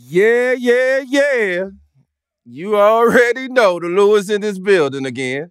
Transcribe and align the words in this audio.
Yeah, 0.00 0.52
yeah, 0.52 1.02
yeah. 1.06 1.64
You 2.44 2.76
already 2.76 3.48
know 3.48 3.80
the 3.80 3.88
Lewis 3.88 4.30
in 4.30 4.40
this 4.42 4.56
building 4.56 5.04
again. 5.04 5.50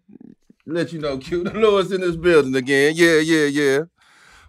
Let 0.65 0.93
you 0.93 0.99
know, 0.99 1.17
Q, 1.17 1.43
the 1.43 1.51
Lewis 1.51 1.91
in 1.91 1.99
this 1.99 2.15
building 2.15 2.55
again. 2.55 2.93
Yeah, 2.95 3.19
yeah, 3.19 3.45
yeah. 3.45 3.79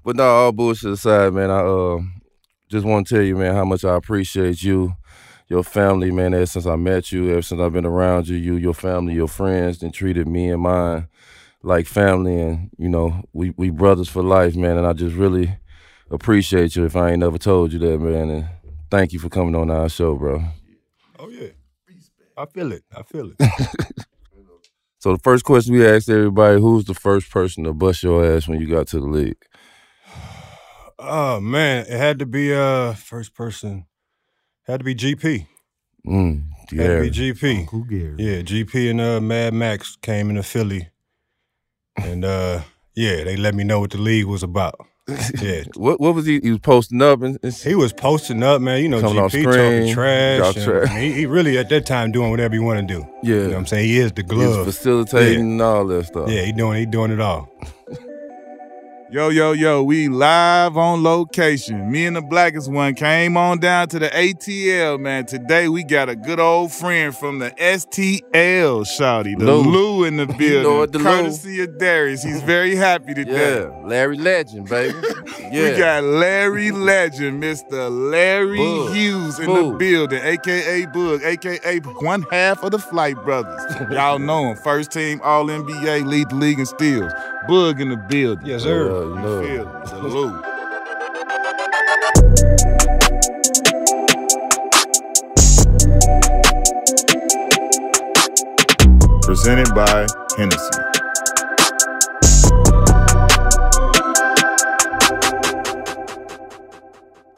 But 0.05 0.15
no, 0.15 0.25
all 0.25 0.53
bullshit 0.53 0.93
aside, 0.93 1.33
man, 1.35 1.51
I 1.51 1.59
uh, 1.59 1.99
just 2.69 2.87
want 2.87 3.09
to 3.09 3.15
tell 3.17 3.25
you, 3.25 3.37
man, 3.37 3.57
how 3.57 3.65
much 3.65 3.85
I 3.85 3.97
appreciate 3.97 4.63
you, 4.63 4.95
your 5.49 5.65
family, 5.65 6.13
man. 6.13 6.33
Ever 6.33 6.47
since 6.47 6.67
I 6.67 6.77
met 6.77 7.11
you, 7.11 7.33
ever 7.33 7.43
since 7.43 7.61
I've 7.61 7.73
been 7.73 7.85
around 7.85 8.29
you, 8.29 8.37
you, 8.37 8.55
your 8.55 8.75
family, 8.75 9.15
your 9.15 9.29
friends, 9.29 9.83
and 9.83 9.93
treated 9.93 10.29
me 10.29 10.49
and 10.51 10.63
mine 10.63 11.09
like 11.65 11.87
family, 11.89 12.41
and 12.41 12.71
you 12.79 12.89
know, 12.89 13.25
we 13.33 13.51
we 13.57 13.71
brothers 13.71 14.09
for 14.09 14.23
life, 14.23 14.55
man. 14.55 14.79
And 14.79 14.87
I 14.87 14.93
just 14.93 15.17
really 15.17 15.59
appreciate 16.09 16.77
you. 16.77 16.85
If 16.85 16.95
I 16.95 17.11
ain't 17.11 17.19
never 17.21 17.37
told 17.37 17.73
you 17.73 17.81
that, 17.81 17.99
man, 17.99 18.31
and 18.31 18.49
thank 18.91 19.13
you 19.13 19.19
for 19.19 19.29
coming 19.29 19.55
on 19.55 19.71
our 19.71 19.89
show, 19.89 20.15
bro. 20.15 20.43
Oh 21.19 21.29
yeah, 21.29 21.49
I 22.37 22.47
feel 22.47 22.73
it. 22.73 22.85
I 22.95 23.03
feel 23.03 23.33
it. 23.39 23.51
So 25.01 25.13
the 25.13 25.19
first 25.23 25.45
question 25.45 25.75
we 25.75 25.87
asked 25.87 26.11
everybody: 26.11 26.61
Who's 26.61 26.85
the 26.85 26.95
first 26.95 27.31
person 27.31 27.63
to 27.65 27.73
bust 27.73 28.03
your 28.03 28.25
ass 28.25 28.49
when 28.49 28.61
you 28.61 28.67
got 28.67 28.89
to 28.89 28.99
the 28.99 29.07
league? 29.07 29.37
oh 30.99 31.41
man, 31.41 31.87
it 31.87 31.97
had 31.97 32.19
to 32.19 32.27
be 32.27 32.53
uh 32.53 32.95
first 32.95 33.33
person. 33.35 33.87
Had 34.67 34.81
to 34.81 34.85
be 34.85 34.95
GP. 34.97 35.47
Mm, 36.07 36.49
Had 36.77 36.87
to 36.89 37.01
be 37.01 37.11
GP. 37.11 37.59
Uncle 37.61 37.85
Gary. 37.85 38.17
Yeah, 38.19 38.43
GP 38.43 38.91
and 38.91 39.01
uh 39.01 39.21
Mad 39.21 39.55
Max 39.55 39.97
came 40.03 40.31
into 40.31 40.43
Philly, 40.43 40.89
and 41.97 42.25
uh 42.25 42.63
yeah, 42.97 43.23
they 43.23 43.37
let 43.37 43.55
me 43.55 43.63
know 43.63 43.79
what 43.79 43.93
the 43.93 43.99
league 43.99 44.27
was 44.27 44.43
about. 44.43 44.75
Yeah. 45.43 45.63
What 45.75 46.01
what 46.01 46.15
was 46.15 46.27
he? 46.27 46.39
He 46.41 46.51
was 46.51 46.61
posting 46.61 47.01
up 47.01 47.23
and, 47.23 47.39
and 47.43 47.53
He 47.55 47.75
was 47.75 47.93
posting 47.93 48.43
up, 48.43 48.61
man. 48.61 48.83
You 48.83 48.89
know, 48.89 49.01
GP 49.01 49.31
screen, 49.31 49.95
talking 50.43 50.63
trash. 50.63 50.91
He, 50.99 51.13
he 51.13 51.27
really 51.27 51.57
at 51.59 51.69
that 51.71 51.87
time 51.87 52.13
doing 52.13 52.31
whatever 52.31 52.55
he 52.55 52.61
want 52.61 52.87
to 52.87 52.95
do. 52.95 53.07
yeah, 53.23 53.35
You 53.35 53.43
know 53.45 53.49
what 53.51 53.57
I'm 53.59 53.67
saying? 53.67 53.89
He 53.89 53.99
is 53.99 54.13
the 54.13 54.23
glove. 54.23 54.67
facilitating 54.67 55.53
and 55.53 55.63
all 55.63 55.87
that 55.87 56.07
stuff. 56.07 56.29
Yeah, 56.31 56.43
he 56.43 56.53
doing 56.53 56.79
he 56.79 56.87
doing 56.87 57.11
it 57.11 57.21
all. 57.21 57.49
Yo, 59.11 59.31
yo, 59.31 59.53
yo, 59.53 59.83
we 59.83 60.07
live 60.07 60.77
on 60.77 61.03
location. 61.03 61.91
Me 61.91 62.05
and 62.05 62.15
the 62.15 62.21
blackest 62.21 62.71
one 62.71 62.95
came 62.95 63.39
on 63.39 63.59
down 63.59 63.89
to 63.89 63.99
the 63.99 64.09
ATL, 64.11 65.01
man. 65.01 65.25
Today 65.25 65.67
we 65.71 65.83
got 65.83 66.11
a 66.11 66.15
good 66.17 66.39
old 66.39 66.71
friend 66.73 67.17
from 67.17 67.39
the 67.39 67.51
STL, 67.53 68.85
Shouty. 68.85 69.39
The 69.39 69.47
Lou. 69.47 69.63
Lou, 69.63 70.05
in 70.05 70.19
the 70.19 70.27
building. 70.39 70.63
know 70.63 70.83
it, 70.83 70.93
the 70.93 70.99
Lou. 70.99 71.05
Courtesy 71.05 71.63
of 71.63 71.79
Darius. 71.79 72.23
He's 72.23 72.43
very 72.43 72.77
happy 72.77 73.15
today. 73.15 73.63
Yeah, 73.63 73.83
Larry 73.87 74.19
Legend, 74.19 74.69
baby. 74.69 74.99
Yeah, 75.51 75.71
We 75.73 75.79
got 75.79 76.05
Larry 76.05 76.73
Legend, 76.73 77.43
Mr. 77.43 77.89
Larry 78.11 78.59
Bug. 78.59 78.95
Hughes 78.95 79.39
in 79.39 79.47
the 79.47 79.75
building, 79.79 80.21
aka 80.23 80.85
Bug, 80.85 81.23
aka 81.25 81.79
one 82.03 82.27
half 82.31 82.63
of 82.63 82.73
the 82.73 82.79
Flight 82.79 83.15
Brothers. 83.25 83.59
Y'all 83.91 84.19
know 84.19 84.51
him. 84.51 84.57
First 84.59 84.91
team 84.91 85.23
All 85.25 85.47
NBA, 85.47 86.05
lead 86.07 86.29
the 86.29 86.35
league 86.35 86.59
in 86.59 86.67
steals. 86.67 87.11
Bug 87.49 87.81
in 87.81 87.89
the 87.89 87.97
building. 87.97 88.47
Yes, 88.47 88.67
Yeah, 89.05 89.23
sir. 89.23 89.43
you. 89.43 89.65
Feel 89.89 90.03
me? 90.03 90.11
Salute. 90.11 90.45
Presented 99.23 99.75
by 99.75 100.07
Hennessy. 100.37 100.71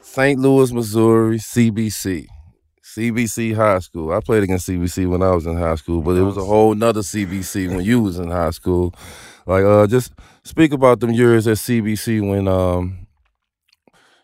St. 0.01 0.39
Louis, 0.39 0.71
Missouri, 0.73 1.37
CBC. 1.37 2.27
CBC 2.83 3.55
High 3.55 3.79
School. 3.79 4.11
I 4.11 4.19
played 4.19 4.43
against 4.43 4.67
CBC 4.67 5.07
when 5.07 5.21
I 5.21 5.31
was 5.31 5.45
in 5.45 5.55
high 5.57 5.75
school, 5.75 6.01
but 6.01 6.17
it 6.17 6.21
was 6.23 6.37
a 6.37 6.43
whole 6.43 6.73
nother 6.75 7.01
CBC 7.01 7.69
when 7.69 7.85
you 7.85 8.01
was 8.01 8.19
in 8.19 8.29
high 8.29 8.49
school. 8.49 8.93
Like, 9.45 9.63
uh, 9.63 9.87
just 9.87 10.11
speak 10.43 10.71
about 10.73 10.99
them 10.99 11.11
years 11.11 11.47
at 11.47 11.57
CBC 11.57 12.27
when 12.27 12.47
um 12.47 13.07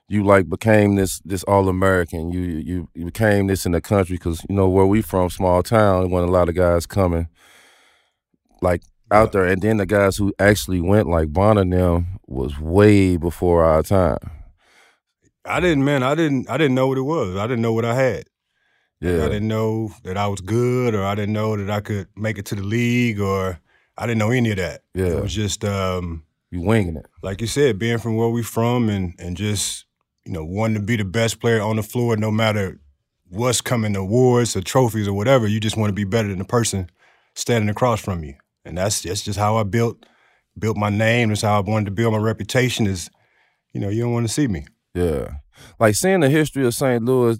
you 0.09 0.23
like 0.23 0.49
became 0.49 0.95
this 0.95 1.19
this 1.19 1.43
all 1.43 1.67
American. 1.67 2.31
You 2.31 2.41
you 2.41 2.89
you 2.93 3.05
became 3.05 3.47
this 3.47 3.65
in 3.65 3.73
the 3.73 3.81
country 3.81 4.15
because 4.15 4.43
you 4.49 4.55
know 4.55 4.69
where 4.69 4.85
we 4.85 5.01
from, 5.01 5.29
small 5.29 5.63
town. 5.63 6.09
When 6.11 6.23
a 6.23 6.31
lot 6.31 6.49
of 6.49 6.55
guys 6.55 6.85
coming 6.85 7.27
like 8.61 8.83
out 9.11 9.31
there, 9.31 9.45
and 9.45 9.61
then 9.61 9.77
the 9.77 9.85
guys 9.85 10.17
who 10.17 10.33
actually 10.39 10.81
went 10.81 11.07
like 11.07 11.31
Bonner 11.33 11.61
and 11.61 11.73
them 11.73 12.19
was 12.27 12.59
way 12.59 13.17
before 13.17 13.63
our 13.63 13.83
time. 13.83 14.17
I 15.45 15.59
didn't, 15.59 15.85
man. 15.85 16.03
I 16.03 16.15
didn't. 16.15 16.49
I 16.49 16.57
didn't 16.57 16.75
know 16.75 16.87
what 16.87 16.97
it 16.97 17.03
was. 17.03 17.35
I 17.35 17.47
didn't 17.47 17.61
know 17.61 17.73
what 17.73 17.85
I 17.85 17.93
had. 17.93 18.17
Like, 18.99 19.11
Yeah, 19.11 19.25
I 19.25 19.27
didn't 19.27 19.47
know 19.47 19.91
that 20.03 20.17
I 20.17 20.27
was 20.27 20.41
good, 20.41 20.95
or 20.95 21.03
I 21.03 21.15
didn't 21.15 21.33
know 21.33 21.55
that 21.57 21.69
I 21.69 21.81
could 21.81 22.07
make 22.15 22.37
it 22.37 22.45
to 22.47 22.55
the 22.55 22.63
league, 22.63 23.19
or 23.19 23.59
I 23.97 24.05
didn't 24.05 24.19
know 24.19 24.31
any 24.31 24.51
of 24.51 24.57
that. 24.57 24.83
Yeah. 24.93 25.07
It 25.07 25.21
was 25.21 25.33
just, 25.33 25.65
um, 25.65 26.23
you 26.51 26.61
winging 26.61 26.95
it. 26.95 27.05
like 27.21 27.41
you 27.41 27.47
said, 27.47 27.79
being 27.79 27.97
from 27.97 28.15
where 28.15 28.29
we 28.29 28.43
from, 28.43 28.89
and 28.89 29.13
and 29.19 29.35
just 29.35 29.85
you 30.25 30.31
know 30.31 30.45
wanting 30.45 30.75
to 30.75 30.81
be 30.81 30.95
the 30.95 31.05
best 31.05 31.39
player 31.39 31.61
on 31.61 31.75
the 31.75 31.83
floor, 31.83 32.15
no 32.17 32.31
matter 32.31 32.79
what's 33.29 33.61
coming, 33.61 33.95
awards 33.95 34.55
or 34.55 34.61
trophies 34.61 35.07
or 35.07 35.13
whatever. 35.13 35.47
You 35.47 35.59
just 35.59 35.77
want 35.77 35.89
to 35.89 35.93
be 35.93 36.05
better 36.05 36.29
than 36.29 36.39
the 36.39 36.45
person 36.45 36.89
standing 37.35 37.69
across 37.69 38.01
from 38.01 38.23
you, 38.23 38.35
and 38.63 38.77
that's 38.77 39.01
that's 39.01 39.23
just 39.23 39.39
how 39.39 39.57
I 39.57 39.63
built 39.63 40.05
built 40.57 40.77
my 40.77 40.89
name. 40.89 41.29
That's 41.29 41.41
how 41.41 41.57
I 41.57 41.69
wanted 41.69 41.85
to 41.85 41.91
build 41.91 42.13
my 42.13 42.19
reputation. 42.19 42.87
Is 42.87 43.09
you 43.73 43.81
know 43.81 43.89
you 43.89 44.03
don't 44.03 44.13
want 44.13 44.27
to 44.27 44.33
see 44.33 44.47
me. 44.47 44.65
Yeah. 44.93 45.29
Like 45.79 45.95
seeing 45.95 46.19
the 46.19 46.29
history 46.29 46.65
of 46.67 46.75
St. 46.75 47.03
Louis, 47.03 47.39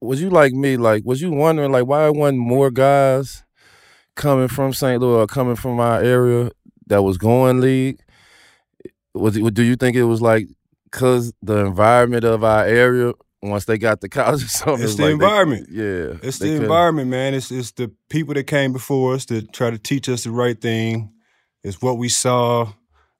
was 0.00 0.20
you 0.20 0.28
like 0.28 0.52
me? 0.52 0.76
Like, 0.76 1.04
was 1.06 1.22
you 1.22 1.30
wondering 1.30 1.72
like 1.72 1.86
why 1.86 2.08
wasn't 2.10 2.38
more 2.38 2.70
guys 2.70 3.44
coming 4.16 4.48
from 4.48 4.72
St. 4.72 5.00
Louis 5.00 5.18
or 5.20 5.26
coming 5.26 5.56
from 5.56 5.78
our 5.78 6.02
area 6.02 6.50
that 6.88 7.02
was 7.02 7.16
going 7.18 7.60
league? 7.60 8.00
Was 9.14 9.36
it? 9.36 9.54
Do 9.54 9.62
you 9.62 9.76
think 9.76 9.96
it 9.96 10.04
was 10.04 10.20
like 10.20 10.48
because 10.84 11.32
the 11.42 11.64
environment 11.66 12.24
of 12.24 12.44
our 12.44 12.64
area 12.64 13.12
once 13.42 13.64
they 13.66 13.78
got 13.78 14.00
to 14.00 14.08
college 14.08 14.44
or 14.44 14.48
something? 14.48 14.84
It's 14.84 14.96
the 14.96 15.02
like 15.02 15.08
they- 15.08 15.12
environment. 15.12 15.68
yeah, 15.70 16.18
It's 16.28 16.38
the 16.38 16.46
couldn't- 16.46 16.62
environment, 16.62 17.08
man. 17.10 17.34
It's 17.34 17.50
it's 17.50 17.72
the 17.72 17.90
people 18.10 18.34
that 18.34 18.44
came 18.44 18.72
before 18.72 19.14
us 19.14 19.24
that 19.26 19.52
try 19.52 19.70
to 19.70 19.78
teach 19.78 20.08
us 20.08 20.24
the 20.24 20.30
right 20.32 20.60
thing. 20.60 21.12
It's 21.62 21.80
what 21.82 21.98
we 21.98 22.08
saw 22.08 22.72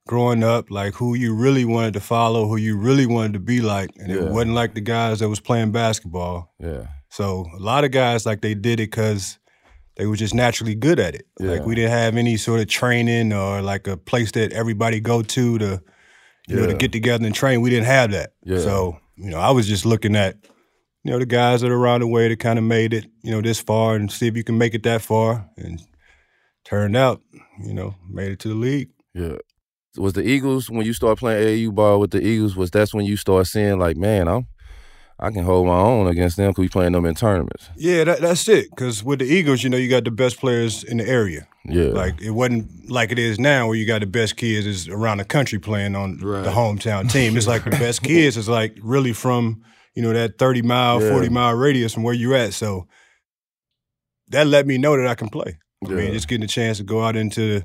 growing 0.06 0.44
up, 0.44 0.70
like 0.70 0.94
who 0.94 1.14
you 1.14 1.34
really 1.34 1.64
wanted 1.64 1.94
to 1.94 2.00
follow, 2.00 2.46
who 2.46 2.56
you 2.56 2.76
really 2.78 3.06
wanted 3.06 3.32
to 3.32 3.40
be 3.40 3.60
like, 3.60 3.90
and 3.98 4.08
Yeah. 4.12 4.18
it 4.22 4.30
wasn't 4.30 4.52
like 4.54 4.74
the 4.74 4.80
guys 4.80 5.18
that 5.18 5.28
was 5.28 5.40
playing 5.40 5.72
basketball. 5.72 6.54
Yeah, 6.60 6.86
So 7.10 7.46
a 7.56 7.58
lot 7.58 7.82
of 7.84 7.90
guys 7.90 8.24
like 8.24 8.40
they 8.40 8.54
did 8.54 8.78
it 8.78 8.90
because 8.92 9.38
they 9.96 10.06
were 10.06 10.16
just 10.16 10.34
naturally 10.34 10.74
good 10.74 10.98
at 11.00 11.14
it. 11.14 11.26
Yeah. 11.40 11.52
Like 11.52 11.66
we 11.66 11.74
didn't 11.74 11.92
have 11.92 12.16
any 12.16 12.36
sort 12.36 12.60
of 12.60 12.68
training 12.68 13.32
or 13.32 13.62
like 13.62 13.86
a 13.86 13.96
place 13.96 14.32
that 14.32 14.52
everybody 14.52 15.00
go 15.00 15.22
to 15.22 15.58
to 15.58 15.82
you 16.48 16.56
know 16.56 16.66
to 16.66 16.74
get 16.74 16.92
together 16.92 17.24
and 17.26 17.34
train. 17.34 17.60
We 17.62 17.70
didn't 17.70 17.86
have 17.86 18.10
that. 18.12 18.32
Yeah. 18.44 18.58
So 18.58 18.98
you 19.16 19.30
know 19.30 19.38
I 19.38 19.50
was 19.50 19.66
just 19.66 19.86
looking 19.86 20.14
at 20.16 20.36
you 21.04 21.10
know 21.12 21.18
the 21.18 21.26
guys 21.26 21.60
that 21.62 21.70
are 21.70 21.76
around 21.76 22.00
the 22.00 22.06
way 22.08 22.28
that 22.28 22.38
kind 22.38 22.58
of 22.58 22.64
made 22.64 22.92
it 22.92 23.06
you 23.22 23.30
know 23.30 23.40
this 23.40 23.60
far 23.60 23.94
and 23.96 24.10
see 24.10 24.26
if 24.26 24.36
you 24.36 24.44
can 24.44 24.58
make 24.58 24.74
it 24.74 24.82
that 24.84 25.02
far 25.02 25.48
and 25.56 25.80
turned 26.64 26.96
out 26.96 27.22
you 27.64 27.72
know 27.72 27.94
made 28.10 28.32
it 28.32 28.38
to 28.40 28.48
the 28.48 28.54
league. 28.54 28.90
yeah. 29.14 29.36
Was 29.98 30.12
the 30.12 30.28
Eagles 30.28 30.68
when 30.68 30.84
you 30.84 30.92
start 30.92 31.18
playing 31.18 31.42
AAU 31.70 31.74
ball 31.74 32.00
with 32.00 32.10
the 32.10 32.20
Eagles? 32.20 32.54
Was 32.54 32.70
that's 32.70 32.92
when 32.92 33.06
you 33.06 33.16
start 33.16 33.46
seeing 33.46 33.78
like, 33.78 33.96
man, 33.96 34.28
I'm 34.28 34.46
I 35.18 35.30
can 35.30 35.44
hold 35.44 35.66
my 35.66 35.78
own 35.78 36.08
against 36.08 36.36
them 36.36 36.50
because 36.50 36.60
we 36.62 36.68
playing 36.68 36.92
them 36.92 37.06
in 37.06 37.14
tournaments. 37.14 37.70
Yeah, 37.76 38.04
that, 38.04 38.20
that's 38.20 38.46
it. 38.48 38.68
Because 38.70 39.02
with 39.02 39.20
the 39.20 39.24
Eagles, 39.24 39.62
you 39.62 39.70
know, 39.70 39.78
you 39.78 39.88
got 39.88 40.04
the 40.04 40.10
best 40.10 40.38
players 40.38 40.84
in 40.84 40.98
the 40.98 41.08
area. 41.08 41.48
Yeah, 41.64 41.86
Like 41.86 42.20
it 42.20 42.32
wasn't 42.32 42.90
like 42.90 43.10
it 43.12 43.18
is 43.18 43.38
now, 43.40 43.66
where 43.66 43.76
you 43.76 43.86
got 43.86 44.00
the 44.02 44.06
best 44.06 44.36
kids 44.36 44.66
is 44.66 44.88
around 44.88 45.18
the 45.18 45.24
country 45.24 45.58
playing 45.58 45.96
on 45.96 46.18
the 46.18 46.50
hometown 46.52 47.10
team. 47.10 47.36
It's 47.36 47.46
like 47.46 47.64
the 47.64 47.70
best 47.70 48.02
kids 48.04 48.36
is 48.36 48.48
like 48.48 48.76
really 48.82 49.12
from 49.14 49.62
you 49.94 50.02
know 50.02 50.12
that 50.12 50.38
thirty 50.38 50.60
mile, 50.62 51.02
Yeah. 51.02 51.10
forty 51.10 51.28
mile 51.30 51.54
radius 51.54 51.94
from 51.94 52.02
where 52.02 52.14
you're 52.14 52.36
at. 52.36 52.52
So 52.52 52.86
that 54.28 54.46
let 54.46 54.66
me 54.66 54.78
know 54.78 54.96
that 54.96 55.06
I 55.06 55.14
can 55.14 55.28
play. 55.28 55.58
I 55.84 55.88
Yeah. 55.90 55.96
mean, 55.96 56.12
just 56.12 56.28
getting 56.28 56.44
a 56.44 56.48
chance 56.48 56.78
to 56.78 56.84
go 56.84 57.02
out 57.02 57.16
into 57.16 57.62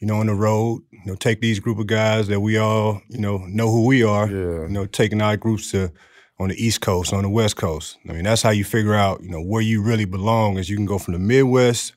you 0.00 0.06
know 0.06 0.16
on 0.20 0.26
the 0.26 0.34
road, 0.34 0.82
you 0.92 1.00
know, 1.06 1.14
take 1.14 1.40
these 1.40 1.58
group 1.58 1.78
of 1.78 1.86
guys 1.86 2.28
that 2.28 2.40
we 2.40 2.58
all 2.58 3.00
you 3.08 3.18
know 3.18 3.38
know 3.48 3.70
who 3.70 3.86
we 3.86 4.04
are. 4.04 4.28
Yeah. 4.28 4.62
You 4.62 4.68
know, 4.68 4.86
taking 4.86 5.20
our 5.22 5.36
groups 5.36 5.70
to 5.72 5.90
on 6.42 6.48
the 6.48 6.62
East 6.64 6.80
Coast, 6.80 7.12
on 7.12 7.22
the 7.22 7.28
West 7.28 7.56
Coast. 7.56 7.98
I 8.08 8.12
mean, 8.12 8.24
that's 8.24 8.42
how 8.42 8.50
you 8.50 8.64
figure 8.64 8.94
out 8.94 9.22
you 9.22 9.30
know 9.30 9.42
where 9.42 9.62
you 9.62 9.82
really 9.82 10.04
belong. 10.04 10.58
Is 10.58 10.68
you 10.68 10.76
can 10.76 10.86
go 10.86 10.98
from 10.98 11.14
the 11.14 11.20
Midwest 11.20 11.94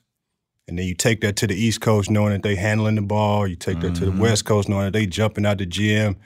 and 0.68 0.78
then 0.78 0.86
you 0.86 0.94
take 0.94 1.20
that 1.20 1.36
to 1.36 1.46
the 1.46 1.54
East 1.54 1.80
Coast 1.80 2.10
knowing 2.10 2.32
that 2.32 2.42
they 2.42 2.56
handling 2.56 2.96
the 2.96 3.02
ball. 3.02 3.46
You 3.46 3.56
take 3.56 3.80
that 3.80 3.94
to 3.96 4.04
the 4.06 4.10
West 4.20 4.44
Coast 4.44 4.68
knowing 4.68 4.86
that 4.86 4.92
they 4.92 5.06
jumping 5.06 5.46
out 5.46 5.58
the 5.58 5.66
gym. 5.66 6.16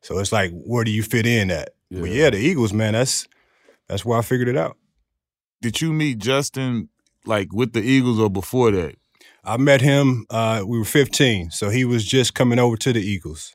So 0.00 0.18
it's 0.18 0.32
like, 0.32 0.50
where 0.52 0.84
do 0.84 0.90
you 0.90 1.02
fit 1.02 1.26
in 1.26 1.50
at? 1.50 1.70
But 1.90 2.10
Yeah. 2.10 2.24
yeah, 2.24 2.30
the 2.30 2.38
Eagles, 2.38 2.72
man, 2.72 2.94
that's 2.94 3.28
that's 3.88 4.04
where 4.04 4.18
I 4.18 4.22
figured 4.22 4.48
it 4.48 4.56
out. 4.56 4.76
Did 5.60 5.80
you 5.80 5.92
meet 5.92 6.18
Justin 6.18 6.88
like 7.26 7.52
with 7.52 7.72
the 7.72 7.82
Eagles 7.82 8.18
or 8.18 8.30
before 8.30 8.70
that? 8.70 8.96
I 9.44 9.56
met 9.56 9.80
him. 9.80 10.24
Uh, 10.30 10.62
we 10.66 10.78
were 10.78 10.84
15, 10.84 11.50
so 11.50 11.68
he 11.68 11.84
was 11.84 12.04
just 12.04 12.32
coming 12.34 12.58
over 12.58 12.76
to 12.76 12.92
the 12.92 13.00
Eagles. 13.00 13.54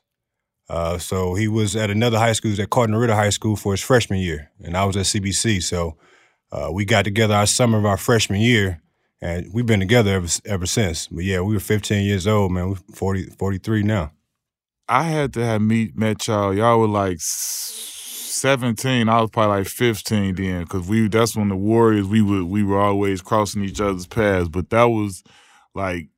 Uh, 0.68 0.98
so 0.98 1.34
he 1.34 1.48
was 1.48 1.74
at 1.74 1.90
another 1.90 2.18
high 2.18 2.32
school, 2.32 2.50
he 2.50 2.52
was 2.52 2.60
at 2.60 2.70
Cardinal 2.70 3.00
Ritter 3.00 3.14
High 3.14 3.30
School 3.30 3.56
for 3.56 3.72
his 3.72 3.80
freshman 3.80 4.20
year, 4.20 4.50
and 4.62 4.76
I 4.76 4.84
was 4.84 4.96
at 4.96 5.06
CBC. 5.06 5.62
So 5.62 5.96
uh, 6.52 6.70
we 6.72 6.84
got 6.84 7.04
together 7.04 7.34
our 7.34 7.46
summer 7.46 7.78
of 7.78 7.86
our 7.86 7.96
freshman 7.96 8.40
year, 8.40 8.82
and 9.20 9.52
we've 9.52 9.66
been 9.66 9.80
together 9.80 10.12
ever 10.12 10.28
ever 10.44 10.66
since. 10.66 11.08
But 11.08 11.24
yeah, 11.24 11.40
we 11.40 11.54
were 11.54 11.60
15 11.60 12.04
years 12.04 12.26
old, 12.26 12.52
man. 12.52 12.70
We're 12.70 12.76
40, 12.94 13.24
43 13.38 13.82
now. 13.82 14.12
I 14.88 15.02
had 15.04 15.34
to 15.34 15.44
have 15.44 15.60
meet 15.60 15.96
met 15.96 16.26
y'all. 16.26 16.54
Y'all 16.54 16.80
were 16.80 16.86
like 16.86 17.18
seventeen. 17.20 19.08
I 19.08 19.20
was 19.20 19.30
probably 19.30 19.58
like 19.58 19.66
fifteen 19.66 20.34
then, 20.34 20.62
because 20.62 20.88
we 20.88 21.08
that's 21.08 21.36
when 21.36 21.48
the 21.48 21.56
Warriors 21.56 22.06
we 22.06 22.22
were 22.22 22.44
we 22.44 22.62
were 22.62 22.80
always 22.80 23.20
crossing 23.20 23.64
each 23.64 23.80
other's 23.80 24.06
paths. 24.06 24.48
But 24.48 24.70
that 24.70 24.84
was 24.84 25.22
like 25.74 26.08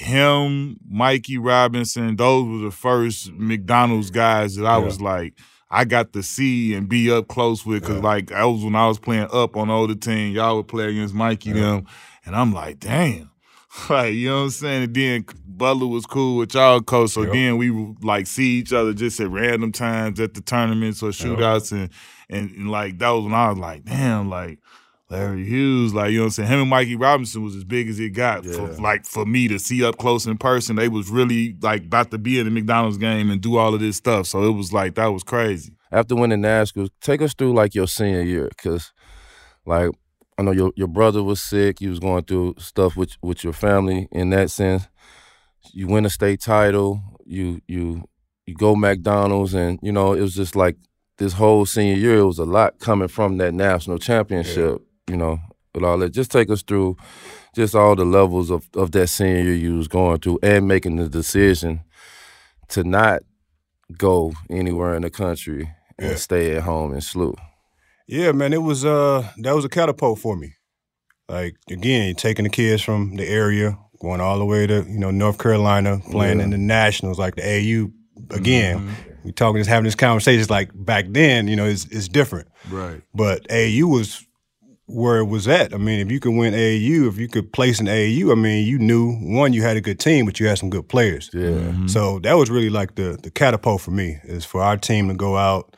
him, 0.00 0.78
Mikey 0.88 1.38
Robinson. 1.38 2.16
Those 2.16 2.46
were 2.48 2.64
the 2.66 2.70
first 2.70 3.32
McDonald's 3.32 4.10
guys 4.10 4.56
that 4.56 4.66
I 4.66 4.78
Yeah. 4.78 4.84
was 4.84 5.00
like. 5.00 5.34
I 5.70 5.84
got 5.84 6.14
to 6.14 6.22
see 6.22 6.72
and 6.72 6.88
be 6.88 7.10
up 7.12 7.28
close 7.28 7.66
with 7.66 7.82
because, 7.82 7.96
Yeah. 7.96 8.02
like, 8.02 8.28
that 8.28 8.42
was 8.44 8.64
when 8.64 8.74
I 8.74 8.88
was 8.88 8.98
playing 8.98 9.28
up 9.30 9.54
on 9.54 9.68
the 9.68 9.74
older 9.74 9.94
team. 9.94 10.32
Y'all 10.34 10.56
would 10.56 10.66
play 10.66 10.88
against 10.88 11.12
Mikey 11.12 11.50
Yeah. 11.50 11.60
them, 11.60 11.86
and 12.24 12.34
I'm 12.34 12.54
like, 12.54 12.80
damn, 12.80 13.28
like 13.90 14.14
you 14.14 14.28
know 14.30 14.36
what 14.36 14.42
I'm 14.44 14.50
saying. 14.50 14.82
And 14.84 14.94
then 14.94 15.24
Butler 15.46 15.86
was 15.88 16.06
cool 16.06 16.38
with 16.38 16.54
y'all 16.54 16.80
coach, 16.80 17.10
so 17.10 17.20
Yep. 17.24 17.32
then 17.34 17.56
we 17.58 17.68
would 17.70 18.02
like 18.02 18.26
see 18.26 18.58
each 18.60 18.72
other 18.72 18.94
just 18.94 19.20
at 19.20 19.28
random 19.28 19.70
times 19.72 20.18
at 20.20 20.32
the 20.32 20.40
tournaments 20.40 21.02
or 21.02 21.10
shootouts, 21.10 21.70
and, 21.72 21.90
and 22.30 22.50
and 22.52 22.70
like 22.70 22.98
that 23.00 23.10
was 23.10 23.24
when 23.24 23.34
I 23.34 23.50
was 23.50 23.58
like, 23.58 23.84
damn, 23.84 24.30
like 24.30 24.60
Larry 25.10 25.44
Hughes, 25.44 25.94
like 25.94 26.10
you 26.10 26.18
know 26.18 26.24
what 26.24 26.26
I'm 26.26 26.30
saying. 26.32 26.48
Him 26.50 26.60
and 26.60 26.70
Mikey 26.70 26.96
Robinson 26.96 27.42
was 27.42 27.56
as 27.56 27.64
big 27.64 27.88
as 27.88 27.98
it 27.98 28.10
got 28.10 28.44
for 28.44 28.68
like 28.82 29.06
for 29.06 29.24
me 29.24 29.48
to 29.48 29.58
see 29.58 29.82
up 29.82 29.96
close 29.96 30.26
in 30.26 30.36
person. 30.36 30.76
They 30.76 30.88
was 30.88 31.08
really 31.08 31.56
like 31.62 31.84
about 31.84 32.10
to 32.10 32.18
be 32.18 32.38
in 32.38 32.44
the 32.44 32.50
McDonald's 32.50 32.98
game 32.98 33.30
and 33.30 33.40
do 33.40 33.56
all 33.56 33.72
of 33.72 33.80
this 33.80 33.96
stuff. 33.96 34.26
So 34.26 34.42
it 34.44 34.52
was 34.52 34.72
like 34.72 34.96
that 34.96 35.06
was 35.06 35.22
crazy. 35.22 35.72
after 35.90 36.14
winning 36.14 36.42
nationals, 36.42 36.90
take 37.00 37.22
us 37.22 37.32
through 37.32 37.54
like 37.54 37.74
your 37.74 37.86
senior 37.86 38.20
year, 38.20 38.48
because 38.48 38.92
like 39.64 39.90
I 40.36 40.42
know 40.42 40.52
your 40.52 40.72
your 40.76 40.88
brother 40.88 41.22
was 41.22 41.40
sick. 41.40 41.80
You 41.80 41.88
was 41.88 42.00
going 42.00 42.24
through 42.24 42.56
stuff 42.58 42.94
with 42.94 43.16
with 43.22 43.42
your 43.42 43.54
family 43.54 44.08
in 44.12 44.28
that 44.30 44.50
sense. 44.50 44.88
You 45.72 45.86
win 45.86 46.04
a 46.04 46.10
state 46.10 46.40
title. 46.42 47.00
You 47.24 47.62
you 47.66 48.04
you 48.46 48.54
go 48.54 48.76
McDonald's, 48.76 49.54
and 49.54 49.78
you 49.82 49.90
know 49.92 50.12
it 50.12 50.20
was 50.20 50.34
just 50.34 50.54
like 50.54 50.76
this 51.16 51.32
whole 51.32 51.64
senior 51.64 51.96
year. 51.96 52.18
It 52.18 52.26
was 52.26 52.38
a 52.38 52.44
lot 52.44 52.78
coming 52.78 53.08
from 53.08 53.38
that 53.38 53.54
national 53.54 53.98
championship. 53.98 54.82
You 55.08 55.16
know, 55.16 55.40
with 55.74 55.84
all 55.84 55.98
that. 55.98 56.10
Just 56.10 56.30
take 56.30 56.50
us 56.50 56.62
through 56.62 56.96
just 57.54 57.74
all 57.74 57.96
the 57.96 58.04
levels 58.04 58.50
of 58.50 58.68
of 58.74 58.90
that 58.92 59.08
senior 59.08 59.52
you 59.52 59.76
was 59.76 59.88
going 59.88 60.20
through, 60.20 60.38
and 60.42 60.68
making 60.68 60.96
the 60.96 61.08
decision 61.08 61.80
to 62.68 62.84
not 62.84 63.20
go 63.96 64.32
anywhere 64.50 64.94
in 64.94 65.02
the 65.02 65.10
country 65.10 65.70
and 65.98 66.10
Yeah. 66.10 66.16
stay 66.16 66.56
at 66.56 66.62
home 66.62 66.92
in 66.92 66.98
SLU. 67.00 67.34
Yeah, 68.06 68.32
man, 68.32 68.52
it 68.52 68.62
was 68.62 68.84
uh 68.84 69.26
that 69.42 69.54
was 69.54 69.64
a 69.64 69.68
catapult 69.68 70.18
for 70.18 70.36
me. 70.36 70.54
Like 71.28 71.56
again, 71.70 72.14
taking 72.14 72.44
the 72.44 72.50
kids 72.50 72.82
from 72.82 73.16
the 73.16 73.26
area, 73.26 73.78
going 74.00 74.20
all 74.20 74.38
the 74.38 74.44
way 74.44 74.66
to 74.66 74.84
you 74.88 74.98
know 74.98 75.10
North 75.10 75.38
Carolina, 75.38 76.00
playing 76.10 76.38
Yeah. 76.38 76.44
in 76.44 76.50
the 76.50 76.58
nationals, 76.58 77.18
like 77.18 77.36
the 77.36 77.42
AU. 77.46 77.90
Again, 78.30 78.94
we 79.24 79.32
talking, 79.32 79.58
just 79.60 79.70
having 79.70 79.84
this 79.84 79.94
conversation. 79.94 80.40
It's 80.40 80.50
Like 80.50 80.70
back 80.74 81.06
then, 81.10 81.48
you 81.48 81.56
know, 81.56 81.66
it's 81.66 81.86
it's 81.86 82.08
different. 82.08 82.48
Right. 82.70 83.00
But 83.14 83.46
AU 83.50 83.86
was 83.86 84.26
where 84.88 85.18
it 85.18 85.26
was 85.26 85.46
at. 85.46 85.74
I 85.74 85.76
mean, 85.76 86.00
if 86.00 86.10
you 86.10 86.18
could 86.18 86.32
win 86.32 86.54
AAU, 86.54 87.08
if 87.08 87.18
you 87.18 87.28
could 87.28 87.52
place 87.52 87.78
in 87.78 87.86
AAU, 87.86 88.32
I 88.32 88.34
mean, 88.34 88.66
you 88.66 88.78
knew 88.78 89.12
one, 89.16 89.52
you 89.52 89.62
had 89.62 89.76
a 89.76 89.80
good 89.80 90.00
team, 90.00 90.24
but 90.24 90.40
you 90.40 90.48
had 90.48 90.58
some 90.58 90.70
good 90.70 90.88
players. 90.88 91.30
Yeah. 91.32 91.50
Mm-hmm. 91.50 91.86
So 91.88 92.18
that 92.20 92.34
was 92.34 92.50
really 92.50 92.70
like 92.70 92.94
the 92.94 93.18
the 93.22 93.30
catapult 93.30 93.82
for 93.82 93.90
me 93.90 94.18
is 94.24 94.44
for 94.44 94.62
our 94.62 94.76
team 94.76 95.08
to 95.08 95.14
go 95.14 95.36
out, 95.36 95.76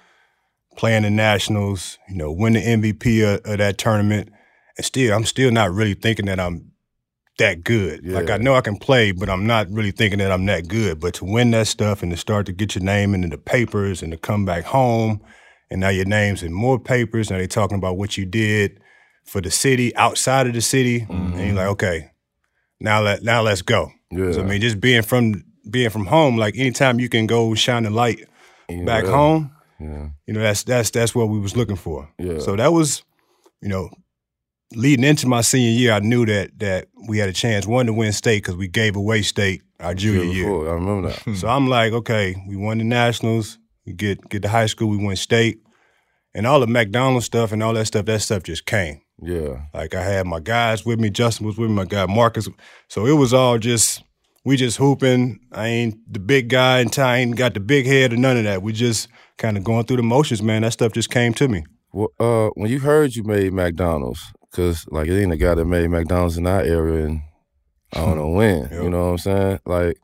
play 0.77 0.97
in 0.97 1.03
the 1.03 1.11
nationals, 1.11 1.99
you 2.09 2.17
know, 2.17 2.31
win 2.31 2.53
the 2.53 2.61
MVP 2.63 3.23
of, 3.35 3.41
of 3.45 3.59
that 3.59 3.79
tournament, 3.79 4.31
and 4.77 4.85
still, 4.85 5.15
I'm 5.15 5.25
still 5.25 5.51
not 5.51 5.73
really 5.73 5.95
thinking 5.95 6.27
that 6.27 6.39
I'm 6.39 6.71
that 7.39 7.65
good. 7.65 8.07
Like 8.07 8.31
I 8.31 8.37
know 8.37 8.55
I 8.55 8.61
can 8.61 8.77
play, 8.77 9.13
but 9.13 9.29
I'm 9.29 9.47
not 9.47 9.69
really 9.71 9.93
thinking 9.93 10.19
that 10.21 10.31
I'm 10.31 10.47
that 10.47 10.69
good. 10.69 11.01
But 11.01 11.15
to 11.15 11.25
win 11.25 11.51
that 11.51 11.67
stuff 11.67 12.03
and 12.03 12.13
to 12.13 12.17
start 12.17 12.47
to 12.47 12.53
get 12.53 12.75
your 12.77 12.85
name 12.85 13.15
into 13.15 13.29
the 13.29 13.39
papers 13.39 14.03
and 14.03 14.13
to 14.13 14.19
come 14.19 14.45
back 14.45 14.65
home, 14.65 15.21
and 15.69 15.81
now 15.81 15.89
your 15.89 16.05
name's 16.05 16.45
in 16.45 16.53
more 16.53 16.79
papers. 16.79 17.31
Now 17.31 17.39
they're 17.39 17.49
talking 17.49 17.79
about 17.79 17.97
what 17.97 18.17
you 18.17 18.25
did 18.25 18.80
for 19.31 19.41
the 19.41 19.51
city, 19.51 19.95
outside 19.95 20.49
of 20.49 20.55
the 20.55 20.61
city, 20.61 21.07
and 21.09 21.35
you're 21.35 21.47
mm-hmm. 21.47 21.57
like, 21.57 21.67
okay, 21.69 22.11
now 22.81 23.01
let 23.01 23.23
now 23.23 23.43
let's 23.43 23.63
go. 23.63 23.93
Yeah. 24.11 24.41
I 24.41 24.43
mean, 24.43 24.61
just 24.61 24.81
being 24.81 25.03
from 25.03 25.45
being 25.71 25.91
from 25.91 26.07
home, 26.07 26.37
like 26.37 26.59
anytime 26.59 26.99
you 26.99 27.09
can 27.09 27.27
go 27.29 27.55
shine 27.55 27.85
the 27.85 27.91
light 27.91 28.27
Yeah. 28.69 28.85
back 28.85 29.05
home, 29.05 29.53
Yeah. 29.79 30.09
you 30.27 30.35
know, 30.35 30.41
that's 30.41 30.65
that's 30.65 30.91
that's 30.91 31.15
what 31.15 31.29
we 31.29 31.39
was 31.39 31.57
looking 31.57 31.77
for. 31.77 32.09
Yeah. 32.19 32.41
So 32.41 32.57
that 32.57 32.73
was, 32.73 33.05
you 33.63 33.69
know, 33.69 33.91
leading 34.75 35.05
into 35.05 35.29
my 35.29 35.43
senior 35.43 35.79
year, 35.79 35.93
I 35.93 36.01
knew 36.01 36.27
that 36.27 36.59
that 36.59 36.89
we 37.09 37.19
had 37.19 37.29
a 37.29 37.33
chance 37.33 37.69
one 37.69 37.87
to 37.87 37.93
win 37.93 38.13
state 38.13 38.43
because 38.43 38.57
we 38.57 38.67
gave 38.67 38.97
away 38.97 39.23
state 39.23 39.63
our 39.79 39.95
junior 39.95 40.25
Year 40.25 40.33
year. 40.35 40.45
before, 40.47 40.71
I 40.71 40.73
remember 40.73 41.09
that. 41.11 41.37
So 41.37 41.47
I'm 41.47 41.69
like, 41.69 41.93
okay, 41.93 42.35
we 42.49 42.57
won 42.57 42.79
the 42.79 42.85
nationals, 42.85 43.59
we 43.87 43.93
get 43.93 44.29
get 44.29 44.43
to 44.43 44.49
high 44.49 44.67
school, 44.67 44.89
we 44.89 44.97
win 44.97 45.15
state, 45.15 45.61
and 46.35 46.49
all 46.49 46.59
the 46.59 46.67
McDonald's 46.67 47.27
stuff 47.27 47.53
and 47.53 47.63
all 47.63 47.75
that 47.75 47.87
stuff. 47.87 48.07
That 48.07 48.23
stuff 48.23 48.43
just 48.43 48.67
came. 48.67 49.03
Yeah. 49.23 49.63
Like 49.75 49.95
I 49.95 50.03
had 50.03 50.27
my 50.27 50.41
guys 50.41 50.85
with 50.85 50.99
me, 50.99 51.11
Justin 51.11 51.47
was 51.47 51.57
with 51.57 51.71
me, 51.71 51.77
my 51.77 51.85
guy 51.85 52.07
Marcus. 52.07 52.49
So 52.89 53.07
it 53.07 53.13
was 53.13 53.35
all 53.35 53.59
just 53.59 54.03
we 54.45 54.57
just 54.57 54.79
hooping. 54.79 55.39
I 55.53 55.67
ain't 55.67 56.13
the 56.13 56.19
big 56.21 56.49
guy 56.49 56.81
and 56.81 56.99
I 56.99 57.19
ain't 57.19 57.37
got 57.37 57.55
the 57.55 57.61
big 57.61 57.87
head 57.87 58.13
or 58.13 58.17
none 58.17 58.37
of 58.37 58.45
that. 58.45 58.63
We 58.63 58.73
just 58.73 59.09
kind 59.37 59.57
of 59.57 59.65
going 59.65 59.85
through 59.85 59.99
the 59.99 60.03
motions, 60.03 60.43
man. 60.43 60.63
That 60.63 60.73
stuff 60.73 60.93
just 60.93 61.11
came 61.11 61.35
to 61.35 61.49
me. 61.49 61.65
Well, 61.93 62.13
uh, 62.19 62.51
when 62.55 62.71
you 62.71 62.79
heard 62.79 63.17
you 63.17 63.25
made 63.25 63.53
McDonald's, 63.53 64.33
because 64.51 64.87
like 64.89 65.09
it 65.09 65.21
ain't 65.21 65.33
a 65.33 65.37
guy 65.37 65.55
that 65.55 65.65
made 65.65 65.89
McDonald's 65.91 66.39
in 66.39 66.47
our 66.47 66.61
area, 66.61 67.07
and 67.07 67.21
I 67.93 67.99
don't 67.99 68.17
know 68.17 68.29
when. 68.31 68.63
Yep. 68.71 68.83
You 68.83 68.91
know 68.91 69.07
what 69.07 69.11
I'm 69.13 69.19
saying? 69.19 69.61
Like 69.67 69.99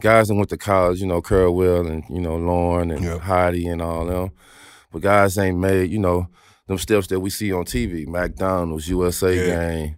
guys 0.00 0.28
that 0.28 0.34
went 0.34 0.50
to 0.50 0.58
college, 0.58 1.00
you 1.00 1.06
know, 1.06 1.22
Curl 1.22 1.54
Will 1.54 1.86
and 1.86 2.04
you 2.10 2.20
know 2.20 2.36
Lauren 2.36 2.90
and 2.90 3.02
Yep. 3.02 3.20
Heidi 3.20 3.66
and 3.66 3.80
all 3.82 4.06
them, 4.06 4.32
but 4.92 5.02
guys 5.02 5.38
ain't 5.38 5.58
made, 5.58 5.90
you 5.90 5.98
know, 5.98 6.28
them 6.70 6.78
steps 6.78 7.08
that 7.08 7.20
we 7.20 7.28
see 7.30 7.52
on 7.52 7.64
TV, 7.64 8.06
McDonald's, 8.06 8.88
USA 8.88 9.34
Yeah. 9.36 9.70
game, 9.70 9.96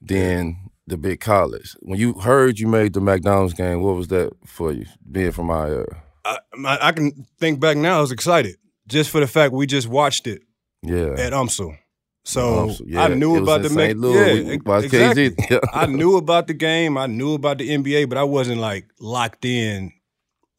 then 0.00 0.56
the 0.86 0.96
big 0.96 1.20
college. 1.20 1.74
When 1.80 1.98
you 1.98 2.12
heard 2.14 2.58
you 2.58 2.68
made 2.68 2.92
the 2.92 3.00
McDonald's 3.00 3.54
game, 3.54 3.80
what 3.82 3.96
was 3.96 4.08
that 4.08 4.30
for 4.46 4.72
you, 4.72 4.86
being 5.10 5.32
from 5.32 5.46
my 5.46 5.68
area? 5.68 6.02
I, 6.24 6.38
I, 6.66 6.78
I 6.88 6.92
can 6.92 7.26
think 7.38 7.60
back 7.60 7.76
now. 7.76 7.98
I 7.98 8.00
was 8.00 8.12
excited 8.12 8.56
just 8.86 9.10
for 9.10 9.20
the 9.20 9.26
fact 9.26 9.52
we 9.52 9.66
just 9.66 9.88
watched 9.88 10.26
it 10.26 10.42
Yeah. 10.82 11.14
at 11.18 11.32
UMSL. 11.32 11.76
So 12.24 12.74
yeah, 12.84 13.04
I 13.04 13.08
knew 13.14 13.36
about 13.42 13.62
the 13.62 13.70
St. 13.70 13.98
Louis. 13.98 14.14
Yeah, 14.14 14.34
We- 14.34 14.42
we 14.44 14.52
ex- 14.54 14.64
watched 14.64 14.84
exactly. 14.86 15.34
Yeah. 15.50 15.58
I 15.72 15.86
knew 15.86 16.16
about 16.16 16.46
the 16.48 16.54
game. 16.54 16.98
I 16.98 17.06
knew 17.06 17.32
about 17.34 17.58
the 17.58 17.68
NBA, 17.70 18.08
but 18.10 18.18
I 18.18 18.24
wasn't 18.24 18.60
like 18.60 18.86
locked 19.00 19.44
in 19.46 19.92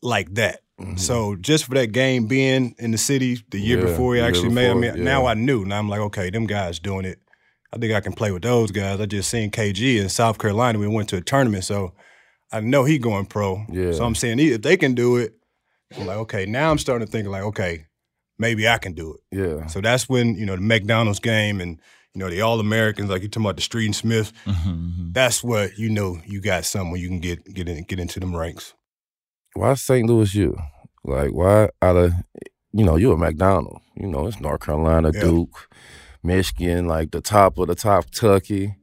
like 0.02 0.34
that. 0.36 0.62
Mhm. 0.82 1.00
So 1.00 1.36
just 1.36 1.66
for 1.66 1.74
that 1.76 1.92
game 1.92 2.28
being 2.28 2.76
in 2.80 2.92
the 2.92 2.98
city 2.98 3.40
the 3.52 3.60
year 3.60 3.78
Yeah, 3.80 3.86
before 3.86 4.16
he 4.16 4.22
actually 4.22 4.50
made, 4.50 4.70
I 4.72 4.74
before, 4.74 4.94
mean, 4.96 5.04
now. 5.04 5.26
I 5.26 5.34
knew. 5.34 5.66
Now 5.66 5.80
I'm 5.80 5.90
like, 5.90 6.00
okay, 6.02 6.30
them 6.30 6.46
guys 6.48 6.80
doing 6.80 7.06
it. 7.06 7.20
I 7.74 7.78
think 7.78 7.94
I 7.94 8.02
can 8.02 8.14
play 8.14 8.32
with 8.32 8.42
those 8.44 8.72
guys. 8.72 9.00
I 9.00 9.06
just 9.06 9.30
seen 9.30 9.50
KG 9.52 9.98
in 10.00 10.10
South 10.10 10.38
Carolina. 10.40 10.78
We 10.80 10.88
went 10.88 11.08
to 11.10 11.18
a 11.18 11.22
tournament, 11.22 11.64
so 11.64 11.94
I 12.52 12.60
know 12.60 12.84
he 12.84 12.98
going 13.00 13.26
pro. 13.28 13.66
Yeah. 13.72 13.94
So 13.94 14.04
I'm 14.04 14.16
saying 14.16 14.40
if 14.40 14.62
they 14.62 14.76
can 14.76 14.94
do 14.94 15.16
it, 15.18 15.34
I'm 15.98 16.06
like, 16.06 16.18
okay. 16.18 16.46
Now 16.46 16.70
I'm 16.72 16.78
starting 16.78 17.06
to 17.08 17.12
think 17.12 17.28
like, 17.30 17.44
okay, 17.44 17.86
maybe 18.38 18.68
I 18.68 18.78
can 18.78 18.94
do 18.94 19.14
it. 19.14 19.38
yeah. 19.38 19.68
So 19.68 19.80
that's 19.82 20.10
when 20.10 20.36
you 20.36 20.46
know 20.46 20.56
the 20.56 20.62
McDonald's 20.62 21.20
game 21.20 21.62
and 21.62 21.80
you 22.14 22.20
know 22.20 22.30
the 22.30 22.42
All 22.42 22.60
Americans, 22.60 23.10
like 23.10 23.22
you 23.22 23.30
talking 23.30 23.46
about 23.46 23.56
the 23.56 23.62
Street 23.62 23.86
and 23.86 23.96
Smith. 23.96 24.34
Mm-hmm. 24.46 25.12
That's 25.14 25.42
what 25.42 25.78
you 25.78 25.90
know 25.90 26.20
you 26.26 26.42
got 26.42 26.66
somewhere 26.66 27.00
you 27.00 27.08
can 27.08 27.20
get 27.22 27.46
get 27.54 27.70
in, 27.70 27.84
get 27.84 28.00
into 28.02 28.20
them 28.20 28.36
ranks. 28.36 28.74
Why 29.56 29.74
St. 29.76 30.08
Louis 30.08 30.34
you? 30.36 30.58
Like, 31.04 31.32
why 31.32 31.70
out 31.82 31.96
of, 31.96 32.14
you 32.72 32.86
know, 32.86 32.96
you 32.96 33.12
a 33.12 33.18
McDonald. 33.18 33.82
You 33.96 34.08
know, 34.08 34.28
it's 34.28 34.40
North 34.40 34.62
Carolina, 34.62 35.12
Yeah. 35.14 35.22
Duke, 35.22 35.70
Michigan, 36.24 36.88
like 36.88 37.12
the 37.12 37.22
top 37.22 37.58
of 37.58 37.68
the 37.68 37.76
top 37.76 38.10
Tucky. 38.12 38.76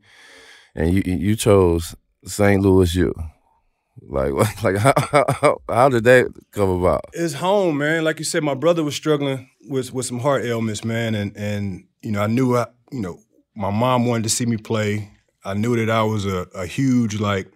And 0.75 0.93
you 0.93 1.03
you 1.05 1.35
chose 1.37 1.95
St. 2.25 2.61
Louis 2.63 2.95
U. 2.95 3.15
Like, 4.01 4.33
like 4.63 4.77
how, 4.77 4.93
how, 5.11 5.59
how 5.69 5.89
did 5.89 6.05
that 6.05 6.33
come 6.53 6.71
about? 6.71 7.05
It's 7.13 7.35
home, 7.35 7.79
man. 7.79 8.05
Like 8.05 8.21
you 8.21 8.25
said, 8.25 8.45
my 8.45 8.55
brother 8.55 8.85
was 8.85 8.95
struggling 8.95 9.51
with 9.69 9.93
with 9.93 10.07
some 10.07 10.21
heart 10.21 10.45
ailments, 10.45 10.85
man, 10.85 11.17
and 11.17 11.37
and 11.37 11.85
you 12.01 12.13
know 12.13 12.23
I 12.23 12.29
knew 12.29 12.57
I 12.57 12.67
you 12.93 13.01
know 13.01 13.19
my 13.57 13.71
mom 13.71 14.07
wanted 14.07 14.23
to 14.23 14.29
see 14.31 14.47
me 14.47 14.57
play. 14.57 15.11
I 15.45 15.55
knew 15.55 15.75
that 15.77 15.91
I 15.91 16.05
was 16.05 16.25
a, 16.27 16.47
a 16.55 16.65
huge 16.65 17.19
like 17.19 17.51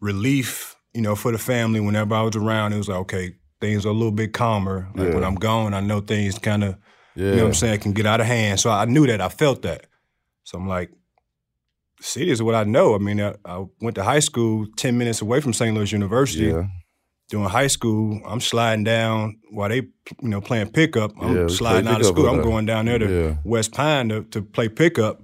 relief, 0.00 0.74
you 0.94 1.00
know, 1.02 1.14
for 1.14 1.32
the 1.32 1.38
family. 1.38 1.80
Whenever 1.80 2.14
I 2.14 2.22
was 2.22 2.36
around, 2.36 2.72
it 2.72 2.78
was 2.78 2.88
like 2.88 2.98
okay, 3.00 3.34
things 3.60 3.84
are 3.86 3.90
a 3.90 3.92
little 3.92 4.12
bit 4.12 4.32
calmer. 4.32 4.88
Like 4.94 5.14
when 5.14 5.24
I'm 5.24 5.34
gone, 5.36 5.74
I 5.74 5.80
know 5.80 6.00
things 6.00 6.38
kind 6.38 6.64
of 6.64 6.76
Yeah. 7.14 7.24
You 7.30 7.36
know 7.36 7.42
what 7.44 7.48
I'm 7.48 7.54
saying? 7.54 7.80
Can 7.80 7.92
get 7.92 8.06
out 8.06 8.20
of 8.20 8.26
hand. 8.26 8.60
So 8.60 8.70
I 8.70 8.84
knew 8.84 9.06
that. 9.06 9.20
I 9.20 9.28
felt 9.28 9.62
that. 9.62 9.86
So 10.44 10.56
I'm 10.58 10.68
like, 10.68 10.90
the 11.98 12.04
city 12.04 12.30
is 12.30 12.40
what 12.42 12.54
I 12.54 12.64
know. 12.64 12.94
I 12.94 12.98
mean, 12.98 13.20
I, 13.20 13.34
I 13.44 13.64
went 13.80 13.96
to 13.96 14.04
high 14.04 14.20
school 14.20 14.66
10 14.76 14.96
minutes 14.96 15.20
away 15.20 15.40
from 15.40 15.52
St. 15.52 15.74
Louis 15.74 15.90
University. 15.92 16.46
Yeah. 16.46 16.66
during 17.28 17.48
high 17.48 17.66
school, 17.66 18.20
I'm 18.24 18.40
sliding 18.40 18.84
down 18.84 19.38
while 19.50 19.68
they, 19.68 19.82
you 20.22 20.28
know, 20.28 20.40
playing 20.40 20.70
pickup. 20.70 21.10
I'm 21.20 21.36
Yeah, 21.36 21.46
sliding 21.48 21.88
out 21.88 22.00
of 22.00 22.06
school. 22.06 22.28
I'm 22.28 22.40
going 22.40 22.66
down 22.66 22.86
there 22.86 22.98
to 23.00 23.08
Yeah. 23.22 23.34
West 23.44 23.72
Pine 23.72 24.08
to, 24.10 24.22
to 24.30 24.40
play 24.42 24.68
pickup. 24.68 25.20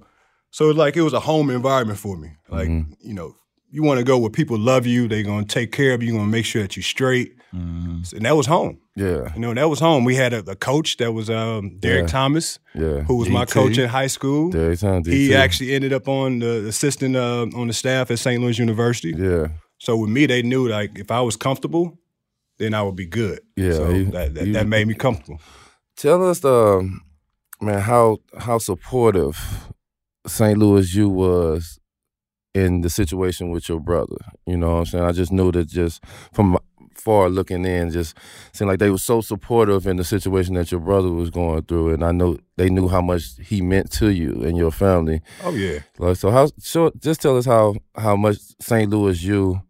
So 0.51 0.69
it's 0.69 0.77
like 0.77 0.97
it 0.97 1.01
was 1.01 1.13
a 1.13 1.19
home 1.21 1.49
environment 1.49 1.97
for 1.97 2.17
me. 2.17 2.29
Like, 2.49 2.67
Mm-hmm. 2.69 2.91
you 3.07 3.13
know, 3.13 3.35
you 3.69 3.83
want 3.83 3.97
to 3.99 4.03
go 4.03 4.17
where 4.17 4.29
people 4.29 4.57
love 4.57 4.85
you, 4.85 5.07
they're 5.07 5.23
gonna 5.23 5.45
take 5.45 5.71
care 5.71 5.93
of 5.93 6.01
you, 6.03 6.09
you're 6.13 6.19
gonna 6.19 6.31
make 6.31 6.45
sure 6.45 6.61
that 6.61 6.75
you're 6.75 6.83
straight. 6.83 7.33
Mm-hmm. 7.53 8.15
And 8.17 8.25
that 8.25 8.35
was 8.35 8.45
home. 8.47 8.79
Yeah, 8.97 9.33
You 9.33 9.39
know, 9.41 9.53
that 9.53 9.69
was 9.69 9.79
home. 9.79 10.03
We 10.05 10.15
had 10.15 10.33
a, 10.33 10.39
a 10.51 10.55
coach 10.55 10.97
that 10.97 11.11
was 11.13 11.29
um, 11.29 11.77
Derek 11.79 12.01
Yeah. 12.03 12.07
Thomas, 12.07 12.59
yeah. 12.73 13.01
who 13.01 13.15
was 13.17 13.29
my 13.29 13.45
coach 13.45 13.77
in 13.77 13.87
high 13.89 14.07
school. 14.07 14.55
Every 14.55 14.77
time 14.77 15.03
He 15.05 15.33
actually 15.35 15.73
ended 15.73 15.91
up 15.93 16.07
on 16.07 16.39
the 16.39 16.67
assistant 16.67 17.15
uh, 17.15 17.45
on 17.55 17.67
the 17.67 17.73
staff 17.73 18.11
at 18.11 18.19
St. 18.19 18.41
Louis 18.41 18.57
University. 18.59 19.13
Yeah, 19.17 19.47
So 19.79 19.97
with 19.97 20.09
me, 20.09 20.25
they 20.25 20.41
knew 20.43 20.67
like 20.67 20.97
if 20.99 21.11
I 21.11 21.21
was 21.21 21.35
comfortable, 21.37 21.97
then 22.57 22.73
I 22.73 22.81
would 22.83 22.95
be 22.95 23.05
good. 23.05 23.39
Yeah, 23.57 23.73
so 23.73 23.89
you- 23.89 24.11
that, 24.11 24.33
that, 24.35 24.47
you- 24.47 24.53
that 24.53 24.67
made 24.67 24.87
me 24.87 24.93
comfortable. 24.93 25.39
Tell 25.97 26.29
us, 26.29 26.43
um, 26.45 27.01
man, 27.61 27.79
how 27.81 28.17
how 28.37 28.57
supportive 28.59 29.37
St. 30.27 30.57
Louis 30.57 30.93
U 30.95 31.09
was 31.09 31.79
in 32.55 32.81
the 32.81 32.89
situation 32.89 33.49
with 33.51 33.67
your 33.69 33.79
brother. 33.79 34.17
You 34.47 34.57
know 34.57 34.71
what 34.71 34.79
I'm 34.79 34.85
saying? 34.85 35.03
I 35.03 35.11
just 35.11 35.31
knew 35.31 35.51
that 35.51 35.67
just 35.67 36.01
from 36.33 36.57
far 36.95 37.29
looking 37.29 37.65
in, 37.65 37.91
just 37.91 38.17
seemed 38.53 38.69
like 38.69 38.79
they 38.79 38.89
were 38.89 38.97
so 38.97 39.19
supportive 39.21 39.85
in 39.85 39.97
the 39.97 40.03
situation 40.03 40.55
that 40.55 40.71
your 40.71 40.79
brother 40.79 41.11
was 41.11 41.29
going 41.29 41.61
through, 41.63 41.93
and 41.93 42.03
I 42.03 42.11
know 42.11 42.37
they 42.55 42.69
knew 42.69 42.87
how 42.87 43.01
much 43.01 43.23
he 43.43 43.61
meant 43.61 43.91
to 43.99 44.07
you 44.11 44.41
and 44.43 44.57
your 44.57 44.71
family. 44.71 45.21
Oh 45.43 45.51
yeah, 45.53 45.79
Like, 45.99 46.15
so 46.17 46.31
how? 46.31 46.49
Sure, 46.63 46.91
just 46.97 47.21
tell 47.21 47.37
us 47.37 47.45
how 47.45 47.75
how 47.95 48.15
much 48.15 48.37
St. 48.61 48.89
Louis 48.89 49.21
you. 49.23 49.61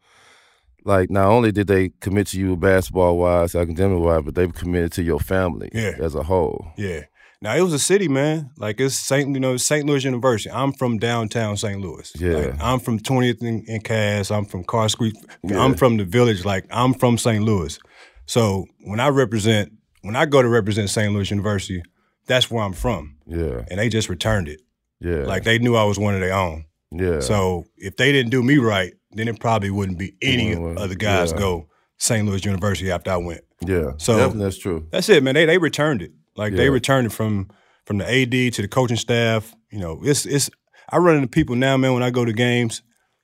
Like 0.88 1.10
not 1.10 1.26
only 1.30 1.52
did 1.52 1.66
they 1.66 1.90
commit 2.00 2.28
to 2.28 2.40
you 2.40 2.56
basketball 2.56 3.18
wise, 3.18 3.56
academic 3.56 4.00
wise, 4.04 4.22
but 4.24 4.36
they've 4.36 4.54
committed 4.54 4.92
to 4.94 5.02
your 5.04 5.20
family 5.20 5.70
Yeah. 5.74 5.94
as 6.00 6.14
a 6.14 6.22
whole. 6.22 6.68
yeah. 6.78 7.06
Now 7.46 7.56
it 7.56 7.62
was 7.62 7.74
a 7.74 7.80
city, 7.80 8.08
man. 8.08 8.50
Like 8.58 8.80
it's 8.80 8.96
St. 8.98 9.30
You 9.32 9.40
know 9.40 9.56
St. 9.58 9.86
Louis 9.86 10.04
University. 10.04 10.50
I'm 10.50 10.74
from 10.74 10.98
downtown 10.98 11.58
St. 11.58 11.80
Louis. 11.80 12.12
Yeah. 12.20 12.38
Like, 12.38 12.56
I'm 12.60 12.80
from 12.80 12.98
20th 13.00 13.42
and, 13.42 13.64
and 13.70 13.84
Cass. 13.84 14.32
I'm 14.32 14.46
from 14.46 14.64
Carr 14.64 14.90
Street. 14.90 15.16
Yeah. 15.44 15.60
I'm 15.64 15.76
from 15.76 15.98
the 15.98 16.06
village. 16.06 16.44
Like 16.44 16.66
I'm 16.72 16.96
from 16.96 17.20
St. 17.20 17.44
Louis. 17.44 17.78
So 18.26 18.66
when 18.86 19.00
I 19.00 19.10
represent, 19.10 19.74
when 20.02 20.16
I 20.16 20.26
go 20.26 20.42
to 20.42 20.50
represent 20.50 20.90
St. 20.90 21.14
Louis 21.14 21.30
University, 21.30 21.84
that's 22.26 22.50
where 22.50 22.64
I'm 22.64 22.74
from, 22.74 23.18
Yeah, 23.28 23.64
and 23.70 23.80
they 23.80 23.90
just 23.90 24.10
returned 24.10 24.48
it. 24.48 24.62
yeah, 25.00 25.26
Like 25.26 25.44
they 25.44 25.60
knew 25.60 25.76
I 25.76 25.84
was 25.84 26.00
one 26.00 26.16
of 26.16 26.22
their 26.22 26.34
own. 26.34 26.66
yeah. 26.92 27.20
So 27.20 27.66
if 27.78 27.96
they 27.98 28.12
didn't 28.12 28.32
do 28.32 28.42
me 28.42 28.58
right, 28.58 28.94
then 29.12 29.28
it 29.28 29.40
probably 29.40 29.70
wouldn't 29.70 30.00
be 30.00 30.16
any 30.24 30.56
other 30.56 30.96
guys 30.96 31.32
yeah. 31.32 31.38
go 31.38 31.70
St. 31.98 32.28
Louis 32.28 32.44
University 32.44 32.90
after 32.92 33.12
I 33.12 33.18
went. 33.18 33.42
yeah, 33.64 33.92
So- 33.98 34.18
definitely 34.18 34.46
that's 34.46 34.58
true. 34.58 34.88
That's 34.90 35.08
it, 35.10 35.22
man. 35.22 35.36
They 35.36 35.46
they 35.46 35.60
returned 35.60 36.02
it. 36.02 36.12
Like 36.36 36.54
they 36.56 36.66
Yeah. 36.66 36.72
returned 36.72 37.08
it 37.08 37.12
from 37.14 37.50
from 37.86 37.98
the 38.00 38.06
AD 38.06 38.52
to 38.54 38.62
the 38.62 38.68
coaching 38.68 38.98
staff. 38.98 39.54
You 39.72 39.80
know, 39.80 40.00
it's 40.04 40.26
it's 40.26 40.50
I 40.92 40.98
run 40.98 41.16
into 41.16 41.28
people 41.28 41.56
now, 41.56 41.78
man, 41.78 41.94
when 41.94 42.04
I 42.04 42.10
go 42.12 42.26
to 42.26 42.34
games 42.34 42.82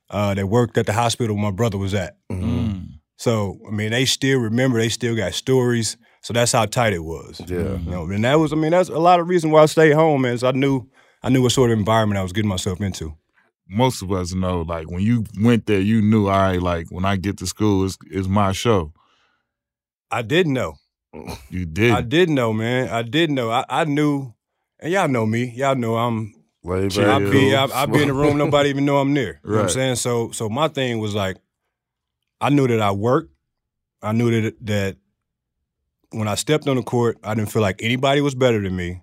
uh, 0.09 0.33
that 0.33 0.47
worked 0.47 0.77
at 0.77 0.85
the 0.85 0.93
hospital 0.93 1.35
my 1.37 1.51
brother 1.51 1.77
was 1.77 1.93
at. 1.93 2.17
Mhm. 2.31 2.87
So 3.17 3.59
I 3.67 3.71
mean, 3.71 3.91
they 3.91 4.05
still 4.05 4.39
remember. 4.39 4.79
They 4.79 4.89
still 4.89 5.15
got 5.15 5.33
stories. 5.33 5.97
So 6.23 6.33
that's 6.33 6.51
how 6.51 6.65
tight 6.65 6.93
it 6.93 7.03
was. 7.03 7.41
Yeah. 7.47 7.77
You 7.77 7.89
know, 7.91 8.05
and 8.09 8.23
that 8.23 8.35
was 8.39 8.53
I 8.53 8.55
mean 8.55 8.71
that's 8.71 8.89
a 8.89 8.99
lot 8.99 9.19
of 9.19 9.27
reason 9.27 9.51
why 9.51 9.63
I 9.63 9.65
stayed 9.67 9.93
home, 9.93 10.21
man. 10.21 10.33
Is 10.33 10.43
I 10.43 10.51
knew 10.51 10.87
I 11.23 11.29
knew 11.29 11.41
what 11.41 11.51
sort 11.51 11.71
of 11.71 11.77
environment 11.79 12.19
I 12.19 12.23
was 12.23 12.33
getting 12.33 12.49
myself 12.49 12.79
into. 12.81 13.15
Most 13.69 14.01
of 14.01 14.11
us 14.11 14.33
know, 14.33 14.61
like 14.61 14.89
when 14.91 15.01
you 15.01 15.23
went 15.39 15.65
there, 15.65 15.79
you 15.79 16.01
knew, 16.01 16.27
all 16.27 16.37
right, 16.37 16.61
like 16.61 16.87
when 16.89 17.05
I 17.05 17.15
get 17.15 17.37
to 17.37 17.47
school, 17.47 17.85
it's, 17.85 17.97
it's 18.09 18.27
my 18.27 18.51
show. 18.51 18.91
I 20.11 20.23
didn't 20.23 20.53
know. 20.53 20.73
You 21.49 21.65
did. 21.65 21.91
I 21.91 22.01
did 22.01 22.29
know, 22.29 22.53
man. 22.53 22.87
I 22.89 23.01
did 23.01 23.29
know. 23.31 23.49
I, 23.51 23.65
I 23.69 23.83
knew, 23.83 24.33
and 24.79 24.91
y'all 24.93 25.09
know 25.09 25.25
me. 25.25 25.51
Y'all 25.51 25.75
know 25.75 25.97
I'm. 25.97 26.33
I 27.09 27.19
be. 27.19 27.55
I, 27.55 27.65
I 27.65 27.85
be 27.85 28.01
in 28.01 28.07
the 28.07 28.13
room. 28.13 28.37
Nobody 28.37 28.69
even 28.69 28.85
know 28.85 28.97
I'm 28.97 29.13
there. 29.13 29.41
You 29.43 29.49
know 29.49 29.55
what 29.57 29.63
I'm 29.63 29.69
saying? 29.69 29.95
So, 29.95 30.31
so 30.31 30.47
my 30.47 30.67
thing 30.69 30.99
was 30.99 31.13
like, 31.13 31.37
I 32.39 32.49
knew 32.49 32.67
that 32.67 32.81
I 32.81 32.91
worked. 32.91 33.33
I 34.01 34.13
knew 34.13 34.41
that 34.41 34.55
that 34.65 34.97
when 36.11 36.27
I 36.27 36.35
stepped 36.35 36.67
on 36.67 36.77
the 36.77 36.83
court, 36.83 37.17
I 37.23 37.33
didn't 37.33 37.51
feel 37.51 37.61
like 37.61 37.81
anybody 37.83 38.21
was 38.21 38.35
better 38.35 38.61
than 38.61 38.75
me. 38.75 39.01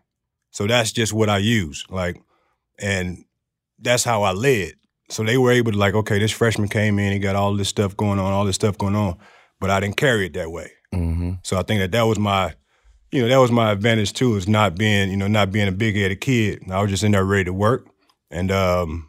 So 0.51 0.67
that's 0.67 0.93
just 0.93 1.13
what 1.13 1.29
I 1.29 1.39
used. 1.39 1.91
Like, 1.91 2.21
and 2.79 3.25
that's 3.79 4.05
how 4.05 4.23
I 4.23 4.33
led. 4.33 4.73
So 5.11 5.23
they 5.23 5.39
were 5.39 5.53
able 5.53 5.73
to 5.73 5.79
like, 5.79 5.95
okay, 5.95 6.19
this 6.19 6.33
freshman 6.33 6.69
came 6.69 6.99
in, 6.99 7.13
he 7.13 7.19
got 7.19 7.37
all 7.37 7.55
this 7.55 7.69
stuff 7.69 7.97
going 7.97 8.19
on, 8.19 8.33
all 8.33 8.45
this 8.45 8.57
stuff 8.57 8.77
going 8.77 8.95
on, 8.95 9.17
but 9.61 9.71
I 9.71 9.81
didn't 9.81 9.97
carry 9.97 10.27
it 10.27 10.35
that 10.35 10.51
way. 10.51 10.71
Hmm 10.93 11.33
So 11.43 11.59
I 11.59 11.63
think 11.63 11.81
that 11.81 11.93
that 11.93 12.03
was 12.03 12.19
my, 12.19 12.55
you 13.13 13.23
know, 13.23 13.29
that 13.29 13.39
was 13.39 13.51
my 13.51 13.73
advantage 13.73 14.13
too, 14.13 14.37
is 14.37 14.49
not 14.49 14.77
being, 14.77 15.11
you 15.11 15.17
know, 15.17 15.29
not 15.29 15.51
being 15.53 15.69
a 15.69 15.73
big 15.73 15.97
headed 15.97 16.21
kid. 16.21 16.63
I 16.71 16.81
was 16.81 16.91
just 16.91 17.05
in 17.05 17.13
there 17.13 17.25
ready 17.25 17.45
to 17.45 17.53
work, 17.53 17.87
and 18.31 18.51
um, 18.51 19.09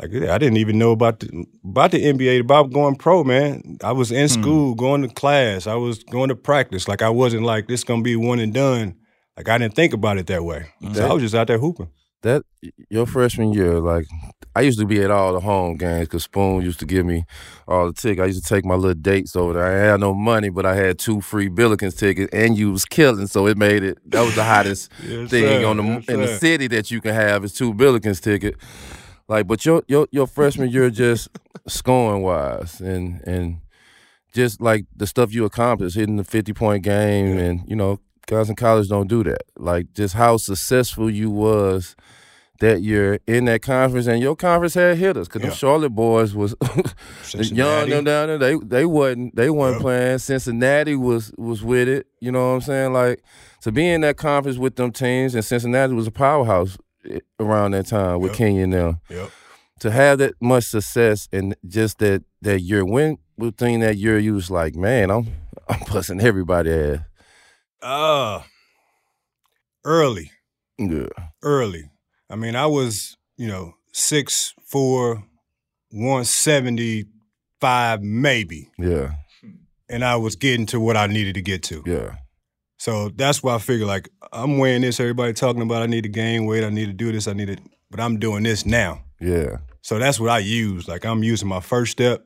like 0.00 0.12
yeah, 0.12 0.34
I 0.34 0.38
didn't 0.38 0.56
even 0.56 0.78
know 0.78 0.92
about 0.92 1.20
the 1.20 1.46
about 1.64 1.90
the 1.90 2.04
NBA, 2.04 2.40
about 2.40 2.72
going 2.72 2.96
pro, 2.96 3.22
man. 3.24 3.78
I 3.82 3.92
was 3.92 4.10
in 4.10 4.28
school, 4.28 4.74
going 4.74 5.02
to 5.02 5.08
class, 5.08 5.66
I 5.66 5.74
was 5.74 6.02
going 6.04 6.28
to 6.28 6.36
practice. 6.36 6.88
Like 6.88 7.02
I 7.02 7.10
wasn't 7.10 7.44
like 7.44 7.68
this 7.68 7.84
gonna 7.84 8.02
be 8.02 8.16
one 8.16 8.38
and 8.38 8.52
done. 8.54 8.96
Like 9.36 9.48
I 9.48 9.58
didn't 9.58 9.74
think 9.74 9.92
about 9.92 10.18
it 10.18 10.26
that 10.28 10.44
way. 10.44 10.66
So 10.94 11.06
I 11.06 11.12
was 11.12 11.22
just 11.22 11.34
out 11.34 11.46
there 11.46 11.58
hooping. 11.58 11.90
That 12.22 12.42
your 12.90 13.06
freshman 13.06 13.54
year, 13.54 13.80
like 13.80 14.06
I 14.54 14.60
used 14.60 14.78
to 14.78 14.84
be 14.84 15.00
at 15.02 15.10
all 15.10 15.32
the 15.32 15.40
home 15.40 15.78
games 15.78 16.06
because 16.06 16.24
Spoon 16.24 16.60
used 16.62 16.78
to 16.80 16.84
give 16.86 17.06
me 17.06 17.24
all 17.66 17.86
the 17.86 17.94
tickets. 17.94 18.22
I 18.22 18.26
used 18.26 18.44
to 18.44 18.54
take 18.54 18.64
my 18.66 18.74
little 18.74 18.92
dates 19.00 19.34
over 19.34 19.54
there. 19.54 19.64
I 19.64 19.90
had 19.92 20.00
no 20.00 20.12
money, 20.12 20.50
but 20.50 20.66
I 20.66 20.74
had 20.74 20.98
two 20.98 21.22
free 21.22 21.48
Billikens 21.48 21.96
tickets, 21.96 22.28
and 22.34 22.58
you 22.58 22.72
was 22.72 22.84
killing, 22.84 23.26
so 23.26 23.46
it 23.46 23.56
made 23.56 23.82
it. 23.82 23.98
That 24.04 24.20
was 24.20 24.34
the 24.34 24.44
hottest 24.44 24.90
Yes, 25.02 25.30
thing 25.30 25.62
sir. 25.62 25.66
on 25.66 25.78
the 25.78 25.82
Yes, 25.84 26.08
in 26.08 26.20
the 26.20 26.38
city 26.38 26.66
that 26.68 26.90
you 26.90 27.00
can 27.00 27.14
have 27.14 27.42
is 27.42 27.54
two 27.54 27.72
Billikens 27.72 28.20
ticket. 28.20 28.56
Like, 29.26 29.46
but 29.46 29.64
your 29.64 29.82
your 29.88 30.06
your 30.10 30.26
freshman 30.26 30.68
year 30.68 30.90
just 30.90 31.28
scoring 31.68 32.20
wise 32.22 32.82
and 32.82 33.22
and 33.26 33.60
just 34.34 34.60
like 34.60 34.84
the 34.94 35.06
stuff 35.06 35.32
you 35.32 35.46
accomplished, 35.46 35.96
hitting 35.96 36.16
the 36.16 36.24
fifty 36.24 36.52
point 36.52 36.82
game, 36.84 37.38
and 37.38 37.62
you 37.66 37.76
know 37.76 37.98
guys 38.26 38.48
in 38.48 38.56
college 38.56 38.88
don't 38.88 39.08
do 39.08 39.22
that. 39.24 39.42
Like 39.56 39.92
just 39.94 40.14
how 40.14 40.36
successful 40.36 41.10
you 41.10 41.30
was 41.30 41.96
that 42.60 42.82
year 42.82 43.18
in 43.26 43.46
that 43.46 43.62
conference, 43.62 44.06
and 44.06 44.20
your 44.20 44.36
conference 44.36 44.74
had 44.74 44.98
hitters 44.98 45.28
because 45.28 45.42
Yeah. 45.42 45.48
the 45.48 45.54
Charlotte 45.56 45.90
boys 45.94 46.34
was 46.34 46.54
young 47.34 47.88
them 47.88 48.04
down 48.04 48.28
there. 48.28 48.38
They 48.38 48.56
they 48.56 48.84
wasn't 48.84 49.34
they 49.36 49.50
wasn't 49.50 49.76
Yep. 49.76 49.82
playing. 49.82 50.18
Cincinnati 50.18 50.94
was 50.96 51.32
was 51.38 51.62
with 51.62 51.88
it. 51.88 52.06
You 52.20 52.32
know 52.32 52.48
what 52.48 52.54
I'm 52.56 52.60
saying? 52.60 52.92
Like 52.92 53.22
to 53.62 53.72
be 53.72 53.86
in 53.88 54.02
that 54.02 54.16
conference 54.16 54.58
with 54.58 54.76
them 54.76 54.92
teams, 54.92 55.34
and 55.34 55.44
Cincinnati 55.44 55.94
was 55.94 56.06
a 56.06 56.10
powerhouse 56.10 56.76
eh, 57.08 57.20
around 57.38 57.70
that 57.72 57.86
time 57.86 58.20
with 58.20 58.38
Yep. 58.38 58.48
And 58.64 58.72
them. 58.72 59.00
Yep. 59.08 59.30
To 59.80 59.90
have 59.90 60.18
that 60.18 60.34
much 60.42 60.64
success 60.64 61.26
and 61.32 61.54
just 61.66 61.98
that 62.00 62.22
that 62.42 62.60
year, 62.60 62.84
when 62.84 63.16
within 63.38 63.80
that 63.80 63.96
year 63.96 64.18
you 64.18 64.34
was 64.34 64.50
like, 64.50 64.74
man, 64.76 65.10
I'm 65.10 65.28
I'm 65.68 65.80
busting 65.90 66.20
everybody 66.20 66.70
ass. 66.70 66.98
Uh 67.82 68.42
early. 69.84 70.30
Yeah, 70.78 71.08
early. 71.42 71.90
I 72.30 72.36
mean, 72.36 72.56
I 72.56 72.66
was, 72.66 73.16
you 73.36 73.48
know, 73.48 73.74
six 73.92 74.54
four, 74.66 75.22
one 75.90 76.24
seventy 76.24 77.06
five 77.60 78.02
maybe, 78.02 78.70
yeah, 78.78 79.12
and 79.88 80.04
I 80.04 80.16
was 80.16 80.36
getting 80.36 80.64
to 80.66 80.80
what 80.80 80.96
I 80.96 81.06
needed 81.06 81.34
to 81.34 81.42
get 81.42 81.62
to. 81.64 81.82
yeah, 81.86 82.14
So 82.78 83.10
that's 83.10 83.42
why 83.42 83.54
I 83.56 83.58
figured 83.58 83.88
like 83.88 84.08
I'm 84.32 84.56
weighing 84.58 84.80
this. 84.82 85.00
Everybody 85.00 85.32
talking 85.34 85.60
about 85.62 85.82
I 85.82 85.86
need 85.86 86.02
to 86.04 86.08
gain 86.08 86.46
weight. 86.46 86.64
I 86.64 86.70
need 86.70 86.86
to 86.86 86.92
do 86.94 87.12
this. 87.12 87.28
I 87.28 87.32
need 87.34 87.48
to, 87.48 87.56
but 87.90 88.00
I'm 88.00 88.18
doing 88.18 88.42
this 88.44 88.64
now. 88.64 89.02
yeah, 89.20 89.58
So 89.82 89.98
that's 89.98 90.18
what 90.18 90.30
I 90.30 90.38
use. 90.38 90.88
Like 90.88 91.04
I'm 91.04 91.22
using 91.22 91.48
my 91.48 91.60
first 91.60 91.92
step, 91.92 92.24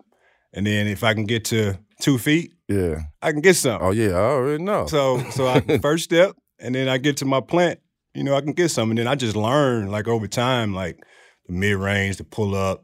and 0.52 0.64
then 0.66 0.86
if 0.86 1.02
I 1.02 1.14
can 1.14 1.24
get 1.24 1.44
to 1.46 1.76
two 2.00 2.18
feet, 2.18 2.52
yeah. 2.68 2.96
I 3.22 3.32
can 3.32 3.40
get 3.40 3.56
some. 3.56 3.80
Oh 3.82 3.90
yeah, 3.90 4.10
I 4.10 4.20
already 4.20 4.62
know. 4.62 4.86
So 4.86 5.18
so 5.30 5.46
I 5.48 5.60
first 5.82 6.04
step, 6.04 6.36
and 6.58 6.74
then 6.74 6.88
I 6.88 6.98
get 6.98 7.16
to 7.18 7.24
my 7.24 7.40
plant. 7.40 7.80
You 8.14 8.22
know, 8.24 8.34
I 8.36 8.40
can 8.40 8.52
get 8.52 8.70
some, 8.70 8.90
and 8.90 8.98
then 8.98 9.08
I 9.08 9.14
just 9.16 9.36
learn 9.36 9.90
like 9.90 10.06
over 10.08 10.26
time, 10.28 10.72
like 10.72 11.04
the 11.46 11.52
mid 11.52 11.76
range, 11.76 12.16
the 12.16 12.24
pull 12.24 12.54
up. 12.54 12.82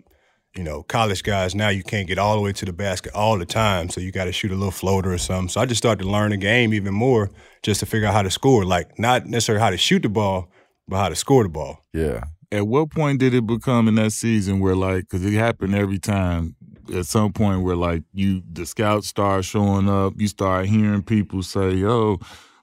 You 0.56 0.64
know, 0.64 0.82
college 0.82 1.22
guys 1.22 1.54
now 1.54 1.68
you 1.68 1.84
can't 1.84 2.08
get 2.08 2.18
all 2.18 2.34
the 2.34 2.42
way 2.42 2.52
to 2.52 2.64
the 2.64 2.72
basket 2.72 3.12
all 3.14 3.38
the 3.38 3.46
time, 3.46 3.88
so 3.88 4.00
you 4.00 4.10
got 4.10 4.24
to 4.24 4.32
shoot 4.32 4.50
a 4.50 4.56
little 4.56 4.72
floater 4.72 5.12
or 5.12 5.18
something. 5.18 5.48
So 5.48 5.60
I 5.60 5.66
just 5.66 5.78
started 5.78 6.02
to 6.02 6.10
learn 6.10 6.30
the 6.30 6.36
game 6.38 6.74
even 6.74 6.92
more, 6.92 7.30
just 7.62 7.78
to 7.80 7.86
figure 7.86 8.08
out 8.08 8.14
how 8.14 8.22
to 8.22 8.30
score. 8.30 8.64
Like 8.64 8.98
not 8.98 9.26
necessarily 9.26 9.62
how 9.62 9.70
to 9.70 9.76
shoot 9.76 10.02
the 10.02 10.08
ball, 10.08 10.50
but 10.88 10.96
how 10.96 11.08
to 11.08 11.14
score 11.14 11.44
the 11.44 11.48
ball. 11.50 11.78
yeah, 11.94 12.24
At 12.50 12.66
what 12.66 12.90
point 12.90 13.20
did 13.20 13.32
it 13.32 13.46
become 13.46 13.86
in 13.86 13.94
that 13.94 14.10
season 14.10 14.58
where, 14.58 14.74
like, 14.74 15.04
because 15.04 15.24
it 15.24 15.32
happened 15.34 15.76
every 15.76 16.00
time, 16.00 16.56
at 16.94 17.06
some 17.06 17.32
point 17.32 17.62
where, 17.62 17.76
like, 17.76 18.02
you, 18.12 18.42
the 18.52 18.66
scouts 18.66 19.08
start 19.08 19.44
showing 19.44 19.88
up, 19.88 20.14
you 20.16 20.28
start 20.28 20.66
hearing 20.66 21.02
people 21.02 21.42
say, 21.42 21.72
yo, 21.72 22.18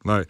like, 0.05 0.27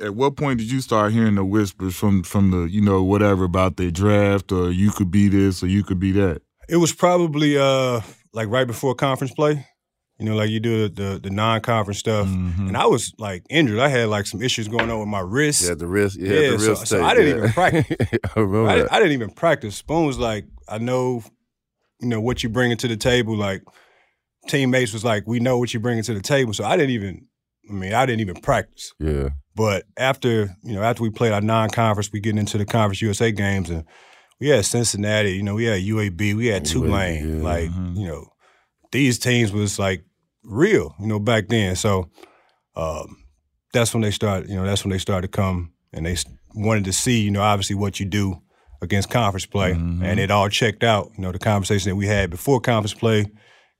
at 0.00 0.14
what 0.14 0.36
point 0.36 0.58
did 0.58 0.70
you 0.70 0.80
start 0.80 1.12
hearing 1.12 1.34
the 1.34 1.44
whispers 1.44 1.94
from, 1.96 2.22
from 2.22 2.50
the, 2.50 2.70
you 2.70 2.80
know, 2.80 3.02
whatever 3.02 3.44
about 3.44 3.76
their 3.76 3.90
draft 3.90 4.50
or 4.50 4.70
you 4.70 4.90
could 4.90 5.10
be 5.10 5.28
this 5.28 5.62
or 5.62 5.66
you 5.66 5.82
could 5.84 6.00
be 6.00 6.12
that? 6.12 6.40
It 6.68 6.76
was 6.76 6.92
probably 6.92 7.58
uh 7.58 8.00
like 8.32 8.48
right 8.48 8.66
before 8.66 8.94
conference 8.94 9.34
play. 9.34 9.66
You 10.20 10.26
know, 10.26 10.36
like 10.36 10.50
you 10.50 10.60
do 10.60 10.88
the 10.88 11.02
the, 11.02 11.18
the 11.18 11.30
non 11.30 11.60
conference 11.62 11.98
stuff. 11.98 12.28
Mhm. 12.28 12.68
And 12.68 12.76
I 12.76 12.86
was 12.86 13.12
like 13.18 13.42
injured. 13.50 13.80
I 13.80 13.88
had 13.88 14.08
like 14.08 14.26
some 14.26 14.40
issues 14.40 14.68
going 14.68 14.88
on 14.88 15.00
with 15.00 15.08
my 15.08 15.20
wrist. 15.20 15.66
Yeah, 15.68 15.74
the 15.74 15.88
wrist. 15.88 16.16
Yeah, 16.18 16.32
Yeah, 16.32 16.50
the 16.52 16.58
wrist. 16.58 16.86
so 16.86 16.96
tape, 16.98 17.04
I 17.06 17.14
didn't 17.14 17.28
yeah. 17.28 17.36
even 17.38 17.52
practice. 17.52 17.96
I 18.36 18.40
remember 18.40 18.68
I, 18.70 18.76
that. 18.76 18.92
I 18.92 18.98
didn't 18.98 19.12
even 19.12 19.30
practice. 19.30 19.76
Spoon 19.76 20.06
was 20.06 20.18
like, 20.18 20.46
I 20.68 20.78
know, 20.78 21.24
you 22.00 22.08
know, 22.08 22.20
what 22.20 22.42
you 22.42 22.48
bringing 22.48 22.76
to 22.78 22.88
the 22.88 22.96
table. 22.96 23.36
Like 23.36 23.62
teammates 24.48 24.92
was 24.92 25.04
like, 25.04 25.26
we 25.26 25.40
know 25.40 25.58
what 25.58 25.72
you 25.74 25.80
bringing 25.80 26.02
to 26.04 26.14
the 26.14 26.20
table. 26.22 26.52
So 26.54 26.64
I 26.64 26.76
didn't 26.76 26.90
even. 26.90 27.26
I 27.68 27.72
mean, 27.72 27.92
I 27.94 28.04
didn't 28.04 28.20
even 28.20 28.34
practice. 28.40 28.92
yeah, 28.98 29.28
But 29.54 29.84
after 29.96 30.56
you 30.64 30.74
know, 30.74 30.82
after 30.82 31.02
we 31.04 31.10
played 31.10 31.32
our 31.32 31.40
non-conference, 31.40 32.10
we 32.12 32.18
get 32.18 32.36
into 32.36 32.58
the 32.58 32.64
Conference 32.64 33.00
USA 33.00 33.30
games, 33.30 33.70
and 33.70 33.84
we 34.40 34.48
had 34.48 34.64
Cincinnati. 34.64 35.32
You 35.34 35.44
know, 35.44 35.54
we 35.54 35.66
had 35.66 35.80
UAB, 35.82 36.34
we 36.34 36.46
had 36.46 36.64
UAB, 36.64 36.70
Tulane. 36.72 37.36
yeah. 37.38 37.44
Like 37.44 37.70
Mhm. 37.70 37.96
you 37.96 38.06
know, 38.08 38.26
these 38.90 39.18
teams 39.20 39.52
was 39.52 39.78
like 39.78 40.02
real. 40.42 40.96
You 40.98 41.06
know, 41.06 41.20
back 41.20 41.46
then. 41.48 41.76
So 41.76 42.10
um, 42.74 43.18
that's 43.72 43.94
when 43.94 44.02
they 44.02 44.10
started. 44.10 44.48
You 44.48 44.56
know, 44.56 44.64
that's 44.64 44.82
when 44.84 44.90
they 44.90 44.98
started 44.98 45.30
to 45.30 45.36
come, 45.36 45.72
and 45.92 46.06
they 46.06 46.16
wanted 46.54 46.84
to 46.86 46.92
see. 46.92 47.20
You 47.20 47.30
know, 47.30 47.42
obviously 47.42 47.76
what 47.76 48.00
you 48.00 48.06
do 48.06 48.42
against 48.82 49.10
conference 49.10 49.46
play, 49.46 49.72
Mhm. 49.74 50.02
and 50.02 50.18
it 50.20 50.30
all 50.30 50.48
checked 50.48 50.82
out. 50.84 51.10
You 51.16 51.22
know, 51.22 51.32
the 51.32 51.38
conversation 51.38 51.90
that 51.90 51.96
we 51.96 52.06
had 52.06 52.30
before 52.30 52.60
conference 52.60 52.94
play. 52.94 53.24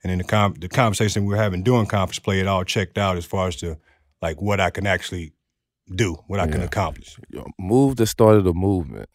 And 0.03 0.09
then 0.09 0.17
the 0.17 0.23
com- 0.23 0.55
the 0.55 0.67
conversation 0.67 1.25
we 1.25 1.29
were 1.35 1.41
having 1.41 1.61
during 1.61 1.85
conference 1.85 2.17
play, 2.19 2.39
it 2.39 2.47
all 2.47 2.63
checked 2.63 2.97
out 2.97 3.17
as 3.17 3.25
far 3.25 3.47
as 3.47 3.55
to 3.57 3.77
like 4.21 4.41
what 4.41 4.59
I 4.59 4.71
can 4.71 4.87
actually 4.87 5.33
do, 5.95 6.17
what 6.27 6.39
I 6.39 6.47
can 6.47 6.61
accomplish. 6.61 7.19
Move 7.59 7.97
that 7.97 8.07
started 8.07 8.47
a 8.47 8.53
movement. 8.53 9.09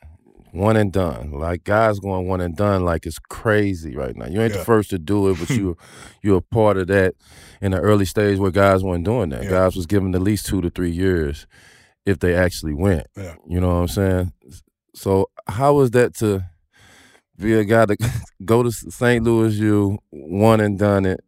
One 0.52 0.76
and 0.76 0.92
done. 0.92 1.32
Like 1.32 1.64
guys 1.64 1.98
going 1.98 2.28
one 2.28 2.40
and 2.40 2.56
done 2.56 2.84
like 2.84 3.04
it's 3.04 3.18
crazy 3.18 3.96
right 3.96 4.16
now. 4.16 4.26
You 4.26 4.40
ain't 4.40 4.52
Yeah. 4.52 4.58
the 4.60 4.64
first 4.64 4.90
to 4.90 4.98
do 4.98 5.28
it, 5.28 5.38
but 5.40 5.50
you 5.50 5.76
you're 6.22 6.38
a 6.38 6.40
part 6.40 6.76
of 6.78 6.86
that 6.86 7.14
in 7.60 7.72
the 7.72 7.80
early 7.80 8.04
stage 8.04 8.38
where 8.38 8.50
guys 8.52 8.82
weren't 8.84 9.04
doing 9.04 9.30
that. 9.30 9.42
Yeah. 9.42 9.50
Guys 9.50 9.74
was 9.76 9.86
given 9.86 10.14
at 10.14 10.22
least 10.22 10.46
two 10.46 10.60
to 10.62 10.70
three 10.70 10.92
years 10.92 11.46
if 12.06 12.20
they 12.20 12.34
actually 12.36 12.74
went. 12.74 13.06
Yeah. 13.16 13.34
You 13.48 13.60
know 13.60 13.68
what 13.74 13.80
I'm 13.82 13.88
saying? 13.88 14.32
So 14.94 15.28
how 15.46 15.74
was 15.74 15.90
that 15.92 16.14
to 16.16 16.44
be 17.38 17.54
a 17.54 17.64
guy 17.64 17.86
to 17.86 17.96
go 18.44 18.62
to 18.62 18.70
St. 18.70 19.22
Louis 19.22 19.54
U, 19.58 19.98
one 20.10 20.60
and 20.60 20.78
done 20.78 21.06
it, 21.06 21.20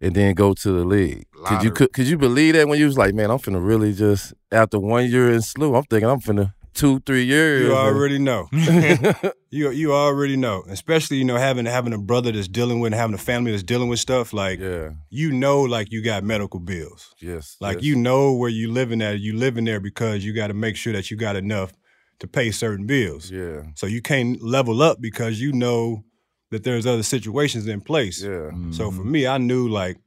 and 0.00 0.14
then 0.14 0.34
go 0.34 0.54
to 0.54 0.72
the 0.72 0.84
league? 0.84 1.26
Could 1.44 1.62
you 1.62 1.70
could, 1.70 1.92
could 1.92 2.06
you 2.06 2.16
believe 2.16 2.54
that 2.54 2.68
when 2.68 2.78
you 2.78 2.86
was 2.86 2.98
like, 2.98 3.14
man, 3.14 3.30
I'm 3.30 3.38
finna 3.38 3.64
really 3.64 3.92
just 3.92 4.34
after 4.50 4.78
one 4.78 5.10
year 5.10 5.30
in 5.30 5.38
SLU, 5.38 5.76
I'm 5.76 5.84
thinking 5.84 6.08
I'm 6.08 6.20
finna 6.20 6.54
two, 6.74 7.00
three 7.00 7.24
years. 7.24 7.62
You 7.62 7.74
already 7.74 8.18
know. 8.18 8.48
You 9.54 9.70
you 9.70 9.92
already 9.92 10.36
know. 10.36 10.64
Especially 10.68 11.18
you 11.18 11.24
know 11.24 11.36
having 11.36 11.64
having 11.64 11.92
a 11.92 11.98
brother 11.98 12.32
that's 12.32 12.48
dealing 12.48 12.80
with, 12.80 12.92
having 12.92 13.14
a 13.14 13.18
family 13.18 13.52
that's 13.52 13.62
dealing 13.62 13.88
with 13.88 14.00
stuff. 14.00 14.32
Like 14.32 14.58
yeah. 14.58 14.90
you 15.10 15.30
know, 15.30 15.60
like 15.60 15.92
you 15.92 16.02
got 16.02 16.24
medical 16.24 16.58
bills. 16.58 17.14
Yes. 17.20 17.56
Like 17.60 17.76
yes. 17.76 17.84
you 17.84 17.94
know 17.94 18.32
where 18.32 18.50
you 18.50 18.72
living 18.72 19.00
at. 19.00 19.20
You 19.20 19.36
living 19.36 19.64
there 19.64 19.78
because 19.78 20.24
you 20.24 20.32
got 20.32 20.48
to 20.48 20.54
make 20.54 20.74
sure 20.74 20.92
that 20.92 21.08
you 21.08 21.16
got 21.16 21.36
enough 21.36 21.72
to 22.18 22.26
pay 22.26 22.50
certain 22.50 22.86
bills. 22.86 23.30
Yeah. 23.30 23.62
So 23.74 23.86
you 23.86 24.02
can't 24.02 24.42
level 24.42 24.82
up 24.82 25.00
because 25.00 25.40
you 25.40 25.52
know 25.52 26.04
that 26.50 26.64
there's 26.64 26.86
other 26.86 27.02
situations 27.02 27.66
in 27.66 27.80
place. 27.80 28.22
Yeah. 28.22 28.50
So 28.70 28.90
for 28.90 29.00
mm-hmm. 29.00 29.10
me, 29.10 29.26
I 29.26 29.38
knew 29.38 29.68
like, 29.68 29.98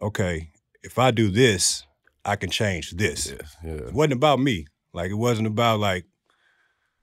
okay, 0.00 0.50
if 0.82 0.98
I 0.98 1.10
do 1.10 1.30
this, 1.30 1.84
I 2.24 2.36
can 2.36 2.50
change 2.50 2.92
this. 2.92 3.30
Yes. 3.30 3.56
Yeah. 3.64 3.72
It 3.72 3.92
wasn't 3.92 4.14
about 4.14 4.40
me. 4.40 4.66
Like 4.92 5.10
it 5.10 5.14
wasn't 5.14 5.46
about 5.46 5.80
like, 5.80 6.04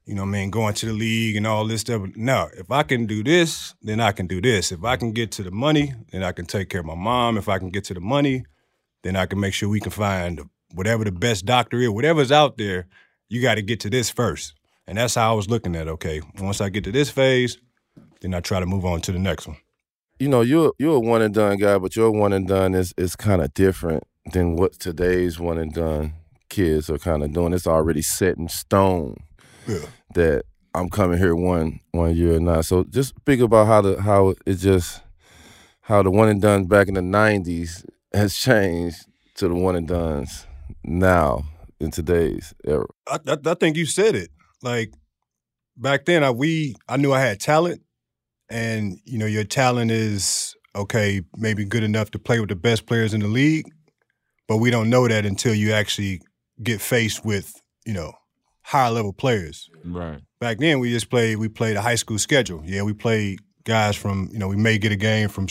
you 0.05 0.15
know 0.15 0.23
what 0.23 0.29
I 0.29 0.31
mean, 0.31 0.49
going 0.49 0.73
to 0.73 0.85
the 0.87 0.93
league 0.93 1.37
and 1.37 1.47
all 1.47 1.65
this 1.65 1.81
stuff. 1.81 2.01
No, 2.15 2.49
if 2.57 2.71
I 2.71 2.83
can 2.83 3.05
do 3.05 3.23
this, 3.23 3.73
then 3.81 4.01
I 4.01 4.11
can 4.11 4.27
do 4.27 4.41
this. 4.41 4.71
If 4.71 4.83
I 4.83 4.97
can 4.97 5.13
get 5.13 5.31
to 5.33 5.43
the 5.43 5.51
money, 5.51 5.93
then 6.11 6.23
I 6.23 6.33
can 6.33 6.45
take 6.45 6.69
care 6.69 6.81
of 6.81 6.85
my 6.85 6.95
mom. 6.95 7.37
If 7.37 7.47
I 7.47 7.57
can 7.57 7.69
get 7.69 7.85
to 7.85 7.93
the 7.93 8.01
money, 8.01 8.43
then 9.03 9.15
I 9.15 9.27
can 9.27 9.39
make 9.39 9.53
sure 9.53 9.69
we 9.69 9.79
can 9.79 9.91
find 9.91 10.41
whatever 10.73 11.03
the 11.03 11.11
best 11.11 11.45
doctor 11.45 11.77
is, 11.77 11.89
whatever's 11.89 12.31
out 12.31 12.57
there, 12.57 12.87
you 13.29 13.41
got 13.41 13.55
to 13.55 13.61
get 13.61 13.79
to 13.81 13.89
this 13.89 14.09
first. 14.09 14.53
And 14.87 14.97
that's 14.97 15.15
how 15.15 15.31
I 15.31 15.35
was 15.35 15.49
looking 15.49 15.75
at, 15.75 15.87
it, 15.87 15.91
okay, 15.91 16.21
once 16.39 16.59
I 16.61 16.69
get 16.69 16.83
to 16.85 16.91
this 16.91 17.09
phase, 17.09 17.57
then 18.21 18.33
I 18.33 18.39
try 18.41 18.59
to 18.59 18.65
move 18.65 18.85
on 18.85 19.01
to 19.01 19.11
the 19.11 19.19
next 19.19 19.47
one. 19.47 19.57
you 20.19 20.27
know, 20.29 20.41
you're 20.41 20.73
you're 20.79 20.95
a 20.95 20.99
one 20.99 21.21
and 21.21 21.33
done 21.33 21.57
guy, 21.57 21.77
but 21.77 21.95
your 21.95 22.11
one 22.11 22.33
and 22.33 22.47
done 22.47 22.73
is 22.75 22.93
is 22.97 23.15
kind 23.15 23.41
of 23.41 23.53
different 23.53 24.03
than 24.31 24.55
what 24.55 24.73
today's 24.79 25.39
one 25.39 25.57
and 25.57 25.73
done 25.73 26.13
kids 26.49 26.89
are 26.89 26.97
kind 26.99 27.23
of 27.23 27.33
doing. 27.33 27.53
It's 27.53 27.67
already 27.67 28.01
set 28.01 28.37
in 28.37 28.47
stone 28.49 29.15
Yeah. 29.67 29.85
that 30.15 30.43
I'm 30.75 30.89
coming 30.89 31.17
here 31.17 31.35
one 31.35 31.79
one 31.91 32.15
year 32.15 32.35
and 32.35 32.45
not. 32.45 32.65
So 32.65 32.83
just 32.83 33.15
speak 33.15 33.39
about 33.41 33.67
how 33.67 33.81
the 33.81 34.01
how 34.01 34.33
it 34.45 34.55
just 34.55 35.01
how 35.81 36.03
the 36.03 36.11
one 36.11 36.29
and 36.29 36.41
done 36.41 36.65
back 36.65 36.87
in 36.87 36.93
the 36.93 37.01
'90s 37.01 37.85
has 38.13 38.35
changed 38.35 38.97
to 39.35 39.47
the 39.47 39.55
one 39.55 39.75
and 39.75 39.87
duns 39.87 40.45
now 40.83 41.43
in 41.83 41.91
today's 41.91 42.53
era. 42.65 42.85
I, 43.07 43.19
I, 43.27 43.37
I 43.45 43.53
think 43.53 43.77
you 43.77 43.85
said 43.85 44.15
it. 44.15 44.29
Like 44.61 44.93
back 45.77 46.05
then, 46.05 46.23
I 46.23 46.31
we 46.31 46.75
I 46.87 46.97
knew 46.97 47.13
I 47.13 47.19
had 47.19 47.39
talent, 47.39 47.81
and 48.49 48.97
you 49.05 49.17
know 49.17 49.25
your 49.25 49.43
talent 49.43 49.91
is 49.91 50.55
okay, 50.75 51.21
maybe 51.37 51.65
good 51.65 51.83
enough 51.83 52.11
to 52.11 52.19
play 52.19 52.39
with 52.39 52.49
the 52.49 52.55
best 52.55 52.85
players 52.85 53.13
in 53.13 53.19
the 53.19 53.27
league, 53.27 53.67
but 54.47 54.57
we 54.57 54.71
don't 54.71 54.89
know 54.89 55.07
that 55.07 55.25
until 55.25 55.53
you 55.53 55.73
actually 55.73 56.21
get 56.61 56.81
faced 56.81 57.23
with 57.25 57.61
you 57.85 57.93
know 57.93 58.13
higher 58.61 58.91
level 58.91 59.13
players. 59.13 59.69
Right. 59.85 60.21
Back 60.39 60.59
then, 60.59 60.79
we 60.79 60.91
just 60.91 61.09
played 61.09 61.37
we 61.37 61.49
played 61.49 61.75
a 61.75 61.81
high 61.81 61.95
school 61.95 62.17
schedule. 62.17 62.63
Yeah, 62.65 62.83
we 62.83 62.93
played 62.93 63.39
guys 63.65 63.95
from 63.95 64.29
you 64.31 64.39
know 64.39 64.47
we 64.47 64.55
may 64.55 64.77
get 64.77 64.91
a 64.91 64.97
game 64.97 65.29
from 65.29 65.47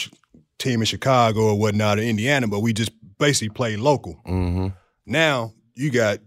team 0.59 0.81
in 0.81 0.87
Chicago 0.87 1.49
or 1.49 1.59
whatnot 1.59 1.99
or 1.99 2.03
Indiana, 2.03 2.49
but 2.49 2.61
we 2.61 2.73
just 2.73 2.93
basically 3.19 3.51
played 3.51 3.79
local. 3.79 4.21
Mm-hmm. 4.27 4.69
Now 5.07 5.53
you 5.75 5.91
got 5.91 6.19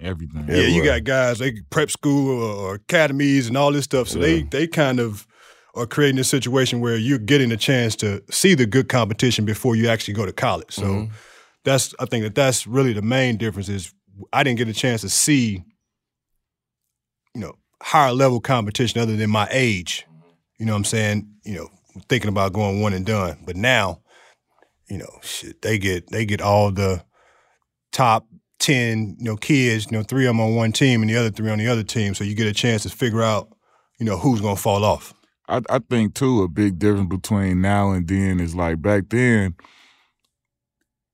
Everything. 0.00 0.46
yeah, 0.48 0.66
you 0.66 0.84
got 0.84 1.04
guys 1.04 1.38
they 1.38 1.52
prep 1.70 1.90
school 1.90 2.30
or, 2.42 2.54
or 2.70 2.74
academies 2.74 3.46
and 3.46 3.56
all 3.56 3.72
this 3.72 3.84
stuff. 3.84 4.08
So 4.08 4.18
they 4.18 4.38
Yeah. 4.38 4.44
they 4.50 4.66
kind 4.66 4.98
of 5.00 5.26
are 5.74 5.86
creating 5.86 6.18
a 6.20 6.24
situation 6.24 6.80
where 6.80 6.96
you're 6.96 7.18
getting 7.18 7.50
a 7.52 7.56
chance 7.56 7.96
to 7.96 8.22
see 8.30 8.54
the 8.54 8.66
good 8.66 8.88
competition 8.88 9.44
before 9.44 9.76
you 9.76 9.88
actually 9.88 10.14
go 10.14 10.26
to 10.26 10.32
college. 10.32 10.72
So 10.72 10.82
Mhm. 10.84 11.10
that's 11.64 11.94
I 11.98 12.06
think 12.06 12.24
that 12.24 12.34
that's 12.34 12.66
really 12.66 12.92
the 12.92 13.02
main 13.02 13.36
difference 13.36 13.68
is 13.68 13.92
I 14.32 14.42
didn't 14.42 14.58
get 14.58 14.68
a 14.68 14.72
chance 14.74 15.00
to 15.02 15.08
see 15.08 15.62
you 17.34 17.40
know 17.40 17.54
higher 17.82 18.12
level 18.12 18.40
competition 18.40 19.00
other 19.00 19.16
than 19.16 19.30
my 19.30 19.48
age. 19.50 20.06
You 20.58 20.66
know 20.66 20.72
what 20.72 20.78
I'm 20.78 20.84
saying? 20.84 21.28
You 21.44 21.54
know, 21.54 21.68
thinking 22.08 22.28
about 22.28 22.52
going 22.52 22.80
one 22.80 22.92
and 22.92 23.04
done. 23.06 23.38
But 23.44 23.56
now, 23.56 24.00
you 24.88 24.98
know, 24.98 25.18
shit, 25.22 25.62
they 25.62 25.78
get 25.78 26.10
they 26.10 26.24
get 26.26 26.40
all 26.40 26.70
the 26.70 27.04
top 27.92 28.26
10, 28.64 29.16
you 29.18 29.24
know, 29.24 29.36
kids, 29.36 29.86
you 29.90 29.96
know, 29.96 30.02
three 30.02 30.24
of 30.24 30.30
them 30.30 30.40
on 30.40 30.54
one 30.54 30.72
team 30.72 31.02
and 31.02 31.10
the 31.10 31.16
other 31.16 31.30
three 31.30 31.50
on 31.50 31.58
the 31.58 31.68
other 31.68 31.82
team. 31.82 32.14
So 32.14 32.24
you 32.24 32.34
get 32.34 32.46
a 32.46 32.52
chance 32.54 32.82
to 32.84 32.88
figure 32.88 33.22
out, 33.22 33.48
you 33.98 34.06
know, 34.06 34.16
who's 34.16 34.40
going 34.40 34.56
to 34.56 34.62
fall 34.62 34.84
off. 34.84 35.12
I, 35.48 35.60
I 35.68 35.78
think 35.78 36.14
too 36.14 36.42
a 36.42 36.48
big 36.48 36.78
difference 36.78 37.08
between 37.10 37.60
now 37.60 37.90
and 37.92 38.08
then 38.08 38.40
is 38.40 38.54
like 38.54 38.80
back 38.80 39.04
then 39.10 39.54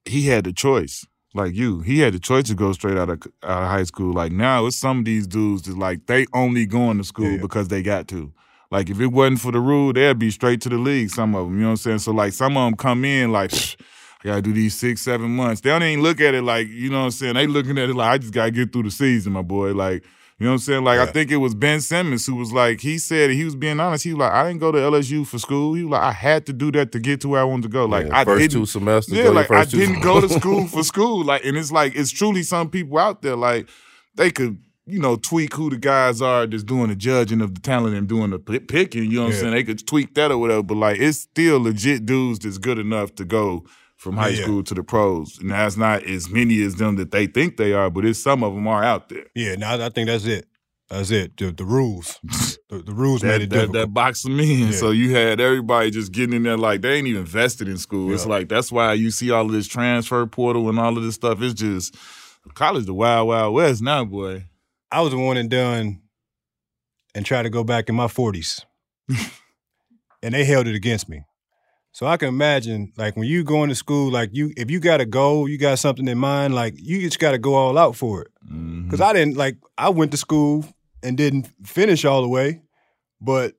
he 0.04 0.28
had 0.28 0.44
the 0.44 0.52
choice 0.52 1.04
like 1.34 1.54
you 1.54 1.80
he 1.80 1.98
had 1.98 2.14
the 2.14 2.18
choice 2.20 2.44
to 2.44 2.54
go 2.54 2.72
straight 2.72 2.96
out 2.96 3.10
of, 3.10 3.22
out 3.42 3.62
of 3.64 3.68
high 3.68 3.82
school 3.84 4.12
like 4.12 4.32
now 4.32 4.66
it's 4.66 4.76
some 4.76 5.00
of 5.00 5.04
these 5.04 5.26
dudes 5.26 5.62
that 5.62 5.76
like 5.76 6.06
they 6.06 6.26
only 6.32 6.64
going 6.66 6.98
to 6.98 7.04
school 7.04 7.32
Yeah. 7.32 7.36
because 7.38 7.68
they 7.68 7.82
got 7.82 8.06
to 8.08 8.32
like 8.70 8.88
if 8.88 9.00
it 9.00 9.08
wasn't 9.08 9.40
for 9.40 9.52
the 9.52 9.60
rule 9.60 9.92
they'd 9.92 10.18
be 10.18 10.30
straight 10.30 10.60
to 10.62 10.68
the 10.68 10.78
league 10.78 11.10
some 11.10 11.34
of 11.34 11.46
them 11.46 11.54
you 11.56 11.62
know 11.62 11.66
what 11.68 11.72
i'm 11.72 11.76
saying 11.78 11.98
so 11.98 12.12
like 12.12 12.32
some 12.32 12.56
of 12.56 12.64
them 12.66 12.76
come 12.76 13.04
in 13.04 13.32
like 13.32 13.50
"Psh, 13.50 13.76
I 14.22 14.28
gotta 14.28 14.42
do 14.42 14.52
these 14.52 14.74
six, 14.74 15.00
seven 15.00 15.34
months. 15.34 15.62
They 15.62 15.70
don't 15.70 15.82
even 15.82 16.02
look 16.02 16.20
at 16.20 16.34
it 16.34 16.42
like, 16.42 16.68
you 16.68 16.90
know 16.90 16.98
what 17.00 17.04
I'm 17.06 17.10
saying? 17.12 17.34
They 17.34 17.46
looking 17.46 17.78
at 17.78 17.88
it 17.88 17.94
like, 17.96 18.08
I 18.10 18.18
just 18.18 18.34
gotta 18.34 18.50
get 18.50 18.72
through 18.72 18.82
the 18.84 18.90
season, 18.90 19.32
my 19.32 19.42
boy. 19.42 19.72
Like, 19.72 20.04
you 20.38 20.44
know 20.46 20.52
what 20.52 20.54
I'm 20.54 20.58
saying? 20.60 20.84
Like, 20.84 20.98
I 21.00 21.06
think 21.06 21.30
it 21.30 21.36
was 21.36 21.54
Ben 21.54 21.80
Simmons 21.82 22.24
who 22.26 22.34
was 22.34 22.50
like, 22.52 22.80
he 22.80 22.98
said, 22.98 23.30
he 23.30 23.44
was 23.44 23.54
being 23.54 23.78
honest. 23.80 24.04
He 24.04 24.12
was 24.14 24.20
like, 24.20 24.32
I 24.32 24.46
didn't 24.48 24.60
go 24.60 24.72
to 24.72 24.78
LSU 24.78 25.26
for 25.26 25.38
school. 25.38 25.74
He 25.74 25.82
was 25.84 25.90
like, 25.92 26.02
I 26.02 26.12
had 26.12 26.46
to 26.46 26.52
do 26.54 26.70
that 26.72 26.92
to 26.92 26.98
get 26.98 27.20
to 27.22 27.28
where 27.28 27.40
I 27.40 27.44
wanted 27.44 27.64
to 27.64 27.68
go. 27.68 27.84
Like, 27.86 28.06
Yeah, 28.06 28.18
I 28.20 28.24
first 28.24 28.40
didn't. 28.40 28.52
two 28.52 28.66
semesters. 28.66 29.14
yeah, 29.18 29.24
go 29.24 29.32
like, 29.32 29.50
I 29.50 29.64
didn't 29.64 30.00
go 30.00 30.20
to 30.20 30.28
school 30.28 30.66
for 30.66 30.82
school. 30.82 31.24
Like, 31.24 31.44
and 31.44 31.56
it's 31.58 31.70
like, 31.72 31.94
it's 31.94 32.10
truly 32.10 32.42
some 32.42 32.70
people 32.70 32.98
out 32.98 33.20
there, 33.22 33.36
like, 33.36 33.68
they 34.14 34.30
could, 34.30 34.58
you 34.86 34.98
know, 34.98 35.16
tweak 35.16 35.54
who 35.54 35.68
the 35.70 35.76
guys 35.76 36.20
are 36.22 36.46
that's 36.46 36.62
doing 36.64 36.88
the 36.88 36.96
judging 36.96 37.40
of 37.42 37.54
the 37.54 37.60
talent 37.60 37.94
and 37.96 38.08
doing 38.08 38.30
the 38.30 38.38
pi- 38.38 38.58
picking. 38.60 39.04
You 39.10 39.18
know 39.18 39.24
what 39.26 39.34
I'm 39.34 39.40
saying? 39.40 39.52
They 39.52 39.64
could 39.64 39.86
tweak 39.86 40.14
that 40.14 40.30
or 40.30 40.38
whatever, 40.38 40.62
but 40.62 40.76
like, 40.78 40.98
it's 41.00 41.18
still 41.18 41.60
legit 41.60 42.06
dudes 42.06 42.38
that's 42.38 42.58
good 42.58 42.78
enough 42.78 43.14
to 43.16 43.24
go 43.26 43.64
from 44.00 44.16
high 44.16 44.28
Yeah. 44.30 44.44
school 44.44 44.62
to 44.64 44.72
the 44.74 44.82
pros. 44.82 45.38
And 45.38 45.50
that's 45.50 45.76
not 45.76 46.02
as 46.04 46.30
many 46.30 46.62
as 46.62 46.76
them 46.76 46.96
that 46.96 47.10
they 47.10 47.26
think 47.26 47.58
they 47.58 47.74
are, 47.74 47.90
but 47.90 48.06
it's 48.06 48.18
some 48.18 48.42
of 48.42 48.54
them 48.54 48.66
are 48.66 48.82
out 48.82 49.10
there. 49.10 49.26
Yeah, 49.34 49.56
now 49.56 49.74
I 49.74 49.90
think 49.90 50.08
that's 50.08 50.24
it. 50.24 50.46
That's 50.88 51.10
it. 51.10 51.36
The, 51.36 51.52
the 51.52 51.64
rules. 51.64 52.18
The, 52.70 52.78
the 52.84 52.94
rules 52.94 53.24
made 53.24 53.30
that, 53.30 53.34
it 53.42 53.50
that, 53.50 53.56
difficult. 53.56 53.72
that 53.72 53.86
box 53.88 54.22
them 54.22 54.38
in. 54.38 54.66
Yeah. 54.68 54.70
So 54.70 54.92
you 54.92 55.10
had 55.12 55.40
everybody 55.40 55.90
just 55.90 56.12
getting 56.12 56.36
in 56.36 56.44
there 56.44 56.56
like 56.56 56.82
they 56.82 56.94
ain't 56.94 57.08
even 57.08 57.24
vested 57.24 57.66
in 57.66 57.78
school. 57.78 58.14
It's 58.14 58.26
like 58.26 58.48
that's 58.48 58.70
why 58.70 58.92
you 58.92 59.10
see 59.10 59.32
all 59.32 59.44
of 59.44 59.50
this 59.50 59.66
transfer 59.66 60.24
portal 60.26 60.68
and 60.68 60.78
all 60.78 60.96
of 60.96 61.02
this 61.02 61.16
stuff. 61.16 61.42
It's 61.42 61.54
just 61.54 61.96
college 62.54 62.86
the 62.86 62.94
wild, 62.94 63.26
wild 63.26 63.54
west 63.54 63.82
now, 63.82 64.04
boy. 64.04 64.44
I 64.92 65.00
was 65.00 65.10
the 65.10 65.18
one 65.18 65.36
and 65.36 65.50
done 65.50 66.00
and 67.12 67.26
tried 67.26 67.42
to 67.42 67.50
go 67.50 67.64
back 67.64 67.88
in 67.88 67.96
my 67.96 68.06
40s. 68.06 68.60
and 70.22 70.32
they 70.32 70.44
held 70.44 70.68
it 70.68 70.76
against 70.76 71.08
me. 71.08 71.24
So 71.92 72.06
I 72.06 72.16
can 72.16 72.28
imagine, 72.28 72.92
like 72.96 73.16
when 73.16 73.26
you 73.26 73.42
going 73.42 73.68
to 73.68 73.74
school, 73.74 74.10
like 74.12 74.30
you, 74.32 74.52
if 74.56 74.70
you 74.70 74.78
got 74.80 75.00
a 75.00 75.06
goal, 75.06 75.48
you 75.48 75.58
got 75.58 75.78
something 75.78 76.06
in 76.06 76.18
mind, 76.18 76.54
like 76.54 76.74
you 76.76 77.00
just 77.00 77.18
got 77.18 77.32
to 77.32 77.38
go 77.38 77.54
all 77.54 77.76
out 77.76 77.96
for 77.96 78.22
it. 78.22 78.28
Mhm. 78.50 78.84
Because 78.84 79.00
I 79.00 79.12
didn't 79.12 79.36
like, 79.36 79.56
I 79.76 79.88
went 79.88 80.10
to 80.12 80.16
school 80.16 80.64
and 81.02 81.16
didn't 81.16 81.50
finish 81.64 82.04
all 82.04 82.22
the 82.22 82.28
way, 82.28 82.62
but 83.20 83.54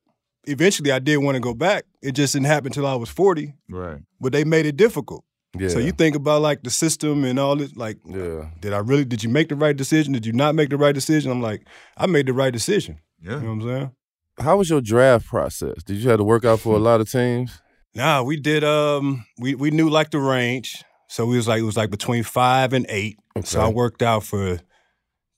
eventually 0.46 0.92
I 0.92 1.00
did 1.00 1.18
want 1.18 1.36
to 1.36 1.42
go 1.42 1.54
back. 1.54 1.84
It 2.02 2.14
just 2.14 2.34
didn't 2.34 2.46
happen 2.48 2.68
until 2.68 2.88
I 2.88 2.96
was 2.96 3.10
forty. 3.10 3.54
right. 3.70 4.00
But 4.20 4.32
they 4.34 4.44
made 4.44 4.66
it 4.66 4.78
difficult. 4.78 5.24
Yeah. 5.60 5.68
So 5.68 5.80
you 5.80 5.92
think 5.92 6.16
about 6.16 6.42
like 6.42 6.64
the 6.64 6.70
system 6.70 7.26
and 7.26 7.38
all 7.38 7.58
this, 7.58 7.76
like, 7.76 7.98
yeah. 8.06 8.50
did 8.62 8.72
I 8.72 8.78
really? 8.78 9.04
Did 9.04 9.24
you 9.24 9.30
make 9.30 9.50
the 9.50 9.56
right 9.56 9.76
decision? 9.76 10.14
Did 10.14 10.26
you 10.26 10.32
not 10.32 10.56
make 10.56 10.70
the 10.70 10.78
right 10.78 10.96
decision? 10.96 11.32
I'm 11.32 11.42
like, 11.42 11.68
I 11.98 12.06
made 12.06 12.28
the 12.28 12.34
right 12.34 12.54
decision. 12.54 13.00
Yeah. 13.22 13.32
You 13.36 13.42
know 13.42 13.46
what 13.48 13.52
I'm 13.52 13.62
saying? 13.64 13.92
How 14.40 14.58
was 14.58 14.70
your 14.70 14.80
draft 14.82 15.28
process? 15.28 15.84
Did 15.84 15.98
you 15.98 16.10
have 16.10 16.20
to 16.20 16.24
work 16.24 16.46
out 16.46 16.62
for 16.62 16.76
a 16.78 16.80
lot 16.90 17.02
of 17.02 17.12
teams? 17.12 17.60
Nah, 17.94 18.24
we 18.24 18.38
did. 18.38 18.64
Um, 18.64 19.26
we 19.38 19.56
we 19.56 19.72
knew 19.72 19.90
like 19.90 20.12
the 20.12 20.20
range, 20.20 20.84
so 21.08 21.26
we 21.26 21.36
was 21.36 21.48
like 21.48 21.60
it 21.60 21.66
was 21.66 21.78
like 21.78 21.90
between 21.90 22.24
five 22.24 22.74
and 22.74 22.86
eight. 22.90 23.18
So 23.44 23.62
I 23.62 23.68
worked 23.70 24.02
out 24.02 24.24
for 24.24 24.60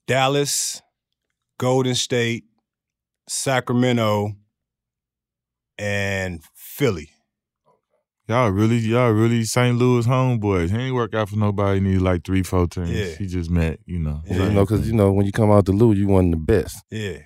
Dallas, 0.06 0.80
Golden 1.58 1.94
State, 1.94 2.44
Sacramento, 3.28 4.32
and 5.78 6.42
Philly. 6.54 7.10
Y'all 8.26 8.48
really, 8.48 8.78
y'all 8.78 9.10
really 9.10 9.44
St. 9.44 9.76
Louis 9.76 10.06
homeboys. 10.06 10.70
He 10.70 10.76
ain't 10.78 10.94
work 10.94 11.14
out 11.14 11.28
for 11.28 11.36
nobody. 11.36 11.78
Need 11.80 11.98
like 11.98 12.24
three, 12.24 12.42
four 12.42 12.66
teams. 12.66 12.90
Yeah. 12.90 13.14
He 13.16 13.26
just 13.26 13.50
met, 13.50 13.80
you 13.84 13.98
know. 13.98 14.22
Yeah. 14.24 14.44
You 14.44 14.50
know, 14.50 14.64
because 14.64 14.86
you 14.86 14.94
know 14.94 15.12
when 15.12 15.26
you 15.26 15.32
come 15.32 15.50
out 15.50 15.66
the 15.66 15.72
loo, 15.72 15.92
you 15.92 16.06
one 16.08 16.26
of 16.26 16.30
the 16.30 16.36
best. 16.38 16.82
Yeah, 16.90 17.18
Let 17.18 17.24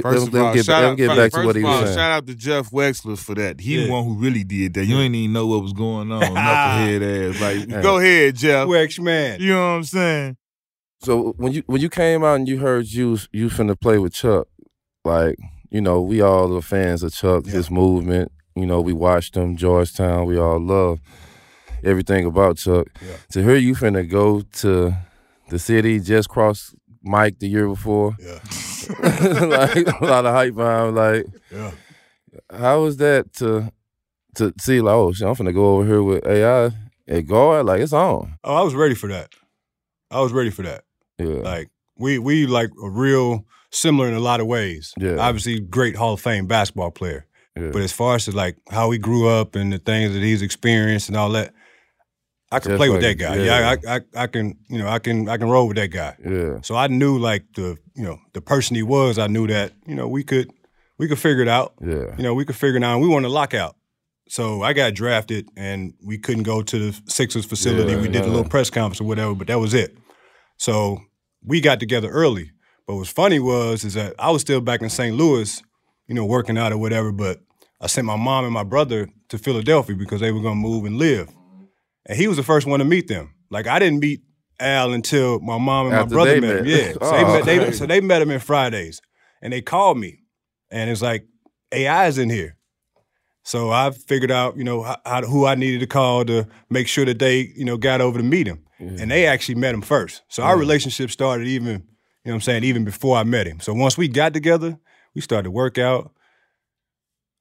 First 0.00 0.16
him- 0.22 0.28
of 0.28 0.32
let 0.32 0.40
him 0.40 0.46
all, 0.46 0.54
get, 0.54 0.64
shout 0.64 0.76
let 0.80 0.84
him 0.84 0.90
out, 0.92 0.96
get 0.96 1.06
first, 1.08 1.16
back 1.18 1.30
to 1.32 1.36
first 1.36 1.46
what 1.46 1.56
he 1.56 1.62
of 1.62 1.68
all, 1.68 1.80
was 1.80 1.84
saying. 1.90 1.96
shout 1.98 2.10
out 2.12 2.26
to 2.26 2.34
Jeff 2.34 2.70
Wechsler 2.70 3.18
for 3.18 3.34
that. 3.34 3.60
He 3.60 3.84
the 3.84 3.90
one 3.90 4.04
who 4.04 4.14
really 4.14 4.44
did 4.44 4.72
that. 4.74 4.86
You 4.86 4.96
ain't 4.96 5.14
even 5.14 5.32
know 5.34 5.46
what 5.46 5.62
was 5.62 5.72
going 5.74 6.10
on. 6.10 6.22
Knucklehead 6.22 7.34
ass. 7.34 7.40
Like, 7.40 7.68
Hey. 7.70 7.82
go 7.82 7.98
ahead, 7.98 8.36
Jeff. 8.36 8.68
Wex 8.68 8.98
man. 8.98 9.40
You 9.40 9.50
know 9.50 9.60
what 9.60 9.76
I'm 9.76 9.84
saying? 9.84 10.36
So 11.02 11.34
when 11.36 11.52
you 11.52 11.62
when 11.66 11.80
you 11.82 11.90
came 11.90 12.24
out 12.24 12.36
and 12.36 12.48
you 12.48 12.58
heard 12.58 12.86
you 12.86 13.10
was- 13.10 13.28
you 13.32 13.48
finna 13.48 13.78
play 13.78 13.98
with 13.98 14.14
Chuck, 14.14 14.46
like 15.04 15.36
you 15.70 15.80
know 15.80 16.00
we 16.00 16.20
all 16.22 16.56
are 16.56 16.62
fans 16.62 17.02
of 17.02 17.12
Chuck, 17.12 17.44
his 17.46 17.70
movement. 17.70 18.30
You 18.54 18.66
know 18.66 18.80
we 18.80 18.92
watched 18.92 19.36
him, 19.36 19.56
Georgetown. 19.56 20.26
We 20.26 20.38
all 20.38 20.60
love 20.60 21.00
everything 21.84 22.24
about 22.24 22.56
Chuck. 22.58 22.86
Yeah. 23.00 23.16
To 23.32 23.42
hear 23.42 23.56
you 23.56 23.74
finna 23.74 24.08
go 24.08 24.42
to 24.60 24.94
the 25.48 25.58
city, 25.58 26.00
just 26.00 26.28
cross 26.28 26.74
Mike 27.02 27.38
the 27.38 27.48
year 27.48 27.68
before, 27.68 28.16
Yeah, 28.18 28.38
like 29.46 29.86
a 29.86 30.04
lot 30.04 30.26
of 30.26 30.34
hype 30.34 30.54
behind. 30.54 30.96
Like 30.96 31.26
yeah. 31.50 31.72
how 32.50 32.82
was 32.82 32.96
that 32.98 33.32
to 33.34 33.72
to 34.36 34.52
see 34.60 34.80
like 34.80 34.94
oh 34.94 35.12
shit, 35.12 35.26
I'm 35.26 35.34
finna 35.34 35.54
go 35.54 35.76
over 35.76 35.86
here 35.86 36.02
with 36.02 36.26
AI 36.26 36.70
at 37.08 37.26
guard? 37.26 37.66
Like 37.66 37.80
it's 37.80 37.92
on. 37.92 38.38
Oh, 38.44 38.54
I 38.54 38.62
was 38.62 38.74
ready 38.74 38.94
for 38.94 39.08
that. 39.08 39.30
I 40.10 40.20
was 40.20 40.32
ready 40.32 40.50
for 40.50 40.62
that. 40.62 40.84
Yeah. 41.18 41.40
Like 41.42 41.70
we 41.98 42.18
we 42.18 42.46
like 42.46 42.70
a 42.82 42.88
real 42.90 43.44
similar 43.70 44.08
in 44.08 44.14
a 44.14 44.20
lot 44.20 44.40
of 44.40 44.46
ways. 44.46 44.92
Yeah. 44.98 45.16
Obviously, 45.18 45.60
great 45.60 45.96
Hall 45.96 46.14
of 46.14 46.20
Fame 46.20 46.46
basketball 46.46 46.90
player. 46.90 47.26
yeah. 47.56 47.70
But 47.72 47.82
as 47.82 47.92
far 47.92 48.16
as 48.16 48.32
like 48.34 48.56
how 48.70 48.90
he 48.90 48.98
grew 48.98 49.28
up 49.28 49.54
and 49.54 49.72
the 49.72 49.78
things 49.78 50.12
that 50.12 50.22
he's 50.22 50.42
experienced 50.42 51.08
and 51.08 51.16
all 51.16 51.30
that, 51.30 51.52
I 52.52 52.58
can 52.60 52.70
Just 52.72 52.78
play 52.78 52.90
with 52.90 53.00
that 53.02 53.18
guy. 53.18 53.36
yeah. 53.36 53.44
Yeah, 53.60 53.74
I, 53.88 53.96
I 53.96 54.00
I 54.24 54.26
can 54.26 54.58
you 54.68 54.78
know 54.78 54.88
I 54.88 54.98
can 54.98 55.28
I 55.28 55.36
can 55.38 55.48
roll 55.48 55.66
with 55.68 55.76
that 55.78 55.88
guy. 55.88 56.16
yeah. 56.24 56.60
So 56.62 56.76
I 56.76 56.86
knew 56.86 57.18
like 57.18 57.44
the 57.54 57.76
you 57.94 58.04
know 58.04 58.18
the 58.34 58.40
person 58.40 58.76
he 58.76 58.82
was. 58.82 59.18
I 59.18 59.26
knew 59.26 59.46
that 59.46 59.72
you 59.86 59.94
know 59.94 60.06
we 60.06 60.22
could 60.22 60.50
we 60.98 61.08
could 61.08 61.18
figure 61.18 61.42
it 61.42 61.48
out. 61.48 61.74
Yeah. 61.80 62.14
You 62.16 62.22
know 62.22 62.34
we 62.34 62.44
could 62.44 62.56
figure 62.56 62.76
it 62.76 62.84
out. 62.84 62.94
And 62.94 63.02
we 63.02 63.08
wanted 63.08 63.28
to 63.28 63.34
lock 63.34 63.54
out. 63.54 63.76
So 64.28 64.62
I 64.62 64.72
got 64.72 64.94
drafted 64.94 65.48
and 65.56 65.94
we 66.04 66.16
couldn't 66.18 66.44
go 66.44 66.62
to 66.62 66.78
the 66.90 67.00
Sixers 67.06 67.44
facility. 67.44 67.92
Yeah, 67.92 68.00
we 68.00 68.08
did 68.08 68.22
a 68.22 68.26
little 68.28 68.48
press 68.48 68.70
conference 68.70 69.00
or 69.00 69.04
whatever, 69.04 69.34
but 69.34 69.46
that 69.48 69.58
was 69.58 69.74
it. 69.74 69.96
So 70.56 71.00
we 71.44 71.60
got 71.60 71.80
together 71.80 72.08
early. 72.08 72.52
But 72.86 72.96
what's 72.96 73.10
funny 73.10 73.38
was 73.40 73.84
is 73.84 73.94
that 73.94 74.14
I 74.18 74.30
was 74.30 74.40
still 74.42 74.60
back 74.60 74.80
in 74.82 74.90
St. 74.90 75.14
Louis, 75.16 75.62
you 76.06 76.14
know, 76.14 76.24
working 76.24 76.56
out 76.58 76.72
or 76.72 76.78
whatever. 76.78 77.12
But 77.12 77.40
I 77.80 77.86
sent 77.88 78.06
my 78.06 78.16
mom 78.16 78.44
and 78.44 78.52
my 78.54 78.64
brother 78.64 79.08
to 79.28 79.38
Philadelphia 79.38 79.96
because 79.96 80.20
they 80.20 80.32
were 80.32 80.40
gonna 80.42 80.54
move 80.56 80.84
and 80.84 80.96
live. 80.96 81.28
And 82.06 82.18
he 82.18 82.26
was 82.28 82.36
the 82.36 82.42
first 82.42 82.66
one 82.66 82.78
to 82.80 82.84
meet 82.84 83.08
them. 83.08 83.34
Like 83.50 83.66
I 83.66 83.78
didn't 83.78 84.00
meet 84.00 84.22
AI 84.60 84.84
until 84.86 85.40
my 85.40 85.58
mom 85.58 85.86
and 85.86 85.94
After 85.94 86.14
my 86.14 86.14
brother 86.24 86.34
they 86.34 86.40
met 86.40 86.56
him. 86.58 86.64
met. 86.64 86.66
Yeah. 86.66 86.92
So, 86.92 86.98
Oh, 87.02 87.10
they 87.44 87.58
met, 87.58 87.66
they, 87.66 87.72
so 87.72 87.86
they 87.86 88.00
met 88.00 88.22
him 88.22 88.30
in 88.30 88.40
Fridays. 88.40 89.00
And 89.40 89.52
they 89.52 89.60
called 89.60 89.98
me. 89.98 90.20
And 90.70 90.88
it's 90.90 91.02
like, 91.02 91.26
AI 91.72 92.06
is 92.06 92.18
in 92.18 92.30
here. 92.30 92.56
So 93.44 93.70
I 93.70 93.90
figured 93.90 94.30
out, 94.30 94.56
you 94.56 94.62
know, 94.62 94.82
how, 94.82 94.96
how, 95.04 95.22
who 95.22 95.46
I 95.46 95.56
needed 95.56 95.80
to 95.80 95.86
call 95.86 96.24
to 96.26 96.46
make 96.70 96.86
sure 96.86 97.04
that 97.04 97.18
they, 97.18 97.52
you 97.56 97.64
know, 97.64 97.76
got 97.76 98.00
over 98.00 98.18
to 98.18 98.24
meet 98.24 98.46
him. 98.46 98.64
And 98.78 99.10
they 99.10 99.26
actually 99.26 99.54
met 99.56 99.74
him 99.74 99.80
first. 99.82 100.22
So 100.28 100.42
our 100.42 100.56
relationship 100.58 101.10
started 101.10 101.46
even, 101.46 101.68
you 101.70 101.76
know 101.76 101.82
what 102.24 102.34
I'm 102.34 102.40
saying, 102.40 102.64
even 102.64 102.84
before 102.84 103.16
I 103.16 103.22
met 103.24 103.46
him. 103.46 103.60
So 103.60 103.72
once 103.72 103.96
we 103.96 104.08
got 104.08 104.32
together, 104.34 104.76
we 105.14 105.20
started 105.20 105.44
to 105.44 105.50
work 105.52 105.78
out. 105.78 106.12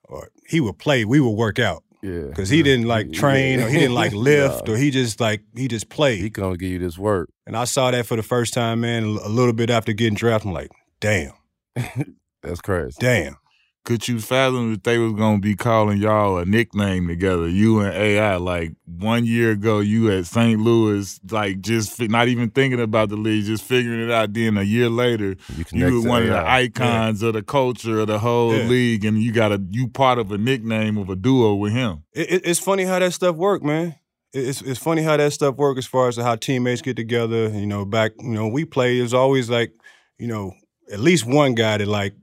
Or 0.04 0.30
he 0.48 0.60
would 0.60 0.78
play, 0.78 1.04
we 1.06 1.20
would 1.20 1.32
work 1.32 1.58
out. 1.60 1.84
Yeah. 2.04 2.24
Because 2.30 2.50
he 2.50 2.64
didn't 2.64 2.88
like 2.88 3.12
train 3.12 3.60
or 3.60 3.68
he 3.70 3.78
didn't 3.80 3.94
like 3.96 4.12
lift 4.30 4.68
Nah. 4.68 4.74
or 4.74 4.78
he 4.78 4.90
just 4.92 5.20
like 5.20 5.42
he 5.56 5.68
just 5.68 5.90
played. 5.90 6.20
He 6.20 6.30
gonna 6.30 6.58
give 6.58 6.70
you 6.72 6.80
this 6.80 6.98
work. 6.98 7.30
and 7.46 7.56
I 7.56 7.66
saw 7.66 7.92
that 7.92 8.06
for 8.08 8.16
the 8.16 8.24
first 8.24 8.54
time, 8.54 8.82
man, 8.82 9.04
a 9.04 9.28
little 9.30 9.54
bit 9.54 9.70
after 9.70 9.94
getting 9.94 10.16
drafted. 10.16 10.48
I'm 10.50 10.54
like, 10.54 10.72
damn, 11.00 11.34
That's 12.44 12.62
crazy. 12.62 12.98
damn. 13.00 13.36
Could 13.84 14.08
you 14.08 14.20
fathom 14.20 14.72
that 14.72 14.84
they 14.84 15.00
was 15.00 15.14
gonna 15.14 15.40
be 15.40 15.56
calling 15.56 15.98
y'all 15.98 16.38
a 16.38 16.46
nickname 16.46 17.08
together, 17.08 17.48
you 17.48 17.80
and 17.80 17.92
AI? 17.96 18.36
Like 18.36 18.74
one 18.86 19.26
year 19.26 19.52
ago, 19.52 19.80
you 19.80 20.12
at 20.12 20.28
St. 20.28 20.60
Louis, 20.62 21.20
like 21.32 21.62
just 21.62 21.98
fi- 21.98 22.06
not 22.08 22.28
even 22.28 22.52
thinking 22.52 22.80
about 22.80 23.10
the 23.10 23.16
league, 23.16 23.46
just 23.46 23.64
figuring 23.64 24.00
it 24.00 24.12
out. 24.12 24.34
Then 24.34 24.58
a 24.58 24.62
year 24.62 24.88
later, 24.88 25.36
You 25.58 25.66
you 25.72 25.86
were 25.86 26.02
to 26.04 26.08
one 26.10 26.22
of 26.24 26.28
the 26.30 26.36
AI. 26.38 26.60
icons 26.62 27.24
of 27.24 27.34
the 27.34 27.42
culture 27.42 28.02
of 28.02 28.08
the 28.08 28.20
whole 28.20 28.54
Yeah. 28.56 28.68
league, 28.68 29.04
and 29.04 29.20
you 29.22 29.32
got 29.32 29.52
a 29.52 29.60
you 29.72 29.88
part 29.88 30.20
of 30.20 30.32
a 30.32 30.38
nickname 30.38 30.98
of 31.00 31.10
a 31.10 31.16
duo 31.16 31.56
with 31.56 31.74
him. 31.74 32.04
It, 32.14 32.32
it, 32.32 32.42
it's 32.46 32.60
funny 32.60 32.84
how 32.84 33.00
that 33.00 33.14
stuff 33.14 33.36
work, 33.36 33.64
man. 33.64 33.96
It- 34.32 34.48
It's 34.48 34.62
it's 34.62 34.80
funny 34.80 35.02
how 35.02 35.18
that 35.18 35.34
stuff 35.34 35.56
work 35.56 35.80
as 35.80 35.88
far 35.88 36.08
as 36.08 36.18
how 36.18 36.36
teammates 36.36 36.84
get 36.84 36.96
together. 36.98 37.50
You 37.50 37.66
know, 37.66 37.84
back 37.86 38.12
you 38.20 38.30
know 38.30 38.48
we 38.48 38.64
played. 38.64 39.00
It 39.00 39.02
was 39.02 39.14
always 39.16 39.50
like, 39.50 39.74
you 40.20 40.28
know, 40.28 40.54
at 40.94 41.00
least 41.00 41.26
one 41.26 41.56
guy 41.56 41.78
that 41.80 41.88
like 41.88 42.14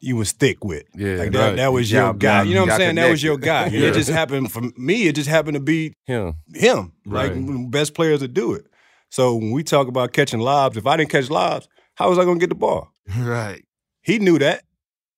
you 0.00 0.16
was 0.16 0.32
thick 0.32 0.64
with. 0.64 0.84
Yeah, 0.94 1.14
Like 1.16 1.32
that, 1.32 1.38
right. 1.48 1.56
that 1.56 1.72
was 1.72 1.90
your 1.90 2.14
guy. 2.14 2.42
You 2.44 2.54
know 2.54 2.62
what 2.62 2.72
I'm 2.72 2.76
saying? 2.78 2.94
That 2.96 3.10
was 3.10 3.22
your 3.22 3.36
guy. 3.38 3.64
connected. 3.70 3.82
It 3.88 3.94
just 3.94 4.10
happened 4.10 4.52
for 4.52 4.62
me. 4.76 5.08
It 5.08 5.14
just 5.14 5.28
happened 5.28 5.54
to 5.54 5.60
be 5.60 5.94
Him. 6.06 6.34
him. 6.54 6.92
Like 7.04 7.32
Right. 7.32 7.70
best 7.70 7.94
players 7.94 8.20
to 8.20 8.28
do 8.28 8.52
it. 8.54 8.66
So 9.10 9.34
when 9.36 9.50
we 9.52 9.62
talk 9.64 9.88
about 9.88 10.12
catching 10.12 10.40
lobs, 10.40 10.76
if 10.76 10.86
I 10.86 10.96
didn't 10.96 11.10
catch 11.10 11.30
lobs, 11.30 11.68
how 11.94 12.10
was 12.10 12.18
I 12.18 12.24
gonna 12.24 12.38
get 12.38 12.48
the 12.50 12.54
ball? 12.54 12.92
Right. 13.18 13.64
He 14.02 14.18
knew 14.18 14.38
that. 14.38 14.62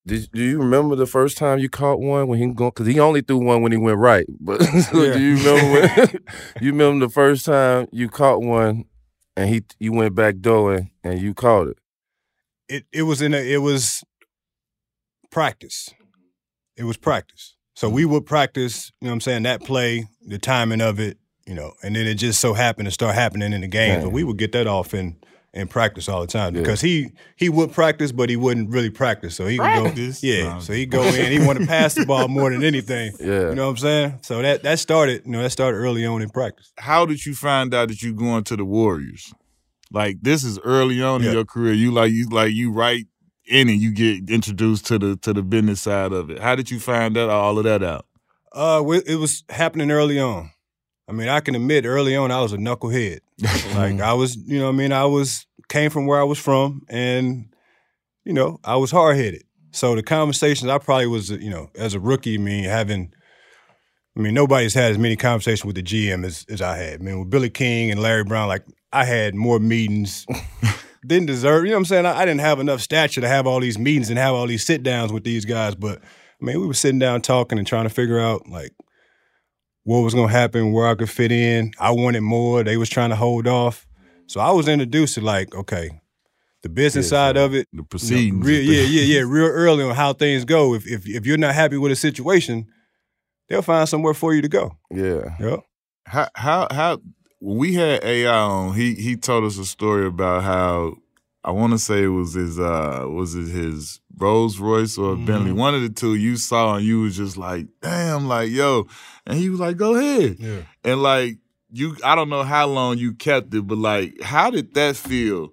Did, 0.07 0.31
do 0.33 0.43
you 0.43 0.59
remember 0.59 0.97
the 0.97 1.07
first 1.07 1.37
time 1.37 1.59
you 1.59 1.69
caught 1.69 2.01
one 2.01 2.27
when 2.27 2.39
he 2.39 2.47
going? 2.55 2.71
Because 2.71 2.87
he 2.87 2.99
only 2.99 3.21
threw 3.21 3.37
one 3.37 3.61
when 3.63 3.71
he 3.73 3.79
went 3.79 3.99
right. 3.99 4.25
But 4.41 4.63
so 4.63 5.03
Yeah. 5.03 5.13
do 5.13 5.21
you 5.21 5.37
remember? 5.37 5.89
When, 5.89 6.09
you 6.63 6.73
remember 6.73 7.07
the 7.07 7.13
first 7.13 7.45
time 7.45 7.87
you 7.93 8.09
caught 8.09 8.41
one 8.41 8.87
and 9.37 9.49
he 9.51 9.63
you 9.79 9.93
went 9.93 10.15
back 10.15 10.39
door 10.39 10.73
and, 10.75 10.89
and 11.05 11.21
you 11.21 11.35
caught 11.35 11.69
it? 11.69 11.77
it 12.69 12.85
it 12.93 13.03
was 13.03 13.21
in 13.21 13.35
a 13.35 13.39
it 13.39 13.59
was 13.59 14.03
practice. 15.31 15.91
It 16.77 16.85
was 16.85 16.97
practice. 16.97 17.57
So 17.75 17.87
mm-hmm. 17.87 17.97
we 17.97 18.05
would 18.05 18.27
practice, 18.27 18.93
you 19.01 19.07
know 19.07 19.13
what 19.13 19.15
I'm 19.15 19.21
saying, 19.21 19.43
that 19.45 19.63
play, 19.63 20.09
the 20.27 20.39
timing 20.39 20.81
of 20.81 20.99
it, 21.01 21.19
you 21.47 21.55
know, 21.55 21.73
and 21.83 21.97
then 21.97 22.07
it 22.07 22.15
just 22.15 22.41
so 22.41 22.55
happened 22.55 22.87
to 22.87 22.93
start 22.93 23.15
happening 23.15 23.53
in 23.53 23.61
the 23.63 23.69
game. 23.69 23.99
Yeah. 23.99 24.03
But 24.05 24.11
we 24.11 24.25
would 24.25 24.39
get 24.39 24.53
that 24.53 24.67
off 24.67 24.95
in 24.95 25.17
in 25.53 25.67
practice 25.67 26.09
all 26.09 26.21
the 26.21 26.29
time 26.29 26.55
Yeah. 26.55 26.61
because 26.63 26.81
he 26.81 27.11
he 27.37 27.49
would 27.49 27.73
practice, 27.73 28.13
but 28.13 28.31
he 28.31 28.37
wouldn't 28.37 28.71
really 28.71 28.91
practice. 28.91 29.35
So 29.35 29.47
he 29.47 29.59
would 29.59 29.65
Practice? 29.65 30.21
go, 30.21 30.29
yeah. 30.29 30.55
No. 30.55 30.61
So 30.61 30.73
he 30.73 30.87
go 30.87 31.03
in, 31.03 31.33
he 31.33 31.45
wanted 31.45 31.61
to 31.61 31.67
pass 31.67 31.95
the 31.95 32.07
ball 32.07 32.29
more 32.29 32.51
than 32.51 32.63
anything. 32.63 33.13
Yeah. 33.21 33.49
You 33.49 33.55
know 33.57 33.65
what 33.65 33.71
I'm 33.73 33.77
saying? 33.79 34.19
So 34.23 34.43
that 34.43 34.63
that 34.63 34.79
started, 34.79 35.23
you 35.25 35.33
know, 35.33 35.43
that 35.43 35.51
started 35.51 35.79
early 35.79 36.07
on 36.07 36.23
in 36.23 36.31
practice. 36.31 36.73
How 36.79 37.05
did 37.05 37.27
you 37.27 37.35
find 37.35 37.75
out 37.75 37.89
that 37.89 38.01
you 38.01 38.15
going 38.15 38.45
to 38.45 38.57
the 38.57 38.65
Warriors? 38.65 39.33
Like 39.91 40.19
this 40.23 40.45
is 40.45 40.59
early 40.61 41.03
on 41.03 41.23
Yeah. 41.23 41.29
in 41.31 41.35
your 41.35 41.45
career. 41.45 41.73
You 41.73 41.91
like 41.91 42.13
you 42.13 42.29
like 42.29 42.53
you 42.53 42.71
right 42.71 43.07
in 43.51 43.69
it. 43.69 43.75
You 43.75 43.93
get 43.93 44.31
introduced 44.31 44.87
to 44.87 44.99
the 44.99 45.17
to 45.17 45.33
the 45.33 45.43
business 45.43 45.83
side 45.83 46.13
of 46.13 46.31
it. 46.31 46.39
How 46.39 46.55
did 46.55 46.71
you 46.71 46.79
find 46.79 47.17
that 47.17 47.29
all 47.29 47.59
of 47.59 47.65
that 47.65 47.83
out? 47.83 48.07
Uh, 48.53 48.83
it 49.07 49.17
was 49.17 49.45
happening 49.49 49.91
early 49.91 50.19
on. 50.19 50.51
I 51.09 51.13
mean, 51.13 51.29
I 51.29 51.41
can 51.41 51.55
admit 51.55 51.85
early 51.85 52.15
on 52.17 52.31
I 52.31 52.41
was 52.41 52.53
a 52.53 52.57
knucklehead. 52.57 53.21
like 53.75 54.01
I 54.01 54.13
was, 54.13 54.37
you 54.37 54.59
know, 54.59 54.67
what 54.67 54.75
I 54.75 54.77
mean, 54.77 54.93
I 54.93 55.05
was 55.05 55.47
came 55.69 55.91
from 55.91 56.07
where 56.07 56.21
I 56.21 56.25
was 56.25 56.39
from, 56.39 56.83
and 56.89 57.53
you 58.25 58.33
know, 58.33 58.61
I 58.65 58.77
was 58.77 58.91
hard 58.91 59.17
headed. 59.17 59.43
So 59.73 59.95
the 59.95 60.03
conversations 60.03 60.71
I 60.71 60.79
probably 60.79 61.07
was, 61.07 61.31
you 61.31 61.51
know, 61.51 61.71
as 61.77 61.95
a 61.95 62.01
rookie, 62.01 62.35
I 62.35 62.39
mean, 62.39 62.65
having. 62.65 63.13
I 64.17 64.21
mean, 64.23 64.35
nobody's 64.35 64.75
had 64.75 64.91
as 64.91 64.99
many 64.99 65.15
conversations 65.15 65.65
with 65.65 65.77
the 65.77 65.85
GM 65.85 66.27
as, 66.27 66.45
as 66.49 66.61
I 66.61 66.77
had. 66.77 67.01
I 67.01 67.03
mean, 67.03 67.21
with 67.21 67.31
Billy 67.31 67.49
King 67.49 67.93
and 67.93 68.03
Larry 68.03 68.25
Brown, 68.25 68.49
like 68.49 68.65
I 68.93 69.05
had 69.05 69.37
more 69.37 69.61
meetings. 69.61 70.27
didn't 71.07 71.27
deserve, 71.27 71.65
you 71.65 71.71
know 71.71 71.77
what 71.77 71.81
I'm 71.81 71.85
saying? 71.87 72.07
I, 72.07 72.19
I 72.21 72.25
didn't 72.27 72.41
have 72.41 72.61
enough 72.61 72.81
stature 72.81 73.21
to 73.21 73.29
have 73.29 73.47
all 73.47 73.61
these 73.61 73.79
meetings 73.79 74.11
and 74.11 74.19
have 74.19 74.35
all 74.35 74.47
these 74.47 74.65
sit 74.65 74.83
downs 74.83 75.13
with 75.13 75.25
these 75.25 75.45
guys. 75.45 75.75
But 75.75 75.99
I 76.01 76.45
mean, 76.45 76.61
we 76.61 76.67
were 76.67 76.75
sitting 76.75 76.99
down 76.99 77.23
talking 77.23 77.59
and 77.59 77.67
trying 77.67 77.85
to 77.85 77.91
figure 77.91 78.19
out 78.21 78.47
like 78.49 78.73
what 79.85 80.01
was 80.01 80.15
gonna 80.15 80.29
happen, 80.33 80.73
where 80.73 80.87
I 80.87 80.95
could 80.95 81.11
fit 81.11 81.33
in. 81.33 81.73
I 81.79 81.91
wanted 81.93 82.21
more. 82.21 82.63
They 82.63 82.77
was 82.77 82.89
trying 82.89 83.11
to 83.11 83.17
hold 83.17 83.47
off. 83.47 83.87
So 84.27 84.41
I 84.41 84.51
was 84.53 84.69
introduced 84.69 85.15
to 85.15 85.21
like, 85.23 85.55
okay, 85.55 85.91
the 86.63 86.69
business 86.69 87.07
Yeah, 87.07 87.11
side 87.33 87.37
so 87.37 87.45
of 87.47 87.55
it. 87.55 87.67
The 87.73 87.77
you 87.77 87.79
know, 87.79 87.85
proceedings. 87.85 88.47
real, 88.47 88.63
yeah, 88.63 88.83
yeah, 88.83 89.03
yeah, 89.03 89.21
real 89.27 89.47
early 89.47 89.83
on 89.85 89.95
how 89.95 90.13
things 90.13 90.45
go. 90.45 90.75
If 90.75 90.87
if 90.87 91.09
if 91.09 91.27
you're 91.27 91.39
not 91.39 91.55
happy 91.55 91.79
with 91.79 91.91
a 91.93 91.97
situation, 91.97 92.67
they'll 93.49 93.63
find 93.63 93.89
somewhere 93.89 94.15
for 94.15 94.35
you 94.35 94.43
to 94.43 94.49
go. 94.49 94.77
Yeah. 94.91 95.37
Yep. 95.41 95.61
How 96.07 96.29
how 96.35 96.69
how 96.71 96.99
when 97.41 97.59
we 97.59 97.75
had 97.75 98.05
AI 98.05 98.33
on, 98.33 98.75
he 98.75 98.95
he 98.95 99.17
told 99.17 99.45
us 99.45 99.59
a 99.59 99.65
story 99.67 100.07
about 100.07 100.43
how 100.43 100.95
I 101.43 101.51
want 101.53 101.73
to 101.73 101.79
say 101.79 102.05
it 102.05 102.09
was 102.09 102.35
his 102.35 102.59
uh 102.61 103.05
was 103.09 103.35
it 103.35 103.49
his 103.49 104.01
Rolls 104.19 104.59
Royce 104.59 104.99
or 104.99 105.17
Mhm. 105.17 105.27
Bentley, 105.27 105.53
one 105.53 105.75
of 105.75 105.81
the 105.83 105.89
two 105.89 106.15
you 106.15 106.37
saw 106.37 106.77
and 106.77 106.85
you 106.85 107.01
was 107.01 107.17
just 107.17 107.37
like, 107.39 107.67
damn, 107.81 108.29
like 108.29 108.51
yo, 108.51 108.87
and 109.27 109.39
he 109.39 109.49
was 109.49 109.59
like, 109.61 109.77
go 109.79 109.95
ahead, 109.95 110.37
Yeah. 110.39 110.61
and 110.85 111.03
like 111.03 111.39
you, 111.73 111.97
I 112.05 112.15
don't 112.17 112.29
know 112.29 112.43
how 112.43 112.67
long 112.67 112.99
you 112.99 113.15
kept 113.15 113.55
it, 113.55 113.63
but 113.67 113.79
like, 113.79 114.21
how 114.23 114.51
did 114.51 114.75
that 114.75 114.97
feel? 114.97 115.51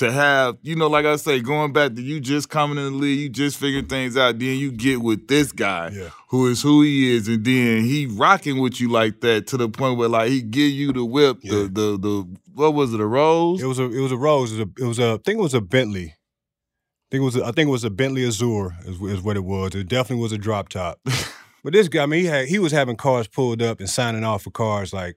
To 0.00 0.10
have, 0.10 0.56
you 0.62 0.76
know, 0.76 0.86
like 0.88 1.04
I 1.04 1.16
say, 1.16 1.40
going 1.40 1.72
back 1.72 1.94
to 1.94 2.00
you 2.02 2.20
just 2.20 2.48
coming 2.48 2.78
in 2.78 2.84
the 2.84 2.98
league, 2.98 3.18
you 3.18 3.28
just 3.28 3.58
figuring 3.58 3.86
things 3.86 4.16
out, 4.16 4.38
then 4.38 4.56
you 4.58 4.72
get 4.72 5.02
with 5.02 5.28
this 5.28 5.52
guy 5.52 5.90
Yeah. 5.94 6.08
who 6.28 6.46
is 6.48 6.62
who 6.62 6.80
he 6.82 7.14
is, 7.14 7.28
and 7.28 7.44
then 7.44 7.84
he 7.84 8.06
rocking 8.06 8.60
with 8.60 8.80
you 8.80 8.88
like 8.90 9.20
that 9.20 9.46
to 9.48 9.56
the 9.58 9.68
point 9.68 9.98
where 9.98 10.08
like 10.08 10.30
he 10.30 10.40
give 10.40 10.70
you 10.70 10.92
the 10.94 11.04
whip, 11.04 11.38
Yeah. 11.42 11.52
the 11.52 11.58
the 11.68 11.98
the 11.98 12.36
what 12.54 12.72
was 12.74 12.94
it, 12.94 13.00
a 13.00 13.06
rose? 13.06 13.62
It 13.62 13.66
was 13.66 13.78
a 13.78 13.84
it 13.90 14.00
was 14.00 14.10
a 14.12 14.16
rose. 14.16 14.52
It 14.52 14.58
was 14.58 14.68
a, 14.78 14.84
it 14.84 14.88
was 14.88 14.98
a 14.98 15.12
I 15.12 15.18
think 15.24 15.38
it 15.38 15.42
was 15.42 15.54
a 15.54 15.60
Bentley. 15.60 16.14
I 16.14 17.08
think 17.10 17.20
it 17.22 17.24
was 17.24 17.36
a, 17.36 17.44
I 17.44 17.52
think 17.52 17.68
it 17.68 17.72
was 17.72 17.84
a 17.84 17.90
Bentley 17.90 18.26
Azure 18.26 18.74
is, 18.86 19.00
is 19.02 19.20
what 19.20 19.36
it 19.36 19.44
was. 19.44 19.74
It 19.74 19.86
definitely 19.88 20.22
was 20.22 20.32
a 20.32 20.38
drop 20.38 20.70
top. 20.70 20.98
but 21.62 21.72
this 21.74 21.88
guy, 21.88 22.04
I 22.04 22.06
mean, 22.06 22.20
he 22.20 22.26
had 22.26 22.46
he 22.48 22.58
was 22.58 22.72
having 22.72 22.96
cars 22.96 23.28
pulled 23.28 23.60
up 23.60 23.80
and 23.80 23.88
signing 23.90 24.24
off 24.24 24.44
for 24.44 24.50
cars 24.50 24.94
like 24.94 25.16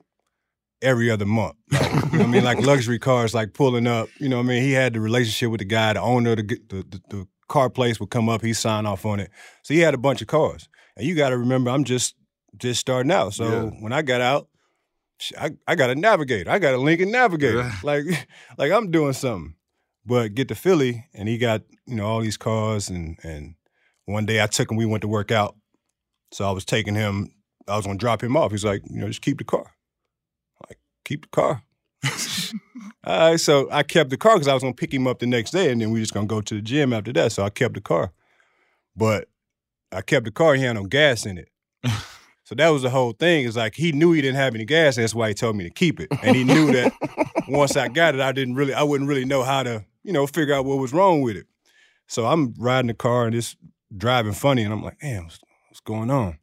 every 0.83 1.09
other 1.09 1.25
month. 1.25 1.55
Like, 1.71 1.81
you 1.81 1.89
know 1.95 2.01
what 2.19 2.21
I 2.21 2.27
mean? 2.27 2.43
Like 2.43 2.59
luxury 2.65 2.99
cars 2.99 3.33
like 3.33 3.53
pulling 3.53 3.87
up. 3.87 4.09
You 4.19 4.29
know 4.29 4.37
what 4.37 4.43
I 4.45 4.49
mean? 4.49 4.63
He 4.63 4.73
had 4.73 4.93
the 4.93 4.99
relationship 4.99 5.49
with 5.49 5.59
the 5.59 5.65
guy, 5.65 5.93
the 5.93 6.01
owner 6.01 6.31
of 6.31 6.37
the 6.37 6.43
the, 6.43 6.83
the, 6.89 7.01
the 7.09 7.27
car 7.47 7.69
place 7.69 7.99
would 7.99 8.09
come 8.09 8.29
up, 8.29 8.41
he 8.41 8.53
signed 8.53 8.87
off 8.87 9.05
on 9.05 9.19
it. 9.19 9.29
So 9.63 9.73
he 9.73 9.79
had 9.81 9.93
a 9.93 9.97
bunch 9.97 10.21
of 10.21 10.27
cars. 10.27 10.67
And 10.95 11.05
you 11.07 11.15
got 11.15 11.29
to 11.29 11.37
remember, 11.37 11.71
I'm 11.71 11.83
just 11.83 12.15
just 12.57 12.79
starting 12.79 13.11
out. 13.11 13.33
So 13.33 13.43
Yeah. 13.45 13.69
when 13.79 13.93
I 13.93 14.01
got 14.03 14.21
out, 14.21 14.47
I, 15.39 15.51
I 15.67 15.75
got 15.75 15.89
a 15.89 15.95
Navigator. 15.95 16.51
I 16.51 16.59
got 16.59 16.73
a 16.73 16.77
Lincoln 16.77 17.11
Navigator. 17.11 17.59
Yeah. 17.59 17.71
Like 17.83 18.03
like 18.57 18.71
I'm 18.71 18.91
doing 18.91 19.13
something. 19.13 19.55
But 20.05 20.33
get 20.35 20.49
to 20.49 20.55
Philly, 20.55 21.05
and 21.13 21.29
he 21.29 21.37
got 21.37 21.61
you 21.85 21.95
know 21.95 22.05
all 22.05 22.19
these 22.21 22.37
cars, 22.37 22.89
and 22.89 23.17
and 23.23 23.55
one 24.05 24.25
day 24.25 24.41
I 24.43 24.47
took 24.47 24.69
him. 24.69 24.75
We 24.77 24.85
went 24.85 25.01
to 25.03 25.07
work 25.07 25.31
out, 25.31 25.55
so 26.33 26.45
I 26.47 26.51
was 26.51 26.65
taking 26.65 26.93
him. 26.95 27.29
I 27.69 27.77
was 27.77 27.85
gonna 27.85 27.97
drop 27.97 28.21
him 28.21 28.35
off. 28.35 28.51
He's 28.51 28.65
like, 28.65 28.81
you 28.89 28.99
know, 28.99 29.07
just 29.07 29.21
keep 29.21 29.37
the 29.37 29.45
car. 29.45 29.72
Keep 31.05 31.23
the 31.23 31.27
car. 31.29 31.63
all 33.05 33.31
right, 33.31 33.39
so 33.39 33.69
I 33.71 33.83
kept 33.83 34.09
the 34.09 34.17
car 34.17 34.35
because 34.35 34.47
I 34.47 34.53
was 34.53 34.63
gonna 34.63 34.73
pick 34.73 34.93
him 34.93 35.07
up 35.07 35.19
the 35.19 35.27
next 35.27 35.51
day, 35.51 35.71
and 35.71 35.81
then 35.81 35.91
we 35.91 35.99
just 35.99 36.13
gonna 36.13 36.27
go 36.27 36.41
to 36.41 36.55
the 36.55 36.61
gym 36.61 36.93
after 36.93 37.13
that. 37.13 37.31
So 37.31 37.43
I 37.43 37.49
kept 37.49 37.75
the 37.75 37.81
car, 37.81 38.11
but 38.95 39.27
I 39.91 40.01
kept 40.01 40.25
the 40.25 40.31
car. 40.31 40.55
He 40.55 40.63
had 40.63 40.73
no 40.73 40.85
gas 40.85 41.25
in 41.25 41.37
it. 41.37 41.49
So 42.45 42.55
that 42.55 42.69
was 42.69 42.81
the 42.81 42.89
whole 42.89 43.13
thing. 43.13 43.45
Is 43.45 43.55
like 43.55 43.75
he 43.75 43.93
knew 43.93 44.11
he 44.11 44.21
didn't 44.21 44.35
have 44.35 44.53
any 44.53 44.65
gas. 44.65 44.97
and 44.97 45.03
That's 45.03 45.15
why 45.15 45.29
he 45.29 45.33
told 45.33 45.55
me 45.55 45.63
to 45.63 45.69
keep 45.69 45.99
it, 45.99 46.09
and 46.21 46.35
he 46.35 46.43
knew 46.43 46.73
that 46.73 46.93
once 47.47 47.77
I 47.77 47.87
got 47.87 48.15
it, 48.15 48.21
I 48.21 48.31
didn't 48.33 48.55
really, 48.55 48.73
I 48.73 48.83
wouldn't 48.83 49.07
really 49.07 49.25
know 49.25 49.43
how 49.43 49.63
to, 49.63 49.85
you 50.03 50.11
know, 50.11 50.27
figure 50.27 50.53
out 50.53 50.65
what 50.65 50.77
was 50.77 50.91
wrong 50.93 51.21
with 51.21 51.37
it. 51.37 51.47
So 52.07 52.25
I'm 52.25 52.53
riding 52.57 52.87
the 52.87 52.93
car 52.93 53.25
and 53.25 53.33
it's 53.33 53.55
driving 53.95 54.33
funny, 54.33 54.63
and 54.63 54.73
I'm 54.73 54.83
like, 54.83 54.99
damn, 54.99 55.29
what's, 55.73 55.81
going 55.81 56.11
on? 56.11 56.37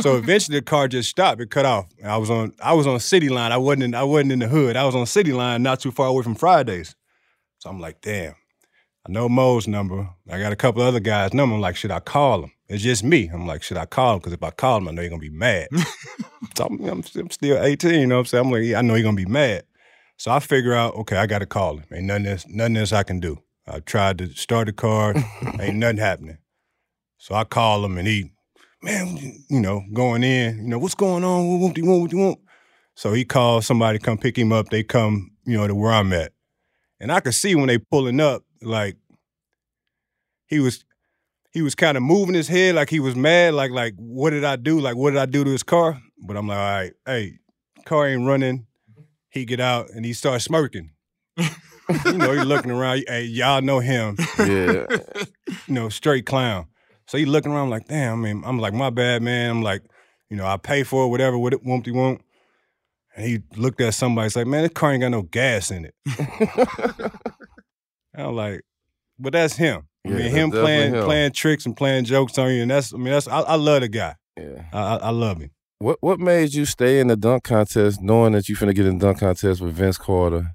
so 0.00 0.16
eventually 0.16 0.58
the 0.58 0.64
car 0.64 0.88
just 0.88 1.08
stopped. 1.08 1.40
It 1.40 1.50
cut 1.50 1.64
off. 1.64 1.86
And 2.00 2.10
I 2.10 2.16
was 2.18 2.30
on, 2.30 2.52
I 2.62 2.74
was 2.74 2.86
on 2.86 3.00
city 3.00 3.28
line. 3.28 3.50
I 3.50 3.56
wasn't, 3.56 3.84
in, 3.84 3.94
I 3.94 4.02
wasn't 4.02 4.32
in 4.32 4.38
the 4.40 4.48
hood. 4.48 4.76
I 4.76 4.84
was 4.84 4.94
on 4.94 5.06
city 5.06 5.32
line, 5.32 5.62
not 5.62 5.80
too 5.80 5.90
far 5.90 6.08
away 6.08 6.22
from 6.22 6.34
Fridays. 6.34 6.94
So 7.58 7.70
I'm 7.70 7.80
like, 7.80 8.00
damn. 8.00 8.34
I 9.06 9.12
know 9.12 9.28
Mo's 9.28 9.66
number. 9.66 10.10
I 10.30 10.38
got 10.38 10.52
a 10.52 10.56
couple 10.56 10.82
other 10.82 11.00
guys' 11.00 11.32
number. 11.32 11.54
I'm 11.54 11.62
like, 11.62 11.76
should 11.76 11.90
I 11.90 12.00
call 12.00 12.44
him? 12.44 12.52
It's 12.68 12.82
just 12.82 13.02
me. 13.02 13.30
I'm 13.32 13.46
like, 13.46 13.62
should 13.62 13.78
I 13.78 13.86
call 13.86 14.14
him? 14.14 14.18
Because 14.18 14.34
if 14.34 14.42
I 14.42 14.50
call 14.50 14.78
him, 14.78 14.88
I 14.88 14.90
know 14.90 15.00
he's 15.00 15.10
gonna 15.10 15.20
be 15.20 15.30
mad. 15.30 15.68
so 16.56 16.66
I'm, 16.66 16.84
I'm, 16.84 17.04
I'm 17.16 17.30
still 17.30 17.62
18. 17.62 18.00
You 18.00 18.06
know 18.06 18.16
what 18.16 18.20
I'm 18.20 18.26
saying? 18.26 18.44
I'm 18.44 18.52
like, 18.52 18.64
yeah, 18.64 18.78
I 18.78 18.82
know 18.82 18.94
he's 18.94 19.04
gonna 19.04 19.16
be 19.16 19.24
mad. 19.24 19.64
So 20.18 20.30
I 20.30 20.40
figure 20.40 20.74
out, 20.74 20.94
okay, 20.96 21.16
I 21.16 21.26
got 21.26 21.38
to 21.38 21.46
call 21.46 21.78
him. 21.78 21.84
Ain't 21.92 22.04
nothing 22.04 22.26
else, 22.26 22.44
nothing 22.48 22.76
else 22.76 22.92
I 22.92 23.04
can 23.04 23.20
do. 23.20 23.38
I 23.66 23.80
tried 23.80 24.18
to 24.18 24.34
start 24.34 24.66
the 24.66 24.72
car, 24.72 25.14
ain't 25.60 25.76
nothing 25.76 25.98
happening. 25.98 26.38
So 27.16 27.34
I 27.34 27.44
call 27.44 27.84
him 27.84 27.96
and 27.96 28.06
he, 28.06 28.32
man, 28.82 29.16
you 29.48 29.60
know, 29.60 29.82
going 29.92 30.22
in, 30.22 30.58
you 30.58 30.68
know, 30.68 30.78
what's 30.78 30.94
going 30.94 31.24
on? 31.24 31.60
What 31.60 31.74
do 31.74 31.80
you 31.80 31.88
want? 31.88 32.02
What 32.02 32.10
do 32.10 32.16
you 32.16 32.22
want? 32.22 32.38
So 32.94 33.12
he 33.12 33.24
calls 33.24 33.66
somebody 33.66 33.98
to 33.98 34.04
come 34.04 34.18
pick 34.18 34.36
him 34.36 34.52
up. 34.52 34.70
They 34.70 34.82
come, 34.82 35.30
you 35.44 35.56
know, 35.56 35.66
to 35.66 35.74
where 35.74 35.92
I'm 35.92 36.12
at. 36.12 36.32
And 37.00 37.12
I 37.12 37.20
could 37.20 37.34
see 37.34 37.54
when 37.54 37.68
they 37.68 37.78
pulling 37.78 38.20
up, 38.20 38.42
like 38.60 38.96
he 40.46 40.58
was 40.58 40.84
he 41.52 41.62
was 41.62 41.74
kind 41.74 41.96
of 41.96 42.02
moving 42.02 42.34
his 42.34 42.48
head 42.48 42.74
like 42.74 42.90
he 42.90 43.00
was 43.00 43.14
mad, 43.14 43.54
like 43.54 43.70
like 43.70 43.94
what 43.96 44.30
did 44.30 44.44
I 44.44 44.56
do? 44.56 44.80
Like 44.80 44.96
what 44.96 45.10
did 45.10 45.20
I 45.20 45.26
do 45.26 45.44
to 45.44 45.50
his 45.50 45.62
car? 45.62 46.00
But 46.20 46.36
I'm 46.36 46.48
like, 46.48 46.58
all 46.58 46.64
right, 46.64 46.92
hey, 47.06 47.38
car 47.84 48.08
ain't 48.08 48.26
running. 48.26 48.66
He 49.30 49.44
get 49.44 49.60
out 49.60 49.90
and 49.90 50.04
he 50.04 50.12
starts 50.12 50.44
smirking. 50.44 50.90
you 51.36 52.12
know, 52.14 52.32
he 52.32 52.42
looking 52.44 52.70
around. 52.70 53.04
Hey, 53.06 53.24
y'all 53.24 53.62
know 53.62 53.80
him. 53.80 54.16
Yeah. 54.38 54.86
You 55.66 55.74
know, 55.74 55.88
straight 55.88 56.26
clown. 56.26 56.66
So 57.08 57.18
he 57.18 57.24
looking 57.24 57.52
around 57.52 57.70
like, 57.70 57.88
damn. 57.88 58.12
I 58.12 58.16
mean, 58.32 58.42
I'm 58.44 58.58
like, 58.58 58.74
my 58.74 58.90
bad, 58.90 59.22
man. 59.22 59.50
I'm 59.50 59.62
like, 59.62 59.82
you 60.30 60.36
know, 60.36 60.46
I 60.46 60.58
pay 60.58 60.82
for 60.84 61.04
it, 61.06 61.08
whatever, 61.08 61.38
what 61.38 61.52
it 61.54 61.64
won't 61.64 61.86
he 61.86 61.90
won't. 61.92 62.20
And 63.16 63.26
he 63.26 63.40
looked 63.56 63.80
at 63.80 63.94
somebody. 63.94 64.26
He's 64.26 64.36
like, 64.36 64.46
man, 64.46 64.62
this 64.62 64.72
car 64.74 64.92
ain't 64.92 65.00
got 65.00 65.08
no 65.08 65.22
gas 65.22 65.70
in 65.70 65.86
it. 65.86 65.94
I'm 68.14 68.34
like, 68.34 68.62
but 69.18 69.32
that's 69.32 69.56
him. 69.56 69.88
I 70.06 70.10
Yeah, 70.10 70.16
mean, 70.16 70.30
him 70.30 70.50
playing 70.50 70.94
him. 70.94 71.04
playing 71.04 71.32
tricks 71.32 71.66
and 71.66 71.76
playing 71.76 72.04
jokes 72.04 72.38
on 72.38 72.52
you, 72.52 72.62
and 72.62 72.70
that's 72.70 72.92
I 72.94 72.96
mean, 72.96 73.12
that's 73.12 73.26
I, 73.28 73.40
I 73.40 73.54
love 73.56 73.80
the 73.80 73.88
guy. 73.88 74.14
yeah. 74.38 74.64
I, 74.72 74.78
I, 74.78 74.96
I 74.96 75.10
love 75.10 75.40
him. 75.40 75.50
What 75.78 75.98
what 76.00 76.18
made 76.20 76.54
you 76.54 76.64
stay 76.64 77.00
in 77.00 77.08
the 77.08 77.16
dunk 77.16 77.44
contest 77.44 78.00
knowing 78.02 78.32
that 78.32 78.48
you're 78.48 78.58
finna 78.58 78.74
get 78.74 78.86
in 78.86 78.98
the 78.98 79.06
dunk 79.06 79.20
contest 79.20 79.60
with 79.60 79.74
Vince 79.74 79.98
Carter, 79.98 80.54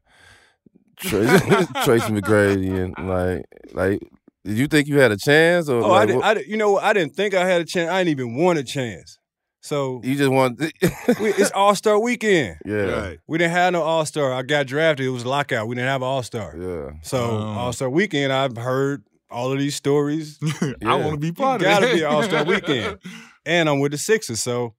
Tracy, 0.97 1.45
Tracy 1.83 2.11
McGrady, 2.11 2.83
and 2.83 3.07
like 3.07 3.45
like 3.73 4.01
did 4.45 4.57
you 4.57 4.67
think 4.67 4.87
you 4.87 4.99
had 4.99 5.11
a 5.11 5.17
chance 5.17 5.69
or 5.69 5.81
Oh, 5.83 5.91
I 5.91 6.05
did, 6.05 6.15
what- 6.17 6.25
I 6.25 6.33
did, 6.35 6.47
you 6.47 6.57
know, 6.57 6.71
what? 6.73 6.83
I 6.83 6.93
didn't 6.93 7.15
think 7.15 7.33
I 7.33 7.47
had 7.47 7.61
a 7.61 7.65
chance. 7.65 7.89
I 7.89 8.03
didn't 8.03 8.19
even 8.19 8.35
want 8.35 8.59
a 8.59 8.63
chance. 8.63 9.17
So 9.61 10.01
you 10.03 10.15
just 10.15 10.29
want 10.29 10.59
we, 10.59 11.29
it's 11.29 11.51
All 11.51 11.73
Star 11.73 11.97
Weekend. 11.97 12.57
yeah 12.65 12.75
Right. 13.07 13.19
We 13.27 13.37
didn't 13.37 13.51
have 13.53 13.71
no 13.71 13.81
All 13.81 14.05
Star. 14.05 14.33
I 14.33 14.41
got 14.41 14.67
drafted. 14.67 15.05
It 15.05 15.09
was 15.09 15.25
lockout. 15.25 15.67
We 15.69 15.75
didn't 15.75 15.87
have 15.87 16.01
an 16.01 16.07
All 16.07 16.21
Star. 16.23 16.53
yeah 16.57 16.91
So 17.03 17.17
Oh. 17.19 17.37
All 17.37 17.71
Star 17.73 17.89
Weekend, 17.89 18.33
I've 18.33 18.57
heard 18.57 19.03
all 19.31 19.51
of 19.51 19.57
these 19.59 19.75
stories, 19.75 20.37
I 20.85 20.95
want 20.95 21.13
to 21.13 21.17
be 21.17 21.27
You 21.27 21.33
part 21.33 21.61
of 21.61 21.65
gotta 21.65 21.85
it. 21.87 21.89
Gotta 21.89 21.95
be 21.97 22.03
All-Star 22.03 22.43
Weekend. 22.43 22.99
and 23.47 23.67
I'm 23.67 23.79
with 23.79 23.91
the 23.93 23.97
Sixers. 23.97 24.41
So 24.41 24.75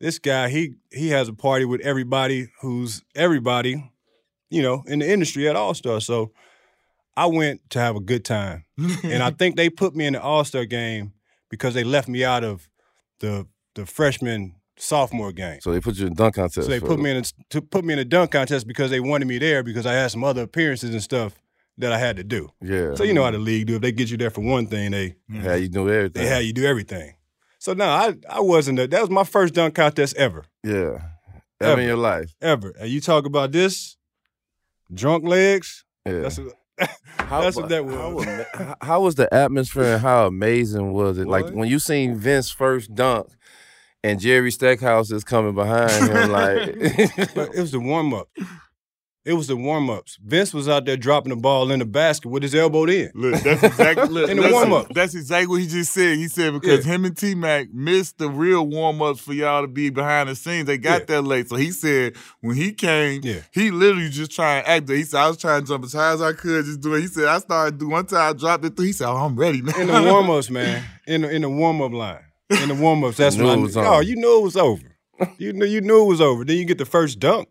this 0.00 0.18
guy, 0.18 0.48
he 0.48 0.72
he 0.90 1.10
has 1.10 1.28
a 1.28 1.32
party 1.32 1.64
with 1.66 1.80
everybody 1.82 2.48
who's 2.62 3.02
everybody, 3.14 3.92
you 4.50 4.60
know, 4.62 4.82
in 4.88 4.98
the 4.98 5.08
industry 5.08 5.48
at 5.48 5.54
All 5.54 5.72
Star. 5.74 6.00
So 6.00 6.32
I 7.16 7.26
went 7.26 7.68
to 7.70 7.78
have 7.78 7.96
a 7.96 8.00
good 8.00 8.24
time, 8.24 8.64
and 9.02 9.22
I 9.22 9.30
think 9.38 9.56
they 9.56 9.70
put 9.70 9.94
me 9.94 10.06
in 10.06 10.14
the 10.14 10.22
All 10.22 10.44
Star 10.44 10.64
game 10.64 11.12
because 11.50 11.74
they 11.74 11.84
left 11.84 12.08
me 12.08 12.24
out 12.24 12.44
of 12.44 12.68
the 13.20 13.46
the 13.74 13.86
freshman 13.86 14.54
sophomore 14.76 15.32
game. 15.32 15.60
So 15.60 15.72
they 15.72 15.80
put 15.80 15.96
you 15.96 16.06
in 16.06 16.14
dunk 16.14 16.34
contest. 16.34 16.66
So 16.66 16.70
they 16.70 16.80
put 16.80 16.98
it. 16.98 17.02
me 17.02 17.10
in 17.10 17.16
a, 17.18 17.22
to 17.50 17.62
put 17.62 17.84
me 17.84 17.92
in 17.92 17.98
a 17.98 18.04
dunk 18.04 18.32
contest 18.32 18.66
because 18.66 18.90
they 18.90 19.00
wanted 19.00 19.26
me 19.26 19.38
there 19.38 19.62
because 19.62 19.86
I 19.86 19.92
had 19.92 20.10
some 20.10 20.24
other 20.24 20.42
appearances 20.42 20.90
and 20.90 21.02
stuff 21.02 21.34
that 21.78 21.92
I 21.92 21.98
had 21.98 22.16
to 22.16 22.24
do. 22.24 22.50
Yeah. 22.60 22.94
So 22.94 23.04
you 23.04 23.14
know 23.14 23.24
how 23.24 23.30
the 23.30 23.38
league 23.38 23.66
do. 23.66 23.76
If 23.76 23.82
they 23.82 23.92
get 23.92 24.10
you 24.10 24.16
there 24.16 24.30
for 24.30 24.42
one 24.42 24.66
thing, 24.66 24.90
they 24.90 25.10
mm-hmm. 25.30 25.40
how 25.40 25.54
you 25.54 25.68
do 25.68 25.88
everything. 25.88 26.22
they 26.22 26.28
had 26.28 26.44
you 26.44 26.52
do 26.52 26.64
everything. 26.64 27.14
So 27.58 27.74
no, 27.74 27.84
I 27.84 28.14
I 28.28 28.40
wasn't. 28.40 28.78
A, 28.80 28.86
that 28.88 29.00
was 29.00 29.10
my 29.10 29.24
first 29.24 29.54
dunk 29.54 29.74
contest 29.74 30.16
ever, 30.16 30.44
yeah. 30.64 30.98
Ever. 31.60 31.72
Ever 31.72 31.80
in 31.80 31.86
your 31.86 31.96
life. 31.96 32.34
ever. 32.42 32.70
And 32.80 32.90
you 32.90 33.00
talk 33.00 33.24
about 33.24 33.52
this, 33.52 33.96
drunk 34.92 35.24
legs. 35.24 35.84
Yeah. 36.04 36.22
That's 36.22 36.38
a, 36.38 36.48
How, 37.18 37.40
that's 37.40 37.56
what 37.56 37.68
that 37.70 37.84
was. 37.86 38.26
how- 38.54 38.76
how 38.80 39.00
was 39.00 39.14
the 39.14 39.32
atmosphere 39.32 39.94
and 39.94 40.02
how 40.02 40.26
amazing 40.26 40.92
was 40.92 41.18
it? 41.18 41.26
Like 41.26 41.46
when 41.54 41.68
you 41.68 41.78
seen 41.78 42.16
Vince 42.16 42.50
first 42.50 42.94
dunk 42.94 43.28
and 44.04 44.20
Jerry 44.20 44.50
Stackhouse 44.50 45.10
is 45.10 45.24
coming 45.24 45.54
behind 45.54 46.08
him, 46.12 46.30
like 46.30 46.58
it 46.76 47.56
was 47.58 47.70
the 47.72 47.80
warm 47.80 48.12
up. 48.12 48.28
It 49.24 49.34
was 49.34 49.46
the 49.46 49.56
warm 49.56 49.88
ups. 49.88 50.18
Vince 50.24 50.52
was 50.52 50.68
out 50.68 50.84
there 50.84 50.96
dropping 50.96 51.30
the 51.30 51.36
ball 51.36 51.70
in 51.70 51.78
the 51.78 51.84
basket 51.84 52.28
with 52.28 52.42
his 52.42 52.56
elbow 52.56 52.86
in. 52.86 53.12
Look, 53.14 53.40
that's 53.42 53.62
exactly 53.62 54.08
look, 54.10 54.28
In 54.28 54.36
the 54.38 54.42
listen, 54.42 54.70
warm-up. 54.70 54.88
That's 54.92 55.14
exactly 55.14 55.46
what 55.46 55.60
he 55.60 55.68
just 55.68 55.92
said. 55.92 56.16
He 56.16 56.26
said 56.26 56.52
because 56.54 56.84
Yeah. 56.84 56.94
him 56.94 57.04
and 57.04 57.16
T 57.16 57.36
Mac 57.36 57.72
missed 57.72 58.18
the 58.18 58.28
real 58.28 58.66
warm 58.66 59.00
ups 59.00 59.20
for 59.20 59.32
y'all 59.32 59.62
to 59.62 59.68
be 59.68 59.90
behind 59.90 60.28
the 60.28 60.34
scenes. 60.34 60.66
They 60.66 60.76
got 60.76 61.02
Yeah. 61.02 61.04
that 61.06 61.22
late. 61.22 61.48
So 61.48 61.54
he 61.54 61.70
said 61.70 62.16
when 62.40 62.56
he 62.56 62.72
came, 62.72 63.20
Yeah. 63.22 63.42
he 63.52 63.70
literally 63.70 64.08
just 64.08 64.32
trying 64.32 64.64
to 64.64 64.68
act. 64.68 64.88
He 64.88 65.04
said 65.04 65.20
I 65.20 65.28
was 65.28 65.36
trying 65.36 65.60
to 65.62 65.68
jump 65.68 65.84
as 65.84 65.92
high 65.92 66.12
as 66.14 66.20
I 66.20 66.32
could, 66.32 66.64
just 66.64 66.80
do 66.80 66.94
it. 66.94 67.02
He 67.02 67.06
said 67.06 67.26
I 67.26 67.38
started 67.38 67.78
do 67.78 67.88
one 67.90 68.06
time 68.06 68.30
I 68.34 68.36
dropped 68.36 68.64
it 68.64 68.76
through. 68.76 68.86
He 68.86 68.92
said 68.92 69.06
oh, 69.06 69.16
I'm 69.18 69.36
ready 69.36 69.62
now. 69.62 69.78
In 69.78 69.86
the 69.86 70.02
warm 70.02 70.30
ups, 70.30 70.50
man. 70.58 70.82
In 71.06 71.22
the 71.22 71.30
in 71.30 71.42
the 71.42 71.48
warm 71.48 71.80
up 71.80 71.92
line. 71.92 72.24
In 72.50 72.68
the 72.70 72.74
warm 72.74 73.04
ups, 73.04 73.18
that's 73.18 73.36
Knew 73.36 73.44
when 73.44 73.60
I 73.60 73.62
it 73.66 73.74
knew. 73.76 73.82
Oh, 73.82 74.00
you 74.00 74.16
knew 74.16 74.38
it 74.38 74.42
was 74.42 74.56
over. 74.56 74.82
you 75.38 75.52
knew 75.52 75.64
you 75.64 75.80
knew 75.80 76.02
it 76.02 76.08
was 76.08 76.20
over. 76.20 76.44
Then 76.44 76.56
you 76.56 76.64
get 76.64 76.78
the 76.78 76.84
first 76.84 77.20
dunk. 77.20 77.48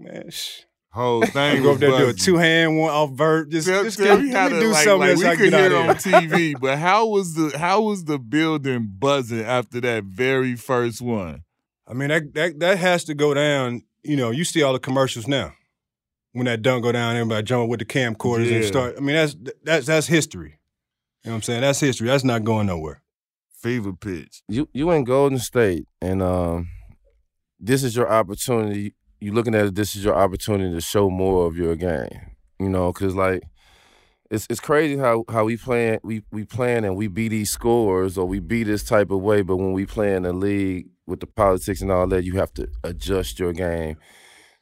man, 0.00 0.30
shh. 0.30 0.60
Whole 0.92 1.22
thing. 1.26 1.62
go 1.62 1.72
up 1.72 1.78
there 1.78 1.90
do 1.90 2.08
a 2.08 2.12
two 2.12 2.36
hand 2.36 2.78
one 2.78 2.90
off 2.90 3.12
vert. 3.12 3.48
Just, 3.50 3.66
Tell, 3.66 3.82
just 3.82 3.98
tell 3.98 4.16
give, 4.16 4.26
me 4.26 4.32
let 4.32 4.42
how 4.42 4.48
me 4.48 4.54
to, 4.54 4.60
do 4.60 4.72
like, 4.72 4.84
something 4.84 5.00
like, 5.00 5.10
else 5.10 5.18
we 5.20 5.26
I 5.26 5.36
could 5.36 5.50
get 5.50 5.70
hear 5.70 5.78
out 5.78 5.88
on. 5.88 5.96
TV, 5.96 6.60
but 6.60 6.78
how 6.78 7.06
was 7.06 7.34
the 7.34 7.56
how 7.58 7.82
was 7.82 8.04
the 8.04 8.18
building 8.18 8.92
buzzing 8.98 9.40
after 9.40 9.80
that 9.80 10.04
very 10.04 10.54
first 10.54 11.00
one? 11.00 11.44
I 11.86 11.94
mean 11.94 12.08
that 12.08 12.34
that 12.34 12.60
that 12.60 12.78
has 12.78 13.04
to 13.04 13.14
go 13.14 13.32
down. 13.32 13.82
You 14.02 14.16
know, 14.16 14.30
you 14.30 14.44
see 14.44 14.62
all 14.62 14.72
the 14.72 14.78
commercials 14.78 15.26
now. 15.26 15.54
When 16.32 16.46
that 16.46 16.62
dunk 16.62 16.82
go 16.82 16.92
down, 16.92 17.14
everybody 17.16 17.42
jumping 17.42 17.68
with 17.68 17.80
the 17.80 17.84
camcorders 17.84 18.50
and 18.54 18.64
start. 18.64 18.94
I 18.96 19.00
mean, 19.00 19.16
that's 19.16 19.36
that's 19.62 19.86
that's 19.86 20.06
history. 20.06 20.58
You 21.24 21.30
know 21.30 21.32
what 21.32 21.36
I'm 21.36 21.42
saying? 21.42 21.60
That's 21.60 21.78
history. 21.80 22.08
That's 22.08 22.24
not 22.24 22.42
going 22.42 22.66
nowhere. 22.66 23.02
Fever 23.60 23.92
pitch. 23.92 24.42
you 24.48 24.68
you 24.72 24.90
in 24.90 25.04
Golden 25.04 25.38
State, 25.38 25.86
and 26.00 26.20
um, 26.22 26.68
this 27.60 27.84
is 27.84 27.94
your 27.94 28.10
opportunity. 28.10 28.94
You 29.22 29.32
looking 29.32 29.54
at 29.54 29.66
it. 29.66 29.74
This 29.76 29.94
is 29.94 30.04
your 30.04 30.16
opportunity 30.16 30.74
to 30.74 30.80
show 30.80 31.08
more 31.08 31.46
of 31.46 31.56
your 31.56 31.76
game. 31.76 32.34
You 32.58 32.68
know, 32.68 32.92
because 32.92 33.14
like 33.14 33.44
it's 34.32 34.46
it's 34.50 34.60
crazy 34.60 34.96
how 34.96 35.24
how 35.30 35.44
we 35.44 35.56
playing 35.56 36.00
we 36.02 36.22
we 36.32 36.44
playing 36.44 36.84
and 36.84 36.96
we 36.96 37.06
beat 37.06 37.28
these 37.28 37.50
scores 37.50 38.18
or 38.18 38.26
we 38.26 38.40
beat 38.40 38.64
this 38.64 38.82
type 38.82 39.10
of 39.10 39.20
way, 39.20 39.42
but 39.42 39.58
when 39.58 39.72
we 39.72 39.86
play 39.86 40.14
in 40.16 40.24
the 40.24 40.32
league 40.32 40.88
with 41.06 41.20
the 41.20 41.26
politics 41.26 41.82
and 41.82 41.92
all 41.92 42.06
that, 42.08 42.24
you 42.24 42.36
have 42.36 42.52
to 42.54 42.66
adjust 42.82 43.38
your 43.38 43.52
game 43.52 43.96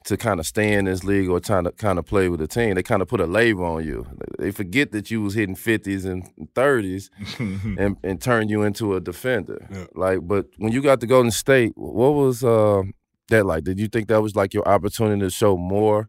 to 0.05 0.16
kind 0.16 0.40
of 0.40 0.46
stay 0.46 0.73
in 0.73 0.87
this 0.87 1.05
league 1.05 1.29
or 1.29 1.40
trying 1.40 1.64
to 1.64 1.73
kind 1.73 1.99
of 1.99 2.07
play 2.07 2.29
with 2.29 2.40
the 2.40 2.46
team. 2.46 2.75
They 2.75 2.83
kind 2.83 3.03
of 3.03 3.09
put 3.09 3.20
a 3.20 3.27
label 3.27 3.64
on 3.64 3.85
you. 3.85 4.07
They 4.38 4.51
forget 4.51 4.92
that 4.92 5.11
you 5.11 5.23
was 5.23 5.35
hitting 5.35 5.55
fifties 5.55 6.05
and 6.05 6.29
thirties 6.55 7.11
and, 7.38 7.96
and 8.03 8.20
turn 8.20 8.49
you 8.49 8.62
into 8.62 8.94
a 8.94 9.01
defender. 9.01 9.66
Yeah. 9.70 9.87
Like, 9.94 10.20
but 10.23 10.46
when 10.59 10.73
you 10.73 10.83
got 10.83 11.01
to 11.01 11.07
Golden 11.07 11.31
State, 11.31 11.73
what 11.77 12.11
was 12.11 12.42
uh, 12.42 12.83
that 13.31 13.47
like? 13.47 13.64
Did 13.64 13.81
you 13.81 13.88
think 13.88 14.09
that 14.09 14.23
was 14.23 14.37
like 14.37 14.55
your 14.55 14.66
opportunity 14.69 15.21
to 15.21 15.31
show 15.31 15.57
more 15.57 16.09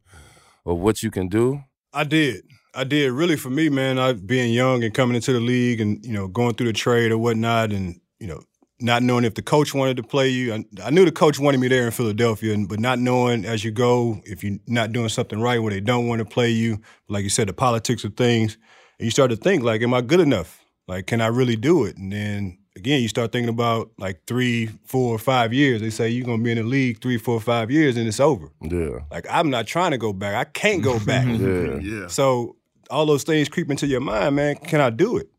of 0.65 0.77
what 0.77 1.01
you 1.01 1.11
can 1.11 1.27
do? 1.27 1.63
I 1.93 2.03
did. 2.03 2.43
I 2.73 2.83
did. 2.83 3.11
Really, 3.11 3.35
for 3.35 3.49
me, 3.49 3.69
man, 3.69 3.99
I 3.99 4.13
being 4.13 4.53
young 4.53 4.83
and 4.83 4.93
coming 4.93 5.15
into 5.15 5.33
the 5.33 5.39
league 5.39 5.81
and, 5.81 6.05
you 6.05 6.13
know, 6.13 6.27
going 6.27 6.55
through 6.55 6.67
the 6.67 6.73
trade 6.73 7.11
or 7.11 7.17
whatnot 7.17 7.71
and, 7.71 7.99
you 8.19 8.27
know, 8.27 8.41
not 8.79 9.03
knowing 9.03 9.25
if 9.25 9.35
the 9.35 9.41
coach 9.41 9.73
wanted 9.73 9.97
to 9.97 10.03
play 10.03 10.29
you. 10.29 10.53
I, 10.53 10.65
I 10.83 10.89
knew 10.89 11.05
the 11.05 11.11
coach 11.11 11.39
wanted 11.39 11.59
me 11.59 11.67
there 11.67 11.85
in 11.85 11.91
Philadelphia, 11.91 12.55
but 12.67 12.79
not 12.79 12.99
knowing 12.99 13.45
as 13.45 13.63
you 13.63 13.71
go 13.71 14.21
if 14.25 14.43
you're 14.43 14.57
not 14.67 14.91
doing 14.91 15.09
something 15.09 15.39
right 15.39 15.61
where 15.61 15.71
they 15.71 15.81
don't 15.81 16.07
want 16.07 16.19
to 16.19 16.25
play 16.25 16.49
you, 16.49 16.79
like 17.07 17.23
you 17.23 17.29
said, 17.29 17.47
the 17.47 17.53
politics 17.53 18.03
of 18.03 18.15
things, 18.15 18.57
and 18.97 19.05
you 19.05 19.11
start 19.11 19.31
to 19.31 19.37
think 19.37 19.63
like, 19.63 19.81
am 19.81 19.93
I 19.93 20.01
good 20.01 20.19
enough? 20.19 20.59
Like, 20.87 21.07
can 21.07 21.21
I 21.21 21.27
really 21.27 21.55
do 21.55 21.85
it? 21.85 21.97
And 21.97 22.11
then 22.11 22.57
again, 22.75 23.01
you 23.01 23.07
start 23.07 23.31
thinking 23.31 23.49
about 23.49 23.91
like 23.97 24.21
three, 24.27 24.67
four, 24.85 25.17
five 25.19 25.53
years. 25.53 25.81
They 25.81 25.89
say 25.89 26.09
you're 26.09 26.25
gonna 26.25 26.41
be 26.43 26.51
in 26.51 26.57
the 26.57 26.63
league 26.63 27.01
three, 27.01 27.17
four, 27.17 27.39
five 27.41 27.69
years, 27.71 27.97
and 27.97 28.07
it's 28.07 28.19
over. 28.19 28.47
Yeah, 28.61 28.99
Like, 29.11 29.25
I'm 29.29 29.49
not 29.49 29.67
trying 29.67 29.91
to 29.91 29.97
go 29.97 30.13
back. 30.13 30.35
I 30.35 30.49
can't 30.49 30.81
go 30.83 30.99
back. 31.05 31.25
yeah, 31.27 31.77
yeah. 31.81 32.07
So 32.07 32.55
all 32.89 33.05
those 33.05 33.23
things 33.23 33.49
creep 33.49 33.69
into 33.69 33.87
your 33.87 34.01
mind, 34.01 34.35
man. 34.35 34.55
Can 34.55 34.81
I 34.81 34.89
do 34.89 35.17
it? 35.17 35.29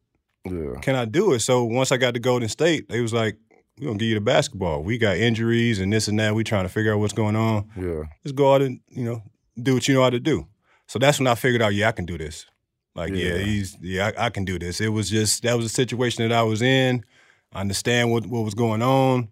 yeah. 0.45 0.75
Can 0.81 0.95
I 0.97 1.05
do 1.05 1.33
it? 1.35 1.41
So 1.41 1.65
once 1.65 1.93
I 1.93 1.97
got 1.97 2.15
to 2.15 2.21
Golden 2.21 2.49
State, 2.49 2.89
they 2.89 3.01
was 3.01 3.13
like, 3.13 3.37
"We're 3.79 3.87
gonna 3.89 3.99
give 3.99 4.09
you 4.09 4.15
the 4.15 4.21
basketball. 4.21 4.83
We 4.83 4.99
got 4.99 5.17
injuries 5.17 5.79
and 5.81 5.93
this 5.93 6.09
and 6.09 6.19
that. 6.19 6.35
We 6.35 6.45
trying 6.45 6.65
to 6.65 6.69
figure 6.69 6.93
out 6.93 6.99
what's 6.99 7.13
going 7.13 7.37
on. 7.37 7.69
Yeah, 7.77 8.05
Just 8.25 8.35
go 8.35 8.55
out 8.55 8.63
and 8.63 8.81
you 8.89 9.05
know 9.05 9.23
do 9.63 9.75
what 9.75 9.87
you 9.89 9.95
know 9.95 10.03
how 10.03 10.11
to 10.11 10.21
do." 10.21 10.47
So 10.89 10.99
that's 10.99 11.19
when 11.19 11.27
I 11.29 11.35
figured 11.37 11.63
out, 11.63 11.75
yeah, 11.75 11.89
I 11.89 11.93
can 11.93 12.05
do 12.05 12.19
this. 12.19 12.45
Like, 12.95 13.13
yeah, 13.15 13.37
Yeah. 13.37 13.39
he's 13.39 13.79
yeah, 13.81 14.11
I, 14.19 14.27
I 14.27 14.31
can 14.31 14.45
do 14.45 14.59
this. 14.59 14.81
It 14.81 14.89
was 14.89 15.09
just 15.09 15.43
that 15.45 15.57
was 15.57 15.65
a 15.65 15.69
situation 15.71 16.29
that 16.29 16.37
I 16.37 16.43
was 16.43 16.61
in. 16.61 17.05
I 17.53 17.61
understand 17.61 18.11
what 18.11 18.27
what 18.27 18.45
was 18.45 18.55
going 18.55 18.83
on, 18.83 19.29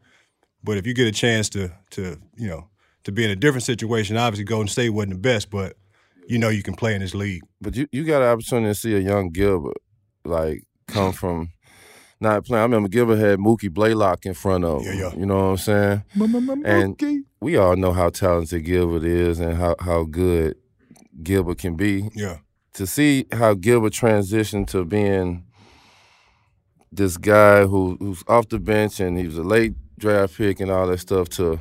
but 0.62 0.76
if 0.76 0.86
you 0.86 0.94
get 0.94 1.06
a 1.08 1.12
chance 1.12 1.48
to 1.50 1.70
to 1.90 2.18
you 2.36 2.48
know 2.48 2.68
to 3.04 3.12
be 3.12 3.24
in 3.24 3.30
a 3.30 3.36
different 3.36 3.64
situation, 3.64 4.16
obviously 4.16 4.44
Golden 4.44 4.68
State 4.68 4.90
wasn't 4.90 5.14
the 5.14 5.18
best, 5.20 5.50
but 5.50 5.76
you 6.28 6.38
know 6.38 6.48
you 6.48 6.62
can 6.62 6.74
play 6.74 6.94
in 6.94 7.00
this 7.00 7.14
league. 7.14 7.42
but 7.60 7.74
you 7.76 7.86
you 7.92 8.04
got 8.04 8.22
an 8.22 8.28
opportunity 8.28 8.70
to 8.70 8.74
see 8.74 8.94
a 8.94 8.98
young 9.00 9.30
Gilbert 9.30 9.76
like 10.24 10.64
come 10.86 11.12
from. 11.12 11.50
Not 12.22 12.44
playing. 12.44 12.60
I 12.60 12.64
remember 12.64 12.90
Gilbert 12.90 13.16
had 13.16 13.38
Mookie 13.38 13.72
Blaylock 13.72 14.26
in 14.26 14.34
front 14.34 14.62
of 14.62 14.82
him. 14.82 14.92
Yeah, 14.98 15.08
yeah. 15.08 15.16
You 15.18 15.24
know 15.24 15.36
what 15.36 15.42
I'm 15.52 15.56
saying? 15.56 16.02
And- 16.66 16.98
Mookie. 16.98 17.20
We 17.40 17.56
all 17.56 17.74
know 17.76 17.92
how 17.94 18.10
talented 18.10 18.66
Gilbert 18.66 19.02
is 19.04 19.40
and 19.40 19.56
how, 19.56 19.74
how 19.80 20.04
good 20.04 20.56
Gilbert 21.22 21.56
can 21.56 21.76
be. 21.76 22.10
Yeah, 22.14 22.36
to 22.74 22.86
see 22.86 23.24
how 23.32 23.54
Gilbert 23.54 23.94
transitioned 23.94 24.66
to 24.72 24.84
being 24.84 25.46
this 26.92 27.16
guy 27.16 27.64
who 27.66 27.96
who's 28.00 28.22
off 28.26 28.48
the 28.48 28.58
bench 28.58 29.00
and 29.00 29.18
he 29.18 29.26
was 29.26 29.38
a 29.38 29.42
late 29.42 29.74
draft 29.98 30.36
pick 30.36 30.60
and 30.60 30.70
all 30.70 30.86
that 30.86 30.98
stuff 30.98 31.28
to 31.28 31.60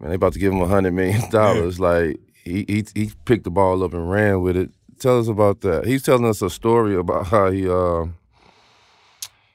man, 0.00 0.10
they 0.10 0.14
about 0.14 0.32
to 0.32 0.38
give 0.38 0.52
him 0.52 0.60
a 0.60 0.66
hundred 0.66 0.92
million 0.92 1.28
dollars. 1.30 1.78
Like 1.78 2.18
he, 2.44 2.64
he 2.68 2.84
he 2.94 3.12
picked 3.24 3.44
the 3.44 3.50
ball 3.50 3.82
up 3.82 3.92
and 3.92 4.10
ran 4.10 4.40
with 4.40 4.56
it. 4.56 4.70
Tell 4.98 5.18
us 5.20 5.28
about 5.28 5.60
that. 5.60 5.86
He's 5.86 6.02
telling 6.02 6.24
us 6.24 6.40
a 6.40 6.48
story 6.48 6.96
about 6.96 7.26
how 7.26 7.50
he 7.50 7.68
uh, 7.68 8.06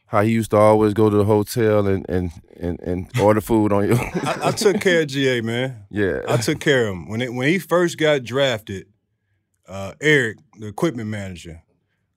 how 0.08 0.22
he 0.22 0.32
used 0.32 0.52
to 0.52 0.58
always 0.58 0.94
go 0.94 1.10
to 1.10 1.18
the 1.18 1.26
hotel 1.26 1.88
and 1.88 2.08
and 2.08 2.32
and, 2.60 2.80
and 2.82 3.20
order 3.20 3.42
food 3.42 3.74
on 3.74 3.88
you. 3.88 3.96
I, 4.24 4.40
I 4.46 4.52
took 4.52 4.80
care 4.82 5.02
of 5.02 5.08
GA, 5.08 5.42
man. 5.42 5.86
yeah. 5.90 6.20
I 6.28 6.38
took 6.38 6.60
care 6.60 6.88
of 6.88 6.94
him 6.94 7.10
when 7.10 7.22
it, 7.22 7.34
when 7.34 7.48
he 7.48 7.58
first 7.58 7.98
got 7.98 8.24
drafted. 8.24 8.88
Uh, 9.68 9.94
Eric, 10.02 10.38
the 10.60 10.68
equipment 10.68 11.08
manager, 11.08 11.64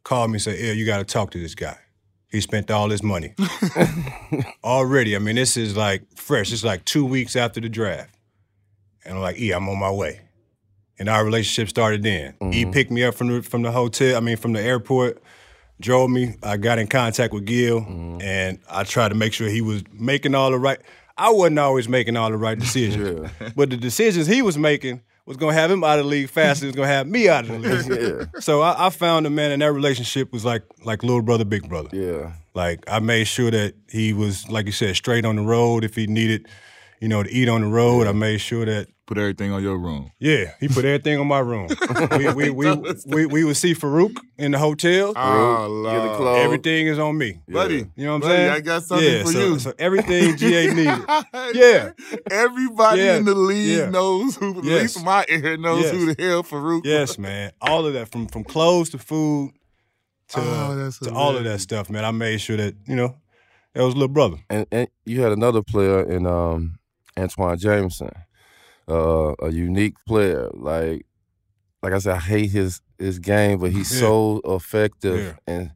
called 0.03 0.31
me 0.31 0.35
and 0.37 0.42
said, 0.42 0.57
"Eric, 0.59 0.77
you 0.77 0.85
got 0.85 0.99
to 0.99 1.05
talk 1.05 1.31
to 1.31 1.40
this 1.40 1.55
guy. 1.55 1.79
He 2.35 2.40
spent 2.40 2.68
all 2.68 2.90
his 2.90 3.03
money 3.03 3.33
already. 4.64 5.14
I 5.14 5.20
mean, 5.20 5.37
this 5.37 5.57
is 5.57 5.77
like 5.77 6.03
fresh. 6.16 6.53
It's 6.53 6.64
like 6.64 6.85
two 6.85 7.05
weeks 7.05 7.37
after 7.37 7.61
the 7.61 7.68
draft, 7.68 8.12
and 9.05 9.14
I'm 9.14 9.23
like, 9.23 9.38
"E, 9.38 9.53
I'm 9.53 9.68
on 9.68 9.79
my 9.79 9.90
way." 9.90 10.20
And 10.99 11.09
our 11.09 11.25
relationship 11.25 11.68
started 11.68 12.03
then. 12.03 12.35
He 12.40 12.62
mm-hmm. 12.62 12.73
picked 12.73 12.90
me 12.90 13.05
up 13.05 13.14
from 13.14 13.29
the 13.29 13.42
from 13.42 13.62
the 13.62 13.70
hotel. 13.70 14.16
I 14.16 14.20
mean, 14.20 14.37
from 14.37 14.53
the 14.53 14.61
airport. 14.61 15.23
Drove 15.81 16.09
me. 16.11 16.35
I 16.42 16.57
got 16.57 16.79
in 16.79 16.87
contact 16.87 17.33
with 17.33 17.44
Gil, 17.44 17.81
mm-hmm. 17.81 18.20
and 18.20 18.59
I 18.68 18.85
tried 18.85 19.09
to 19.09 19.14
make 19.14 19.33
sure 19.33 19.49
he 19.49 19.61
was 19.61 19.83
making 19.92 20.35
all 20.35 20.51
the 20.51 20.59
right. 20.59 20.81
I 21.16 21.31
wasn't 21.31 21.61
always 21.61 21.88
making 21.88 22.16
all 22.16 22.31
the 22.31 22.37
right 22.37 22.59
decisions, 22.66 23.31
but 23.55 23.70
the 23.70 23.77
decisions 23.77 24.27
he 24.27 24.42
was 24.42 24.59
making 24.59 25.03
was 25.27 25.37
gonna 25.37 25.55
have 25.55 25.71
him 25.71 25.83
out 25.83 25.99
of 25.99 26.05
the 26.05 26.11
league 26.11 26.29
faster. 26.29 26.67
was 26.67 26.75
gonna 26.75 26.89
have 26.89 27.07
me 27.07 27.29
out 27.29 27.49
of 27.49 27.63
the 27.63 27.69
league. 27.69 28.29
yeah. 28.35 28.41
So 28.41 28.61
I, 28.61 28.87
I 28.87 28.91
found 28.91 29.27
a 29.27 29.31
man, 29.31 29.51
and 29.51 29.63
that 29.63 29.73
relationship 29.73 30.33
was 30.33 30.45
like 30.45 30.63
like 30.85 31.03
little 31.03 31.23
brother, 31.23 31.45
big 31.45 31.69
brother. 31.69 31.89
Yeah. 31.93 32.33
Like 32.55 32.85
I 32.89 32.99
made 33.01 33.25
sure 33.25 33.51
that 33.51 33.75
he 33.89 34.13
was, 34.13 34.49
like 34.49 34.67
you 34.67 34.73
said, 34.73 34.97
straight 34.97 35.25
on 35.25 35.37
the 35.37 35.43
road. 35.43 35.85
If 35.85 35.95
he 35.95 36.07
needed, 36.07 36.47
you 37.01 37.09
know, 37.09 37.23
to 37.23 37.31
eat 37.31 37.49
on 37.49 37.63
the 37.63 37.67
road, 37.69 38.07
I 38.07 38.13
made 38.13 38.39
sure 38.39 38.65
that 38.65 38.89
Put 39.07 39.19
everything 39.19 39.53
on 39.53 39.62
your 39.62 39.77
room. 39.77 40.11
yeah, 40.19 40.53
he 40.61 40.67
put 40.69 40.87
everything 40.87 41.19
on 41.21 41.27
my 41.27 41.38
room. 41.40 41.69
we, 42.17 42.33
we, 42.33 42.51
we, 42.51 42.75
we, 43.07 43.27
we 43.27 43.45
would 43.45 43.57
see 43.57 43.75
Farouk 43.75 44.17
in 44.38 44.53
the 44.53 44.59
hotel. 44.59 45.12
Oh, 45.14 45.62
the 45.64 45.69
Lord. 45.69 46.17
clothes. 46.17 46.38
Everything 46.38 46.87
is 46.87 46.99
on 46.99 47.19
me. 47.19 47.43
Buddy, 47.47 47.85
You 47.97 48.07
know 48.07 48.12
what 48.12 48.14
I'm 48.14 48.21
buddy, 48.23 48.35
saying? 48.35 48.51
I 48.51 48.61
got 48.61 48.83
something 48.85 49.07
yeah, 49.07 49.23
for 49.25 49.33
so, 49.33 49.38
you. 49.38 49.59
So 49.59 49.73
everything 49.79 50.37
GA 50.38 50.67
needed. 50.75 51.03
Yeah. 51.55 51.90
Everybody 52.31 53.03
Yeah. 53.03 53.17
in 53.17 53.25
the 53.27 53.35
league 53.35 53.79
Yeah. 53.79 53.90
knows 53.90 54.37
who, 54.37 54.59
at 54.61 54.64
Yes. 54.64 54.83
least 54.97 55.05
my 55.05 55.25
ear 55.29 55.57
knows 55.59 55.83
Yes. 55.83 55.93
who 55.93 56.14
the 56.14 56.23
hell 56.23 56.43
Farouk 56.43 56.87
is. 56.87 56.90
Yes, 56.90 57.19
man. 57.19 57.53
All 57.61 57.85
of 57.87 57.93
that, 57.93 58.11
from 58.11 58.27
from 58.29 58.43
clothes 58.45 58.88
to 58.90 58.99
food 58.99 59.53
to 60.29 60.40
Oh, 60.40 60.77
that's 60.77 60.99
to 61.01 61.12
all 61.12 61.37
of 61.37 61.45
that 61.45 61.61
stuff, 61.61 61.90
man. 61.90 62.05
I 62.07 62.11
made 62.11 62.38
sure 62.40 62.57
that 62.57 62.75
you 62.87 62.97
know 62.97 63.17
that 63.75 63.83
was 63.83 63.95
little 63.95 64.09
brother. 64.09 64.38
and, 64.49 64.67
and 64.73 64.88
you 65.05 65.21
had 65.21 65.33
another 65.33 65.62
player 65.62 66.01
in 66.11 66.27
um, 66.27 66.79
Antawn 67.17 67.59
Jamison, 67.59 68.11
uh, 68.88 69.35
a 69.42 69.51
unique 69.51 69.97
player. 70.07 70.49
Like, 70.55 71.07
like 71.83 71.92
I 71.92 71.99
said, 71.99 72.14
I 72.16 72.20
hate 72.20 72.51
his 72.51 72.81
his 72.99 73.18
game, 73.18 73.59
but 73.59 73.73
he's 73.73 73.92
Yeah. 73.92 74.01
so 74.01 74.40
effective, 74.44 75.18
Yeah. 75.47 75.53
and, 75.55 75.70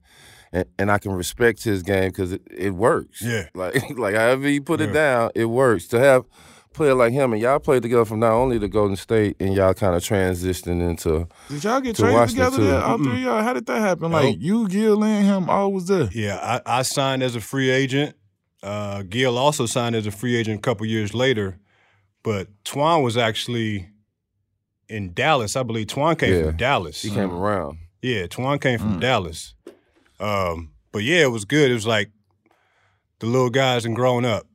and 0.53 0.65
and 0.79 0.91
I 0.91 0.99
can 0.99 1.13
respect 1.13 1.63
his 1.65 1.83
game 1.83 2.09
because 2.11 2.33
it, 2.33 2.43
it 2.51 2.71
works. 2.71 3.21
Yeah. 3.23 3.49
like 3.55 3.75
like 3.99 4.15
however 4.15 4.49
you 4.49 4.63
put 4.63 4.81
it 4.81 4.93
down, 4.93 5.31
it 5.35 5.47
works. 5.47 5.87
To 5.89 5.99
have 5.99 6.25
a 6.25 6.69
player 6.75 6.95
like 6.95 7.13
him 7.13 7.33
and 7.33 7.43
y'all 7.43 7.59
played 7.59 7.83
together 7.83 8.05
from 8.05 8.21
not 8.21 8.33
only 8.33 8.57
the 8.59 8.69
Golden 8.69 8.95
State 8.97 9.37
and 9.41 9.53
y'all 9.55 9.75
kind 9.75 9.95
of 9.97 10.03
transitioned 10.03 10.81
into 10.89 11.27
Did 11.49 11.65
y'all 11.65 11.81
get 11.81 11.97
To 11.97 12.03
traded 12.03 12.19
Washington, 12.21 12.45
together 12.45 12.57
too. 12.59 12.71
there? 12.71 12.83
All 12.83 12.99
three 12.99 13.13
of 13.13 13.19
y'all? 13.21 13.43
How 13.43 13.53
did 13.53 13.67
that 13.67 13.81
happen? 13.81 14.11
Nope. 14.13 14.23
Like 14.23 14.37
you, 14.41 14.69
Gil, 14.69 15.03
and 15.03 15.27
him 15.27 15.51
all 15.51 15.73
was 15.73 15.87
there. 15.87 16.09
Yeah, 16.13 16.37
I, 16.67 16.79
I 16.79 16.83
signed 16.83 17.23
as 17.23 17.35
a 17.35 17.41
free 17.41 17.71
agent. 17.71 18.15
Uh, 18.63 19.03
Gil 19.03 19.37
also 19.39 19.67
signed 19.67 19.95
as 19.97 20.07
a 20.07 20.11
free 20.11 20.37
agent 20.37 20.59
a 20.59 20.63
couple 20.63 20.85
years 20.87 21.15
later, 21.15 21.59
but 22.23 22.49
Twan 22.65 23.03
was 23.03 23.17
actually 23.17 23.89
in 24.89 25.13
Dallas. 25.13 25.57
I 25.57 25.63
believe 25.63 25.87
Twan 25.89 26.19
came 26.19 26.35
Yeah. 26.35 26.43
from 26.47 26.57
Dallas. 26.57 27.03
he 27.03 27.11
came 27.11 27.31
around. 27.31 27.79
Yeah, 28.03 28.27
Twan 28.27 28.61
came 28.61 28.79
from 28.79 28.97
Mm. 28.97 29.01
Dallas. 29.01 29.55
Um, 30.21 30.71
but 30.93 31.03
yeah, 31.03 31.23
it 31.23 31.31
was 31.31 31.45
good. 31.45 31.71
It 31.71 31.75
was 31.75 31.87
like 31.87 32.11
the 33.21 33.27
little 33.27 33.51
guys 33.51 33.85
and 33.85 33.95
grown 33.95 34.25
up. 34.25 34.47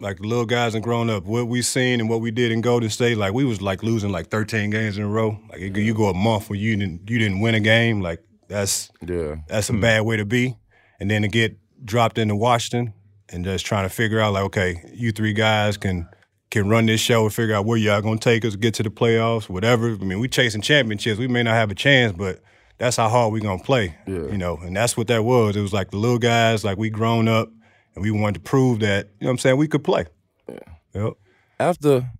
Like 0.00 0.16
the 0.18 0.26
little 0.26 0.46
guys 0.46 0.74
and 0.74 0.82
grown 0.82 1.10
up. 1.10 1.24
What 1.24 1.46
we 1.48 1.60
seen 1.60 2.00
and 2.00 2.08
what 2.08 2.22
we 2.22 2.30
did 2.30 2.50
in 2.52 2.62
Golden 2.62 2.88
State, 2.88 3.18
like 3.18 3.34
we 3.34 3.44
was 3.44 3.60
like 3.60 3.82
losing 3.82 4.10
like 4.10 4.28
13 4.30 4.70
games 4.70 4.96
in 4.96 5.04
a 5.04 5.08
row. 5.08 5.38
Like 5.50 5.60
you 5.60 5.68
go- 5.70 5.80
you 5.80 5.92
go 5.94 6.08
a 6.08 6.14
month 6.14 6.48
where 6.48 6.58
you 6.58 6.74
didn't 6.76 7.08
you 7.10 7.18
didn't 7.18 7.40
win 7.40 7.54
a 7.54 7.60
game. 7.60 8.00
Like 8.00 8.20
that's 8.48 8.90
Yeah, 9.06 9.36
that's 9.46 9.68
a 9.68 9.74
bad 9.74 10.02
way 10.02 10.16
to 10.16 10.24
be. 10.24 10.56
And 10.98 11.10
then 11.10 11.22
to 11.22 11.28
get 11.28 11.58
dropped 11.84 12.16
into 12.18 12.34
Washington 12.34 12.94
and 13.28 13.44
just 13.44 13.66
trying 13.66 13.84
to 13.84 13.90
figure 13.94 14.20
out 14.20 14.32
like, 14.32 14.44
okay, 14.44 14.82
you 14.94 15.12
three 15.12 15.34
guys 15.34 15.76
can 15.76 16.08
can 16.50 16.68
run 16.68 16.86
this 16.86 17.00
show 17.00 17.24
and 17.24 17.34
figure 17.34 17.54
out 17.54 17.64
where 17.64 17.78
y'all 17.78 18.00
gonna 18.02 18.18
take 18.18 18.44
us, 18.44 18.56
get 18.56 18.74
to 18.74 18.82
the 18.82 18.90
playoffs, 18.90 19.48
whatever. 19.48 19.92
I 19.92 19.96
mean, 19.96 20.20
we 20.20 20.28
chasing 20.28 20.60
championships. 20.60 21.18
We 21.18 21.28
may 21.28 21.42
not 21.42 21.54
have 21.54 21.70
a 21.70 21.74
chance, 21.74 22.12
but 22.16 22.40
that's 22.78 22.96
how 22.96 23.08
hard 23.08 23.32
we 23.32 23.40
gonna 23.40 23.62
play. 23.62 23.94
Yeah. 24.06 24.26
You 24.26 24.38
know, 24.38 24.56
and 24.56 24.76
that's 24.76 24.96
what 24.96 25.06
that 25.08 25.24
was. 25.24 25.56
It 25.56 25.60
was 25.60 25.72
like 25.72 25.90
the 25.90 25.96
little 25.96 26.18
guys, 26.18 26.64
like 26.64 26.78
we 26.78 26.90
grown 26.90 27.28
up 27.28 27.50
and 27.94 28.02
we 28.02 28.10
wanted 28.10 28.34
to 28.34 28.40
prove 28.40 28.80
that, 28.80 29.06
you 29.20 29.24
know 29.24 29.28
what 29.28 29.32
I'm 29.32 29.38
saying, 29.38 29.56
we 29.58 29.68
could 29.68 29.84
play. 29.84 30.06
Yeah. 30.48 30.58
Yep. 30.94 31.12
After 31.60 32.10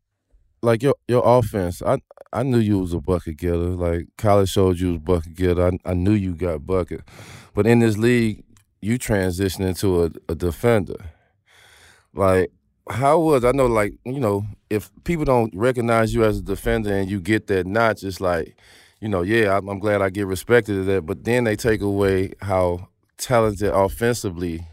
like 0.62 0.82
your 0.82 0.94
your 1.08 1.22
offense, 1.24 1.82
I 1.82 1.98
I 2.32 2.42
knew 2.44 2.58
you 2.58 2.78
was 2.78 2.92
a 2.92 3.00
bucket 3.00 3.36
getter. 3.36 3.56
Like 3.56 4.06
college 4.16 4.50
showed 4.50 4.78
you 4.78 4.92
was 4.92 4.98
bucket 4.98 5.34
getter. 5.34 5.66
I, 5.66 5.90
I 5.90 5.94
knew 5.94 6.12
you 6.12 6.34
got 6.34 6.66
bucket. 6.66 7.02
But 7.54 7.66
in 7.66 7.80
this 7.80 7.96
league, 7.96 8.44
you 8.80 8.98
transitioned 8.98 9.66
into 9.66 10.04
a, 10.04 10.10
a 10.28 10.34
defender. 10.34 10.96
Like, 12.14 12.50
how 12.90 13.18
was 13.20 13.44
I 13.44 13.52
know 13.52 13.66
like, 13.66 13.94
you 14.04 14.20
know, 14.20 14.44
if 14.68 14.90
people 15.04 15.24
don't 15.24 15.52
recognize 15.54 16.12
you 16.14 16.24
as 16.24 16.38
a 16.38 16.42
defender 16.42 16.92
and 16.92 17.10
you 17.10 17.20
get 17.20 17.46
that 17.48 17.66
notch, 17.66 18.02
it's 18.02 18.20
like, 18.20 18.56
you 19.00 19.08
know, 19.08 19.22
yeah, 19.22 19.56
I'm, 19.56 19.68
I'm 19.68 19.78
glad 19.78 20.02
I 20.02 20.10
get 20.10 20.26
respected 20.26 20.80
at 20.80 20.86
that, 20.86 21.06
but 21.06 21.24
then 21.24 21.44
they 21.44 21.56
take 21.56 21.80
away 21.80 22.32
how 22.42 22.88
talented 23.16 23.70
offensively 23.72 24.66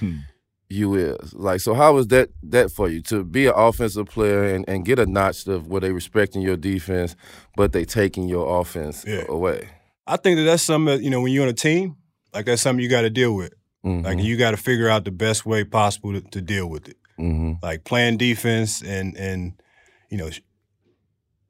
you 0.68 0.94
is. 0.94 1.34
Like, 1.34 1.60
so 1.60 1.74
how 1.74 1.94
was 1.94 2.08
that 2.08 2.30
that 2.44 2.70
for 2.70 2.88
you 2.88 3.02
to 3.02 3.24
be 3.24 3.46
an 3.46 3.54
offensive 3.56 4.06
player 4.06 4.44
and, 4.44 4.64
and 4.68 4.84
get 4.84 4.98
a 4.98 5.06
notch 5.06 5.46
of 5.46 5.66
where 5.68 5.80
they 5.80 5.92
respecting 5.92 6.42
your 6.42 6.56
defense, 6.56 7.16
but 7.56 7.72
they 7.72 7.84
taking 7.84 8.28
your 8.28 8.60
offense 8.60 9.04
Yeah. 9.06 9.24
away? 9.28 9.68
I 10.06 10.16
think 10.16 10.38
that 10.38 10.44
that's 10.44 10.62
something 10.62 10.96
that, 10.96 11.02
you 11.04 11.10
know, 11.10 11.20
when 11.20 11.32
you're 11.32 11.44
on 11.44 11.48
a 11.48 11.52
team, 11.52 11.96
like 12.34 12.46
that's 12.46 12.62
something 12.62 12.82
you 12.82 12.88
got 12.90 13.02
to 13.02 13.10
deal 13.10 13.34
with. 13.34 13.52
Mm-hmm. 13.84 14.04
Like 14.04 14.18
you 14.18 14.36
got 14.36 14.50
to 14.52 14.56
figure 14.56 14.88
out 14.88 15.04
the 15.04 15.10
best 15.12 15.46
way 15.46 15.64
possible 15.64 16.12
to, 16.12 16.20
to 16.20 16.40
deal 16.40 16.68
with 16.68 16.88
it. 16.88 16.96
Mm-hmm. 17.20 17.52
Like 17.62 17.84
playing 17.84 18.16
defense 18.18 18.82
and 18.82 19.16
and 19.16 19.60
you 20.10 20.16
know 20.18 20.30
sh- 20.30 20.40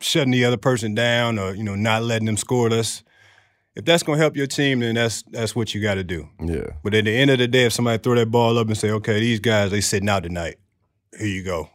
shutting 0.00 0.32
the 0.32 0.44
other 0.44 0.56
person 0.56 0.94
down 0.94 1.38
or 1.38 1.54
you 1.54 1.62
know 1.64 1.74
not 1.74 2.02
letting 2.02 2.26
them 2.26 2.36
score 2.36 2.72
us. 2.72 3.02
If 3.76 3.84
that's 3.84 4.02
gonna 4.02 4.18
help 4.18 4.36
your 4.36 4.46
team, 4.48 4.80
then 4.80 4.96
that's 4.96 5.22
that's 5.30 5.54
what 5.54 5.74
you 5.74 5.80
got 5.80 5.94
to 5.94 6.04
do. 6.04 6.28
Yeah. 6.44 6.70
But 6.82 6.94
at 6.94 7.04
the 7.04 7.12
end 7.16 7.30
of 7.30 7.38
the 7.38 7.46
day, 7.48 7.64
if 7.66 7.72
somebody 7.72 8.02
throw 8.02 8.16
that 8.16 8.30
ball 8.30 8.58
up 8.58 8.66
and 8.66 8.76
say, 8.76 8.90
"Okay, 8.90 9.20
these 9.20 9.38
guys 9.40 9.70
they 9.70 9.80
sitting 9.80 10.08
out 10.08 10.24
tonight, 10.24 10.56
here 11.16 11.28
you 11.28 11.44
go," 11.44 11.70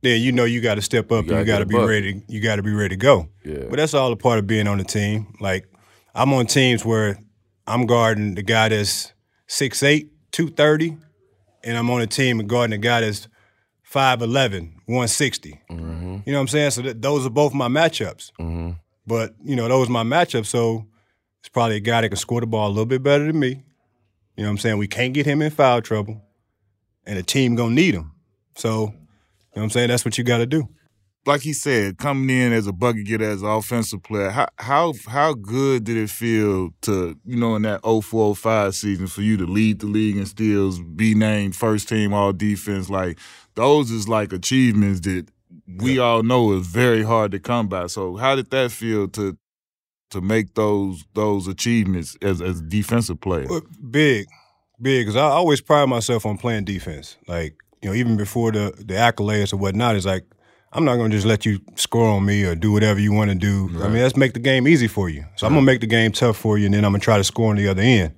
then 0.00 0.20
you 0.22 0.32
know 0.32 0.44
you 0.44 0.60
got 0.62 0.76
to 0.76 0.82
step 0.82 1.12
up 1.12 1.26
You 1.26 1.32
and 1.32 1.40
you 1.40 1.44
gotta 1.44 1.64
gotta 1.64 1.66
be 1.66 1.74
bucket. 1.74 1.88
ready. 1.90 2.22
You 2.28 2.40
got 2.40 2.56
to 2.56 2.62
be 2.62 2.72
ready 2.72 2.96
to 2.96 3.00
go. 3.00 3.28
Yeah. 3.44 3.64
But 3.68 3.76
that's 3.76 3.92
all 3.94 4.10
a 4.10 4.16
part 4.16 4.38
of 4.38 4.46
being 4.46 4.66
on 4.66 4.78
the 4.78 4.84
team. 4.84 5.34
Like 5.38 5.68
I'm 6.14 6.32
on 6.32 6.46
teams 6.46 6.84
where 6.84 7.18
I'm 7.66 7.84
guarding 7.84 8.34
the 8.34 8.42
guy 8.42 8.70
that's 8.70 9.12
6'8", 9.48 10.08
230, 10.32 10.96
and 11.64 11.76
I'm 11.76 11.90
on 11.90 12.00
a 12.00 12.06
team 12.06 12.40
and 12.40 12.48
guarding 12.48 12.78
the 12.80 12.86
guy 12.86 13.00
that's 13.00 13.28
5'11", 13.90 14.72
160. 14.86 15.60
Mm-hmm. 15.70 16.18
You 16.26 16.32
know 16.32 16.38
what 16.38 16.42
I'm 16.42 16.48
saying? 16.48 16.70
So 16.72 16.82
that, 16.82 17.02
those 17.02 17.26
are 17.26 17.30
both 17.30 17.54
my 17.54 17.68
matchups. 17.68 18.32
Mm-hmm. 18.38 18.70
But, 19.06 19.34
you 19.42 19.56
know, 19.56 19.68
those 19.68 19.88
are 19.88 19.92
my 19.92 20.02
matchups. 20.02 20.46
So 20.46 20.86
it's 21.40 21.48
probably 21.48 21.76
a 21.76 21.80
guy 21.80 22.02
that 22.02 22.08
can 22.08 22.16
score 22.16 22.40
the 22.40 22.46
ball 22.46 22.68
a 22.68 22.70
little 22.70 22.86
bit 22.86 23.02
better 23.02 23.26
than 23.26 23.38
me. 23.38 23.62
You 24.36 24.44
know 24.44 24.50
what 24.50 24.50
I'm 24.50 24.58
saying? 24.58 24.78
We 24.78 24.86
can't 24.88 25.14
get 25.14 25.26
him 25.26 25.42
in 25.42 25.50
foul 25.50 25.82
trouble, 25.82 26.22
and 27.06 27.18
the 27.18 27.22
team 27.22 27.54
going 27.54 27.70
to 27.70 27.82
need 27.82 27.94
him. 27.94 28.12
So, 28.54 28.68
you 28.68 28.86
know 28.86 28.92
what 29.52 29.62
I'm 29.62 29.70
saying? 29.70 29.88
That's 29.88 30.04
what 30.04 30.18
you 30.18 30.24
got 30.24 30.38
to 30.38 30.46
do. 30.46 30.68
Like 31.28 31.42
he 31.42 31.52
said, 31.52 31.98
coming 31.98 32.34
in 32.34 32.54
as 32.54 32.66
a 32.66 32.72
bucket 32.72 33.04
getter 33.04 33.28
as 33.28 33.42
an 33.42 33.48
offensive 33.48 34.02
player, 34.02 34.30
how 34.30 34.48
how 34.56 34.94
how 35.06 35.34
good 35.34 35.84
did 35.84 35.98
it 35.98 36.08
feel 36.08 36.70
to 36.80 37.18
you 37.26 37.36
know 37.36 37.54
in 37.54 37.62
that 37.62 37.82
0405 37.82 38.74
season 38.74 39.06
for 39.06 39.20
you 39.20 39.36
to 39.36 39.44
lead 39.44 39.80
the 39.80 39.86
league 39.86 40.16
in 40.16 40.24
steals, 40.24 40.80
be 40.80 41.14
named 41.14 41.54
first 41.54 41.86
team 41.86 42.14
all 42.14 42.32
defense? 42.32 42.88
Like 42.88 43.18
those 43.56 43.90
is 43.90 44.08
like 44.08 44.32
achievements 44.32 45.00
that 45.00 45.28
we 45.76 45.98
all 45.98 46.22
know 46.22 46.54
is 46.54 46.66
very 46.66 47.02
hard 47.02 47.32
to 47.32 47.38
come 47.38 47.68
by. 47.68 47.88
So 47.88 48.16
how 48.16 48.34
did 48.34 48.50
that 48.50 48.72
feel 48.72 49.06
to 49.08 49.36
to 50.12 50.22
make 50.22 50.54
those 50.54 51.04
those 51.12 51.46
achievements 51.46 52.16
as 52.22 52.40
as 52.40 52.60
a 52.60 52.62
defensive 52.62 53.20
player? 53.20 53.46
Big, 53.90 54.26
big, 54.80 55.02
because 55.02 55.16
I 55.16 55.24
always 55.24 55.60
pride 55.60 55.90
myself 55.90 56.24
on 56.24 56.38
playing 56.38 56.64
defense. 56.64 57.18
Like, 57.26 57.54
you 57.82 57.90
know, 57.90 57.94
even 57.94 58.16
before 58.16 58.50
the, 58.50 58.72
the 58.78 58.94
accolades 58.94 59.52
or 59.52 59.58
whatnot, 59.58 59.94
it's 59.94 60.06
like, 60.06 60.24
I'm 60.72 60.84
not 60.84 60.96
going 60.96 61.10
to 61.10 61.16
just 61.16 61.26
let 61.26 61.46
you 61.46 61.60
score 61.76 62.08
on 62.08 62.26
me 62.26 62.44
or 62.44 62.54
do 62.54 62.72
whatever 62.72 63.00
you 63.00 63.12
want 63.12 63.30
to 63.30 63.34
do. 63.34 63.70
I 63.82 63.88
mean, 63.88 64.02
let's 64.02 64.16
make 64.16 64.34
the 64.34 64.40
game 64.40 64.68
easy 64.68 64.86
for 64.86 65.08
you. 65.08 65.24
So 65.36 65.46
I'm 65.46 65.54
going 65.54 65.64
to 65.64 65.66
make 65.66 65.80
the 65.80 65.86
game 65.86 66.12
tough 66.12 66.36
for 66.36 66.58
you, 66.58 66.66
and 66.66 66.74
then 66.74 66.84
I'm 66.84 66.92
going 66.92 67.00
to 67.00 67.04
try 67.04 67.16
to 67.16 67.24
score 67.24 67.50
on 67.50 67.56
the 67.56 67.68
other 67.68 67.80
end. 67.80 68.14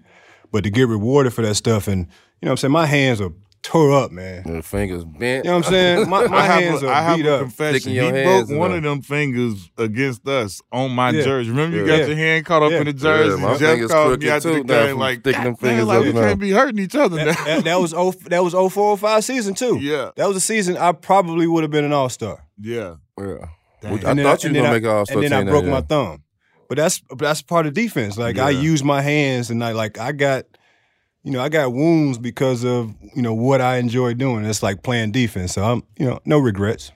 But 0.51 0.65
to 0.65 0.71
get 0.71 0.89
rewarded 0.89 1.33
for 1.33 1.43
that 1.43 1.55
stuff, 1.55 1.87
and, 1.87 2.07
you 2.07 2.47
know 2.47 2.49
what 2.49 2.51
I'm 2.51 2.57
saying, 2.57 2.73
my 2.73 2.87
hands 2.87 3.21
are 3.21 3.33
tore 3.63 3.93
up, 3.93 4.11
man. 4.11 4.43
Your 4.47 4.63
fingers 4.63 5.05
bent. 5.05 5.45
You 5.45 5.51
know 5.51 5.59
what 5.59 5.67
I'm 5.67 5.73
saying? 5.73 6.09
My, 6.11 6.27
my 6.27 6.43
hands 6.43 6.83
a, 6.83 6.89
are 6.89 6.93
I 6.93 7.03
have 7.03 7.17
beat 7.19 7.27
a 7.27 7.35
up. 7.35 7.41
confession. 7.43 7.81
Sticking 7.81 8.15
He 8.15 8.23
broke 8.25 8.49
one 8.49 8.71
them. 8.71 8.79
of 8.79 8.83
them 8.85 9.03
fingers 9.03 9.71
against 9.77 10.27
us 10.27 10.61
on 10.73 10.93
my 10.93 11.11
Yeah. 11.11 11.23
jersey. 11.23 11.51
Remember, 11.51 11.77
you 11.77 11.87
Yeah. 11.87 11.99
got 11.99 12.09
your 12.09 12.17
hand 12.17 12.47
caught 12.47 12.63
up 12.63 12.71
Yeah. 12.73 12.79
in 12.81 12.87
the 12.87 12.93
jersey. 12.93 13.37
Yeah, 13.41 13.47
my 13.47 13.57
Jeff 13.57 13.71
fingers 13.71 13.91
called 13.91 14.05
me 14.07 14.11
crooked 14.17 14.29
after 14.29 14.49
the 14.49 14.55
too 14.55 14.65
now 14.65 14.81
game 14.81 14.89
from 14.91 14.99
like, 14.99 15.19
sticking 15.21 15.43
them 15.45 15.53
"God 15.55 15.61
damn, 15.61 15.69
fingers 15.69 15.87
like 15.87 15.99
up 15.99 16.05
we 16.05 16.13
can't 16.13 16.41
be 16.41 16.51
hurting 16.51 16.79
each 16.79 16.95
other 16.95 17.17
now. 17.17 17.25
that, 17.27 17.45
that, 17.47 17.65
that 17.65 17.81
was 17.81 17.95
oh, 17.95 18.13
that 18.27 18.43
was 18.45 18.53
0405 18.55 19.25
season 19.25 19.55
too. 19.55 19.79
Yeah. 19.81 20.11
That 20.17 20.27
was 20.29 20.37
a 20.37 20.41
season 20.41 20.77
I 20.77 20.93
probably 20.93 21.47
would 21.47 21.63
have 21.63 21.71
been 21.71 21.85
an 21.85 21.93
all 21.93 22.09
star. 22.09 22.45
yeah. 22.61 22.95
Yeah. 23.19 23.47
Dang. 23.83 23.93
I 24.05 24.15
thought 24.23 24.45
you 24.45 24.51
were 24.51 24.55
gonna 24.57 24.69
I- 24.69 24.73
make 24.73 24.83
an 24.85 24.89
all-star 24.91 25.23
And 25.23 25.33
then 25.33 25.33
I 25.33 25.51
broke 25.51 25.65
my 25.65 25.81
thumb. 25.81 26.23
But 26.69 26.77
that's 26.77 27.03
that's 27.19 27.43
part 27.43 27.67
of 27.67 27.73
defense. 27.75 28.17
Like 28.17 28.39
I 28.39 28.51
use 28.51 28.85
my 28.85 29.01
hands 29.03 29.51
and 29.51 29.63
I 29.65 29.73
like 29.73 29.99
I 29.99 30.13
got 30.13 30.45
you 31.23 31.33
know, 31.33 31.41
I 31.41 31.49
got 31.49 31.73
wounds 31.73 32.19
because 32.19 32.65
of, 32.65 32.95
you 33.15 33.23
know, 33.23 33.35
what 33.35 33.61
I 33.61 33.77
enjoy 33.77 34.15
doing. 34.15 34.45
It's 34.45 34.63
like 34.63 34.83
playing 34.83 35.13
defense. 35.13 35.53
So 35.53 35.63
I'm, 35.63 35.83
you 35.99 36.07
know, 36.07 36.21
no 36.25 36.39
regrets. 36.39 36.93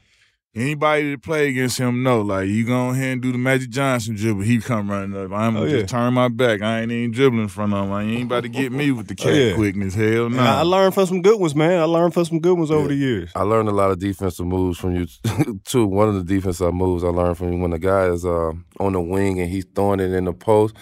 Anybody 0.57 1.11
that 1.11 1.23
play 1.23 1.49
against 1.49 1.79
him 1.79 2.05
know, 2.05 2.21
like 2.21 2.47
you 2.49 2.65
go 2.65 2.91
ahead 2.91 3.15
and 3.15 3.23
do 3.23 3.33
the 3.33 3.39
Magic 3.39 3.71
Johnson 3.71 4.15
dribble, 4.15 4.43
he 4.43 4.61
come 4.61 4.89
running 4.89 5.17
up. 5.17 5.33
I'm 5.33 5.57
Oh, 5.57 5.61
gonna 5.63 5.73
yeah. 5.73 5.79
just 5.81 5.91
turn 5.91 6.15
my 6.15 6.29
back. 6.29 6.63
I 6.63 6.81
ain't 6.83 6.93
even 6.93 7.11
dribbling 7.11 7.43
in 7.43 7.49
front 7.49 7.75
of 7.75 7.85
him. 7.87 7.93
I 7.93 8.05
ain't 8.05 8.23
about 8.23 8.45
to 8.45 8.49
get 8.49 8.71
me 8.71 8.93
with 8.93 9.09
the 9.09 9.15
cat 9.17 9.33
Oh, 9.33 9.35
yeah. 9.35 9.55
quickness. 9.57 9.95
Hell 9.95 10.31
no. 10.31 10.39
And 10.39 10.41
I, 10.41 10.61
I 10.61 10.63
learned 10.63 10.95
from 10.95 11.07
some 11.07 11.23
good 11.23 11.41
ones, 11.41 11.57
man. 11.57 11.81
I 11.81 11.85
learned 11.85 12.15
from 12.15 12.25
some 12.27 12.39
good 12.39 12.57
ones 12.57 12.71
over 12.71 12.87
the 12.87 12.95
years. 12.95 13.33
I 13.35 13.43
learned 13.43 13.69
a 13.69 13.73
lot 13.73 13.91
of 13.91 13.99
defensive 13.99 14.47
moves 14.47 14.79
from 14.79 14.95
you 14.95 15.07
too. 15.65 15.87
One 15.87 16.09
of 16.09 16.15
the 16.15 16.23
defensive 16.23 16.73
moves 16.73 17.03
I 17.03 17.09
learned 17.09 17.37
from 17.37 17.53
you 17.53 17.59
when 17.59 17.73
the 17.73 17.79
guy 17.81 18.07
is 18.07 18.25
uh, 18.25 18.53
on 18.79 18.93
the 18.93 19.01
wing 19.01 19.41
and 19.41 19.51
he's 19.51 19.65
throwing 19.75 19.99
it 19.99 20.13
in 20.13 20.25
the 20.25 20.33
post. 20.33 20.77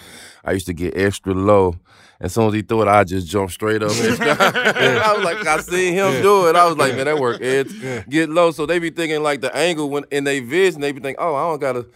I 0.45 0.51
used 0.51 0.67
to 0.67 0.73
get 0.73 0.95
extra 0.95 1.33
low. 1.33 1.77
As 2.19 2.31
soon 2.33 2.47
as 2.47 2.53
he 2.53 2.61
threw 2.61 2.83
it, 2.83 2.87
I 2.87 3.03
just 3.03 3.27
jump 3.27 3.51
straight 3.51 3.83
up. 3.83 3.89
I 3.91 5.13
was 5.15 5.25
like, 5.25 5.45
I 5.45 5.59
seen 5.59 5.93
him 5.93 6.21
do 6.21 6.47
it. 6.47 6.55
I 6.55 6.65
was 6.67 6.77
like, 6.77 6.95
man, 6.95 7.03
that 7.05 7.19
work. 7.19 7.41
Ed, 7.41 7.67
get 8.09 8.29
low. 8.29 8.51
So 8.51 8.65
they 8.65 8.79
be 8.79 8.91
thinking 8.91 9.21
like 9.21 9.41
the 9.41 9.53
angle 9.63 9.89
when 9.89 10.03
in 10.11 10.23
they 10.23 10.39
vision, 10.39 10.81
they 10.81 10.91
be 10.91 10.99
thinking, 11.01 11.23
oh, 11.23 11.35
I 11.35 11.49
don't 11.49 11.59
gotta 11.59 11.87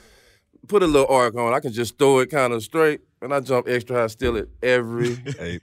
put 0.67 0.83
a 0.83 0.87
little 0.87 1.07
arc 1.13 1.35
on. 1.35 1.53
I 1.53 1.59
can 1.59 1.71
just 1.71 1.97
throw 1.97 2.19
it 2.19 2.27
kind 2.29 2.53
of 2.53 2.63
straight, 2.63 3.01
and 3.21 3.33
I 3.33 3.39
jump 3.39 3.67
extra 3.67 3.95
high, 3.97 4.07
steal 4.07 4.35
it 4.35 4.49
every 4.61 5.15
Hey, 5.39 5.59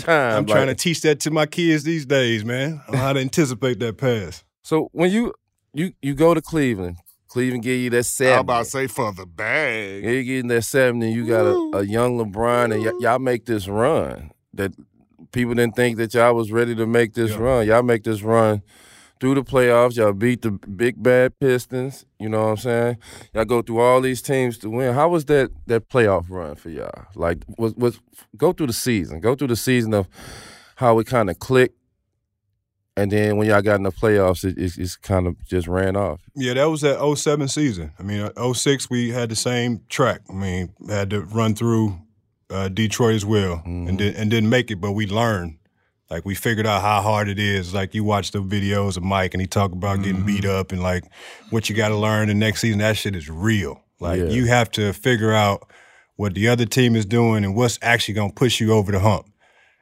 time. 0.00 0.38
I'm 0.38 0.46
Like, 0.46 0.54
trying 0.56 0.66
to 0.68 0.74
teach 0.74 1.00
that 1.02 1.20
to 1.20 1.30
my 1.30 1.46
kids 1.46 1.84
these 1.84 2.06
days, 2.06 2.44
man. 2.44 2.80
On 2.88 2.94
how 2.96 3.12
to 3.12 3.20
anticipate 3.20 3.78
that 3.80 3.96
pass. 3.98 4.44
So 4.62 4.88
when 4.92 5.10
you 5.10 5.32
you 5.74 5.92
you 6.02 6.14
go 6.14 6.34
to 6.34 6.40
Cleveland, 6.42 6.96
Cleveland 7.28 7.62
give 7.62 7.78
you 7.78 7.90
that 7.90 7.98
I 7.98 8.02
seven. 8.02 8.32
was 8.34 8.40
about 8.40 8.64
to 8.64 8.70
say 8.70 8.86
for 8.86 9.12
the 9.12 9.26
bag. 9.26 10.04
Yeah, 10.04 10.10
you 10.10 10.24
getting 10.24 10.48
that 10.48 10.62
seventy. 10.62 11.12
You 11.12 11.26
got 11.26 11.46
a, 11.46 11.78
a 11.78 11.82
young 11.84 12.18
LeBron, 12.18 12.74
and 12.74 12.84
y- 12.84 12.92
y'all 13.00 13.18
make 13.18 13.44
this 13.46 13.68
run 13.68 14.30
that 14.54 14.72
people 15.32 15.54
didn't 15.54 15.76
think 15.76 15.96
that 15.98 16.14
y'all 16.14 16.34
was 16.34 16.50
ready 16.50 16.74
to 16.74 16.86
make 16.86 17.14
this 17.14 17.30
Yeah. 17.32 17.38
run. 17.38 17.66
Y'all 17.66 17.82
make 17.82 18.02
this 18.04 18.22
run 18.22 18.62
through 19.20 19.34
the 19.34 19.42
playoffs. 19.42 19.96
Y'all 19.96 20.12
beat 20.12 20.42
the 20.42 20.50
big 20.50 21.02
bad 21.02 21.38
Pistons. 21.38 22.04
You 22.18 22.28
know 22.28 22.42
what 22.44 22.50
I'm 22.50 22.56
saying? 22.58 22.98
Y'all 23.34 23.44
go 23.44 23.62
through 23.62 23.80
all 23.80 24.00
these 24.00 24.22
teams 24.22 24.58
to 24.58 24.70
win. 24.70 24.94
How 24.94 25.08
was 25.08 25.24
that 25.26 25.50
that 25.66 25.88
playoff 25.88 26.26
run 26.28 26.54
for 26.56 26.70
y'all? 26.70 27.06
Like, 27.14 27.38
was 27.56 27.74
was 27.74 28.00
go 28.36 28.52
through 28.52 28.68
the 28.68 28.72
season. 28.72 29.20
Go 29.20 29.34
through 29.34 29.48
the 29.48 29.56
season 29.56 29.94
of 29.94 30.08
how 30.76 30.98
it 30.98 31.06
kind 31.06 31.28
of 31.30 31.38
clicked. 31.38 31.74
And 32.96 33.12
then 33.12 33.36
when 33.36 33.46
y'all 33.46 33.62
got 33.62 33.76
in 33.76 33.84
the 33.84 33.92
playoffs, 33.92 34.44
it, 34.44 34.58
it's, 34.58 34.76
it's 34.76 34.96
kind 34.96 35.28
of 35.28 35.36
just 35.46 35.68
ran 35.68 35.94
off. 35.94 36.20
Yeah, 36.34 36.54
that 36.54 36.64
was 36.64 36.80
that 36.80 36.98
07 37.16 37.46
season. 37.46 37.92
I 37.96 38.02
mean, 38.02 38.28
uh, 38.36 38.52
06, 38.52 38.90
we 38.90 39.10
had 39.10 39.28
the 39.28 39.36
same 39.36 39.82
track. 39.88 40.22
I 40.28 40.32
mean, 40.32 40.72
had 40.88 41.10
to 41.10 41.20
run 41.20 41.54
through 41.54 41.96
uh, 42.50 42.68
Detroit 42.68 43.14
as 43.14 43.24
well 43.24 43.62
Mhm. 43.64 43.88
and, 43.88 43.98
did, 43.98 44.16
and 44.16 44.30
didn't 44.30 44.50
make 44.50 44.70
it, 44.72 44.80
but 44.80 44.92
we 44.92 45.06
learned. 45.06 45.58
Like, 46.10 46.24
we 46.24 46.34
figured 46.34 46.66
out 46.66 46.80
how 46.82 47.02
hard 47.02 47.28
it 47.28 47.38
is. 47.38 47.74
Like, 47.74 47.94
you 47.94 48.02
watch 48.02 48.30
the 48.30 48.38
videos 48.42 48.96
of 48.96 49.02
Mike 49.02 49.34
and 49.34 49.40
he 49.40 49.46
talk 49.46 49.72
about 49.72 50.02
getting 50.02 50.24
beat 50.24 50.44
up 50.46 50.72
and, 50.72 50.82
like, 50.82 51.04
what 51.50 51.68
you 51.68 51.76
got 51.76 51.88
to 51.88 51.96
learn 51.96 52.28
the 52.28 52.34
next 52.34 52.60
season. 52.60 52.78
That 52.78 52.96
shit 52.96 53.14
is 53.14 53.28
real. 53.28 53.82
Like, 54.00 54.18
Yeah. 54.20 54.26
you 54.28 54.46
have 54.46 54.70
to 54.72 54.92
figure 54.94 55.32
out 55.32 55.68
what 56.16 56.34
the 56.34 56.48
other 56.48 56.64
team 56.64 56.96
is 56.96 57.04
doing 57.04 57.44
and 57.44 57.54
what's 57.54 57.78
actually 57.82 58.14
going 58.14 58.30
to 58.30 58.34
push 58.34 58.58
you 58.60 58.72
over 58.72 58.90
the 58.90 59.00
hump. 59.00 59.26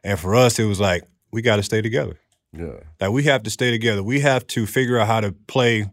And 0.03 0.19
for 0.19 0.35
us, 0.35 0.59
it 0.59 0.65
was 0.65 0.81
like, 0.81 1.05
we 1.31 1.43
got 1.43 1.57
to 1.57 1.63
stay 1.63 1.81
together. 1.81 2.19
Yeah. 2.53 2.81
Like 3.01 3.11
we 3.11 3.25
have 3.25 3.43
to 3.45 3.51
stay 3.51 3.71
together. 3.71 4.03
We 4.03 4.21
have 4.21 4.47
to 4.49 4.67
figure 4.67 4.99
out 4.99 5.07
how 5.07 5.21
to 5.21 5.33
play 5.33 5.87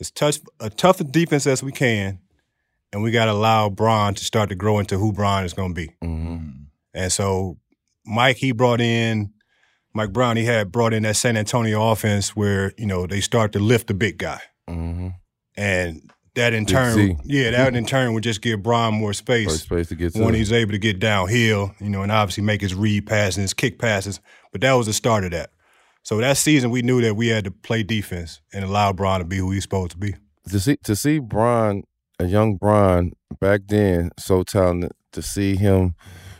as 0.00 0.10
tough 0.10 0.38
a 0.58 0.70
tough 0.70 1.00
a 1.00 1.04
defense 1.04 1.46
as 1.46 1.62
we 1.62 1.70
can, 1.72 2.18
and 2.92 3.02
we 3.02 3.10
got 3.10 3.26
to 3.26 3.32
allow 3.32 3.68
Bron 3.68 4.14
to 4.14 4.24
start 4.24 4.48
to 4.48 4.54
grow 4.54 4.78
into 4.78 4.96
who 4.96 5.12
Bron 5.12 5.44
is 5.44 5.52
going 5.52 5.74
to 5.74 5.86
be. 5.86 5.92
hmm 6.00 6.38
And 6.94 7.12
so, 7.12 7.58
Mike 8.06 8.36
he 8.38 8.52
brought 8.52 8.80
in 8.80 9.32
Mike 9.94 10.12
Brown, 10.12 10.36
he 10.36 10.44
had 10.44 10.72
brought 10.72 10.92
in 10.94 11.02
that 11.04 11.16
San 11.16 11.36
Antonio 11.36 11.90
offense 11.90 12.34
where 12.36 12.72
you 12.78 12.86
know 12.86 13.06
they 13.06 13.20
start 13.20 13.52
to 13.52 13.58
lift 13.58 13.86
the 13.88 13.94
big 13.94 14.18
guy, 14.18 14.40
Mm-hmm. 14.68 15.08
and 15.56 16.10
that 16.34 16.54
in 16.54 16.64
turn, 16.64 17.18
yeah, 17.24 17.50
that 17.50 17.76
in 17.76 17.84
turn 17.84 18.14
would 18.14 18.22
just 18.22 18.40
give 18.40 18.62
Bron 18.62 18.94
more 18.94 19.12
space 19.12 19.60
space 19.62 19.88
to 19.88 19.94
get 19.94 20.14
to. 20.14 20.22
when 20.24 20.32
he's 20.34 20.50
able 20.52 20.72
to 20.72 20.78
get 20.78 20.98
downhill, 20.98 21.74
you 21.78 21.90
know, 21.90 22.02
and 22.02 22.10
obviously 22.10 22.42
make 22.42 22.62
his 22.62 22.74
read 22.74 23.06
passes 23.06 23.36
and 23.36 23.42
his 23.42 23.52
kick 23.52 23.78
passes. 23.78 24.18
But 24.50 24.62
that 24.62 24.72
was 24.72 24.86
the 24.86 24.94
start 24.94 25.24
of 25.24 25.30
that. 25.32 25.50
So 26.04 26.16
that 26.18 26.36
season, 26.38 26.70
we 26.70 26.80
knew 26.82 27.00
that 27.02 27.14
we 27.16 27.28
had 27.28 27.44
to 27.44 27.50
play 27.50 27.82
defense 27.82 28.40
and 28.52 28.64
allow 28.64 28.92
Bron 28.94 29.20
to 29.20 29.26
be 29.26 29.36
who 29.36 29.50
he's 29.50 29.62
supposed 29.62 29.90
to 29.92 29.98
be. 29.98 30.14
to 30.48 30.58
see 30.58 30.76
to 30.84 30.96
see 30.96 31.18
Bron, 31.18 31.84
a 32.18 32.24
young 32.24 32.56
Bron 32.56 33.12
back 33.40 33.60
then, 33.68 34.10
so 34.18 34.42
talented. 34.42 34.92
To 35.12 35.20
see 35.20 35.56
him 35.56 35.94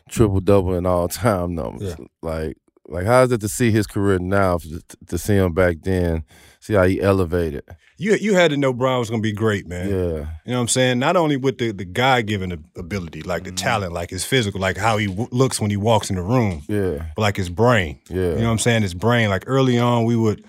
triple 0.08 0.40
double 0.40 0.72
in 0.74 0.86
all 0.86 1.06
time 1.08 1.54
numbers, 1.54 1.94
like 2.22 2.56
like 2.92 3.06
how 3.06 3.22
is 3.22 3.32
it 3.32 3.40
to 3.40 3.48
see 3.48 3.70
his 3.70 3.86
career 3.86 4.18
now? 4.18 4.58
To, 4.58 4.82
to 5.06 5.18
see 5.18 5.34
him 5.34 5.54
back 5.54 5.76
then, 5.82 6.24
see 6.60 6.74
how 6.74 6.84
he 6.84 7.00
elevated. 7.00 7.64
You 7.96 8.14
you 8.14 8.34
had 8.34 8.50
to 8.50 8.56
know 8.56 8.72
Bron 8.72 8.98
was 8.98 9.08
going 9.08 9.22
to 9.22 9.26
be 9.26 9.32
great, 9.32 9.66
man. 9.66 9.88
Yeah, 9.88 9.94
You 9.94 10.52
know 10.52 10.54
what 10.54 10.60
I'm 10.60 10.68
saying? 10.68 10.98
Not 10.98 11.16
only 11.16 11.36
with 11.36 11.58
the 11.58 11.72
the 11.72 11.84
guy 11.84 12.22
given 12.22 12.52
ability, 12.76 13.22
like 13.22 13.44
the 13.44 13.50
mm-hmm. 13.50 13.56
talent, 13.56 13.92
like 13.92 14.10
his 14.10 14.24
physical, 14.24 14.60
like 14.60 14.76
how 14.76 14.98
he 14.98 15.06
w- 15.06 15.28
looks 15.32 15.60
when 15.60 15.70
he 15.70 15.76
walks 15.76 16.10
in 16.10 16.16
the 16.16 16.22
room, 16.22 16.62
yeah, 16.68 17.06
but 17.16 17.22
like 17.22 17.36
his 17.36 17.48
brain. 17.48 17.98
yeah. 18.08 18.16
You 18.16 18.28
know 18.36 18.44
what 18.44 18.50
I'm 18.50 18.58
saying? 18.58 18.82
His 18.82 18.94
brain. 18.94 19.30
Like 19.30 19.44
early 19.46 19.78
on, 19.78 20.04
we 20.04 20.16
would. 20.16 20.44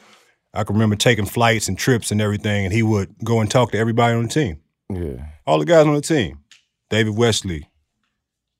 I 0.53 0.63
can 0.63 0.75
remember 0.75 0.95
taking 0.95 1.25
flights 1.25 1.67
and 1.67 1.77
trips 1.77 2.11
and 2.11 2.21
everything, 2.21 2.65
and 2.65 2.73
he 2.73 2.83
would 2.83 3.15
go 3.23 3.39
and 3.39 3.49
talk 3.49 3.71
to 3.71 3.77
everybody 3.77 4.15
on 4.15 4.23
the 4.23 4.29
team. 4.29 4.59
yeah. 4.89 5.25
all 5.47 5.59
the 5.59 5.65
guys 5.65 5.85
on 5.87 5.95
the 5.95 6.01
team. 6.01 6.39
David 6.89 7.17
Wesley. 7.17 7.55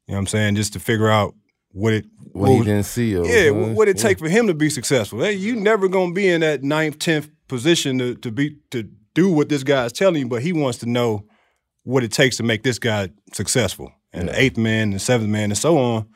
You 0.08 0.14
know 0.14 0.16
what 0.16 0.20
I'm 0.20 0.28
saying? 0.28 0.56
Just 0.56 0.74
to 0.74 0.80
figure 0.80 1.10
out 1.10 1.36
what 1.74 1.94
it 1.94 2.06
What 2.32 2.52
he 2.52 2.60
didn't 2.60 2.84
see. 2.84 3.16
Or, 3.16 3.26
yeah, 3.26 3.50
what 3.50 3.70
what 3.72 3.88
it 3.88 3.98
take 3.98 4.20
for 4.20 4.30
him 4.30 4.48
to 4.48 4.54
be 4.54 4.70
successful. 4.70 5.20
Hey, 5.20 5.34
you 5.34 5.56
never 5.56 5.88
gonna 5.88 6.14
be 6.14 6.28
in 6.28 6.42
that 6.42 6.64
ninth, 6.64 7.00
tenth 7.00 7.30
position 7.48 7.98
to, 7.98 8.16
to 8.16 8.32
be 8.32 8.58
to 8.72 8.84
do 9.14 9.30
what 9.32 9.50
this 9.50 9.64
guy 9.64 9.86
is 9.86 9.92
telling 9.92 10.22
you, 10.22 10.28
but 10.28 10.42
he 10.42 10.54
wants 10.54 10.78
to 10.80 10.86
know 10.90 11.26
what 11.84 12.04
it 12.04 12.12
takes 12.12 12.38
to 12.38 12.44
make 12.44 12.64
this 12.64 12.80
guy 12.80 13.10
successful. 13.34 13.92
And 14.14 14.30
the 14.30 14.40
eighth 14.40 14.58
man, 14.58 14.92
the 14.92 15.00
seventh 15.00 15.30
man, 15.30 15.46
and 15.46 15.58
so 15.58 15.78
on. 15.78 16.08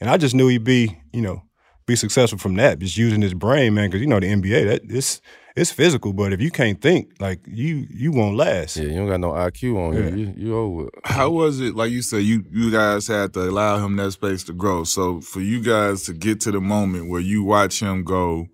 And 0.00 0.08
I 0.08 0.16
just 0.16 0.34
knew 0.34 0.48
he'd 0.48 0.64
be, 0.64 0.96
you 1.12 1.20
know, 1.20 1.42
be 1.86 1.96
successful 1.96 2.38
from 2.38 2.54
that, 2.54 2.78
just 2.78 2.96
using 2.96 3.20
his 3.20 3.34
brain, 3.34 3.74
man. 3.74 3.90
Because 3.90 4.00
you 4.00 4.06
know 4.06 4.20
the 4.20 4.32
NBA, 4.32 4.66
that 4.68 4.82
it's 4.84 5.20
it's 5.56 5.72
physical, 5.72 6.12
but 6.12 6.32
if 6.32 6.40
you 6.40 6.50
can't 6.50 6.80
think, 6.80 7.12
like 7.20 7.40
you 7.46 7.86
you 7.90 8.12
won't 8.12 8.36
last. 8.36 8.76
Yeah, 8.76 8.84
you 8.84 8.94
don't 8.94 9.08
got 9.08 9.20
no 9.20 9.32
IQ 9.32 9.76
on 9.76 9.94
Yeah. 9.94 10.10
you. 10.10 10.16
You, 10.16 10.34
you 10.36 10.56
over. 10.56 10.86
it. 10.88 10.94
How 11.04 11.30
was 11.30 11.60
it? 11.60 11.74
Like 11.74 11.90
you 11.90 12.02
said, 12.02 12.22
you 12.22 12.44
you 12.50 12.70
guys 12.70 13.06
had 13.06 13.34
to 13.34 13.42
allow 13.42 13.84
him 13.84 13.96
that 13.96 14.12
space 14.12 14.44
to 14.44 14.52
grow. 14.52 14.84
So 14.84 15.20
for 15.20 15.40
you 15.40 15.62
guys 15.62 16.04
to 16.04 16.12
get 16.12 16.40
to 16.42 16.52
the 16.52 16.60
moment 16.60 17.08
where 17.08 17.20
you 17.20 17.42
watch 17.44 17.80
him 17.80 18.04
go 18.04 18.46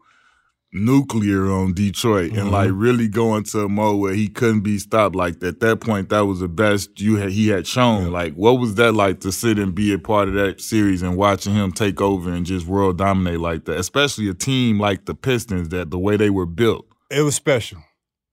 nuclear 0.76 1.51
on 1.51 1.72
Detroit 1.72 2.32
and 2.32 2.51
like 2.51 2.68
mm-hmm. 2.68 2.78
really 2.78 3.09
go 3.09 3.36
into 3.36 3.61
a 3.61 3.68
mode 3.68 3.99
where 3.99 4.14
he 4.14 4.28
couldn't 4.28 4.61
be 4.61 4.78
stopped. 4.78 5.16
Like 5.16 5.42
at 5.42 5.61
that 5.61 5.80
point, 5.80 6.11
that 6.11 6.20
was 6.20 6.40
the 6.40 6.49
best 6.49 7.01
you 7.01 7.16
had 7.16 7.30
he 7.30 7.49
had 7.49 7.66
shown. 7.66 8.11
Like 8.11 8.34
what 8.34 8.59
was 8.59 8.74
that 8.76 8.92
like 8.92 9.20
to 9.20 9.32
sit 9.32 9.59
and 9.59 9.74
be 9.74 9.92
a 9.92 9.99
part 9.99 10.28
of 10.28 10.34
that 10.34 10.61
series 10.61 11.03
and 11.03 11.16
watching 11.16 11.55
him 11.55 11.72
take 11.72 12.01
over 12.01 12.30
and 12.30 12.47
just 12.47 12.66
world 12.66 12.99
dominate 12.99 13.40
like 13.40 13.64
that? 13.64 13.78
Especially 13.78 14.28
a 14.28 14.34
team 14.34 14.78
like 14.78 15.07
the 15.07 15.14
Pistons 15.14 15.70
that 15.70 15.90
the 15.90 15.99
way 15.99 16.16
they 16.16 16.30
were 16.30 16.47
built. 16.47 16.86
It 17.11 17.22
was 17.22 17.34
special. 17.34 17.82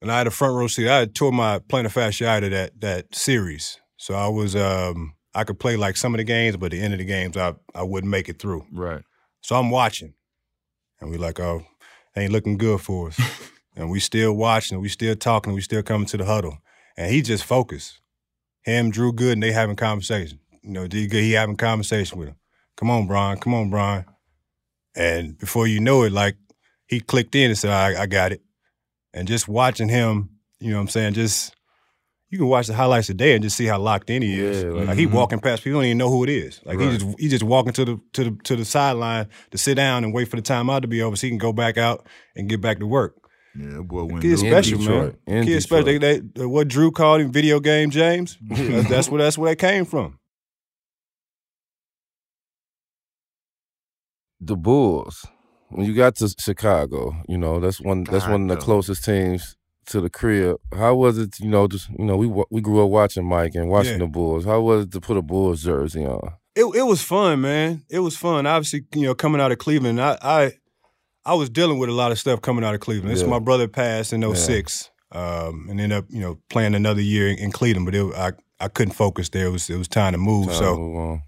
And 0.02 0.12
I 0.12 0.18
had 0.18 0.28
a 0.28 0.32
front 0.32 0.56
row 0.56 0.68
seat. 0.68 0.90
I 0.90 1.00
had 1.00 1.16
tore 1.16 1.32
my 1.32 1.60
plantar 1.60 1.86
fasciitis 1.88 2.50
that 2.50 2.82
that 2.82 3.16
series. 3.16 3.80
So 3.98 4.14
I 4.14 4.28
was 4.28 4.56
um 4.56 5.16
I 5.34 5.44
could 5.44 5.60
play 5.60 5.78
like 5.78 5.98
some 5.98 6.14
of 6.14 6.18
the 6.18 6.24
games, 6.24 6.58
but 6.58 6.68
at 6.68 6.72
the 6.72 6.82
end 6.82 6.94
of 6.94 7.00
the 7.00 7.06
games 7.06 7.38
I 7.38 7.54
I 7.74 7.84
wouldn't 7.84 8.12
make 8.12 8.30
it 8.30 8.40
through. 8.40 8.66
Right. 8.72 9.04
So 9.42 9.56
I'm 9.56 9.70
watching. 9.70 10.14
And 11.00 11.12
we 11.12 11.18
like, 11.18 11.40
oh, 11.40 11.66
ain't 12.16 12.32
looking 12.32 12.58
good 12.58 12.82
for 12.82 13.10
us. 13.10 13.20
and 13.76 13.90
we 13.90 14.00
still 14.00 14.34
watching, 14.34 14.76
and 14.76 14.82
we 14.82 14.90
still 14.90 15.16
talking, 15.16 15.54
we 15.54 15.62
still 15.62 15.84
coming 15.84 16.08
to 16.08 16.18
the 16.18 16.26
huddle. 16.26 16.60
And 16.96 17.12
he 17.12 17.22
just 17.22 17.44
focused. 17.44 18.00
Him, 18.62 18.92
Drew 18.92 19.12
Gooden, 19.12 19.34
and 19.34 19.44
they 19.44 19.52
having 19.52 19.76
conversation. 19.76 20.40
You 20.62 20.72
know, 20.72 20.88
D 20.88 21.08
Good, 21.08 21.24
he 21.24 21.34
having 21.34 21.58
conversation 21.58 22.18
with 22.18 22.30
him. 22.30 22.36
Come 22.78 22.90
on, 22.90 23.08
Bron. 23.08 23.38
Come 23.38 23.54
on, 23.54 23.70
Bron. 23.70 24.06
And 24.96 25.38
before 25.38 25.68
you 25.68 25.82
know 25.82 26.04
it, 26.04 26.14
like 26.14 26.38
he 26.88 27.02
clicked 27.02 27.36
in 27.36 27.50
and 27.50 27.58
said, 27.58 27.72
I, 27.72 28.04
I 28.04 28.06
got 28.06 28.32
it. 28.32 28.42
And 29.14 29.28
just 29.28 29.48
watching 29.48 29.90
him, 29.90 30.30
you 30.60 30.70
know 30.72 30.78
what 30.78 30.82
I'm 30.84 30.88
saying, 30.90 31.14
just 31.14 31.54
you 32.30 32.40
can 32.40 32.48
watch 32.48 32.66
the 32.66 32.74
highlights 32.74 33.06
today 33.08 33.36
and 33.36 33.44
just 33.44 33.56
see 33.56 33.66
how 33.66 33.78
locked 33.78 34.10
in 34.10 34.24
he 34.24 34.40
is. 34.40 34.64
Yeah, 34.64 34.70
like, 34.72 34.88
like- 34.88 34.98
he 34.98 35.06
Mhm. 35.06 35.12
walking 35.12 35.40
past 35.40 35.64
people, 35.64 35.80
don't 35.82 35.86
even 35.86 36.00
know 36.00 36.10
who 36.10 36.24
it 36.24 36.30
is. 36.32 36.60
Like 36.66 36.80
Right. 36.80 36.92
he 36.92 36.98
just 36.98 37.20
he 37.20 37.28
just 37.30 37.44
walking 37.44 37.74
to 37.74 37.86
the 37.86 38.00
to 38.14 38.24
the 38.24 38.38
to 38.46 38.56
the 38.56 38.66
sideline 38.66 39.28
to 39.52 39.58
sit 39.60 39.76
down 39.76 40.04
and 40.04 40.14
wait 40.14 40.30
for 40.30 40.36
the 40.38 40.42
timeout 40.42 40.82
to 40.82 40.88
be 40.88 41.02
over 41.04 41.16
so 41.16 41.28
he 41.28 41.32
can 41.32 41.38
go 41.38 41.54
back 41.54 41.78
out 41.78 42.08
and 42.36 42.50
get 42.50 42.60
back 42.60 42.80
to 42.80 42.88
work. 42.88 43.16
Yeah, 43.56 43.82
boy. 43.84 44.06
When 44.06 44.20
Kid 44.20 44.40
special, 44.40 44.80
Detroit. 44.80 45.16
man. 45.28 45.46
Kid 45.46 45.62
special. 45.62 45.86
They, 45.86 46.00
they, 46.00 46.22
uh, 46.42 46.50
what 46.50 46.68
Drew 46.68 46.90
called 46.90 47.22
him, 47.22 47.32
video 47.32 47.60
game 47.60 47.92
James. 47.92 48.40
that's, 48.50 48.90
that's 48.90 49.10
where 49.10 49.22
that's 49.22 49.38
where 49.38 49.52
that 49.52 49.58
came 49.58 49.86
from. 49.86 50.18
the 54.42 54.56
Bulls. 54.58 55.26
When 55.74 55.86
you 55.86 55.94
got 55.94 56.16
to 56.18 56.34
Chicago, 56.40 57.16
you 57.28 57.38
know 57.38 57.60
that's 57.60 57.82
one. 57.82 58.04
That's 58.04 58.28
one 58.28 58.50
of 58.50 58.58
the 58.58 58.64
closest 58.64 59.04
teams 59.04 59.56
to 59.88 60.02
the 60.02 60.10
crib. 60.10 60.58
How 60.76 60.96
was 60.96 61.18
it? 61.18 61.40
You 61.40 61.50
know, 61.50 61.68
just 61.68 61.90
you 61.90 62.06
know, 62.06 62.16
we 62.16 62.28
we 62.50 62.62
grew 62.62 62.84
up 62.84 62.90
watching 62.90 63.26
Mike 63.26 63.56
and 63.56 63.70
watching 63.70 63.94
Yeah. 63.94 63.98
the 64.00 64.08
Bulls. 64.08 64.46
How 64.46 64.62
was 64.62 64.86
it 64.86 64.92
to 64.92 65.02
put 65.02 65.18
a 65.18 65.22
Bulls 65.22 65.64
jersey 65.64 66.06
on? 66.06 66.34
It 66.56 66.66
it 66.76 66.84
was 66.84 67.02
fun, 67.02 67.42
man. 67.42 67.84
It 67.90 68.00
was 68.00 68.16
fun. 68.16 68.46
Obviously, 68.46 68.86
you 68.94 69.04
know, 69.04 69.16
coming 69.16 69.42
out 69.42 69.52
of 69.52 69.58
Cleveland, 69.58 70.00
I 70.00 70.18
I, 70.22 70.52
I 71.26 71.34
was 71.34 71.50
dealing 71.50 71.80
with 71.80 71.90
a 71.90 71.94
lot 71.94 72.12
of 72.12 72.20
stuff 72.20 72.42
coming 72.42 72.64
out 72.64 72.76
of 72.76 72.80
Cleveland. 72.82 73.16
This 73.16 73.24
my 73.24 73.40
brother 73.40 73.68
passed 73.68 74.14
in 74.14 74.22
06, 74.36 74.92
um, 75.12 75.68
and 75.70 75.82
ended 75.82 75.98
up 75.98 76.06
you 76.10 76.22
know 76.22 76.40
playing 76.50 76.76
another 76.76 77.02
year 77.02 77.28
in, 77.30 77.38
in 77.40 77.52
Cleveland, 77.52 77.86
but 77.86 77.96
it, 77.96 78.14
I 78.16 78.32
I 78.60 78.68
couldn't 78.68 78.94
focus 78.94 79.30
there. 79.30 79.48
It 79.48 79.52
was 79.52 79.70
it 79.70 79.78
was 79.78 79.88
time 79.88 80.14
to 80.14 80.20
move. 80.20 80.48
Time 80.48 80.56
so 80.56 80.76
to 80.76 80.80
move 80.80 81.20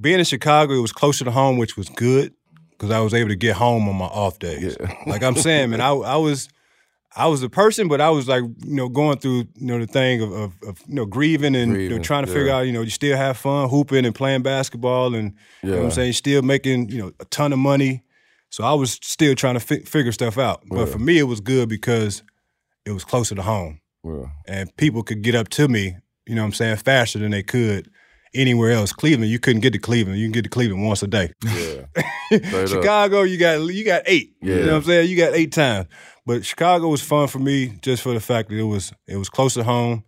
being 0.00 0.20
in 0.20 0.24
Chicago, 0.24 0.74
it 0.74 0.80
was 0.80 0.92
closer 0.92 1.24
to 1.24 1.30
home, 1.32 1.58
which 1.58 1.76
was 1.76 1.88
good 1.88 2.32
because 2.78 2.90
I 2.92 3.00
was 3.00 3.12
able 3.12 3.30
to 3.30 3.36
get 3.36 3.56
home 3.56 3.88
on 3.88 3.96
my 3.96 4.06
off 4.06 4.38
days. 4.38 4.76
Yeah. 4.80 4.94
Like 5.06 5.22
I'm 5.22 5.34
saying, 5.34 5.70
man, 5.70 5.80
I 5.80 5.90
I 5.90 6.16
was 6.16 6.48
I 7.16 7.26
was 7.26 7.42
a 7.42 7.48
person, 7.48 7.88
but 7.88 8.00
I 8.00 8.10
was 8.10 8.28
like, 8.28 8.42
you 8.42 8.74
know, 8.76 8.88
going 8.88 9.18
through, 9.18 9.48
you 9.56 9.66
know, 9.66 9.78
the 9.80 9.86
thing 9.86 10.22
of, 10.22 10.30
of, 10.30 10.52
of 10.66 10.78
you 10.86 10.94
know, 10.94 11.06
grieving 11.06 11.56
and 11.56 11.80
you 11.80 11.88
know, 11.88 11.98
trying 11.98 12.24
to 12.24 12.30
yeah. 12.30 12.36
figure 12.38 12.52
out, 12.52 12.60
you 12.66 12.72
know, 12.72 12.82
you 12.82 12.90
still 12.90 13.16
have 13.16 13.36
fun 13.36 13.68
hooping 13.68 14.04
and 14.04 14.14
playing 14.14 14.42
basketball 14.42 15.14
and 15.14 15.34
you 15.62 15.70
know 15.70 15.78
what 15.78 15.84
I'm 15.86 15.90
saying, 15.90 16.12
still 16.12 16.42
making, 16.42 16.90
you 16.90 16.98
know, 16.98 17.12
a 17.18 17.24
ton 17.26 17.52
of 17.52 17.58
money. 17.58 18.04
So 18.50 18.62
I 18.64 18.72
was 18.74 18.92
still 19.02 19.34
trying 19.34 19.54
to 19.54 19.60
fi- 19.60 19.80
figure 19.84 20.12
stuff 20.12 20.38
out. 20.38 20.62
But 20.68 20.80
Yeah. 20.80 20.92
for 20.92 20.98
me, 20.98 21.18
it 21.18 21.24
was 21.24 21.40
good 21.40 21.68
because 21.68 22.22
it 22.84 22.92
was 22.92 23.04
closer 23.04 23.34
to 23.34 23.42
home 23.42 23.80
Yeah. 24.04 24.26
and 24.46 24.74
people 24.76 25.02
could 25.02 25.22
get 25.22 25.34
up 25.34 25.48
to 25.50 25.66
me, 25.68 25.96
you 26.26 26.34
know 26.34 26.42
what 26.42 26.48
I'm 26.48 26.52
saying, 26.52 26.76
faster 26.76 27.18
than 27.18 27.30
they 27.32 27.42
could 27.42 27.90
anywhere 28.34 28.72
else. 28.72 28.92
Cleveland, 28.92 29.30
you 29.30 29.38
couldn't 29.38 29.60
get 29.60 29.72
to 29.72 29.78
Cleveland. 29.78 30.18
You 30.18 30.26
can 30.26 30.32
get 30.32 30.44
to 30.44 30.50
Cleveland 30.50 30.84
once 30.86 31.02
a 31.02 31.06
day. 31.08 31.32
Yeah. 31.44 31.86
up. 32.32 32.68
Chicago, 32.68 33.22
you 33.22 33.38
got 33.38 33.60
you 33.60 33.84
got 33.84 34.02
eight. 34.06 34.34
You 34.42 34.52
Yeah. 34.54 34.60
know 34.60 34.72
what 34.72 34.76
I'm 34.76 34.82
saying? 34.84 35.10
You 35.10 35.16
got 35.16 35.34
eight 35.34 35.52
times. 35.52 35.86
But 36.26 36.44
Chicago 36.44 36.88
was 36.88 37.02
fun 37.02 37.28
for 37.28 37.38
me 37.38 37.78
just 37.82 38.02
for 38.02 38.12
the 38.12 38.20
fact 38.20 38.50
that 38.50 38.56
it 38.58 38.62
was 38.64 38.92
it 39.06 39.16
was 39.16 39.28
close 39.28 39.54
to 39.54 39.64
home 39.64 40.04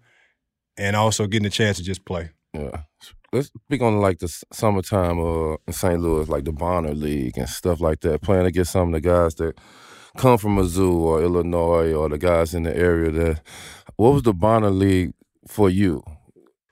and 0.76 0.96
also 0.96 1.26
getting 1.26 1.46
a 1.46 1.50
chance 1.50 1.78
to 1.78 1.82
just 1.82 2.04
play. 2.04 2.30
Yeah. 2.52 2.82
Let's 3.32 3.50
speak 3.66 3.80
on 3.80 4.00
like 4.00 4.18
the 4.18 4.28
summertime 4.52 5.20
uh, 5.20 5.52
in 5.66 5.72
St. 5.72 6.00
Louis, 6.00 6.28
like 6.28 6.44
the 6.44 6.52
Bonner 6.52 6.94
League 6.94 7.38
and 7.38 7.48
stuff 7.48 7.80
like 7.80 8.00
that. 8.00 8.22
Playing 8.22 8.46
against 8.46 8.72
some 8.72 8.88
of 8.88 9.00
the 9.00 9.00
guys 9.08 9.36
that 9.36 9.56
come 10.16 10.36
from 10.36 10.56
Mizzou 10.56 10.92
or 10.92 11.22
Illinois 11.22 11.92
or 11.92 12.08
the 12.08 12.18
guys 12.18 12.54
in 12.54 12.64
the 12.64 12.76
area. 12.76 13.10
That 13.12 13.42
what 13.96 14.14
was 14.14 14.22
the 14.24 14.34
Bonner 14.34 14.70
League 14.70 15.12
for 15.46 15.70
you? 15.70 16.02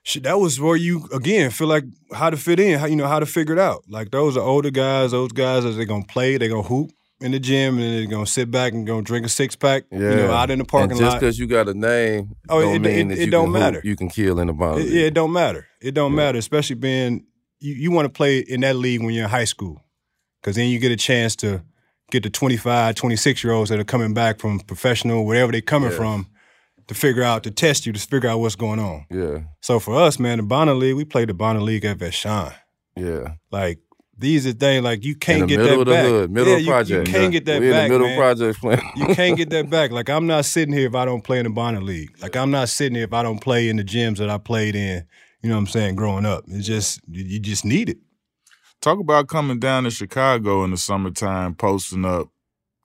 Shit, 0.08 0.22
that 0.22 0.38
was 0.40 0.58
where 0.58 0.74
you 0.74 1.06
again 1.12 1.50
feel 1.50 1.66
like 1.68 1.84
how 2.14 2.30
to 2.30 2.36
fit 2.38 2.58
in, 2.58 2.78
how 2.78 2.86
you 2.86 2.96
know 2.96 3.06
how 3.06 3.20
to 3.20 3.26
figure 3.26 3.52
it 3.54 3.58
out. 3.58 3.84
Like 3.88 4.10
those 4.10 4.38
are 4.38 4.42
older 4.42 4.70
guys. 4.70 5.10
Those 5.10 5.32
guys 5.32 5.66
are 5.66 5.70
they're 5.72 5.84
gonna 5.84 6.06
play, 6.06 6.38
they're 6.38 6.48
gonna 6.48 6.62
hoop 6.62 6.90
in 7.20 7.32
the 7.32 7.38
gym, 7.38 7.78
and 7.78 7.92
they're 7.98 8.06
gonna 8.06 8.24
sit 8.26 8.50
back 8.50 8.72
and 8.72 8.86
go 8.86 9.02
drink 9.02 9.26
a 9.26 9.28
six 9.28 9.54
pack. 9.54 9.84
You 9.92 9.98
know, 9.98 10.32
out 10.32 10.50
in 10.50 10.60
the 10.60 10.64
parking 10.64 10.92
and 10.92 11.00
just 11.00 11.12
lot. 11.12 11.20
because 11.20 11.38
you 11.38 11.46
got 11.46 11.68
a 11.68 11.74
name, 11.74 12.30
Oh, 12.48 12.62
don't 12.62 12.76
it- 12.76 12.78
mean 12.78 13.10
it- 13.10 13.16
that 13.16 13.20
it 13.22 13.24
you 13.26 13.30
don't 13.30 13.46
can 13.46 13.52
hoop, 13.52 13.60
matter. 13.60 13.80
you 13.84 13.96
can 13.96 14.08
kill 14.08 14.40
in 14.40 14.46
the 14.46 14.54
Bonner 14.54 14.80
It, 14.80 14.88
yeah, 14.88 15.02
it 15.02 15.14
don't 15.14 15.32
matter. 15.32 15.66
It 15.82 15.92
don't 15.92 16.12
Yeah. 16.12 16.16
matter, 16.16 16.38
especially 16.38 16.76
being 16.76 17.26
you, 17.60 17.74
you 17.74 17.90
want 17.90 18.06
to 18.06 18.10
play 18.10 18.38
in 18.38 18.60
that 18.62 18.76
league 18.76 19.02
when 19.02 19.12
you're 19.12 19.24
in 19.24 19.30
high 19.30 19.44
school. 19.44 19.82
Cause 20.42 20.54
then 20.54 20.68
you 20.70 20.78
get 20.78 20.90
a 20.92 20.96
chance 20.96 21.36
to 21.36 21.60
get 22.10 22.22
the 22.22 22.30
25, 22.30 22.94
26 22.94 23.44
year 23.44 23.52
olds 23.52 23.68
that 23.68 23.78
are 23.78 23.84
coming 23.84 24.14
back 24.14 24.38
from 24.40 24.60
professional, 24.60 25.26
wherever 25.26 25.52
they're 25.52 25.60
coming 25.60 25.90
from, 25.90 26.28
to 26.88 26.94
figure 26.94 27.22
out, 27.22 27.44
to 27.44 27.50
test 27.50 27.86
you, 27.86 27.92
to 27.92 28.00
figure 28.00 28.28
out 28.28 28.40
what's 28.40 28.56
going 28.56 28.80
on. 28.80 29.06
Yeah, 29.10 29.40
So 29.62 29.78
for 29.78 29.94
us, 29.94 30.18
man, 30.18 30.38
the 30.38 30.42
Bonner 30.42 30.74
League, 30.74 30.96
we 30.96 31.04
played 31.04 31.28
the 31.28 31.34
Bonner 31.34 31.60
League 31.60 31.84
at 31.84 31.98
Vashon. 31.98 32.52
yeah. 32.96 33.34
Like 33.50 33.78
these 34.20 34.44
are 34.48 34.52
things 34.52 34.82
like 34.82 35.04
you 35.04 35.14
can't 35.14 35.42
the 35.42 35.46
get 35.46 35.58
middle 35.60 35.76
that 35.76 35.80
of 35.82 35.86
the 35.86 35.92
back. 35.92 36.04
hood, 36.06 36.30
middle 36.32 36.48
yeah, 36.50 36.56
of 36.56 36.62
you- 36.62 36.66
project. 36.70 37.06
You, 37.06 37.12
can't 37.14 37.24
yeah. 37.24 37.30
get 37.30 37.44
that 37.44 37.60
we 37.60 37.70
back, 37.70 37.86
in 37.86 37.92
the 37.92 37.98
middle 37.98 38.08
man. 38.08 38.18
projects 38.18 38.58
playing. 38.58 38.92
You 38.96 39.06
can't 39.14 39.36
get 39.36 39.50
that 39.50 39.70
back. 39.76 39.92
Like 39.92 40.10
I'm 40.10 40.26
not 40.26 40.44
sitting 40.44 40.74
here 40.74 40.86
if 40.88 40.94
I 40.96 41.04
don't 41.04 41.22
play 41.22 41.38
in 41.38 41.44
the 41.44 41.50
Bonner 41.50 41.80
League. 41.80 42.10
Like 42.20 42.34
I'm 42.34 42.50
not 42.50 42.68
sitting 42.68 42.96
here 42.96 43.04
if 43.04 43.12
I 43.12 43.22
don't 43.22 43.38
play 43.40 43.68
in 43.68 43.76
the 43.76 43.84
gyms 43.84 44.16
that 44.18 44.28
I 44.28 44.38
played 44.38 44.74
in. 44.74 45.04
You 45.42 45.50
know 45.50 45.54
what 45.54 45.60
I'm 45.60 45.66
saying? 45.68 45.94
Growing 45.94 46.26
up, 46.26 46.42
it's 46.48 46.66
just 46.66 47.00
you 47.08 47.22
you 47.22 47.38
just 47.38 47.64
need 47.64 47.90
it. 47.90 47.98
Talk 48.80 48.98
about 48.98 49.28
coming 49.28 49.60
down 49.60 49.84
to 49.84 49.90
Chicago 49.90 50.64
in 50.64 50.72
the 50.72 50.76
summertime, 50.78 51.54
posting 51.54 52.04
up 52.04 52.28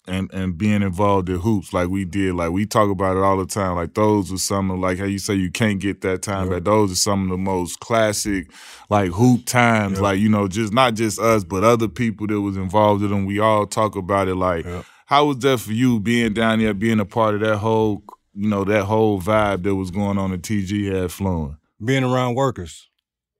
and 0.08 0.30
and 0.34 0.58
being 0.58 0.82
involved 0.82 1.30
in 1.30 1.40
hoops 1.40 1.72
like 1.74 1.88
we 1.90 2.04
did. 2.06 2.34
Like 2.36 2.52
we 2.52 2.66
talk 2.66 2.90
about 2.90 3.16
it 3.16 3.24
all 3.24 3.38
the 3.38 3.46
time. 3.46 3.76
Like 3.76 3.94
those 3.94 4.32
are 4.34 4.38
some 4.38 4.70
of 4.72 4.80
like 4.80 4.98
how 5.00 5.06
you 5.06 5.20
say 5.20 5.34
you 5.36 5.50
can't 5.52 5.80
get 5.80 6.02
that 6.02 6.22
time 6.22 6.48
Yeah. 6.50 6.56
back. 6.56 6.64
Those 6.66 6.92
are 6.92 6.96
some 6.96 7.24
of 7.24 7.30
the 7.30 7.38
most 7.38 7.80
classic 7.80 8.52
like 8.90 9.12
hoop 9.12 9.46
times. 9.46 9.98
Yeah. 9.98 10.04
Like 10.04 10.20
you 10.20 10.30
know, 10.30 10.48
just 10.48 10.74
not 10.74 10.96
just 10.96 11.20
us, 11.20 11.44
but 11.44 11.64
other 11.64 11.88
people 11.88 12.28
that 12.28 12.42
was 12.42 12.58
involved 12.58 13.04
in 13.04 13.10
them. 13.12 13.26
We 13.26 13.40
all 13.40 13.66
talk 13.66 13.96
about 13.96 14.28
it. 14.28 14.36
Like 14.36 14.66
Yeah. 14.66 14.84
how 15.06 15.26
was 15.28 15.38
that 15.40 15.60
for 15.60 15.72
you 15.72 16.00
being 16.00 16.34
down 16.34 16.60
there, 16.60 16.74
being 16.74 17.00
a 17.00 17.06
part 17.06 17.36
of 17.36 17.42
that 17.42 17.58
whole 17.58 18.04
you 18.34 18.50
know 18.50 18.64
that 18.64 18.86
whole 18.86 19.22
vibe 19.22 19.64
that 19.64 19.76
was 19.76 19.92
going 19.92 20.18
on 20.18 20.32
that 20.32 20.42
TG 20.42 20.92
had 20.94 21.12
flowing 21.12 21.56
Being 21.84 22.04
around 22.04 22.34
workers. 22.36 22.90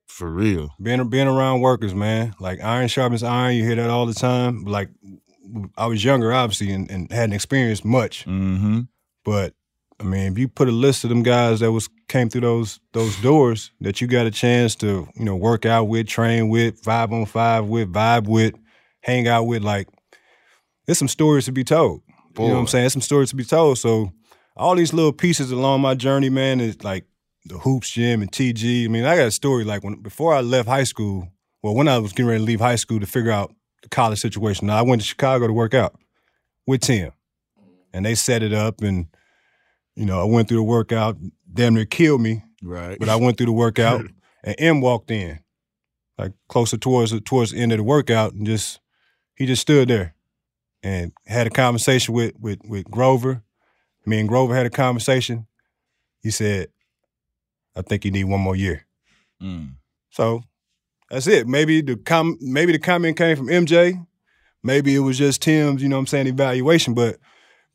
for 0.08 0.30
real. 0.30 0.70
being 0.82 1.10
being 1.10 1.28
around 1.28 1.62
workers, 1.62 1.96
man. 1.96 2.36
Like 2.40 2.62
iron 2.64 2.88
sharpens 2.88 3.24
iron. 3.24 3.56
You 3.56 3.64
hear 3.66 3.76
that 3.78 3.90
all 3.90 4.06
the 4.06 4.14
time. 4.14 4.64
Like 4.66 4.90
I 5.78 5.88
was 5.88 6.04
younger, 6.04 6.34
obviously, 6.34 6.72
and, 6.72 6.90
and 6.90 7.12
hadn't 7.12 7.34
experienced 7.34 7.86
much. 7.86 8.26
Mm-hmm. 8.26 8.82
But 9.26 9.54
I 10.00 10.04
mean, 10.04 10.32
if 10.32 10.38
you 10.38 10.48
put 10.48 10.68
a 10.68 10.72
list 10.72 11.04
of 11.04 11.10
them 11.10 11.24
guys 11.24 11.60
that 11.60 11.72
was 11.72 11.90
came 12.08 12.30
through 12.30 12.42
those 12.42 12.80
those 12.94 13.20
doors 13.22 13.72
that 13.82 14.02
you 14.02 14.08
got 14.08 14.26
a 14.26 14.32
chance 14.32 14.76
to, 14.76 15.08
you 15.16 15.26
know, 15.26 15.36
work 15.36 15.66
out 15.66 15.86
with, 15.86 16.08
train 16.08 16.50
with, 16.50 16.82
vibe 16.84 17.12
on 17.12 17.26
five 17.26 17.66
with, 17.66 17.92
vibe 17.92 18.28
with, 18.28 18.54
hang 19.02 19.28
out 19.28 19.44
with, 19.44 19.64
like, 19.64 19.88
there's 20.86 20.98
some 20.98 21.08
stories 21.08 21.46
to 21.46 21.52
be 21.52 21.64
told. 21.64 22.02
You 22.38 22.48
know 22.48 22.54
what 22.56 22.60
I'm 22.62 22.68
saying? 22.68 22.84
There's 22.84 22.94
some 22.94 23.02
stories 23.02 23.30
to 23.30 23.36
be 23.36 23.46
told. 23.46 23.78
So 23.78 24.12
all 24.58 24.76
these 24.76 24.92
little 24.92 25.14
pieces 25.14 25.52
along 25.52 25.82
my 25.82 25.94
journey, 25.94 26.30
man, 26.30 26.60
is 26.60 26.84
like 26.84 27.06
the 27.46 27.60
hoops 27.60 27.92
gym 27.92 28.22
and 28.22 28.32
TG. 28.32 28.86
I 28.86 28.88
mean, 28.88 29.06
I 29.06 29.16
got 29.16 29.28
a 29.28 29.32
story 29.32 29.64
like 29.64 29.84
when 29.84 30.02
before 30.02 30.34
I 30.34 30.42
left 30.42 30.68
high 30.68 30.84
school. 30.84 31.28
Well, 31.62 31.76
when 31.76 31.88
I 31.88 31.98
was 32.00 32.12
getting 32.12 32.26
ready 32.26 32.40
to 32.40 32.46
leave 32.46 32.60
high 32.60 32.76
school 32.76 33.00
to 33.00 33.06
figure 33.06 33.32
out 33.32 33.54
college 33.90 34.20
situation, 34.20 34.68
Now, 34.68 34.78
I 34.78 34.82
went 34.82 35.02
to 35.02 35.08
Chicago 35.08 35.48
to 35.48 35.54
work 35.54 35.74
out 35.74 35.96
with 36.68 36.82
Tim, 36.82 37.12
and 37.94 38.06
they 38.06 38.16
set 38.16 38.44
it 38.44 38.54
up, 38.54 38.82
and 38.82 39.08
you 39.96 40.06
know, 40.06 40.20
I 40.22 40.26
went 40.26 40.48
through 40.48 40.58
the 40.58 40.64
workout. 40.64 41.18
Damn 41.54 41.76
near 41.76 41.86
killed 41.86 42.22
me, 42.22 42.44
Right. 42.64 42.98
but 43.00 43.10
I 43.10 43.16
went 43.16 43.38
through 43.38 43.46
the 43.48 43.52
workout, 43.54 44.06
and 44.44 44.56
M 44.58 44.82
walked 44.82 45.12
in, 45.12 45.40
like 46.18 46.32
closer 46.50 46.78
towards 46.78 47.20
towards 47.22 47.52
the 47.52 47.60
end 47.60 47.72
of 47.72 47.78
the 47.78 47.84
workout, 47.84 48.34
and 48.34 48.46
just 48.46 48.80
he 49.36 49.46
just 49.46 49.62
stood 49.62 49.88
there, 49.90 50.16
and 50.82 51.12
had 51.28 51.46
a 51.48 51.52
conversation 51.52 52.14
with 52.14 52.34
with 52.40 52.60
with 52.66 52.86
Grover. 52.90 53.44
Me 54.06 54.20
and 54.20 54.28
Grover 54.28 54.56
had 54.56 54.66
a 54.66 54.70
conversation. 54.72 55.46
He 56.22 56.32
said, 56.32 56.70
"I 57.76 57.82
think 57.84 58.04
you 58.06 58.12
need 58.12 58.24
one 58.26 58.42
more 58.42 58.56
year." 58.56 58.86
Mm. 59.42 59.76
So 60.10 60.44
that's 61.14 61.28
it. 61.28 61.48
Maybe 61.48 61.82
the 61.82 61.96
com- 61.96 62.38
maybe 62.42 62.72
the 62.74 62.80
comment 62.80 63.18
came 63.18 63.36
from 63.38 63.48
MJ. 63.48 64.06
Maybe 64.64 64.96
it 64.96 65.00
was 65.00 65.18
just 65.18 65.42
Tim's, 65.42 65.82
you 65.82 65.90
know 65.90 65.98
what 65.98 66.02
I'm 66.02 66.08
saying, 66.08 66.28
evaluation. 66.28 66.94
But 66.94 67.18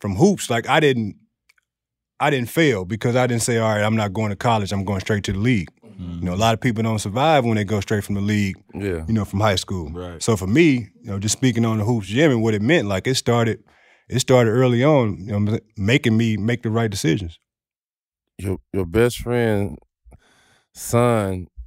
from 0.00 0.16
hoops, 0.16 0.48
like 0.50 0.68
I 0.68 0.80
didn't 0.80 1.16
I 2.20 2.30
didn't 2.30 2.48
fail 2.50 2.84
because 2.84 3.14
I 3.14 3.26
didn't 3.26 3.42
say, 3.42 3.58
all 3.58 3.68
right, 3.72 3.82
I'm 3.84 3.94
not 3.96 4.12
going 4.12 4.30
to 4.30 4.36
college, 4.36 4.72
I'm 4.72 4.84
going 4.84 5.00
straight 5.00 5.22
to 5.24 5.32
the 5.32 5.38
league. 5.38 5.68
Mm-hmm. 5.84 6.18
You 6.18 6.24
know, 6.24 6.34
a 6.34 6.36
lot 6.36 6.52
of 6.54 6.60
people 6.60 6.82
don't 6.82 6.98
survive 6.98 7.44
when 7.44 7.56
they 7.56 7.64
go 7.64 7.80
straight 7.80 8.04
from 8.04 8.14
the 8.16 8.20
league, 8.20 8.56
Yeah. 8.74 9.04
you 9.06 9.12
know, 9.14 9.24
from 9.24 9.40
high 9.40 9.54
school. 9.56 9.90
Right. 9.92 10.20
So 10.22 10.36
for 10.36 10.46
me, 10.48 10.88
you 11.02 11.10
know, 11.10 11.18
just 11.18 11.32
speaking 11.34 11.64
on 11.64 11.78
the 11.78 11.84
hoops 11.84 12.06
gym 12.08 12.30
and 12.32 12.42
what 12.42 12.54
it 12.54 12.62
meant, 12.62 12.88
like 12.88 13.06
it 13.06 13.14
started 13.16 13.62
it 14.08 14.20
started 14.20 14.50
early 14.50 14.82
on, 14.82 15.18
you 15.18 15.38
know, 15.38 15.58
making 15.76 16.16
me 16.16 16.36
make 16.38 16.62
the 16.62 16.70
right 16.70 16.90
decisions. 16.90 17.38
Your 18.38 18.58
your 18.72 18.86
best 18.86 19.18
friend 19.18 19.76
son 20.72 21.46
i- 21.46 21.46
i- 21.46 21.57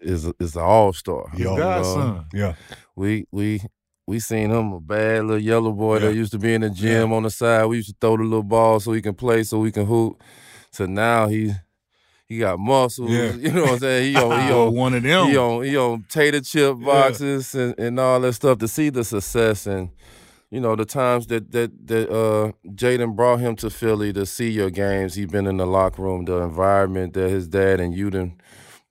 is 0.00 0.26
is 0.40 0.56
an 0.56 0.62
all 0.62 0.92
star. 0.92 1.26
Your 1.36 1.52
You 1.52 1.58
know? 1.58 1.62
godson. 1.62 2.24
Yeah. 2.32 2.54
We 2.94 3.26
we 3.30 3.60
we 4.06 4.20
seen 4.20 4.50
him 4.50 4.72
a 4.72 4.80
bad 4.80 5.24
little 5.24 5.42
yellow 5.42 5.72
boy 5.72 5.98
that 5.98 6.14
used 6.14 6.32
to 6.32 6.38
be 6.38 6.54
in 6.54 6.60
the 6.60 6.70
gym 6.70 7.12
on 7.12 7.24
the 7.24 7.30
side. 7.30 7.66
We 7.66 7.76
used 7.78 7.88
to 7.90 7.96
throw 8.00 8.16
the 8.16 8.22
little 8.22 8.42
ball 8.42 8.78
so 8.80 8.92
he 8.92 9.02
can 9.02 9.14
play, 9.14 9.42
so 9.42 9.58
we 9.58 9.72
can 9.72 9.86
hoop. 9.86 10.22
So 10.70 10.86
now 10.86 11.26
he 11.28 11.52
he 12.28 12.38
got 12.38 12.58
muscles. 12.58 13.10
Yeah. 13.10 13.32
You 13.36 13.52
know 13.52 13.62
what 13.62 13.70
I'm 13.72 13.78
saying? 13.78 14.14
He 14.14 14.16
on 14.16 14.46
he 14.46 14.52
on 14.52 14.74
one 14.74 14.94
of 14.94 15.02
them. 15.02 15.28
he 15.28 15.36
on 15.36 15.64
he 15.64 15.76
on 15.76 16.04
tater 16.08 16.40
chip 16.40 16.76
boxes 16.80 17.54
and, 17.54 17.74
and 17.78 17.98
all 18.00 18.20
that 18.20 18.32
stuff 18.34 18.58
to 18.58 18.68
see 18.68 18.90
the 18.90 19.04
success 19.04 19.66
and 19.66 19.90
you 20.50 20.60
know 20.60 20.76
the 20.76 20.84
times 20.84 21.26
that 21.26 21.50
that 21.52 21.70
that 21.88 22.08
uh 22.10 22.52
Jaden 22.68 23.16
brought 23.16 23.40
him 23.40 23.56
to 23.56 23.70
Philly 23.70 24.12
to 24.12 24.24
see 24.24 24.50
your 24.50 24.70
games. 24.70 25.14
He 25.14 25.24
been 25.26 25.46
in 25.48 25.56
the 25.56 25.66
locker 25.66 26.02
room, 26.02 26.24
the 26.24 26.36
environment 26.42 27.14
that 27.14 27.28
his 27.30 27.48
dad 27.48 27.80
and 27.80 27.92
you 27.94 28.10
done 28.10 28.34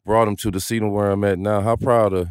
brought 0.05 0.27
him 0.27 0.35
to 0.37 0.51
the 0.51 0.59
scene 0.59 0.91
where 0.91 1.11
I'm 1.11 1.23
at 1.23 1.39
now. 1.39 1.61
How 1.61 1.75
proud 1.75 2.13
of 2.13 2.27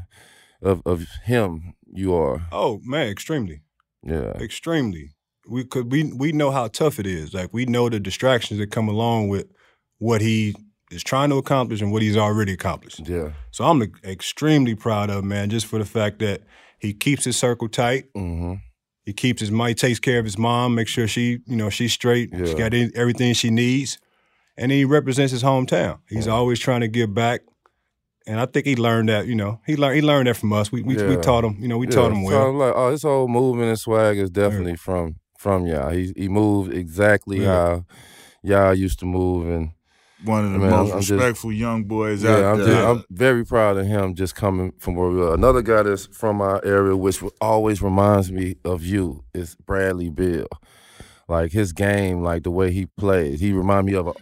of, 0.62 0.82
of 0.86 1.06
him 1.24 1.74
you 1.92 2.14
are. 2.14 2.46
Oh 2.52 2.80
man, 2.84 3.08
extremely. 3.08 3.62
Yeah. 4.02 4.32
extremely. 4.40 5.10
We 5.48 5.64
could 5.64 5.90
we 5.92 6.12
we 6.12 6.32
know 6.32 6.50
how 6.50 6.68
tough 6.68 6.98
it 6.98 7.06
is. 7.06 7.34
Like 7.34 7.52
we 7.52 7.66
know 7.66 7.88
the 7.88 8.00
distractions 8.00 8.60
that 8.60 8.70
come 8.70 8.88
along 8.88 9.28
with 9.28 9.46
what 9.98 10.20
he 10.20 10.54
is 10.90 11.02
trying 11.02 11.30
to 11.30 11.36
accomplish 11.36 11.80
and 11.80 11.92
what 11.92 12.02
he's 12.02 12.16
already 12.16 12.52
accomplished. 12.52 13.06
Yeah. 13.08 13.32
So 13.50 13.64
I'm 13.64 13.82
extremely 14.04 14.74
proud 14.74 15.10
of 15.10 15.18
him, 15.18 15.28
man, 15.28 15.50
just 15.50 15.66
for 15.66 15.78
the 15.78 15.84
fact 15.84 16.18
that 16.20 16.42
he 16.78 16.92
keeps 16.92 17.24
his 17.24 17.36
circle 17.36 17.68
tight. 17.68 18.12
Mm-hmm. 18.14 18.54
He 19.04 19.12
keeps 19.12 19.40
his 19.40 19.50
money, 19.50 19.74
takes 19.74 19.98
care 19.98 20.18
of 20.18 20.24
his 20.24 20.38
mom, 20.38 20.74
makes 20.74 20.90
sure 20.90 21.06
she, 21.06 21.40
you 21.46 21.56
know, 21.56 21.68
she's 21.68 21.92
straight. 21.92 22.30
yeah. 22.32 22.46
She 22.46 22.54
got 22.54 22.72
everything 22.72 23.34
she 23.34 23.50
needs, 23.50 23.98
and 24.56 24.72
he 24.72 24.86
represents 24.86 25.30
his 25.30 25.42
hometown. 25.42 25.98
He's 26.08 26.26
always 26.26 26.58
trying 26.58 26.80
to 26.80 26.88
give 26.88 27.12
back, 27.12 27.42
and 28.26 28.40
I 28.40 28.46
think 28.46 28.66
he 28.66 28.76
learned 28.76 29.08
that. 29.08 29.26
You 29.26 29.34
know, 29.34 29.60
he 29.66 29.76
learned 29.76 29.96
he 29.96 30.02
learned 30.02 30.28
that 30.28 30.36
from 30.36 30.52
us. 30.52 30.70
We 30.72 30.82
we, 30.82 30.96
we 30.96 31.16
taught 31.16 31.44
him. 31.44 31.56
You 31.60 31.68
know, 31.68 31.78
we 31.78 31.86
taught 31.86 32.12
him 32.12 32.24
So 32.24 32.30
well. 32.30 32.48
I'm 32.48 32.58
like, 32.58 32.72
oh, 32.76 32.90
this 32.90 33.02
whole 33.02 33.28
movement 33.28 33.68
and 33.68 33.78
swag 33.78 34.18
is 34.18 34.30
definitely 34.30 34.76
from 34.76 35.16
from 35.38 35.66
y'all. 35.66 35.90
He 35.90 36.12
he 36.16 36.28
moved 36.28 36.72
exactly 36.72 37.42
Yeah. 37.42 37.52
how 37.52 37.84
y'all 38.42 38.74
used 38.74 38.98
to 39.00 39.06
move, 39.06 39.46
and 39.48 39.70
One 40.24 40.44
of 40.46 40.52
the 40.52 40.58
Man, 40.58 40.70
most 40.70 40.92
I'm 40.92 40.98
just- 41.00 41.10
respectful 41.10 41.52
young 41.52 41.84
boys 41.84 42.22
yeah, 42.24 42.30
out 42.30 42.44
I'm, 42.44 42.58
there. 42.58 42.66
just, 42.68 42.86
I'm 42.88 43.04
very 43.10 43.44
proud 43.44 43.76
of 43.76 43.86
him 43.86 44.14
just 44.14 44.34
coming 44.34 44.72
from 44.78 44.94
where 44.94 45.10
we 45.10 45.20
are. 45.20 45.34
Another 45.34 45.60
guy 45.60 45.82
that's 45.82 46.06
from 46.06 46.40
our 46.40 46.64
area, 46.64 46.96
which 46.96 47.22
always 47.42 47.82
reminds 47.82 48.32
me 48.32 48.56
of 48.64 48.82
you, 48.84 49.22
is 49.34 49.54
Bradley 49.66 50.08
Beal. 50.10 50.46
Like 51.28 51.52
his 51.52 51.72
game, 51.72 52.22
like 52.22 52.42
the 52.42 52.50
way 52.50 52.70
he 52.70 52.86
plays, 52.86 53.40
he 53.40 53.52
remind 53.52 53.86
me 53.86 53.94
of 53.94 54.08
a, 54.08 54.12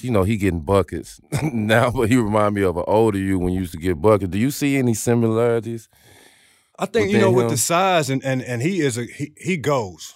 you 0.00 0.10
know, 0.12 0.22
he 0.22 0.36
getting 0.36 0.60
buckets 0.60 1.20
now, 1.52 1.90
but 1.90 2.08
he 2.08 2.16
remind 2.16 2.54
me 2.54 2.62
of 2.62 2.76
an 2.76 2.84
older 2.86 3.18
you 3.18 3.38
when 3.38 3.52
you 3.52 3.60
used 3.60 3.72
to 3.72 3.78
get 3.78 4.00
buckets. 4.00 4.30
Do 4.30 4.38
you 4.38 4.50
see 4.52 4.76
any 4.76 4.94
similarities? 4.94 5.88
I 6.78 6.86
think 6.86 7.10
you 7.10 7.18
know 7.18 7.30
with 7.30 7.50
the 7.50 7.56
size 7.56 8.10
and 8.10 8.24
and 8.24 8.42
and 8.42 8.62
he 8.62 8.80
is 8.80 8.96
a 8.98 9.04
he 9.04 9.32
he 9.36 9.56
goes. 9.56 10.14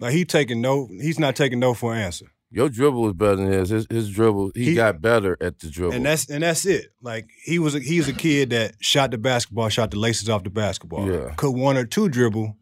Like 0.00 0.12
he 0.12 0.24
taking 0.24 0.60
no, 0.60 0.86
he's 1.00 1.18
not 1.18 1.34
taking 1.34 1.58
no 1.58 1.74
for 1.74 1.92
an 1.94 2.00
answer, 2.00 2.26
Your 2.50 2.68
dribble 2.68 3.02
was 3.02 3.14
better 3.14 3.36
than 3.36 3.50
his. 3.50 3.68
His, 3.70 3.86
his 3.90 4.10
dribble, 4.10 4.52
he, 4.54 4.66
He- 4.66 4.74
got 4.74 5.00
better 5.00 5.36
at 5.40 5.58
the 5.58 5.68
dribble. 5.70 5.94
and 5.94 6.06
that's 6.06 6.30
and 6.30 6.42
that's 6.44 6.64
it. 6.66 6.86
Like 7.02 7.28
he 7.44 7.58
was 7.58 7.74
a, 7.74 7.80
he 7.80 7.98
was 7.98 8.06
a 8.08 8.12
kid 8.12 8.50
that 8.50 8.76
shot 8.80 9.10
the 9.10 9.18
basketball, 9.18 9.68
shot 9.70 9.90
the 9.90 9.98
laces 9.98 10.28
off 10.28 10.44
the 10.44 10.50
basketball. 10.50 11.10
Yeah. 11.10 11.32
could 11.36 11.50
one 11.56 11.76
or 11.76 11.84
two 11.84 12.08
dribble, 12.08 12.56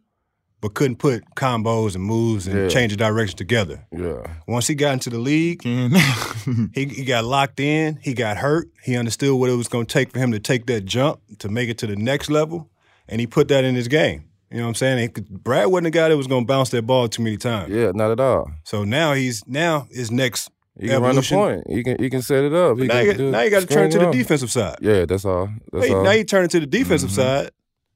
but 0.61 0.75
couldn't 0.75 0.97
put 0.97 1.23
combos 1.37 1.95
and 1.95 2.03
moves 2.05 2.47
and 2.47 2.57
Yeah. 2.59 2.69
change 2.69 2.93
the 2.93 2.97
direction 2.97 3.37
together. 3.37 3.87
yeah, 3.93 4.23
Once 4.49 4.67
he 4.67 4.75
got 4.75 4.95
into 4.95 5.11
the 5.11 5.19
league, 5.19 5.63
he 6.75 6.85
he 6.87 7.05
got 7.05 7.25
locked 7.25 7.61
in. 7.61 7.99
He 8.03 8.15
got 8.15 8.37
hurt. 8.39 8.69
He 8.83 8.97
understood 8.97 9.35
what 9.39 9.51
it 9.51 9.55
was 9.57 9.69
going 9.69 9.87
to 9.87 9.93
take 9.93 10.13
for 10.13 10.19
him 10.19 10.33
to 10.33 10.39
take 10.41 10.67
that 10.67 10.85
jump 10.85 11.21
to 11.39 11.49
make 11.49 11.69
it 11.69 11.79
to 11.79 11.87
the 11.87 11.97
next 11.97 12.31
level, 12.31 12.71
and 13.09 13.21
he 13.21 13.27
put 13.27 13.49
that 13.49 13.65
in 13.65 13.75
his 13.75 13.89
game. 13.89 14.25
You 14.51 14.59
know 14.59 14.65
what 14.65 14.69
I'm 14.69 14.75
saying? 14.77 14.99
He 15.15 15.23
Brad 15.23 15.67
wasn't 15.69 15.89
a 15.89 15.91
guy 15.91 16.09
that 16.09 16.17
was 16.17 16.29
going 16.29 16.45
to 16.45 16.47
bounce 16.47 16.71
that 16.71 16.83
ball 16.87 17.09
too 17.09 17.23
many 17.23 17.37
times. 17.37 17.71
yeah, 17.73 17.91
not 17.95 18.11
at 18.13 18.21
all. 18.21 18.49
So 18.65 18.85
now 18.85 19.13
he's 19.13 19.43
now 19.47 19.89
his 19.91 20.11
next. 20.11 20.51
He 20.79 20.89
can 20.89 21.01
run 21.03 21.15
the 21.17 21.21
Evolution. 21.23 21.37
point. 21.39 21.63
He 21.69 21.83
can 21.83 21.97
he 21.99 22.11
can 22.11 22.23
set 22.23 22.45
it 22.45 22.53
up. 22.53 22.79
He 22.79 22.87
Now 22.87 22.95
can 22.99 23.07
you, 23.07 23.15
do 23.15 23.31
now 23.31 23.41
you 23.43 23.51
got 23.51 23.61
to 23.61 23.67
turn 23.67 23.91
screen 23.91 24.03
to 24.05 24.07
the 24.11 24.13
defensive 24.13 24.51
side. 24.53 24.77
Yeah, 24.83 25.05
that's 25.07 25.25
all. 25.25 25.49
That's 25.73 25.87
Hey, 25.87 25.95
all. 25.95 26.05
now 26.05 26.11
you 26.13 26.23
turn 26.25 26.45
it 26.45 26.51
to 26.53 26.61
the 26.61 26.67
defensive 26.67 27.11
Mhm. 27.11 27.15
side, 27.15 27.51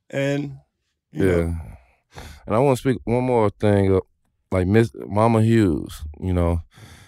and 0.09 0.57
you 1.13 1.27
yeah. 1.29 1.37
know, 1.37 1.57
And 2.51 2.57
I 2.57 2.61
want 2.61 2.79
to 2.79 2.81
speak 2.83 2.99
one 3.05 3.23
more 3.23 3.49
thing. 3.49 3.95
uh, 3.95 4.01
Like 4.51 4.67
Miss 4.67 4.91
Mama 5.07 5.41
Hughes, 5.41 6.03
you 6.21 6.33
know, 6.33 6.63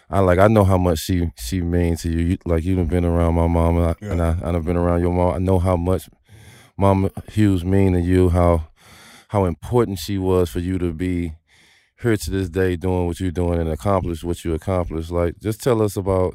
I 0.09 0.21
like 0.21 0.39
I 0.39 0.47
know 0.47 0.63
how 0.63 0.79
much 0.79 1.01
she 1.01 1.31
she 1.37 1.61
means 1.63 2.03
to 2.03 2.11
you. 2.11 2.19
you 2.25 2.39
like 2.47 2.63
you've 2.63 2.89
been 2.89 3.05
around 3.05 3.35
my 3.35 3.49
mama, 3.49 3.97
Yeah. 4.01 4.13
and 4.13 4.23
I 4.23 4.39
I've 4.41 4.65
been 4.65 4.77
around 4.77 5.01
your 5.01 5.13
mom. 5.13 5.35
I 5.35 5.39
know 5.39 5.59
how 5.59 5.77
much 5.77 6.09
Mama 6.79 7.11
Hughes 7.33 7.65
mean 7.65 7.95
to 7.95 8.01
you. 8.01 8.29
How 8.29 8.69
how 9.31 9.45
important 9.47 9.99
she 9.99 10.17
was 10.19 10.49
for 10.49 10.61
you 10.61 10.79
to 10.79 10.93
be 10.93 11.33
here 12.01 12.17
to 12.17 12.31
this 12.31 12.49
day 12.49 12.77
doing 12.77 13.07
what 13.09 13.19
you're 13.19 13.33
doing 13.33 13.59
and 13.61 13.69
accomplish 13.71 14.23
what 14.23 14.45
you 14.45 14.55
accomplished. 14.55 15.11
Like, 15.11 15.41
just 15.41 15.61
tell 15.61 15.83
us 15.83 15.97
about 15.97 16.35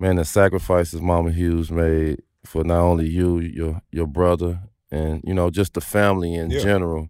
man 0.00 0.16
the 0.16 0.24
sacrifices 0.24 1.00
Mama 1.00 1.30
Hughes 1.30 1.70
made 1.70 2.22
for 2.44 2.64
not 2.64 2.80
only 2.80 3.08
you, 3.08 3.38
your 3.38 3.82
your 3.92 4.08
brother, 4.08 4.58
and 4.90 5.22
you 5.24 5.34
know 5.34 5.48
just 5.50 5.74
the 5.74 5.80
family 5.80 6.34
in 6.34 6.50
Yeah. 6.50 6.58
general. 6.60 7.08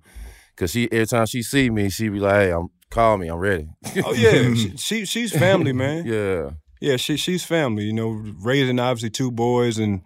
Cause 0.59 0.73
she 0.73 0.91
every 0.91 1.07
time 1.07 1.27
she 1.27 1.43
see 1.43 1.71
me, 1.71 1.89
she 1.89 2.09
be 2.09 2.19
like, 2.19 2.35
"Hey, 2.35 2.51
I'm 2.53 2.69
call 2.91 3.17
me, 3.17 3.29
I'm 3.29 3.39
ready." 3.39 3.69
oh 4.05 4.13
yeah, 4.13 4.55
she, 4.55 4.77
she 4.77 5.05
she's 5.05 5.33
family, 5.33 5.73
man. 5.73 6.05
yeah, 6.05 6.51
Yeah, 6.81 6.97
she 6.97 7.17
she's 7.17 7.45
family. 7.45 7.85
You 7.85 7.93
know, 7.93 8.25
raising 8.43 8.81
obviously 8.81 9.11
two 9.11 9.31
boys 9.31 9.79
and 9.79 10.03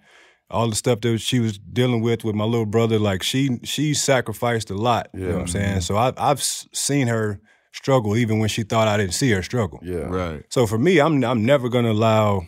all 0.50 0.68
the 0.68 0.76
stuff 0.76 1.00
that 1.00 1.18
she 1.18 1.40
was 1.40 1.58
dealing 1.58 2.02
with 2.02 2.22
with 2.22 2.34
my 2.34 2.44
little 2.44 2.66
brother, 2.66 2.98
like 2.98 3.22
she 3.22 3.60
she 3.64 3.94
sacrificed 3.94 4.70
a 4.70 4.74
lot. 4.74 5.08
You 5.14 5.20
know 5.20 5.32
what 5.32 5.40
I'm 5.40 5.46
saying? 5.48 5.80
So 5.80 5.96
I, 5.96 6.12
I've 6.18 6.42
seen 6.42 7.06
her 7.06 7.40
struggle 7.72 8.14
even 8.16 8.38
when 8.38 8.50
she 8.50 8.62
thought 8.62 8.86
I 8.88 8.98
didn't 8.98 9.14
see 9.14 9.30
her 9.30 9.42
struggle. 9.42 9.80
Yeah. 9.82 10.00
Right. 10.00 10.44
So 10.50 10.66
for 10.66 10.78
me, 10.78 11.00
I'm 11.00 11.24
I'm 11.24 11.46
never 11.46 11.70
gonna 11.70 11.92
allow, 11.92 12.46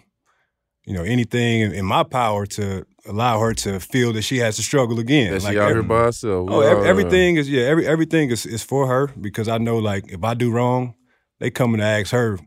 you 0.85 0.93
know, 0.93 1.03
anything 1.03 1.63
in, 1.63 1.73
in 1.73 1.87
my 1.87 2.03
power 2.03 2.45
to 2.45 2.85
allow 3.07 3.39
her 3.41 3.53
to 3.55 3.79
feel 3.81 4.13
that 4.15 4.23
she 4.23 4.39
has 4.39 4.57
to 4.57 4.63
struggle 4.63 4.99
again. 4.99 5.33
That 5.33 5.41
she 5.43 5.49
Like, 5.49 5.57
out 5.59 5.71
every- 5.71 5.75
here 5.83 5.89
by 5.89 6.05
herself. 6.05 6.49
Oh, 6.51 6.61
We 6.61 6.67
ev- 6.67 6.79
all- 6.79 6.85
everything 6.85 7.37
is 7.37 7.49
yeah. 7.51 7.63
Every 7.65 7.87
everything 7.87 8.31
is 8.31 8.47
is 8.47 8.63
for 8.63 8.87
her 8.87 9.09
because 9.21 9.49
I 9.49 9.59
know 9.59 9.79
like 9.79 10.05
if 10.11 10.23
I 10.25 10.35
do 10.35 10.51
wrong, 10.51 10.95
they 11.41 11.51
coming 11.51 11.81
to 11.81 11.87
ask 11.87 12.11
her, 12.13 12.39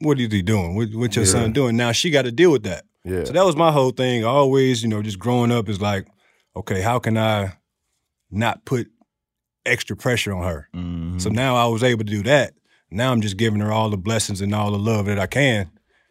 "What 0.00 0.20
is 0.20 0.32
he 0.32 0.42
doing? 0.42 0.74
What, 0.76 0.88
what 0.94 1.16
your 1.16 1.24
Yeah. 1.24 1.30
son 1.32 1.52
doing?" 1.52 1.76
Now 1.76 1.92
she 1.92 2.10
got 2.10 2.22
to 2.22 2.32
deal 2.32 2.50
with 2.52 2.64
that. 2.64 2.84
Yeah. 3.04 3.24
So 3.24 3.32
that 3.32 3.44
was 3.44 3.56
my 3.56 3.72
whole 3.72 3.90
thing. 3.92 4.24
I 4.24 4.28
always, 4.28 4.82
you 4.82 4.88
know, 4.88 5.02
just 5.02 5.18
growing 5.18 5.50
up 5.52 5.68
is 5.68 5.80
like, 5.80 6.06
okay, 6.54 6.82
how 6.82 6.98
can 6.98 7.16
I 7.16 7.54
not 8.30 8.64
put 8.66 8.88
extra 9.64 9.96
pressure 9.96 10.34
on 10.34 10.44
her? 10.44 10.68
Mhm. 10.74 11.20
So 11.20 11.30
now 11.30 11.56
I 11.56 11.66
was 11.66 11.82
able 11.82 12.04
to 12.04 12.10
do 12.10 12.22
that. 12.24 12.52
Now 12.90 13.12
I'm 13.12 13.20
just 13.20 13.36
giving 13.36 13.60
her 13.60 13.72
all 13.72 13.88
the 13.90 13.96
blessings 13.96 14.40
and 14.40 14.54
all 14.54 14.70
the 14.70 14.78
love 14.78 15.06
that 15.06 15.18
I 15.18 15.26
can. 15.26 15.70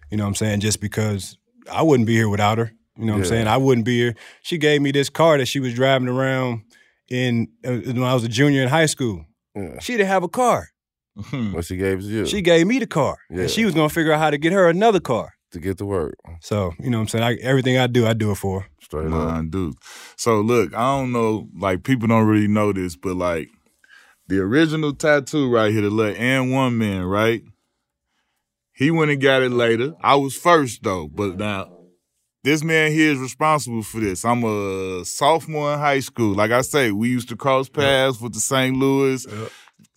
You 0.09 0.17
know 0.17 0.23
what 0.23 0.29
I'm 0.29 0.35
saying? 0.35 0.61
Just 0.61 0.79
because 0.79 1.37
I 1.71 1.81
wouldn't 1.83 2.07
be 2.07 2.13
here 2.15 2.29
without 2.29 2.57
her. 2.57 2.71
You 2.97 3.05
know 3.05 3.13
what 3.13 3.17
Yeah. 3.19 3.23
I'm 3.23 3.29
saying? 3.29 3.47
I 3.47 3.57
wouldn't 3.57 3.85
be 3.85 3.97
here. 3.97 4.15
She 4.41 4.57
gave 4.57 4.81
me 4.81 4.91
this 4.91 5.09
car 5.09 5.37
that 5.37 5.45
she 5.47 5.59
was 5.59 5.73
driving 5.73 6.07
around 6.07 6.61
in 7.09 7.47
uh, 7.65 7.71
when 7.85 8.03
I 8.03 8.13
was 8.13 8.23
a 8.23 8.27
junior 8.29 8.61
in 8.63 8.69
high 8.69 8.85
school. 8.87 9.25
Yeah. 9.55 9.79
She 9.79 9.93
didn't 9.97 10.09
have 10.09 10.23
a 10.23 10.29
car. 10.29 10.69
What 11.31 11.65
she 11.65 11.77
gave 11.77 12.01
to 12.01 12.05
you 12.05 12.25
She 12.27 12.41
gave 12.41 12.67
me 12.67 12.77
the 12.77 12.85
car. 12.85 13.17
Yeah. 13.31 13.41
And 13.41 13.49
she 13.49 13.65
was 13.65 13.73
gonna 13.73 13.89
figure 13.89 14.11
out 14.11 14.19
how 14.19 14.29
to 14.29 14.37
get 14.37 14.53
her 14.53 14.69
another 14.69 14.99
car. 14.99 15.33
to 15.51 15.59
get 15.59 15.77
to 15.77 15.85
work. 15.85 16.15
So, 16.41 16.73
you 16.79 16.89
know 16.89 16.97
what 16.97 17.03
I'm 17.03 17.07
saying? 17.07 17.23
I, 17.23 17.33
everything 17.41 17.77
I 17.77 17.87
do, 17.87 18.05
I 18.05 18.13
do 18.13 18.31
it 18.31 18.35
for 18.35 18.61
her. 18.61 18.67
Straight 18.81 19.05
up. 19.05 19.11
Mine 19.11 19.49
do. 19.49 19.73
So 20.15 20.41
look, 20.41 20.73
I 20.75 20.97
don't 20.97 21.11
know, 21.11 21.47
like 21.57 21.83
people 21.83 22.07
don't 22.07 22.27
really 22.27 22.47
know 22.49 22.71
this, 22.73 22.95
but 22.97 23.15
like 23.15 23.47
the 24.27 24.39
original 24.39 24.93
tattoo 24.93 25.49
right 25.49 25.71
here, 25.71 25.83
the 25.83 25.89
little 25.89 26.21
and 26.21 26.51
one 26.51 26.77
man, 26.77 27.03
right? 27.05 27.41
He 28.73 28.91
went 28.91 29.09
and 29.09 29.21
got 29.21 29.41
it 29.41 29.51
later. 29.51 29.93
I 30.01 30.15
was 30.15 30.35
first 30.35 30.83
though, 30.83 31.07
but 31.07 31.37
now 31.37 31.76
this 32.47 32.63
man 32.63 32.93
here 32.93 33.11
is 33.11 33.19
responsible 33.19 33.83
for 33.83 33.99
this. 33.99 34.23
I'm 34.23 34.43
a 34.45 35.03
sophomore 35.03 35.73
in 35.73 35.79
high 35.79 35.99
school. 35.99 36.33
Like 36.33 36.51
I 36.51 36.61
say, 36.61 36.91
we 36.91 37.09
used 37.09 37.27
to 37.29 37.35
cross 37.35 37.67
paths 37.67 38.21
with 38.21 38.33
the 38.33 38.39
St. 38.39 38.75
Louis 38.75 39.27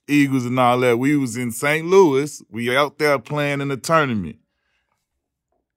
Eagles 0.09 0.47
and 0.47 0.59
all 0.59 0.81
that. 0.81 0.99
We 0.99 1.17
was 1.17 1.37
in 1.37 1.53
St. 1.53 1.87
Louis. 1.87 2.43
We 2.51 2.77
out 2.77 2.99
there 2.99 3.21
playing 3.21 3.61
in 3.61 3.71
a 3.71 3.77
tournament. 3.77 4.37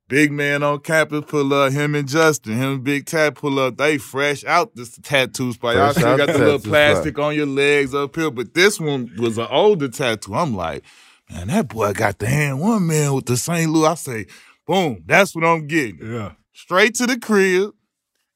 Big 0.08 0.32
man 0.32 0.64
on 0.64 0.80
campus 0.80 1.26
pull 1.28 1.54
up, 1.54 1.72
him 1.72 1.94
and 1.94 2.08
Justin, 2.08 2.54
him 2.54 2.72
and 2.72 2.84
Big 2.84 3.06
Tat 3.06 3.36
pull 3.36 3.60
up. 3.60 3.78
They 3.78 4.00
fresh 4.00 4.44
out 4.44 4.76
this 4.76 4.98
tattoo 4.98 5.54
spot. 5.54 5.76
Y'all 5.76 5.94
still 5.94 6.18
got 6.18 6.28
the 6.28 6.34
the 6.34 6.40
little 6.40 6.60
plastic 6.60 7.20
on 7.20 7.36
your 7.36 7.46
legs 7.46 7.94
up 7.94 8.16
here, 8.16 8.32
but 8.32 8.56
this 8.56 8.80
one 8.80 9.12
was 9.20 9.38
an 9.38 9.48
older 9.52 9.90
tattoo. 9.90 10.34
I'm 10.34 10.56
like, 10.56 10.84
man, 11.30 11.48
that 11.50 11.68
boy 11.68 11.94
got 11.94 12.18
the 12.18 12.26
hand 12.26 12.60
one 12.60 12.88
man 12.88 13.14
with 13.14 13.28
the 13.28 13.38
St. 13.38 13.72
Louis. 13.72 13.88
I 13.88 13.94
say, 13.94 14.26
boom, 14.66 15.04
that's 15.06 15.36
what 15.36 15.46
I'm 15.46 15.68
getting. 15.68 16.00
Yeah. 16.02 16.32
Straight 16.54 16.96
to 16.96 17.08
the 17.08 17.20
crib, 17.20 17.72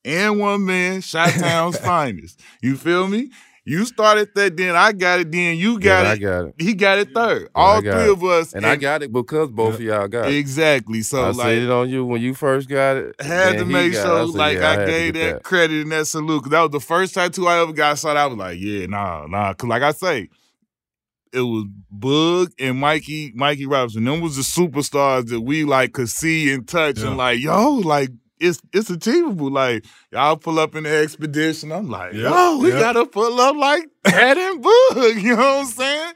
and 0.04 0.40
one 0.40 0.66
man, 0.66 1.02
Shot 1.02 1.30
Town's 1.40 1.78
finest. 1.78 2.40
You 2.62 2.76
feel 2.78 3.08
me? 3.08 3.30
You 3.64 3.84
started 3.86 4.30
that, 4.36 4.56
then 4.56 4.78
I 4.78 4.94
got 4.94 5.20
it, 5.20 5.30
then 5.32 5.58
you 5.58 5.78
got 5.78 6.06
Yeah, 6.06 6.12
it. 6.12 6.14
I 6.14 6.18
got 6.18 6.46
it. 6.46 6.56
He 6.58 6.74
got 6.74 7.00
it 7.00 7.14
third. 7.14 7.50
I 7.54 7.60
All 7.62 7.82
three 7.82 7.90
it. 7.92 8.10
of 8.12 8.24
us. 8.24 8.54
And 8.54 8.66
I 8.66 8.78
got 8.78 9.04
it 9.04 9.12
because 9.12 9.52
both 9.52 9.76
of 9.76 9.82
y'all 9.82 10.08
got 10.08 10.30
it. 10.30 10.36
Exactly. 10.36 11.02
So 11.02 11.22
I 11.22 11.28
like 11.32 11.36
said 11.48 11.58
it 11.64 11.70
on 11.70 11.90
you 11.90 12.06
when 12.06 12.22
you 12.22 12.34
first 12.34 12.70
got 12.70 12.96
it. 12.96 13.22
had 13.22 13.58
to 13.58 13.66
make 13.66 13.92
it. 13.92 13.96
sure 14.02 14.26
like 14.28 14.60
yeah, 14.60 14.72
I, 14.72 14.76
to 14.78 14.86
gave 14.86 15.14
get 15.16 15.34
that, 15.34 15.44
credit 15.44 15.82
and 15.82 15.92
that 15.92 16.08
salute. 16.08 16.44
Cause 16.44 16.52
that 16.52 16.62
was 16.62 16.72
the 16.72 16.80
first 16.80 17.14
tattoo 17.14 17.46
I 17.48 17.60
ever 17.62 17.74
got. 17.74 18.00
So 18.00 18.08
I 18.10 18.26
was 18.26 18.38
like, 18.38 18.58
yeah, 18.58 18.86
nah, 18.86 19.28
nah. 19.28 19.54
Cause 19.54 19.68
like 19.70 19.82
I 19.84 19.92
say, 19.92 20.30
it 21.38 21.42
was 21.42 21.66
Bug 21.92 22.52
and 22.60 22.80
Mikey, 22.80 23.32
Mikey 23.36 23.66
Robinson. 23.66 24.04
Them 24.06 24.22
was 24.22 24.36
the 24.36 24.42
superstars 24.42 25.28
that 25.30 25.42
we 25.42 25.64
like 25.64 25.94
could 25.94 26.10
see 26.10 26.52
and 26.52 26.68
touch 26.68 27.00
Yeah. 27.00 27.08
and 27.08 27.18
like, 27.18 27.40
yo, 27.40 27.74
like 27.76 28.10
it's 28.40 28.62
it's 28.74 28.90
achievable. 28.90 29.50
Like 29.52 29.86
y'all 30.12 30.38
pull 30.38 30.60
up 30.60 30.76
in 30.76 30.84
the 30.84 30.96
expedition. 30.96 31.72
I'm 31.72 31.90
like, 31.90 32.14
Yeah, 32.14 32.30
yo, 32.52 32.58
we 32.60 32.70
yeah. 32.72 32.80
gotta 32.80 33.06
pull 33.06 33.40
up 33.40 33.56
like 33.56 33.88
that 34.04 34.38
and 34.38 34.62
Bug. 34.62 35.16
You 35.24 35.36
know 35.36 35.58
what 35.58 35.60
I'm 35.62 35.66
saying? 35.66 36.14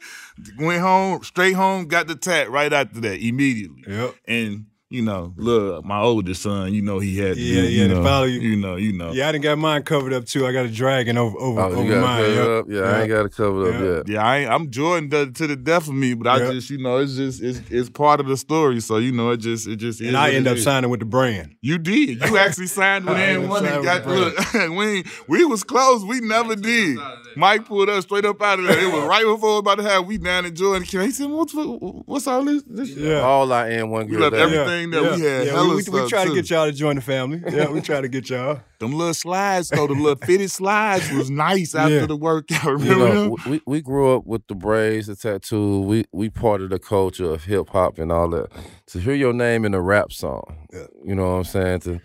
Went 0.59 0.82
home, 0.82 1.24
straight 1.24 1.53
home, 1.53 1.86
got 1.86 2.07
the 2.07 2.15
tat 2.15 2.49
right 2.49 2.72
after 2.74 2.99
that, 3.01 3.19
immediately. 3.22 3.84
Yep. 3.88 4.15
And 4.28 4.65
you 4.92 5.02
know, 5.02 5.34
look, 5.38 5.86
my 5.86 6.00
oldest 6.02 6.42
son, 6.42 6.74
you 6.74 6.82
know, 6.82 7.00
he 7.00 7.18
had 7.18 7.36
to 7.36 7.42
Yeah, 7.42 7.62
do, 7.62 7.68
yeah, 7.70 7.82
you 7.84 7.88
know, 7.88 8.04
follow 8.04 8.26
you. 8.26 8.39
you 8.42 8.56
know, 8.58 8.76
you 8.76 8.92
know. 8.94 9.12
Yeah, 9.14 9.30
I 9.30 9.32
didn't 9.32 9.44
got 9.46 9.58
mine 9.58 9.84
covered 9.84 10.12
up 10.14 10.26
too. 10.26 10.46
I 10.46 10.52
got 10.52 10.66
a 10.66 10.70
dragon 10.70 11.18
over 11.18 11.38
over, 11.39 11.62
Oh, 11.62 11.70
you 11.84 11.94
over 11.94 12.02
mine. 12.02 12.22
yep. 12.24 12.30
it 12.38 12.50
up? 12.50 12.66
Yeah, 12.70 12.82
I 12.82 13.00
ain't 13.02 13.10
got 13.10 13.24
to 13.24 13.30
cover 13.30 13.70
it 13.70 13.76
up 13.76 14.08
yet. 14.08 14.14
Yeah, 14.16 14.26
I 14.26 14.38
ain't, 14.39 14.52
I'm 14.52 14.70
Jordan 14.70 15.10
to, 15.12 15.32
to 15.32 15.48
the 15.48 15.56
death 15.56 15.88
of 15.88 15.94
me, 15.94 16.14
but 16.14 16.28
I 16.28 16.39
Yeah. 16.44 16.52
just, 16.52 16.70
you 16.70 16.78
know, 16.78 16.98
it's 16.98 17.16
just 17.16 17.42
it's 17.42 17.62
it's 17.72 17.89
part 17.89 18.20
of 18.20 18.28
the 18.28 18.36
story. 18.38 18.80
So 18.82 18.98
you 18.98 19.12
know, 19.14 19.32
it 19.32 19.38
just 19.38 19.68
it 19.68 19.78
just 19.78 20.02
is 20.02 20.08
And 20.10 20.18
I 20.18 20.32
end 20.32 20.48
up 20.48 20.58
is. 20.58 20.64
signing 20.64 20.89
with 20.89 21.00
the 21.00 21.06
brand. 21.06 21.56
You 21.62 21.78
did. 21.78 22.22
You 22.22 22.38
actually 22.46 22.68
signed 22.68 23.06
with 23.06 23.16
I 23.16 23.22
N 23.22 23.30
ended 23.36 23.46
up 23.46 23.50
one 23.50 23.66
and 23.66 23.84
got 23.84 24.06
look. 24.06 24.36
we 24.78 25.04
we 25.28 25.46
was 25.46 25.64
close. 25.64 26.04
We 26.04 26.20
never 26.20 26.56
did. 26.56 26.98
Mike 27.38 27.66
pulled 27.66 27.88
us 27.88 28.04
straight 28.04 28.26
up 28.26 28.42
out 28.42 28.60
of 28.60 28.66
there. 28.66 28.78
It 28.78 28.92
was 28.92 29.04
right 29.06 29.24
before 29.24 29.60
about 29.60 29.76
to 29.78 29.84
have 29.84 30.06
we 30.06 30.18
down 30.18 30.46
in 30.46 30.54
Jordan. 30.54 30.86
Can 30.86 31.00
he 31.02 31.12
said, 31.12 31.30
what's 31.30 31.54
what's 31.56 32.28
all 32.28 32.44
this? 32.44 32.62
this 32.68 32.89
shit?" 32.89 32.98
Yeah. 32.98 33.22
All 33.22 33.52
I 33.54 33.70
am 33.70 33.89
one 33.89 34.08
We 34.08 34.12
girl. 34.18 34.22
left 34.30 34.36
that- 34.36 34.50
every- 34.84 34.97
Everything 34.97 35.09
that 35.11 35.15
we 35.15 35.21
had, 35.25 35.47
Yeah, 35.47 35.61
we, 35.63 35.69
we, 35.69 35.75
we 35.75 35.82
stuff, 35.84 36.09
try 36.09 36.25
to 36.25 36.34
get 36.34 36.49
y'all 36.49 36.65
to 36.65 36.71
join 36.71 36.95
the 36.95 37.01
family. 37.01 37.41
Yeah, 37.51 37.69
we 37.69 37.82
try 37.82 38.01
to 38.01 38.07
get 38.07 38.29
y'all. 38.29 38.59
Them 38.79 38.93
little 38.93 39.13
slides 39.13 39.69
though, 39.69 39.88
the 39.88 39.93
little 39.93 40.15
fitted 40.15 40.49
slides 40.51 41.11
was 41.11 41.29
nice 41.29 41.75
after 41.75 41.99
Yeah. 41.99 42.05
the 42.07 42.15
workout. 42.15 42.79
you 42.82 42.95
know, 42.95 43.38
we, 43.47 43.61
we 43.67 43.82
grew 43.82 44.15
up 44.15 44.25
with 44.25 44.45
the 44.47 44.55
braids, 44.55 45.07
the 45.07 45.15
tattoo. 45.15 45.82
We 45.82 46.05
we 46.11 46.29
part 46.29 46.61
of 46.61 46.69
the 46.71 46.79
culture 46.79 47.32
of 47.32 47.43
hip 47.43 47.69
hop 47.69 47.99
and 47.99 48.11
all 48.11 48.29
that. 48.29 48.47
To 48.88 48.99
hear 48.99 49.13
your 49.13 49.34
name 49.34 49.65
in 49.65 49.73
a 49.73 49.82
rap 49.82 50.11
song, 50.11 50.67
Yeah. 50.73 50.88
you 51.05 51.13
know 51.15 51.23
what 51.32 51.38
I'm 51.38 51.43
saying? 51.43 51.79
To 51.82 52.01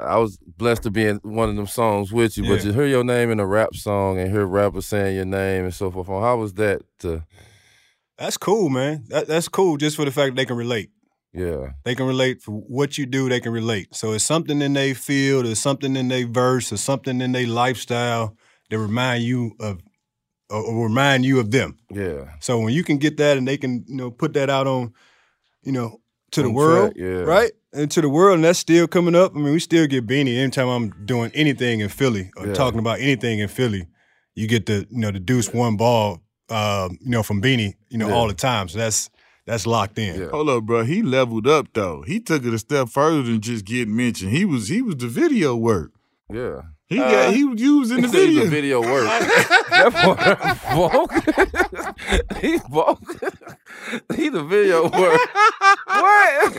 I 0.00 0.16
was 0.18 0.38
blessed 0.38 0.82
to 0.84 0.90
be 0.90 1.04
in 1.04 1.16
one 1.22 1.48
of 1.50 1.54
them 1.56 1.66
songs 1.68 2.12
with 2.12 2.36
you, 2.36 2.42
but 2.44 2.64
Yeah. 2.64 2.72
to 2.72 2.72
hear 2.72 2.86
your 2.86 3.04
name 3.04 3.30
in 3.30 3.38
a 3.38 3.46
rap 3.46 3.74
song 3.76 4.18
and 4.18 4.30
hear 4.30 4.44
rappers 4.44 4.86
saying 4.86 5.14
your 5.14 5.24
name 5.24 5.64
and 5.64 5.74
so 5.74 5.90
forth, 5.90 6.08
how 6.08 6.36
was 6.36 6.54
that? 6.54 6.82
To 7.00 7.22
That's 8.18 8.36
cool, 8.36 8.70
man. 8.70 9.04
That, 9.08 9.28
that's 9.28 9.46
cool 9.48 9.76
just 9.76 9.94
for 9.96 10.04
the 10.04 10.10
fact 10.10 10.30
that 10.30 10.36
they 10.36 10.46
can 10.46 10.56
relate. 10.56 10.90
Yeah, 11.34 11.70
They 11.84 11.94
can 11.94 12.06
relate 12.06 12.40
for 12.42 12.52
what 12.52 12.96
you 12.96 13.06
do. 13.06 13.28
They 13.28 13.40
can 13.40 13.52
relate. 13.52 13.94
So 13.94 14.12
it's 14.12 14.24
something 14.24 14.62
in 14.62 14.72
their 14.74 14.94
field, 14.94 15.46
or 15.46 15.54
something 15.54 15.96
in 15.96 16.08
their 16.08 16.26
verse, 16.26 16.72
or 16.72 16.76
something 16.76 17.20
in 17.20 17.32
their 17.32 17.46
lifestyle 17.46 18.36
that 18.70 18.78
remind 18.78 19.24
you 19.24 19.52
of, 19.60 19.80
or, 20.50 20.84
remind 20.84 21.24
you 21.24 21.40
of 21.40 21.50
them. 21.50 21.76
yeah, 21.90 22.30
So 22.40 22.60
when 22.60 22.72
you 22.72 22.84
can 22.84 22.98
get 22.98 23.16
that, 23.16 23.36
and 23.36 23.46
they 23.48 23.56
can, 23.56 23.84
you 23.88 23.96
know, 23.96 24.10
put 24.10 24.34
that 24.34 24.48
out 24.50 24.66
on, 24.66 24.92
you 25.62 25.72
know, 25.72 26.00
to 26.32 26.42
the 26.42 26.48
On 26.48 26.54
world, 26.54 26.94
track, 26.94 27.04
yeah. 27.04 27.20
right, 27.22 27.52
and 27.72 27.90
to 27.90 28.00
the 28.00 28.08
world, 28.08 28.36
and 28.36 28.44
that's 28.44 28.58
still 28.58 28.86
coming 28.86 29.14
up. 29.14 29.32
I 29.34 29.38
mean, 29.38 29.52
we 29.52 29.58
still 29.60 29.86
get 29.86 30.06
Beanie 30.06 30.36
anytime 30.38 30.68
I'm 30.68 30.90
doing 31.06 31.30
anything 31.34 31.80
in 31.80 31.88
Philly 31.88 32.30
or 32.36 32.46
Yeah. 32.46 32.54
talking 32.54 32.78
about 32.78 33.00
anything 33.00 33.38
in 33.40 33.48
Philly. 33.48 33.86
You 34.34 34.46
get 34.48 34.66
the, 34.66 34.86
you 34.90 34.98
know, 34.98 35.10
the 35.12 35.20
deuce 35.20 35.52
one 35.52 35.76
ball, 35.76 36.20
um, 36.50 36.98
you 37.00 37.10
know, 37.10 37.22
from 37.22 37.40
Beanie, 37.40 37.74
you 37.88 37.98
know, 37.98 38.08
Yeah. 38.08 38.14
all 38.14 38.28
the 38.28 38.34
time. 38.34 38.68
So 38.68 38.78
that's 38.78 39.10
that's 39.46 39.66
locked 39.66 39.98
in. 39.98 40.20
Yeah. 40.20 40.28
Hold 40.30 40.48
up, 40.48 40.64
bro. 40.64 40.84
He 40.84 41.02
leveled 41.02 41.46
up 41.46 41.68
though. 41.74 42.02
He 42.06 42.20
took 42.20 42.44
it 42.44 42.54
a 42.54 42.58
step 42.58 42.88
further 42.88 43.22
than 43.22 43.40
just 43.40 43.64
getting 43.64 43.94
mentioned. 43.96 44.30
He 44.32 44.44
was 44.44 44.68
he 44.68 44.82
was 44.82 44.96
the 44.96 45.08
video 45.08 45.54
work. 45.56 45.92
yeah. 46.32 46.62
He 46.86 47.00
Uh, 47.00 47.10
got 47.10 47.32
he 47.34 47.44
was 47.44 47.58
used 47.60 47.92
in 47.92 48.02
the 48.02 48.08
video. 48.08 48.44
the 48.44 48.50
video 48.50 48.80
work. 48.82 49.06
that 49.70 49.90
boy 50.04 50.76
bulk. 50.76 51.10
he 52.42 52.58
bulk. 52.68 53.00
he 54.14 54.28
the 54.28 54.44
video 54.44 54.82
work. 54.84 55.20
what? 55.86 56.54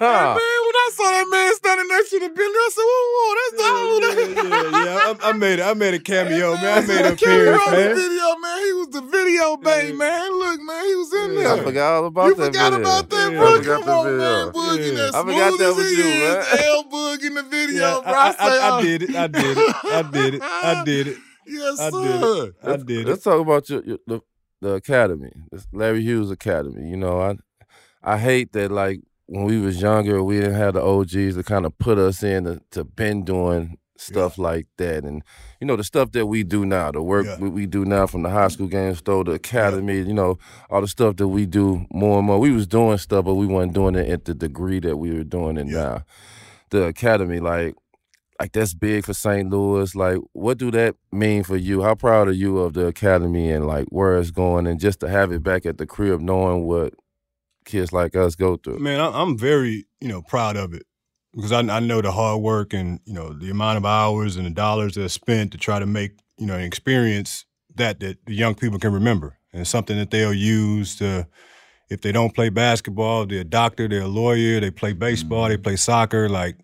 nah. 0.00 0.34
Man, 0.36 0.58
when 0.64 0.69
I 0.80 0.90
saw 0.96 1.04
that 1.10 1.26
man 1.30 1.54
standing 1.56 1.88
next 1.88 2.10
to 2.10 2.18
the 2.20 2.28
building, 2.28 2.60
I 2.66 2.70
said, 2.72 2.86
"Whoa, 2.90 3.06
whoa, 3.14 3.30
that's 3.38 3.54
the 3.60 3.68
whole 3.70 4.00
yeah, 4.00 4.70
yeah, 4.72 4.84
yeah. 4.84 5.14
I, 5.22 5.28
I 5.30 5.32
made 5.32 5.58
it. 5.58 5.62
I 5.62 5.74
made 5.74 5.94
a 5.94 5.98
cameo, 6.00 6.54
man. 6.54 6.64
I 6.82 6.86
made 6.86 7.06
an 7.06 7.16
Camera 7.16 7.54
appearance, 7.54 7.64
the 7.64 7.70
man. 7.70 7.94
video, 7.96 8.28
man. 8.40 8.58
He 8.64 8.72
was 8.80 8.88
the 8.96 9.02
video 9.02 9.56
babe, 9.58 9.94
man. 9.96 10.30
Look, 10.38 10.60
man, 10.62 10.84
he 10.86 10.94
was 10.94 11.12
in 11.14 11.34
there. 11.36 11.52
I 11.52 11.60
forgot 11.64 11.94
all 11.94 12.06
about 12.06 12.26
You 12.28 12.34
that 12.36 12.44
forgot 12.46 12.72
video. 12.72 12.80
about 12.88 13.10
that, 13.10 13.32
Yeah. 13.32 13.38
bro. 13.38 13.48
I 13.48 13.62
Come 13.62 13.84
that 13.84 13.92
on, 13.92 14.04
video. 14.06 14.18
man. 14.18 14.52
Boog 14.52 14.78
in 14.78 14.96
Yeah. 14.96 15.02
that 15.04 15.14
I 15.14 15.20
forgot 15.22 15.58
that 15.58 15.74
was 15.76 15.90
you, 15.98 16.04
is. 16.04 16.20
man. 16.20 16.58
L 16.64 16.84
Boog 16.84 17.22
in 17.24 17.34
the 17.34 17.42
video, 17.42 17.80
Yeah, 17.82 18.00
bro. 18.02 18.12
I, 18.12 18.26
I, 18.26 18.32
say, 18.32 18.38
I, 18.60 18.78
I 18.78 18.82
did 18.82 19.02
it. 19.02 19.16
I 19.16 19.26
did 19.26 19.58
it. 19.58 19.74
I 19.84 20.02
did 20.02 20.34
it. 20.34 20.42
I 20.42 20.82
did 20.90 21.06
it. 21.08 21.16
Yes, 21.46 21.78
sir. 21.78 21.84
I 21.86 21.90
did 21.90 22.22
it. 22.22 22.54
I 22.64 22.76
did 22.76 22.90
it. 23.00 23.06
Let's 23.08 23.24
talk 23.24 23.40
about 23.40 23.68
your, 23.68 23.82
your 23.84 23.98
the, 24.06 24.20
the 24.60 24.74
academy, 24.74 25.32
this 25.50 25.66
Larry 25.72 26.02
Hughes 26.02 26.30
Academy. 26.30 26.88
You 26.88 26.96
know, 26.96 27.20
I 27.20 27.36
I 28.02 28.18
hate 28.18 28.52
that 28.52 28.70
like 28.70 29.00
when 29.30 29.44
we 29.44 29.58
was 29.60 29.80
younger, 29.80 30.22
we 30.24 30.40
didn't 30.40 30.54
have 30.56 30.74
the 30.74 30.82
OGs 30.82 31.36
to 31.36 31.42
kind 31.44 31.64
of 31.64 31.78
put 31.78 31.98
us 31.98 32.22
in 32.22 32.44
to, 32.44 32.60
to 32.72 32.82
been 32.84 33.24
doing 33.24 33.78
stuff 33.96 34.38
like 34.38 34.66
that, 34.78 35.04
and 35.04 35.22
you 35.60 35.66
know 35.66 35.76
the 35.76 35.84
stuff 35.84 36.10
that 36.12 36.26
we 36.26 36.42
do 36.42 36.64
now, 36.64 36.90
the 36.90 37.02
work 37.02 37.26
Yeah. 37.26 37.36
we, 37.38 37.48
we 37.50 37.66
do 37.66 37.84
now 37.84 38.06
from 38.06 38.22
the 38.22 38.30
high 38.30 38.48
school 38.48 38.66
games, 38.66 39.00
though 39.04 39.22
the 39.22 39.32
academy, 39.32 39.98
you 39.98 40.14
know, 40.14 40.38
all 40.70 40.80
the 40.80 40.88
stuff 40.88 41.16
that 41.16 41.28
we 41.28 41.44
do 41.46 41.86
more 41.92 42.18
and 42.18 42.26
more. 42.26 42.38
We 42.38 42.50
was 42.50 42.66
doing 42.66 42.96
stuff, 42.98 43.24
but 43.26 43.34
we 43.34 43.46
weren't 43.46 43.74
doing 43.74 43.94
it 43.94 44.08
at 44.08 44.24
the 44.24 44.34
degree 44.34 44.80
that 44.80 44.96
we 44.96 45.12
were 45.12 45.22
doing 45.24 45.58
it 45.58 45.66
Yeah. 45.68 45.82
now. 45.82 46.04
the 46.70 46.84
academy, 46.86 47.40
like 47.40 47.74
like 48.40 48.52
that's 48.52 48.72
big 48.72 49.04
for 49.04 49.12
St. 49.12 49.50
Louis. 49.50 49.94
Like, 49.94 50.16
what 50.32 50.56
do 50.56 50.70
that 50.70 50.94
mean 51.12 51.42
for 51.44 51.56
you? 51.58 51.82
How 51.82 51.94
proud 51.94 52.26
are 52.28 52.32
you 52.44 52.58
of 52.58 52.72
the 52.72 52.86
academy 52.86 53.50
and 53.50 53.66
like 53.66 53.86
where 53.90 54.18
it's 54.18 54.30
going, 54.30 54.66
and 54.66 54.80
just 54.80 54.98
to 55.00 55.08
have 55.10 55.30
it 55.30 55.42
back 55.42 55.66
at 55.66 55.76
the 55.76 55.86
crib, 55.86 56.20
knowing 56.22 56.64
what 56.64 56.94
kids 57.64 57.92
like 57.92 58.16
us 58.16 58.34
go 58.34 58.56
through? 58.56 58.78
Man, 58.78 59.00
I'm 59.00 59.36
very 59.38 59.86
you 60.00 60.08
know 60.08 60.22
proud 60.22 60.56
of 60.56 60.74
it 60.74 60.84
because 61.34 61.52
I, 61.52 61.60
I 61.60 61.80
know 61.80 62.00
the 62.00 62.12
hard 62.12 62.42
work 62.42 62.72
and 62.72 63.00
you 63.04 63.14
know 63.14 63.32
the 63.32 63.50
amount 63.50 63.78
of 63.78 63.84
hours 63.84 64.36
and 64.36 64.46
the 64.46 64.50
dollars 64.50 64.94
that 64.94 65.04
are 65.04 65.08
spent 65.08 65.52
to 65.52 65.58
try 65.58 65.78
to 65.78 65.86
make 65.86 66.12
you 66.38 66.46
know 66.46 66.54
an 66.54 66.62
experience 66.62 67.44
that 67.76 68.00
that 68.00 68.18
the 68.26 68.34
young 68.34 68.54
people 68.54 68.78
can 68.78 68.92
remember 68.92 69.38
and 69.52 69.66
something 69.66 69.96
that 69.96 70.10
they'll 70.10 70.34
use 70.34 70.96
to 70.96 71.26
if 71.90 72.02
they 72.02 72.12
don't 72.12 72.34
play 72.34 72.48
basketball, 72.48 73.26
they're 73.26 73.40
a 73.40 73.44
doctor, 73.44 73.88
they're 73.88 74.02
a 74.02 74.08
lawyer, 74.08 74.60
they 74.60 74.70
play 74.70 74.92
baseball, 74.92 75.48
they 75.48 75.56
mm. 75.56 75.62
play 75.62 75.76
soccer. 75.76 76.28
Like 76.28 76.56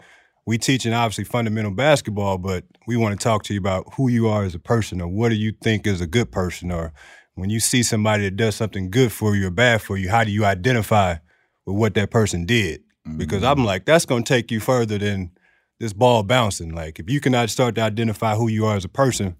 we 0.47 0.57
teaching 0.57 0.93
obviously 0.93 1.25
fundamental 1.25 1.73
basketball, 1.73 2.39
but 2.39 2.65
we 2.87 2.97
want 2.97 3.19
to 3.19 3.23
talk 3.23 3.43
to 3.45 3.55
you 3.55 3.59
about 3.59 3.93
who 3.95 4.09
you 4.09 4.29
are 4.29 4.45
as 4.45 4.55
a 4.55 4.61
person 4.61 5.01
or 5.01 5.09
what 5.09 5.31
do 5.31 5.35
you 5.35 5.53
think 5.63 5.87
is 5.87 6.01
a 6.01 6.07
good 6.07 6.31
person 6.31 6.71
or 6.71 6.93
when 7.37 7.51
you 7.51 7.61
see 7.61 7.83
somebody 7.83 8.25
that 8.25 8.37
does 8.37 8.57
something 8.57 8.91
good 8.91 9.13
for 9.13 9.37
you 9.37 9.47
or 9.47 9.51
bad 9.51 9.81
for 9.81 9.97
you, 9.97 10.09
how 10.09 10.25
do 10.25 10.33
you 10.33 10.45
identify 10.45 11.17
with 11.65 11.77
what 11.77 11.95
that 11.95 12.11
person 12.11 12.45
did? 12.45 12.83
Because 13.17 13.45
I'm 13.45 13.59
mm-hmm. 13.59 13.67
like, 13.67 13.85
that's 13.85 14.05
gonna 14.05 14.25
take 14.25 14.51
you 14.51 14.59
further 14.59 14.99
than 14.99 15.31
this 15.79 15.93
ball 15.93 16.23
bouncing. 16.23 16.75
Like 16.75 16.99
if 16.99 17.09
you 17.09 17.21
cannot 17.21 17.51
start 17.51 17.77
to 17.77 17.83
identify 17.83 18.35
who 18.35 18.49
you 18.49 18.67
are 18.67 18.75
as 18.75 18.85
a 18.85 18.89
person, 18.89 19.37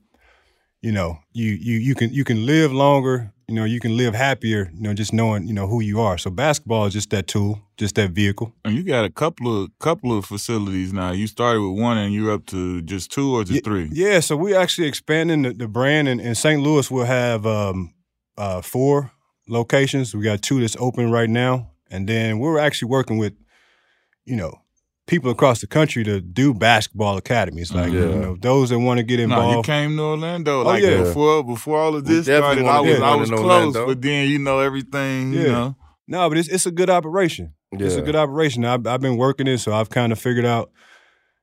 you 0.83 0.93
know, 0.93 1.19
you 1.33 1.53
you 1.53 1.79
you 1.79 1.95
can 1.95 2.13
you 2.13 2.23
can 2.23 2.47
live 2.47 2.73
longer, 2.73 3.33
you 3.49 3.55
know, 3.55 3.65
you 3.65 3.79
can 3.79 3.97
live 3.97 4.15
happier, 4.15 4.71
you 4.75 4.83
know, 4.83 4.93
just 4.93 5.13
knowing, 5.13 5.47
you 5.47 5.55
know, 5.55 5.69
who 5.69 5.81
you 5.81 6.01
are. 6.01 6.19
So 6.19 6.31
basketball 6.31 6.87
is 6.87 6.93
just 6.93 7.11
that 7.11 7.29
tool, 7.29 7.61
just 7.77 7.95
that 7.95 8.11
vehicle. 8.11 8.53
And 8.65 8.75
you 8.75 8.83
got 8.83 9.05
a 9.05 9.11
couple 9.11 9.63
of 9.63 9.71
couple 9.79 10.17
of 10.17 10.25
facilities 10.25 10.93
now. 10.93 11.13
You 11.13 11.29
started 11.29 11.61
with 11.61 11.79
one 11.81 11.97
and 11.97 12.13
you're 12.13 12.33
up 12.33 12.47
to 12.47 12.83
just 12.83 13.13
two 13.13 13.37
or 13.37 13.45
just 13.45 13.55
Ye- 13.55 13.61
three. 13.61 13.89
Yeah, 13.93 14.21
so 14.21 14.37
we're 14.37 14.59
actually 14.59 14.89
expanding 14.89 15.43
the, 15.43 15.53
the 15.53 15.69
brand 15.69 16.09
and 16.09 16.21
in 16.21 16.35
St. 16.35 16.61
Louis 16.61 16.91
we'll 16.91 17.05
have 17.05 17.47
um, 17.47 17.95
uh, 18.37 18.63
four 18.63 19.13
locations. 19.49 20.15
We 20.15 20.25
got 20.25 20.43
two 20.43 20.61
that's 20.61 20.77
open 20.81 21.13
right 21.13 21.31
now. 21.31 21.71
And 21.89 22.09
then 22.09 22.41
we're 22.41 22.59
actually 22.59 22.89
working 22.89 23.17
with, 23.17 23.35
you 24.25 24.35
know, 24.35 24.61
people 25.07 25.31
across 25.31 25.61
the 25.61 25.67
country 25.67 26.03
to 26.05 26.21
do 26.21 26.53
basketball 26.53 27.17
academies. 27.17 27.73
Like, 27.73 27.93
Yeah. 27.93 28.01
you 28.01 28.07
know, 28.17 28.37
those 28.41 28.71
that 28.71 28.79
want 28.79 28.99
to 28.99 29.05
get 29.05 29.21
involved. 29.21 29.51
No, 29.51 29.57
you 29.59 29.63
came 29.63 29.97
to 29.97 30.03
Orlando. 30.03 30.61
Oh, 30.61 30.65
Like 30.65 30.83
yeah. 30.83 31.03
before 31.03 31.45
before 31.45 31.79
all 31.79 31.95
of 31.95 32.05
this 32.05 32.25
started, 32.27 32.65
I 32.65 32.81
was 32.81 32.91
get 32.91 33.03
I 33.03 33.15
was 33.15 33.31
close, 33.31 33.75
but 33.75 34.03
then 34.03 34.29
you 34.29 34.39
know 34.39 34.61
everything, 34.61 35.33
you 35.33 35.43
Yeah. 35.43 35.53
know. 35.53 35.77
No, 36.09 36.29
but 36.29 36.39
it's 36.39 36.49
it's 36.49 36.67
a 36.67 36.71
good 36.71 36.91
operation. 36.91 37.53
It's 37.73 37.97
a 37.97 38.03
good 38.03 38.17
operation. 38.17 38.65
I've, 38.65 38.87
I've 38.87 39.01
been 39.01 39.17
working 39.17 39.47
it, 39.47 39.59
so 39.59 39.73
I've 39.73 39.91
kind 39.91 40.13
of 40.13 40.19
figured 40.19 40.47
out, 40.47 40.71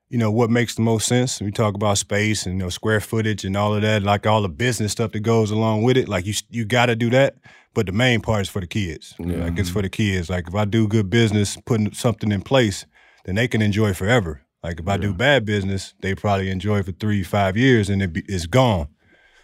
you 0.08 0.18
know, 0.18 0.30
what 0.32 0.50
makes 0.50 0.74
the 0.74 0.82
most 0.82 1.06
sense. 1.06 1.40
We 1.40 1.52
talk 1.52 1.74
about 1.74 1.98
space 1.98 2.46
and 2.46 2.56
you 2.56 2.64
know 2.64 2.70
square 2.70 3.00
footage 3.00 3.44
and 3.44 3.56
all 3.56 3.74
of 3.74 3.82
that, 3.82 4.02
like 4.02 4.26
all 4.26 4.42
the 4.42 4.48
business 4.48 4.92
stuff 4.92 5.12
that 5.12 5.20
goes 5.20 5.50
along 5.50 5.82
with 5.82 5.96
it. 5.96 6.08
Like 6.08 6.26
you 6.26 6.34
you 6.50 6.64
got 6.64 6.86
to 6.86 6.96
do 6.96 7.10
that, 7.10 7.36
but 7.74 7.86
the 7.86 7.92
main 7.92 8.20
part 8.20 8.42
is 8.42 8.48
for 8.48 8.60
the 8.60 8.66
kids. 8.66 9.14
Yeah. 9.18 9.44
Like 9.44 9.58
it's 9.58 9.68
mm-hmm. 9.68 9.72
for 9.74 9.82
the 9.82 9.90
kids. 9.90 10.28
Like 10.30 10.48
if 10.48 10.54
I 10.54 10.64
do 10.64 10.88
good 10.88 11.08
business, 11.10 11.56
putting 11.66 11.92
something 11.92 12.32
in 12.32 12.40
place, 12.42 12.86
then 13.24 13.34
they 13.34 13.48
can 13.48 13.62
enjoy 13.62 13.92
forever. 13.94 14.42
Like 14.62 14.80
if 14.80 14.88
I 14.88 14.96
do 14.96 15.12
bad 15.12 15.44
business, 15.44 15.94
they 16.00 16.14
probably 16.14 16.48
enjoy 16.50 16.82
for 16.82 16.92
three, 16.92 17.22
five 17.22 17.56
years, 17.56 17.90
and 17.90 18.02
it 18.02 18.12
be, 18.12 18.22
it's 18.26 18.46
gone. 18.46 18.88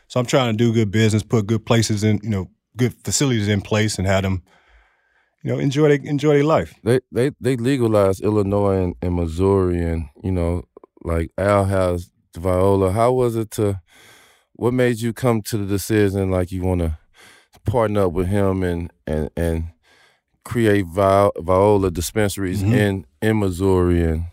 So 0.08 0.18
I'm 0.18 0.26
trying 0.26 0.52
to 0.52 0.56
do 0.56 0.72
good 0.72 0.90
business, 0.90 1.22
put 1.22 1.46
good 1.46 1.64
places 1.66 2.02
in, 2.02 2.20
you 2.22 2.30
know, 2.30 2.50
good 2.76 2.94
facilities 3.04 3.46
in 3.48 3.60
place, 3.60 3.98
and 3.98 4.06
have 4.06 4.22
them, 4.22 4.42
you 5.42 5.52
know, 5.52 5.58
enjoy 5.58 5.88
they 5.96 6.08
enjoy 6.08 6.34
their 6.34 6.44
life. 6.44 6.74
they 6.82 7.00
they 7.12 7.32
they 7.40 7.56
legalized 7.56 8.22
Illinois 8.22 8.82
and, 8.84 8.94
and 9.02 9.14
Missouri, 9.14 9.82
and 9.82 10.06
you 10.22 10.32
know, 10.32 10.62
like 11.02 11.30
Al 11.36 11.66
has 11.66 12.10
Viola. 12.36 12.92
How 12.92 13.12
was 13.12 13.36
it 13.36 13.50
to? 13.52 13.80
What 14.54 14.74
made 14.74 15.00
you 15.00 15.12
come 15.12 15.40
to 15.42 15.56
the 15.58 15.64
decision 15.66 16.30
like 16.30 16.52
you 16.52 16.62
want 16.62 16.80
to 16.80 16.98
partner 17.64 18.06
up 18.06 18.12
with 18.12 18.26
him 18.28 18.62
and 18.62 18.90
and 19.06 19.30
and 19.36 19.68
create 20.44 20.86
Vi- 20.86 21.30
Viola 21.38 21.90
dispensaries 21.90 22.62
Mhm. 22.62 22.72
in 22.74 23.06
in 23.22 23.38
Missouri 23.38 24.02
and 24.02 24.24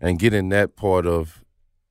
and 0.00 0.18
get 0.18 0.34
in 0.34 0.48
that 0.50 0.76
part 0.76 1.06
of 1.06 1.42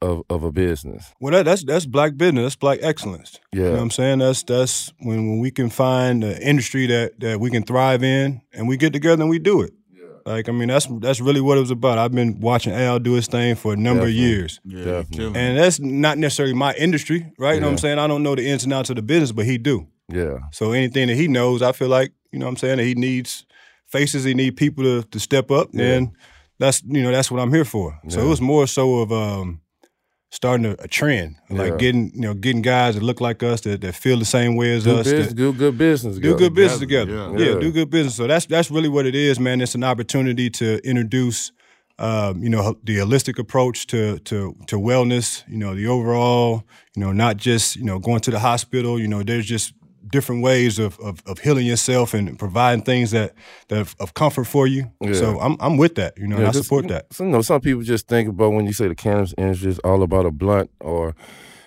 of 0.02 0.24
of 0.30 0.44
a 0.44 0.52
business? 0.52 1.12
Well, 1.20 1.32
that, 1.34 1.46
that's 1.46 1.64
that's 1.64 1.86
black 1.86 2.18
business. 2.18 2.44
That's 2.44 2.56
black 2.56 2.80
excellence. 2.82 3.40
Yeah, 3.54 3.60
You 3.62 3.68
know 3.70 3.76
what 3.76 3.82
I'm 3.82 3.92
saying? 3.92 4.20
That's 4.20 4.44
that's 4.44 4.92
when, 5.00 5.30
when 5.30 5.40
we 5.40 5.52
can 5.52 5.70
find 5.70 6.24
an 6.24 6.42
industry 6.42 6.88
that 6.88 7.20
that 7.20 7.40
we 7.40 7.50
can 7.50 7.64
thrive 7.64 8.04
in, 8.04 8.42
and 8.54 8.68
we 8.68 8.78
get 8.78 8.94
together 8.94 9.22
and 9.24 9.30
we 9.30 9.40
do 9.40 9.62
it. 9.62 9.74
Yeah. 9.92 10.04
Like 10.26 10.50
I 10.50 10.52
mean, 10.52 10.68
that's 10.68 10.88
that's 11.00 11.22
really 11.22 11.42
what 11.42 11.58
it 11.58 11.62
was 11.62 11.72
about. 11.72 11.98
I've 11.98 12.12
been 12.12 12.40
watching 12.42 12.74
Al 12.74 13.00
do 13.00 13.14
his 13.14 13.28
thing 13.28 13.56
for 13.56 13.74
a 13.74 13.78
number 13.78 14.02
Definitely. 14.06 14.24
of 14.24 14.30
years, 14.30 14.60
Yeah, 14.66 14.84
Definitely. 14.86 15.40
and 15.40 15.58
that's 15.58 15.80
not 15.80 16.18
necessarily 16.18 16.54
my 16.54 16.74
industry, 16.76 17.32
right? 17.40 17.56
You 17.56 17.62
know 17.62 17.68
what 17.68 17.72
I'm 17.74 17.78
saying? 17.80 18.00
I 18.00 18.08
don't 18.08 18.24
know 18.24 18.36
the 18.36 18.46
ins 18.48 18.64
and 18.66 18.74
outs 18.74 18.90
of 18.90 18.98
the 18.98 19.02
business, 19.02 19.32
but 19.32 19.46
he 19.46 19.58
do. 19.58 19.88
yeah, 20.10 20.40
So 20.52 20.74
anything 20.74 21.08
that 21.08 21.16
he 21.16 21.28
knows, 21.28 21.62
I 21.62 21.72
feel 21.72 21.88
like 21.90 22.12
you 22.32 22.40
know 22.40 22.46
what 22.46 22.52
I'm 22.52 22.58
saying 22.58 22.78
that 22.78 22.84
he 22.84 22.94
needs 22.96 23.46
faces. 23.88 24.24
He 24.26 24.34
need 24.34 24.58
people 24.58 24.84
to 24.84 25.04
to 25.04 25.20
step 25.20 25.50
up, 25.50 25.70
Yeah. 25.72 25.86
and 25.96 26.12
that's 26.64 26.82
you 26.96 27.02
know 27.04 27.12
that's 27.12 27.30
what 27.32 27.40
I'm 27.42 27.52
here 27.54 27.66
for. 27.66 28.00
So 28.08 28.18
it 28.26 28.28
was 28.28 28.42
more 28.42 28.66
so 28.68 28.86
of 29.02 29.12
um, 29.12 29.62
starting 30.30 30.66
a, 30.66 30.76
a 30.80 30.88
trend, 30.88 31.36
like 31.50 31.72
Yeah. 31.72 31.78
getting 31.84 32.12
you 32.16 32.22
know 32.22 32.34
getting 32.34 32.62
guys 32.62 32.96
that 32.96 33.04
look 33.04 33.22
like 33.22 33.44
us 33.44 33.62
that, 33.62 33.82
that 33.82 33.96
feel 33.96 34.18
the 34.20 34.26
same 34.38 34.56
way 34.56 34.74
as 34.76 34.84
do 34.84 34.92
us. 34.98 35.04
business, 35.04 35.28
that- 35.28 35.36
do 35.36 35.54
good 35.54 35.78
business, 35.78 36.18
do 36.18 36.36
good 36.38 36.54
business 36.56 36.80
together, 36.80 37.12
together. 37.12 37.32
yeah. 37.40 37.46
Yeah. 37.48 37.54
Yeah. 37.56 37.60
do 37.60 37.72
good 37.72 37.90
business. 37.90 38.16
So 38.16 38.28
that's 38.28 38.46
that's 38.48 38.70
really 38.72 38.90
what 38.90 39.06
it 39.06 39.16
is, 39.16 39.40
man. 39.40 39.62
It's 39.62 39.76
an 39.76 39.84
opportunity 39.84 40.50
to 40.52 40.68
introduce, 40.88 41.52
um, 42.00 42.42
you 42.44 42.50
know, 42.50 42.76
the 42.84 42.98
holistic 42.98 43.38
approach 43.40 43.86
to 43.88 44.18
to 44.30 44.56
to 44.68 44.76
wellness. 44.80 45.44
You 45.48 45.58
know, 45.58 45.76
the 45.76 45.88
overall, 45.88 46.64
you 46.96 47.02
know, 47.04 47.12
not 47.14 47.38
just 47.38 47.76
you 47.76 47.84
know 47.86 48.00
going 48.00 48.22
to 48.22 48.32
the 48.32 48.40
hospital. 48.40 49.00
You 49.00 49.08
know, 49.08 49.22
there's 49.24 49.46
just 49.46 49.74
different 50.14 50.44
ways 50.44 50.80
of 50.80 51.00
of, 51.00 51.22
of 51.26 51.40
healing 51.40 51.66
yourself 51.66 52.14
and 52.14 52.38
providing 52.38 52.86
things 52.86 53.12
that 53.12 53.34
that 53.68 53.80
of, 53.80 53.96
of 54.00 54.14
comfort 54.14 54.46
for 54.46 54.68
you. 54.68 54.92
Yeah. 55.02 55.14
So 55.14 55.40
I'm 55.40 55.58
I'm 55.60 55.76
with 55.78 55.96
that. 55.96 56.14
You 56.18 56.28
know, 56.28 56.38
and 56.38 56.48
I 56.48 56.52
support 56.52 56.88
that. 56.88 57.12
Some, 57.12 57.28
you 57.28 57.32
know, 57.34 57.42
some 57.42 57.60
people 57.60 57.82
just 57.82 58.08
think 58.08 58.30
about 58.30 58.54
when 58.54 58.66
you 58.66 58.74
say 58.74 58.88
the 58.88 58.96
cannabis 58.96 59.34
industry 59.38 59.72
is 59.72 59.80
all 59.80 60.04
about 60.04 60.26
a 60.26 60.32
blunt 60.32 60.70
or 60.80 61.16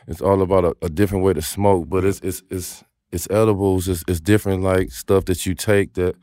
it's 0.06 0.22
all 0.22 0.40
about 0.40 0.64
a, 0.64 0.76
a 0.82 0.88
different 0.88 1.24
way 1.24 1.32
to 1.34 1.42
smoke, 1.42 1.88
but 1.88 2.04
it's 2.04 2.20
it's 2.20 2.42
it's 2.48 2.84
it's 3.10 3.28
edibles. 3.30 3.88
It's, 3.88 4.04
it's 4.08 4.20
different 4.20 4.62
like 4.62 4.92
stuff 4.92 5.24
that 5.24 5.44
you 5.44 5.54
take 5.54 5.94
that 5.94 6.14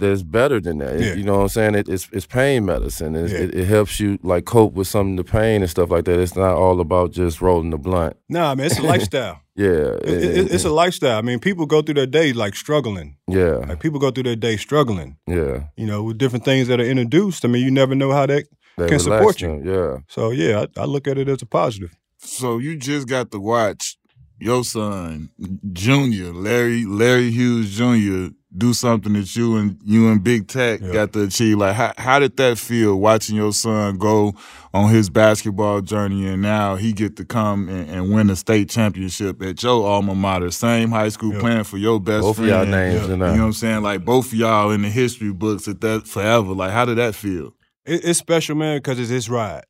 that's 0.00 0.22
better 0.22 0.60
than 0.60 0.78
that. 0.78 0.98
Yeah. 0.98 1.14
You 1.14 1.22
know 1.22 1.36
what 1.36 1.42
I'm 1.42 1.48
saying? 1.48 1.74
It, 1.76 1.88
it's 1.88 2.08
it's 2.12 2.26
pain 2.26 2.64
medicine. 2.64 3.14
It's, 3.14 3.32
Yeah. 3.32 3.40
it, 3.40 3.54
it 3.54 3.66
helps 3.66 4.00
you 4.00 4.18
like 4.22 4.44
cope 4.46 4.72
with 4.74 4.88
some 4.88 5.12
of 5.12 5.16
the 5.24 5.30
pain 5.30 5.60
and 5.62 5.70
stuff 5.70 5.90
like 5.90 6.04
that. 6.06 6.18
It's 6.18 6.34
not 6.36 6.54
all 6.56 6.80
about 6.80 7.12
just 7.12 7.40
rolling 7.40 7.70
the 7.70 7.78
blunt. 7.78 8.16
Nah, 8.28 8.54
man, 8.54 8.66
it's 8.66 8.78
a 8.78 8.82
lifestyle. 8.94 9.40
Yeah, 9.56 9.98
It- 10.02 10.24
it- 10.38 10.52
it's 10.52 10.64
a 10.64 10.70
lifestyle. 10.70 11.18
I 11.18 11.22
mean, 11.22 11.38
people 11.38 11.66
go 11.66 11.82
through 11.82 11.94
their 11.94 12.06
day 12.06 12.32
like 12.32 12.54
struggling. 12.56 13.16
yeah, 13.28 13.56
Like 13.68 13.80
people 13.80 13.98
go 14.00 14.10
through 14.10 14.24
their 14.24 14.36
day 14.36 14.56
struggling. 14.56 15.16
yeah. 15.26 15.64
You 15.76 15.86
know, 15.86 16.02
with 16.02 16.18
different 16.18 16.44
things 16.44 16.66
that 16.68 16.80
are 16.80 16.84
introduced. 16.90 17.44
I 17.44 17.48
mean, 17.48 17.62
you 17.64 17.70
never 17.70 17.94
know 17.94 18.10
how 18.12 18.26
that 18.26 18.44
That 18.78 18.88
Can 18.88 18.98
support 18.98 19.40
relax 19.40 19.40
them, 19.42 19.66
Yeah, 19.66 19.98
So 20.08 20.30
yeah, 20.30 20.64
I, 20.76 20.80
I 20.82 20.84
look 20.86 21.06
at 21.06 21.18
it 21.18 21.28
as 21.28 21.42
a 21.42 21.46
positive. 21.46 21.90
So 22.18 22.58
you 22.58 22.76
just 22.76 23.06
got 23.08 23.30
to 23.32 23.38
watch 23.40 23.96
your 24.38 24.64
son, 24.64 25.28
Junior, 25.72 26.32
Larry 26.32 26.84
Larry 26.86 27.30
Hughes 27.30 27.76
Jr. 27.76 28.32
do 28.56 28.74
something 28.74 29.12
that 29.12 29.36
you 29.36 29.56
and 29.56 29.78
you 29.84 30.10
and 30.10 30.24
Big 30.24 30.48
Tech 30.48 30.80
Yeah. 30.80 30.92
got 30.92 31.12
to 31.12 31.22
achieve. 31.22 31.58
Like 31.58 31.76
how 31.76 31.92
how 31.98 32.18
did 32.18 32.36
that 32.38 32.58
feel 32.58 32.96
watching 32.96 33.36
your 33.36 33.52
son 33.52 33.96
go 33.96 34.34
on 34.74 34.90
his 34.90 35.08
basketball 35.08 35.80
journey 35.82 36.26
and 36.26 36.42
now 36.42 36.74
he 36.76 36.92
get 36.92 37.16
to 37.16 37.24
come 37.24 37.68
and, 37.68 37.88
and 37.88 38.12
win 38.12 38.28
a 38.30 38.36
state 38.36 38.68
championship 38.68 39.40
at 39.42 39.62
your 39.62 39.86
alma 39.86 40.14
mater, 40.14 40.50
same 40.50 40.90
high 40.90 41.10
school 41.10 41.32
Yeah. 41.34 41.40
playing 41.40 41.64
for 41.64 41.78
your 41.78 42.00
best 42.00 42.22
both 42.22 42.30
of 42.38 42.44
friend. 42.46 42.50
y'all 42.50 42.66
names 42.66 42.94
yeah. 42.98 43.04
in 43.04 43.10
You 43.10 43.16
know 43.18 43.26
what 43.26 43.38
I'm 43.40 43.52
saying? 43.52 43.82
Like 43.82 44.04
both 44.04 44.26
of 44.26 44.34
y'all 44.34 44.70
in 44.72 44.82
the 44.82 44.88
history 44.90 45.32
books 45.32 45.68
at 45.68 45.80
that 45.82 46.06
forever. 46.08 46.52
Like 46.52 46.72
how 46.72 46.84
did 46.84 46.98
that 46.98 47.14
feel? 47.14 47.54
It, 47.86 48.04
it's 48.04 48.18
special, 48.18 48.56
man, 48.56 48.78
because 48.78 48.98
it's 48.98 49.10
his 49.10 49.30
ride. 49.30 49.64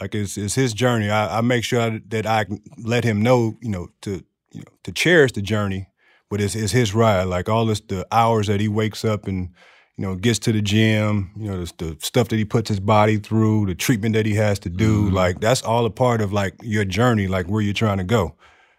Like 0.00 0.14
it's 0.14 0.36
it's 0.38 0.54
his 0.54 0.72
journey. 0.72 1.10
I, 1.10 1.38
I 1.38 1.40
make 1.42 1.64
sure 1.64 2.00
that 2.08 2.26
I 2.26 2.46
let 2.78 3.04
him 3.04 3.22
know, 3.22 3.56
you 3.60 3.68
know, 3.68 3.88
to 4.02 4.24
you 4.52 4.60
know 4.60 4.72
to 4.84 4.90
cherish 4.92 5.32
the 5.32 5.42
journey, 5.42 5.86
but 6.32 6.40
it's 6.40 6.54
it's 6.54 6.72
his 6.72 6.94
ride. 6.94 7.24
Like 7.24 7.50
all 7.50 7.66
this 7.66 7.80
the 7.80 8.06
hours 8.10 8.46
that 8.46 8.58
he 8.58 8.66
wakes 8.66 9.04
up 9.04 9.26
and 9.26 9.50
you 9.98 10.02
know 10.06 10.14
gets 10.14 10.38
to 10.40 10.52
the 10.52 10.62
gym, 10.62 11.30
you 11.36 11.50
know, 11.50 11.62
the, 11.62 11.72
the 11.76 11.96
stuff 12.00 12.28
that 12.28 12.36
he 12.36 12.46
puts 12.46 12.70
his 12.70 12.80
body 12.80 13.18
through, 13.18 13.66
the 13.66 13.74
treatment 13.74 14.14
that 14.14 14.24
he 14.24 14.34
has 14.36 14.58
to 14.60 14.70
do. 14.70 15.04
Mm-hmm. 15.04 15.14
Like 15.14 15.40
that's 15.40 15.60
all 15.60 15.84
a 15.84 15.90
part 15.90 16.22
of 16.22 16.32
like 16.32 16.54
your 16.62 16.86
journey, 16.86 17.28
like 17.28 17.48
where 17.48 17.60
you're 17.60 17.74
trying 17.74 17.98
to 17.98 18.04
go. 18.04 18.34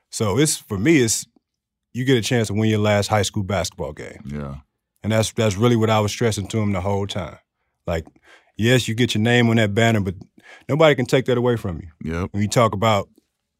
So 0.09 0.39
it's 0.39 0.57
for 0.57 0.79
me, 0.79 1.01
it's 1.01 1.27
you 1.93 2.05
get 2.05 2.17
a 2.17 2.23
chance 2.23 2.47
to 2.47 2.55
win 2.55 2.71
your 2.71 2.79
last 2.79 3.09
high 3.09 3.21
school 3.21 3.43
basketball 3.43 3.93
game. 3.93 4.23
Yeah. 4.25 4.55
And 5.03 5.11
that's 5.11 5.31
that's 5.31 5.55
really 5.55 5.75
what 5.75 5.91
I 5.91 5.99
was 5.99 6.11
stressing 6.11 6.47
to 6.47 6.57
him 6.57 6.71
the 6.71 6.81
whole 6.81 7.05
time. 7.05 7.37
Like, 7.85 8.07
yes, 8.57 8.87
you 8.87 8.95
get 8.95 9.13
your 9.13 9.21
name 9.21 9.47
on 9.51 9.57
that 9.57 9.75
banner, 9.75 9.99
but 9.99 10.15
nobody 10.67 10.95
can 10.95 11.05
take 11.05 11.25
that 11.25 11.37
away 11.37 11.57
from 11.57 11.81
you. 11.81 12.13
Yep. 12.13 12.29
When 12.31 12.41
you 12.41 12.49
talk 12.49 12.73
about, 12.73 13.09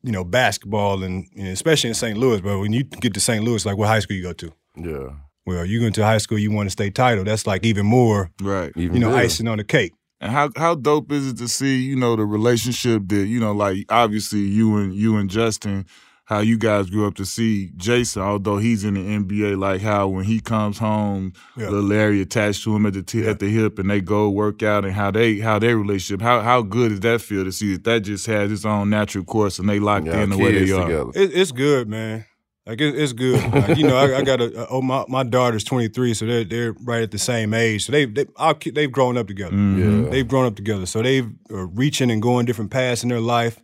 you 0.03 0.11
know, 0.11 0.23
basketball 0.23 1.03
and 1.03 1.25
you 1.33 1.45
know, 1.45 1.51
especially 1.51 1.89
in 1.89 1.93
St. 1.95 2.17
Louis, 2.17 2.41
but 2.41 2.59
when 2.59 2.73
you 2.73 2.83
get 2.83 3.13
to 3.13 3.19
St. 3.19 3.43
Louis, 3.43 3.65
like 3.65 3.77
what 3.77 3.87
high 3.87 3.99
school 3.99 4.15
you 4.17 4.23
go 4.23 4.33
to? 4.33 4.51
Yeah, 4.75 5.09
Well, 5.45 5.65
you 5.65 5.79
go 5.79 5.89
to 5.89 6.03
high 6.03 6.17
school, 6.19 6.37
you 6.39 6.51
want 6.51 6.67
a 6.67 6.71
state 6.71 6.95
title. 6.95 7.23
That's 7.23 7.45
like 7.47 7.65
even 7.65 7.85
more, 7.85 8.31
Right. 8.41 8.71
even 8.75 8.95
you 8.95 8.99
know, 8.99 9.09
better. 9.11 9.23
icing 9.25 9.47
on 9.47 9.57
the 9.57 9.63
cake. 9.63 9.93
And 10.21 10.31
how 10.31 10.49
how 10.55 10.75
dope 10.75 11.11
is 11.11 11.27
it 11.31 11.37
to 11.37 11.47
see, 11.47 11.81
you 11.81 11.95
know, 11.97 12.15
the 12.15 12.25
relationship 12.25 13.03
that, 13.07 13.25
you 13.27 13.39
know, 13.39 13.51
like 13.53 13.85
obviously 13.89 14.39
you 14.39 14.77
and 14.77 14.93
you 14.95 15.17
and 15.17 15.29
Justin, 15.29 15.85
how 16.25 16.39
you 16.39 16.57
guys 16.57 16.89
grew 16.89 17.05
up 17.05 17.15
to 17.15 17.25
see 17.25 17.69
Jayson, 17.75 18.21
although 18.21 18.57
he's 18.57 18.83
in 18.85 18.93
the 18.93 19.01
NBA, 19.01 19.57
like 19.59 19.81
how 19.81 20.07
when 20.07 20.23
he 20.23 20.39
comes 20.39 20.77
home, 20.77 21.33
Yeah. 21.57 21.65
little 21.69 21.87
Larry 21.89 22.21
attached 22.21 22.63
to 22.63 22.73
him 22.75 22.85
at 22.85 22.93
the 22.93 23.03
t- 23.03 23.23
Yeah. 23.23 23.31
at 23.31 23.39
the 23.39 23.49
hip 23.49 23.77
and 23.77 23.89
they 23.89 23.99
go 23.99 24.29
work 24.29 24.63
out 24.63 24.85
and 24.85 24.93
how 24.93 25.11
they 25.11 25.39
how 25.39 25.59
their 25.59 25.77
relationship, 25.77 26.21
how 26.21 26.39
how 26.41 26.61
good 26.61 26.89
does 26.91 26.99
that 27.01 27.21
feel 27.21 27.43
to 27.43 27.51
see 27.51 27.73
that 27.73 27.83
that 27.83 27.99
just 28.01 28.25
has 28.27 28.51
its 28.51 28.63
own 28.65 28.89
natural 28.89 29.25
course 29.25 29.59
and 29.59 29.67
they 29.67 29.79
locked 29.79 30.05
Y'all 30.05 30.15
in 30.19 30.29
the 30.29 30.37
way 30.37 30.53
they 30.65 30.71
are. 30.71 31.09
It, 31.13 31.31
it's 31.33 31.51
good, 31.51 31.89
man. 31.89 32.25
Like 32.65 32.79
it, 32.79 32.97
it's 32.97 33.11
good. 33.11 33.43
Like, 33.53 33.77
you 33.77 33.85
know, 33.85 33.97
I, 33.97 34.19
I 34.19 34.21
got 34.21 34.39
a, 34.39 34.61
a 34.61 34.67
oh 34.69 34.81
my 34.81 35.03
my 35.09 35.23
daughter's 35.23 35.65
23, 35.65 36.13
so 36.13 36.25
they're 36.25 36.45
they're 36.45 36.71
right 36.85 37.03
at 37.03 37.11
the 37.11 37.17
same 37.17 37.53
age. 37.53 37.83
So 37.85 37.91
they 37.91 38.05
they 38.05 38.25
our, 38.37 38.53
ki- 38.53 38.71
they've 38.71 38.89
grown 38.89 39.17
up 39.17 39.27
together. 39.27 39.51
Mhm. 39.53 40.05
Yeah. 40.05 40.09
They've 40.09 40.27
grown 40.27 40.45
up 40.45 40.55
together. 40.55 40.85
So 40.85 41.01
they've 41.01 41.29
are 41.51 41.67
reaching 41.67 42.09
and 42.09 42.21
going 42.21 42.45
different 42.45 42.71
paths 42.71 43.03
in 43.03 43.09
their 43.09 43.19
life. 43.19 43.59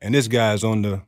And 0.00 0.14
this 0.14 0.28
guy's 0.28 0.62
on 0.62 0.82
the, 0.82 1.02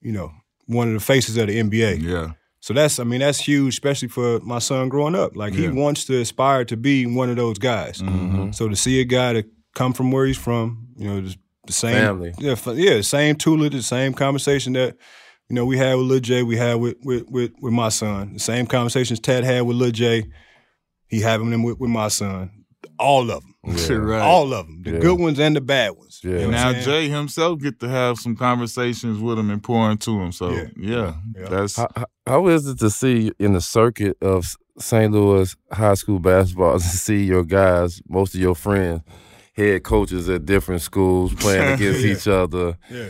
you 0.00 0.10
know, 0.10 0.32
one 0.70 0.88
of 0.88 0.94
the 0.94 1.00
faces 1.00 1.36
of 1.36 1.48
the 1.48 1.58
NBA. 1.60 2.02
Yeah. 2.02 2.32
So 2.60 2.74
that's 2.74 2.98
I 2.98 3.04
mean 3.04 3.20
that's 3.20 3.38
huge, 3.38 3.74
especially 3.74 4.08
for 4.08 4.38
my 4.40 4.58
son 4.58 4.88
growing 4.88 5.14
up. 5.14 5.34
Like 5.34 5.54
he 5.54 5.68
wants 5.68 6.04
to 6.06 6.20
aspire 6.20 6.64
to 6.66 6.76
be 6.76 7.06
one 7.06 7.30
of 7.30 7.36
those 7.36 7.58
guys. 7.58 8.00
Mhm. 8.02 8.54
So 8.54 8.68
to 8.68 8.76
see 8.76 9.00
a 9.00 9.04
guy 9.04 9.32
that 9.34 9.46
come 9.74 9.92
from 9.92 10.10
where 10.12 10.26
he's 10.26 10.36
from, 10.36 10.88
you 10.96 11.08
know, 11.08 11.20
the, 11.22 11.36
the 11.66 11.72
same 11.72 11.94
Family. 11.94 12.32
yeah, 12.38 12.54
yeah, 12.74 12.96
the 12.96 13.02
same 13.02 13.36
tutelage, 13.36 13.72
the 13.72 13.82
same 13.82 14.12
conversation 14.12 14.74
that 14.74 14.96
you 15.48 15.56
know 15.56 15.64
we 15.64 15.78
had 15.78 15.94
with 15.94 16.06
Lil 16.06 16.20
J, 16.20 16.42
we 16.42 16.56
had 16.56 16.74
with 16.74 16.96
with 17.02 17.24
with, 17.30 17.52
with 17.62 17.72
my 17.72 17.88
son. 17.88 18.34
The 18.34 18.40
same 18.40 18.66
conversations 18.66 19.20
Ted 19.20 19.42
had 19.44 19.62
with 19.62 19.76
Lil 19.76 19.90
J, 19.92 20.26
he 21.08 21.20
having 21.20 21.50
them 21.50 21.62
with, 21.62 21.78
with 21.80 21.90
my 21.90 22.08
son. 22.08 22.50
All 22.98 23.22
of 23.30 23.42
them, 23.42 23.49
Yeah. 23.66 23.92
right. 23.96 24.20
all 24.22 24.54
of 24.54 24.66
them, 24.66 24.82
the 24.82 24.92
Yeah. 24.92 24.98
good 25.00 25.18
ones 25.20 25.38
and 25.38 25.54
the 25.54 25.60
bad 25.60 25.90
ones. 25.96 26.20
Yeah. 26.24 26.30
You 26.32 26.38
know 26.46 26.50
now 26.50 26.72
Jay 26.72 27.08
himself 27.08 27.60
get 27.60 27.78
to 27.80 27.88
have 27.88 28.18
some 28.18 28.34
conversations 28.36 29.18
with 29.20 29.38
him 29.38 29.50
and 29.50 29.62
pour 29.62 29.90
into 29.90 30.18
him. 30.20 30.32
So 30.32 30.50
yeah, 30.50 30.66
Yeah. 30.76 31.14
Yeah. 31.36 31.48
that's 31.48 31.76
How, 31.76 31.88
how- 31.96 32.06
how 32.26 32.46
is 32.48 32.66
it 32.66 32.78
to 32.78 32.90
see 32.90 33.32
in 33.38 33.52
the 33.52 33.60
circuit 33.60 34.16
of 34.22 34.46
St. 34.78 35.12
Louis 35.12 35.54
high 35.70 35.94
school 35.94 36.18
basketball 36.20 36.78
to 36.78 36.84
see 36.84 37.24
your 37.24 37.44
guys, 37.44 38.00
most 38.08 38.34
of 38.34 38.40
your 38.40 38.54
friends, 38.54 39.02
head 39.54 39.82
coaches 39.82 40.28
at 40.30 40.46
different 40.46 40.80
schools 40.80 41.34
playing 41.34 41.72
against 41.74 42.00
Yeah. 42.04 42.12
each 42.14 42.28
other? 42.28 42.78
yeah, 42.90 43.08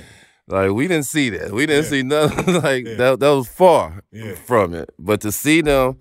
Like 0.49 0.73
we 0.73 0.89
didn't 0.89 1.07
see 1.07 1.31
that. 1.31 1.53
We 1.53 1.67
didn't 1.67 1.85
Yeah. 1.85 1.91
see 1.91 2.03
nothing 2.03 2.55
like 2.63 2.87
Yeah. 2.87 2.95
that. 2.97 3.21
That 3.21 3.31
was 3.31 3.47
far 3.49 4.03
Yeah. 4.13 4.35
from 4.35 4.75
it. 4.75 4.91
But 4.99 5.21
to 5.21 5.31
see 5.31 5.61
them 5.61 5.99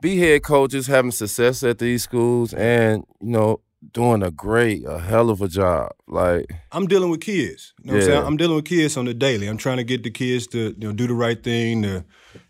be 0.00 0.18
head 0.18 0.42
coaches, 0.42 0.86
having 0.86 1.10
success 1.12 1.62
at 1.64 1.78
these 1.78 2.02
schools, 2.02 2.52
and 2.52 3.02
you 3.22 3.30
know 3.30 3.60
doing 3.92 4.22
a 4.22 4.30
great, 4.30 4.82
a 4.86 4.98
hell 4.98 5.30
of 5.30 5.40
a 5.42 5.48
job. 5.48 5.92
Like 6.06 6.46
I'm 6.72 6.86
dealing 6.86 7.10
with 7.10 7.20
kids. 7.20 7.72
You 7.82 7.90
know 7.90 7.94
what 7.94 8.02
I'm 8.04 8.08
Yeah. 8.08 8.14
saying? 8.16 8.26
I'm 8.26 8.36
dealing 8.36 8.56
with 8.56 8.64
kids 8.64 8.96
on 8.96 9.04
the 9.04 9.14
daily. 9.14 9.46
I'm 9.48 9.56
trying 9.58 9.76
to 9.78 9.84
get 9.84 10.02
the 10.02 10.10
kids 10.10 10.46
to 10.48 10.58
you 10.78 10.88
know 10.88 10.92
do 10.92 11.06
the 11.06 11.14
right 11.14 11.42
thing, 11.42 11.82
to 11.82 12.04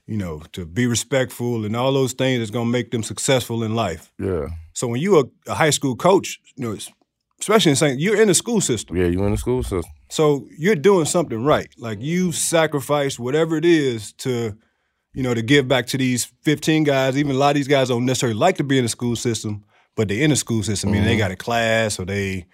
you 0.06 0.16
know 0.16 0.42
to 0.52 0.64
be 0.66 0.86
respectful, 0.86 1.64
and 1.64 1.74
all 1.76 1.92
those 1.92 2.12
things 2.12 2.38
that's 2.40 2.50
gonna 2.50 2.70
make 2.70 2.90
them 2.90 3.02
successful 3.02 3.62
in 3.64 3.74
life. 3.74 4.12
yeah, 4.18 4.46
So 4.72 4.86
when 4.88 5.00
you're 5.00 5.24
a, 5.24 5.50
a 5.50 5.54
high 5.54 5.70
school 5.70 5.96
coach, 5.96 6.40
you 6.56 6.64
know, 6.68 6.76
especially 7.40 7.70
in 7.70 7.76
St. 7.76 8.00
you're 8.00 8.20
in 8.20 8.28
the 8.28 8.34
school 8.34 8.60
system. 8.60 8.96
yeah, 8.96 9.06
you 9.06 9.22
in 9.24 9.32
the 9.32 9.38
school 9.38 9.62
system. 9.62 9.90
So 10.10 10.46
you're 10.58 10.76
doing 10.76 11.06
something 11.06 11.42
right. 11.44 11.68
Like 11.78 12.00
you 12.00 12.32
sacrifice 12.32 13.18
whatever 13.18 13.56
it 13.56 13.64
is 13.64 14.12
to, 14.18 14.56
you 15.12 15.22
know, 15.22 15.34
to 15.34 15.42
give 15.42 15.66
back 15.66 15.86
to 15.88 15.98
these 15.98 16.26
15 16.42 16.84
guys. 16.84 17.16
Even 17.16 17.34
a 17.34 17.38
lot 17.38 17.50
of 17.50 17.54
these 17.56 17.68
guys 17.68 17.88
don't 17.88 18.04
necessarily 18.06 18.38
like 18.38 18.56
to 18.58 18.64
be 18.64 18.78
in 18.78 18.84
the 18.84 18.88
school 18.88 19.16
system, 19.16 19.64
but 19.96 20.08
they're 20.08 20.22
in 20.22 20.30
the 20.30 20.36
school 20.36 20.62
system. 20.62 20.90
Meaning 20.90 21.06
they 21.06 21.16
got 21.16 21.30
a 21.30 21.36
class 21.36 21.98
or 21.98 22.04
they, 22.04 22.46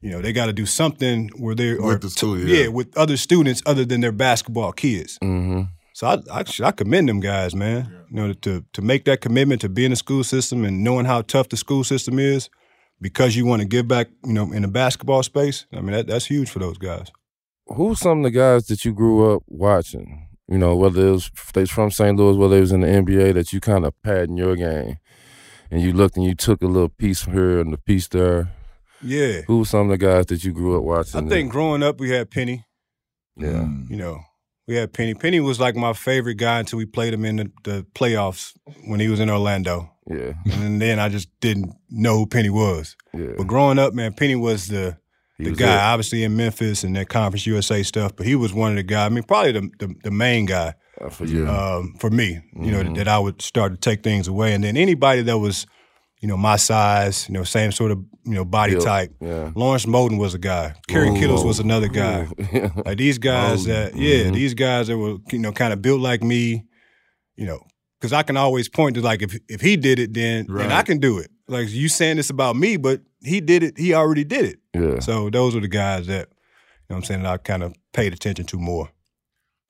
you 0.00 0.10
know, 0.10 0.20
they 0.20 0.32
got 0.32 0.46
to 0.46 0.52
do 0.52 0.66
something 0.66 1.30
where 1.36 1.54
they're 1.54 1.80
With 1.80 2.02
the 2.02 2.08
to- 2.08 2.14
school, 2.14 2.38
yeah. 2.38 2.68
with 2.68 2.96
other 2.96 3.16
students 3.16 3.62
other 3.66 3.84
than 3.84 4.00
their 4.00 4.12
basketball 4.12 4.72
kids. 4.72 5.18
Mm-hmm. 5.22 5.62
So 5.94 6.06
I, 6.06 6.40
I, 6.40 6.44
I 6.64 6.72
commend 6.72 7.08
them 7.08 7.20
guys, 7.20 7.54
man. 7.54 8.04
You 8.10 8.16
know, 8.16 8.32
to 8.32 8.64
to 8.72 8.82
make 8.82 9.04
that 9.04 9.20
commitment 9.20 9.60
to 9.60 9.68
be 9.68 9.84
in 9.84 9.90
the 9.90 9.96
school 9.96 10.24
system 10.24 10.64
and 10.64 10.82
knowing 10.82 11.04
how 11.06 11.22
tough 11.22 11.48
the 11.50 11.56
school 11.56 11.84
system 11.84 12.18
is, 12.18 12.48
because 13.00 13.36
you 13.36 13.44
want 13.44 13.60
to 13.60 13.68
give 13.68 13.88
back, 13.88 14.08
you 14.24 14.32
know, 14.32 14.52
in 14.52 14.62
the 14.62 14.68
basketball 14.68 15.22
space. 15.22 15.66
I 15.72 15.80
mean, 15.80 15.92
that, 15.92 16.06
that's 16.06 16.26
huge 16.26 16.48
for 16.50 16.60
those 16.60 16.78
guys. 16.78 17.10
Who's 17.66 18.00
some 18.00 18.18
of 18.18 18.24
the 18.24 18.30
guys 18.30 18.66
that 18.66 18.84
you 18.84 18.92
grew 18.92 19.34
up 19.34 19.42
watching? 19.46 20.28
You 20.48 20.58
know, 20.58 20.74
whether 20.76 21.06
it 21.08 21.10
was 21.12 21.30
they 21.54 21.60
was 21.62 21.70
from 21.70 21.90
St. 21.90 22.16
Louis, 22.16 22.36
whether 22.36 22.56
it 22.56 22.60
was 22.60 22.72
in 22.72 22.80
the 22.80 22.86
NBA, 22.88 23.34
that 23.34 23.52
you 23.52 23.60
kind 23.60 23.84
of 23.84 23.94
pad 24.02 24.28
in 24.28 24.36
your 24.36 24.56
game, 24.56 24.96
and 25.72 25.80
you 25.82 25.92
looked 25.92 26.16
and 26.16 26.24
you 26.24 26.34
took 26.36 26.62
a 26.62 26.66
little 26.66 26.88
piece 26.88 27.22
from 27.22 27.32
here 27.32 27.58
and 27.60 27.74
a 27.74 27.78
piece 27.78 28.06
there. 28.08 28.52
Yeah. 29.02 29.40
Who 29.48 29.58
were 29.58 29.64
some 29.64 29.80
of 29.80 29.88
the 29.88 29.98
guys 29.98 30.26
that 30.26 30.44
you 30.44 30.52
grew 30.52 30.76
up 30.78 30.84
watching? 30.84 31.26
I 31.26 31.28
think 31.28 31.50
growing 31.50 31.82
up 31.82 31.98
we 31.98 32.10
had 32.10 32.30
Penny. 32.30 32.64
yeah, 33.36 33.48
Mm. 33.64 33.90
You 33.90 33.96
know, 33.96 34.20
we 34.68 34.76
had 34.76 34.92
Penny. 34.92 35.14
Penny 35.14 35.40
was 35.40 35.58
like 35.58 35.74
my 35.74 35.92
favorite 35.92 36.36
guy 36.36 36.60
until 36.60 36.78
we 36.78 36.86
played 36.86 37.12
him 37.12 37.24
in 37.24 37.36
the, 37.36 37.50
the 37.64 37.86
playoffs 37.94 38.52
when 38.86 39.00
he 39.00 39.08
was 39.08 39.18
in 39.18 39.28
Orlando, 39.28 39.90
yeah, 40.08 40.34
and 40.52 40.80
then 40.80 41.00
I 41.00 41.08
just 41.08 41.28
didn't 41.40 41.72
know 41.90 42.16
who 42.18 42.26
Penny 42.26 42.50
was. 42.50 42.94
yeah. 43.12 43.32
But 43.36 43.48
growing 43.48 43.78
up, 43.80 43.92
man, 43.92 44.12
Penny 44.12 44.36
was 44.36 44.68
the 44.68 44.96
He 45.38 45.44
the 45.44 45.50
was 45.50 45.58
guy. 45.58 45.74
it. 45.74 45.92
Obviously 45.92 46.22
in 46.22 46.36
Memphis 46.36 46.84
and 46.84 46.94
that 46.94 47.08
Conference 47.08 47.44
USA 47.46 47.82
stuff, 47.82 48.14
but 48.14 48.24
he 48.26 48.36
was 48.36 48.52
one 48.54 48.70
of 48.70 48.76
the 48.76 48.82
guys. 48.84 49.06
I 49.06 49.08
mean, 49.08 49.24
probably 49.24 49.52
the 49.52 49.70
the, 49.80 49.94
the 50.04 50.10
main 50.12 50.46
guy 50.46 50.74
Uh, 51.00 51.08
for 51.08 51.24
you. 51.24 51.48
um, 51.48 51.94
for 51.98 52.10
me. 52.10 52.40
You 52.54 52.70
know 52.70 52.82
Mhm. 52.82 52.96
that 52.96 53.08
I 53.08 53.18
would 53.18 53.40
start 53.42 53.72
to 53.72 53.78
take 53.78 54.02
things 54.02 54.28
away, 54.28 54.52
and 54.54 54.62
then 54.62 54.76
anybody 54.76 55.22
that 55.22 55.38
was, 55.38 55.66
you 56.20 56.28
know, 56.28 56.36
my 56.36 56.56
size, 56.56 57.26
you 57.28 57.32
know, 57.34 57.44
same 57.44 57.72
sort 57.72 57.90
of 57.92 57.98
you 58.24 58.34
know 58.34 58.44
body 58.44 58.72
Built. 58.74 58.84
type. 58.84 59.12
yeah. 59.20 59.50
Lawrence 59.56 59.86
Moten 59.86 60.18
was 60.18 60.34
a 60.34 60.38
guy. 60.38 60.74
Kerry 60.88 61.08
Ooh. 61.08 61.14
Kittles 61.18 61.44
was 61.44 61.58
another 61.60 61.88
guy. 61.88 62.28
Like 62.86 62.98
these 62.98 63.18
guys 63.18 63.66
Oh, 63.66 63.70
that, 63.72 63.96
yeah, 63.96 64.24
mhm. 64.26 64.34
these 64.34 64.54
guys 64.54 64.86
that 64.88 64.98
were, 64.98 65.16
you 65.32 65.38
know, 65.38 65.50
kind 65.52 65.72
of 65.72 65.80
built 65.82 66.00
like 66.00 66.22
me, 66.22 66.64
you 67.36 67.46
know, 67.46 67.60
because 67.98 68.12
I 68.12 68.22
can 68.22 68.36
always 68.36 68.68
point 68.68 68.94
to 68.96 69.00
like 69.00 69.22
if 69.22 69.38
if 69.48 69.60
he 69.60 69.76
did 69.76 69.98
it, 69.98 70.12
then 70.14 70.46
then 70.48 70.70
I 70.72 70.82
can 70.82 70.98
do 70.98 71.18
it. 71.18 71.30
Like 71.48 71.70
you 71.70 71.88
saying 71.88 72.16
this 72.18 72.30
about 72.30 72.54
me, 72.56 72.76
but 72.76 73.00
he 73.22 73.40
did 73.40 73.62
it. 73.62 73.78
He 73.78 73.94
already 73.94 74.24
did 74.24 74.44
it. 74.44 74.58
yeah. 74.74 75.00
So 75.00 75.30
those 75.30 75.56
are 75.56 75.60
the 75.60 75.68
guys 75.68 76.06
that, 76.06 76.28
you 76.28 76.86
know, 76.90 76.94
what 76.94 76.96
I'm 76.98 77.04
saying 77.04 77.22
that 77.22 77.32
I 77.32 77.36
kind 77.38 77.62
of 77.62 77.74
paid 77.92 78.12
attention 78.12 78.44
to 78.46 78.58
more. 78.58 78.90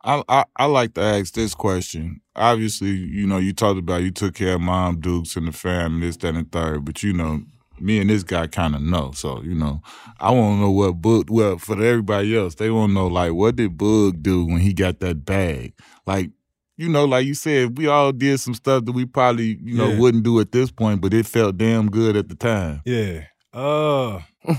I, 0.05 0.22
I 0.28 0.44
I 0.57 0.64
like 0.66 0.94
to 0.94 1.00
ask 1.00 1.34
this 1.34 1.55
question. 1.55 2.20
Obviously, 2.34 2.90
you 2.90 3.26
know, 3.26 3.38
you 3.38 3.53
talked 3.53 3.78
about 3.78 4.03
you 4.03 4.11
took 4.11 4.34
care 4.34 4.55
of 4.55 4.61
mom, 4.61 5.00
Dukes, 5.00 5.36
and 5.36 5.46
the 5.46 5.53
family, 5.53 6.07
this, 6.07 6.16
that, 6.18 6.34
and 6.34 6.50
third. 6.50 6.84
But 6.84 7.03
you 7.03 7.12
know, 7.12 7.42
me 7.78 8.00
and 8.00 8.11
this 8.11 8.22
guy 8.24 8.46
kind 8.48 8.74
of 8.74 8.82
know. 8.82 9.12
So 9.12 9.42
you 9.42 9.55
know, 9.55 9.80
I 10.18 10.30
want 10.32 10.57
to 10.57 10.61
know 10.62 10.70
what 10.70 11.00
Boog. 11.00 11.30
Well, 11.30 11.59
for 11.59 11.74
everybody 11.74 12.36
else, 12.36 12.57
they 12.57 12.70
want 12.70 12.90
to 12.90 12.94
know 12.94 13.07
like 13.07 13.32
what 13.32 13.57
did 13.57 13.76
Boog 13.78 14.22
do 14.22 14.44
when 14.46 14.59
he 14.61 14.72
got 14.72 14.98
that 15.00 15.24
bag? 15.24 15.74
Like, 16.07 16.30
you 16.76 16.88
know, 16.88 17.05
like 17.05 17.26
you 17.26 17.34
said, 17.34 17.78
we 17.78 17.86
all 17.86 18.11
did 18.12 18.40
some 18.40 18.55
stuff 18.55 18.84
that 18.86 18.92
we 18.92 19.05
probably 19.07 19.59
you 19.62 19.76
know 19.76 19.88
Yeah. 19.90 19.98
wouldn't 20.00 20.24
do 20.24 20.40
at 20.40 20.50
this 20.53 20.70
point, 20.72 21.00
but 21.00 21.14
it 21.14 21.26
felt 21.26 21.59
damn 21.59 21.88
good 21.90 22.16
at 22.16 22.28
the 22.28 22.34
time. 22.34 22.80
Yeah. 22.84 23.24
Uh, 23.53 24.20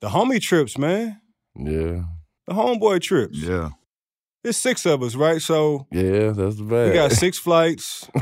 the 0.00 0.08
homie 0.08 0.40
trips, 0.40 0.76
man. 0.78 1.20
yeah, 1.54 2.02
The 2.46 2.52
homeboy 2.54 3.00
trips. 3.00 3.38
Yeah. 3.38 3.70
There's 4.44 4.58
six 4.58 4.84
of 4.86 5.02
us, 5.02 5.14
right? 5.16 5.40
So 5.42 5.86
yeah. 5.90 6.30
That's 6.30 6.56
the 6.56 6.64
bad. 6.64 6.88
we 6.90 6.94
got 6.94 7.12
six 7.12 7.38
flights. 7.38 8.08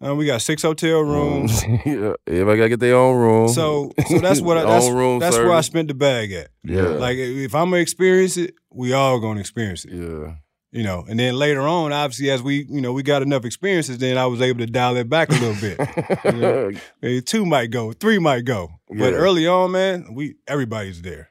Uh, 0.00 0.14
we 0.14 0.26
got 0.26 0.40
six 0.40 0.62
hotel 0.62 1.00
rooms. 1.00 1.60
yeah, 1.84 2.12
everybody 2.28 2.56
gotta 2.56 2.68
get 2.68 2.78
their 2.78 2.94
own 2.94 3.16
room. 3.16 3.48
So, 3.48 3.90
so 4.06 4.20
that's 4.20 4.40
what 4.40 4.56
I, 4.56 4.62
that's, 4.64 4.88
room 4.88 5.18
that's 5.18 5.36
where 5.36 5.50
I 5.52 5.60
spent 5.60 5.88
the 5.88 5.94
bag 5.94 6.30
at. 6.30 6.50
Yeah. 6.62 6.82
Like 6.82 7.16
if 7.18 7.52
I'm 7.52 7.70
gonna 7.70 7.82
experience 7.82 8.36
it, 8.36 8.54
we 8.72 8.92
all 8.92 9.18
gonna 9.18 9.40
experience 9.40 9.84
it. 9.84 9.94
yeah, 9.94 10.34
You 10.70 10.84
know, 10.84 11.04
and 11.08 11.18
then 11.18 11.34
later 11.34 11.62
on, 11.62 11.92
obviously, 11.92 12.30
as 12.30 12.40
we 12.44 12.64
you 12.70 12.80
know 12.80 12.92
we 12.92 13.02
got 13.02 13.22
enough 13.22 13.44
experiences, 13.44 13.98
then 13.98 14.16
I 14.18 14.26
was 14.26 14.40
able 14.40 14.60
to 14.60 14.66
dial 14.66 14.96
it 14.98 15.08
back 15.08 15.30
a 15.30 15.32
little 15.32 15.60
bit. 15.60 15.78
Yeah. 16.24 16.80
Maybe 17.02 17.20
two 17.20 17.44
might 17.44 17.72
go, 17.72 17.90
three 17.90 18.20
might 18.20 18.44
go, 18.44 18.68
but 18.86 18.98
Yeah. 19.14 19.18
early 19.18 19.48
on, 19.48 19.72
man, 19.72 20.14
we 20.14 20.36
everybody's 20.46 21.02
there. 21.02 21.30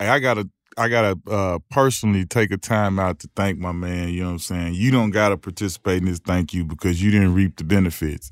Hey, 0.00 0.08
I 0.08 0.18
gotta 0.18 0.50
I 0.80 0.88
gotta 0.88 1.18
uh, 1.30 1.58
personally 1.70 2.24
take 2.24 2.50
a 2.50 2.56
time 2.56 2.98
out 2.98 3.18
to 3.18 3.28
thank 3.36 3.58
my 3.58 3.70
man. 3.70 4.08
You 4.08 4.20
know 4.20 4.26
what 4.28 4.32
I'm 4.32 4.38
saying? 4.38 4.74
You 4.74 4.90
don't 4.90 5.10
gotta 5.10 5.36
participate 5.36 5.98
in 5.98 6.06
this 6.06 6.20
thank 6.20 6.54
you 6.54 6.64
because 6.64 7.02
you 7.02 7.10
didn't 7.10 7.34
reap 7.34 7.56
the 7.56 7.64
benefits. 7.64 8.30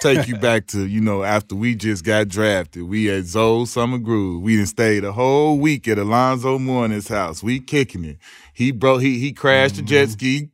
Take 0.00 0.26
you 0.26 0.38
back 0.38 0.66
to 0.68 0.86
you 0.86 1.02
know 1.02 1.22
after 1.22 1.54
we 1.54 1.74
just 1.74 2.02
got 2.02 2.28
drafted, 2.28 2.84
we 2.84 3.10
at 3.10 3.24
Zoe 3.24 3.66
Summer 3.66 3.98
Groove. 3.98 4.42
We 4.42 4.56
done 4.56 4.64
stayed 4.64 5.04
a 5.04 5.12
whole 5.12 5.58
week 5.58 5.86
at 5.88 5.98
Alonzo 5.98 6.58
Mourning's 6.58 7.08
house. 7.08 7.42
We 7.42 7.60
kicking 7.60 8.06
it. 8.06 8.16
He 8.54 8.72
broke. 8.72 9.02
He 9.02 9.18
he 9.18 9.34
crashed 9.34 9.76
the 9.76 9.82
jet 9.82 10.08
ski. 10.08 10.48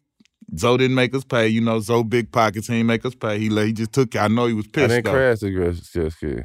Zoe 0.56 0.78
didn't 0.78 0.96
make 0.96 1.14
us 1.14 1.22
pay. 1.22 1.46
You 1.46 1.60
know, 1.60 1.78
Zoe 1.78 2.02
big 2.02 2.32
pockets. 2.32 2.66
He 2.66 2.74
ain't 2.74 2.86
make 2.88 3.04
us 3.04 3.14
pay. 3.14 3.38
He 3.38 3.50
he 3.50 3.72
just 3.72 3.92
took. 3.92 4.16
I 4.16 4.26
know 4.26 4.46
he 4.46 4.52
was 4.52 4.66
pissed. 4.66 4.86
I 4.86 4.96
didn't 4.96 5.04
though. 5.04 5.12
crash 5.12 5.38
the 5.38 5.80
jet 5.92 6.12
ski. 6.12 6.42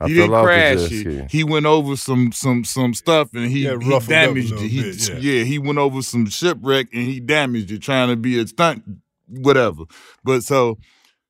I 0.00 0.08
he 0.08 0.14
fell 0.16 0.22
didn't 0.24 0.34
off 0.34 0.44
crash 0.44 0.74
the 0.76 0.88
jet 0.88 1.06
it. 1.06 1.28
ski. 1.30 1.38
He 1.38 1.44
went 1.44 1.66
over 1.66 1.96
some 1.96 2.32
some 2.32 2.64
some 2.64 2.94
stuff 2.94 3.30
and 3.34 3.50
he, 3.50 3.64
Yeah, 3.64 3.70
he 3.80 3.88
ruffled 3.90 3.92
up 3.94 4.02
a 4.02 4.08
damaged 4.08 4.52
it. 4.52 4.68
He, 4.68 4.82
bit, 4.82 5.08
yeah. 5.08 5.16
yeah. 5.18 5.44
he 5.44 5.58
went 5.58 5.78
over 5.78 6.02
some 6.02 6.26
shipwreck 6.26 6.88
and 6.92 7.02
he 7.06 7.20
damaged 7.20 7.70
it 7.70 7.82
trying 7.82 8.08
to 8.08 8.16
be 8.16 8.38
a 8.38 8.46
stunt, 8.46 8.84
whatever. 9.28 9.84
But 10.24 10.42
so 10.42 10.78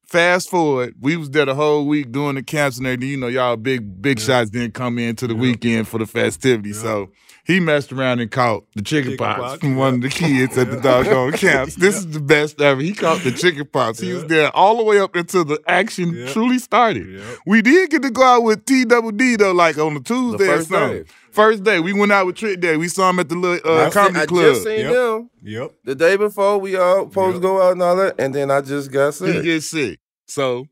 Fast 0.06 0.50
forward, 0.50 0.94
we 1.00 1.16
was 1.16 1.30
there 1.30 1.46
the 1.46 1.54
whole 1.56 1.84
week 1.84 2.12
doing 2.12 2.36
the 2.36 2.42
camps 2.42 2.78
and 2.78 2.86
everything. 2.86 3.08
You 3.08 3.16
know, 3.16 3.26
y'all 3.26 3.56
big 3.56 4.00
big 4.00 4.20
shots 4.20 4.50
didn't 4.50 4.72
come 4.74 5.00
in 5.00 5.16
to 5.16 5.26
the 5.26 5.34
weekend 5.34 5.88
for 5.88 5.98
the 5.98 6.06
festivity. 6.06 6.72
So 6.72 7.10
he 7.46 7.60
messed 7.60 7.92
around 7.92 8.20
and 8.20 8.30
caught 8.30 8.64
the 8.74 8.82
chicken, 8.82 9.12
Chicken 9.12 9.24
pox, 9.26 9.40
pox, 9.40 9.60
from 9.60 9.70
yeah. 9.72 9.76
one 9.76 9.94
of 9.94 10.00
the 10.02 10.08
kids 10.08 10.58
at 10.58 10.70
the 10.70 10.80
doggone 10.80 11.32
camps. 11.44 11.76
This 11.76 11.96
is 11.96 12.10
the 12.10 12.20
best 12.20 12.60
ever. 12.60 12.80
He 12.80 12.92
caught 12.92 13.22
the 13.22 13.30
chicken 13.32 13.66
pox. 13.66 13.98
He 14.00 14.12
was 14.12 14.24
there 14.26 14.50
all 14.56 14.76
the 14.78 14.82
way 14.84 14.98
up 14.98 15.14
until 15.14 15.44
the 15.44 15.60
action 15.68 16.14
Yeah. 16.14 16.32
truly 16.32 16.58
started. 16.58 17.06
Yep. 17.08 17.38
We 17.46 17.62
did 17.62 17.90
get 17.90 18.02
to 18.02 18.10
go 18.10 18.22
out 18.22 18.42
with 18.42 18.64
T 18.64 18.84
Double 18.84 19.12
D 19.12 19.36
though, 19.36 19.52
like 19.52 19.78
on 19.78 19.96
a 19.96 20.00
Tuesday 20.00 20.44
or 20.44 20.56
first 20.56 20.68
something. 20.68 21.02
day. 21.04 21.08
First 21.30 21.64
day, 21.64 21.80
we 21.80 21.92
went 21.92 22.12
out 22.12 22.24
with 22.26 22.36
Trick 22.36 22.60
Day. 22.60 22.78
We 22.78 22.88
saw 22.88 23.10
him 23.10 23.18
at 23.18 23.28
the 23.28 23.34
little 23.36 23.70
uh, 23.70 23.76
I, 23.76 23.84
seen- 23.84 23.92
comedy 23.92 24.20
I 24.20 24.26
club. 24.26 24.44
just 24.54 24.64
seen 24.64 24.80
Yep. 24.80 24.92
them 24.92 25.30
Yep. 25.42 25.72
the 25.84 25.94
day 25.94 26.16
before 26.16 26.58
we 26.58 26.76
all 26.76 27.08
supposed 27.08 27.36
to 27.36 27.40
go 27.40 27.60
out 27.62 27.72
and 27.72 27.82
all 27.82 27.94
that, 27.96 28.14
and 28.18 28.34
then 28.34 28.50
I 28.50 28.62
just 28.62 28.90
got 28.90 29.12
sick. 29.14 29.26
he 29.28 29.32
sick. 29.34 29.44
gets 29.44 29.66
sick. 29.70 30.00
So 30.26 30.66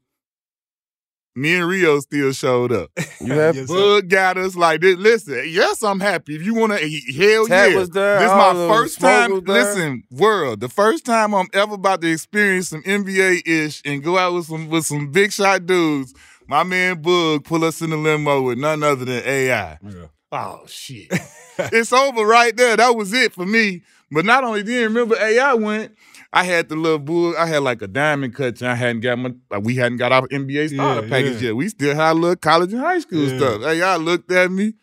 me 1.35 1.57
and 1.57 1.66
Rio 1.66 2.01
still 2.01 2.32
showed 2.32 2.72
up. 2.72 2.91
You 3.20 3.32
have 3.32 3.57
Yes, 3.57 3.68
sir. 3.68 3.74
Bug 3.74 4.09
got 4.11 4.37
us 4.37 4.55
like 4.55 4.82
this. 4.82 4.97
Listen, 4.99 5.45
yes, 5.49 5.82
I'm 5.82 5.99
happy. 5.99 6.37
If 6.37 6.43
you 6.43 6.53
want 6.53 6.72
to, 6.72 6.78
hell 6.78 7.47
Tat 7.47 7.70
yeah. 7.70 7.78
was 7.78 7.89
there, 7.89 8.18
This 8.18 8.30
is 8.30 8.37
my 8.37 8.53
first 8.68 9.01
time. 9.01 9.41
Listen, 9.41 10.03
world, 10.11 10.61
the 10.61 10.68
first 10.68 11.07
time 11.07 11.35
I'm 11.35 11.47
ever 11.55 11.74
about 11.74 12.03
to 12.03 12.12
experience 12.12 12.68
some 12.68 12.82
NBA 12.82 13.47
ish 13.47 13.80
and 13.87 14.03
go 14.03 14.18
out 14.18 14.35
with 14.35 14.45
some 14.45 14.68
with 14.68 14.85
some 14.85 15.11
big 15.11 15.32
shot 15.32 15.64
dudes. 15.64 16.12
My 16.47 16.64
man 16.64 17.01
Bug 17.01 17.45
pull 17.45 17.64
us 17.64 17.80
in 17.80 17.91
the 17.91 17.97
limo 17.97 18.43
with 18.43 18.59
none 18.59 18.82
other 18.82 19.07
than 19.07 19.22
AI. 19.24 19.78
Yeah. 19.82 20.07
Oh 20.30 20.64
shit. 20.66 21.11
it's 21.59 21.93
over 21.95 22.26
right 22.26 22.55
there. 22.55 22.76
That 22.76 22.95
was 22.95 23.14
it 23.14 23.32
for 23.32 23.47
me. 23.47 23.82
But 24.11 24.26
not 24.26 24.45
only 24.45 24.62
did 24.62 24.82
remember 24.82 25.16
AI 25.16 25.55
went, 25.55 25.97
I 26.35 26.45
had 26.45 26.68
the 26.68 26.74
little 26.76 26.99
bull. 26.99 27.35
I 27.39 27.47
had 27.47 27.62
like 27.62 27.80
a 27.80 27.87
diamond 27.87 28.35
cut. 28.35 28.61
And 28.61 28.70
I 28.70 28.74
hadn't 28.74 29.01
got 29.03 29.18
my. 29.18 29.32
Like 29.51 29.62
we 29.64 29.76
hadn't 29.76 29.99
got 29.99 30.11
our 30.12 30.26
NBA 30.28 30.74
starter 30.74 31.07
Yeah, 31.07 31.09
package 31.09 31.41
yeah. 31.41 31.49
yet. 31.49 31.57
We 31.57 31.68
still 31.68 31.95
had 31.95 32.12
a 32.12 32.14
little 32.14 32.37
college 32.37 32.72
and 32.72 32.82
high 32.82 32.99
school 32.99 33.24
Yeah. 33.28 33.39
stuff. 33.39 33.62
AI 33.62 33.97
looked 33.97 34.30
at 34.32 34.51
me. 34.51 34.74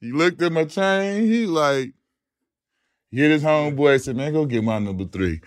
He 0.00 0.12
looked 0.12 0.40
at 0.42 0.52
my 0.52 0.64
chain. 0.64 1.26
He 1.26 1.46
like, 1.46 1.92
hit 3.10 3.30
his 3.32 3.42
homeboy. 3.42 4.00
Said, 4.00 4.16
"Man, 4.16 4.32
go 4.32 4.46
get 4.46 4.62
my 4.64 4.78
number 4.78 5.04
three. 5.04 5.40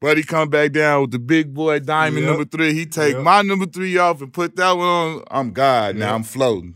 Buddy 0.00 0.22
come 0.22 0.48
back 0.48 0.72
down 0.72 1.02
with 1.02 1.10
the 1.10 1.18
big 1.18 1.52
boy 1.52 1.78
diamond 1.78 2.24
Yep. 2.24 2.30
number 2.30 2.44
three. 2.46 2.72
He 2.72 2.86
take 2.86 3.16
Yep. 3.16 3.22
my 3.22 3.42
number 3.42 3.66
three 3.66 3.98
off 3.98 4.22
and 4.22 4.32
put 4.32 4.56
that 4.56 4.72
one 4.72 4.86
on. 4.86 5.22
I'm 5.30 5.50
God 5.52 5.96
now. 5.96 6.06
Yep. 6.06 6.14
I'm 6.14 6.22
floating. 6.22 6.74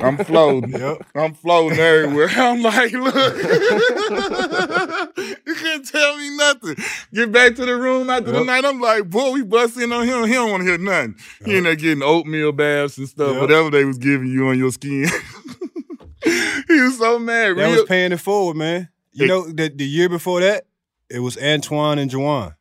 I'm 0.00 0.16
floating. 0.24 0.70
Yep. 0.72 1.02
I'm 1.14 1.34
floating 1.34 1.78
everywhere. 1.90 2.28
I'm 2.34 2.62
like, 2.62 2.92
look, 2.92 3.14
you 5.62 5.68
can't 5.70 5.86
tell 5.88 6.16
me 6.16 6.36
nothing. 6.36 6.76
Get 7.14 7.32
back 7.32 7.54
to 7.56 7.64
the 7.64 7.76
room 7.76 8.10
after 8.10 8.32
the 8.32 8.44
night. 8.44 8.64
I'm 8.64 8.80
like, 8.80 9.08
boy, 9.08 9.30
we 9.32 9.42
bust 9.42 9.76
in 9.78 9.92
on 9.92 10.06
him. 10.06 10.24
He 10.26 10.34
don't 10.34 10.50
want 10.50 10.62
to 10.62 10.68
hear 10.68 10.78
nothing. 10.78 11.16
He 11.44 11.56
in 11.56 11.64
there 11.64 11.76
getting 11.76 12.02
oatmeal 12.02 12.52
baths 12.52 12.98
and 12.98 13.08
stuff, 13.08 13.32
Yep. 13.32 13.40
whatever 13.40 13.70
they 13.70 13.84
was 13.84 13.98
giving 13.98 14.28
you 14.28 14.48
on 14.48 14.58
your 14.58 14.72
skin. 14.72 15.08
he 16.24 16.80
was 16.80 16.98
so 16.98 17.18
mad. 17.18 17.56
That 17.56 17.62
Real- 17.64 17.70
was 17.72 17.84
paying 17.84 18.12
it 18.12 18.20
forward, 18.20 18.56
man. 18.56 18.88
You 19.12 19.24
It- 19.24 19.28
know, 19.28 19.46
the, 19.50 19.68
the 19.68 19.84
year 19.86 20.08
before 20.08 20.40
that, 20.40 20.64
it 21.10 21.18
was 21.20 21.36
Antoine 21.36 21.98
and 21.98 22.10
Jawan 22.10 22.54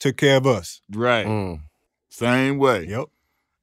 took 0.00 0.16
care 0.16 0.36
of 0.36 0.46
us. 0.46 0.80
right. 0.90 1.26
Mm. 1.26 1.60
Same 2.08 2.58
way. 2.58 2.86
Yep. 2.88 3.06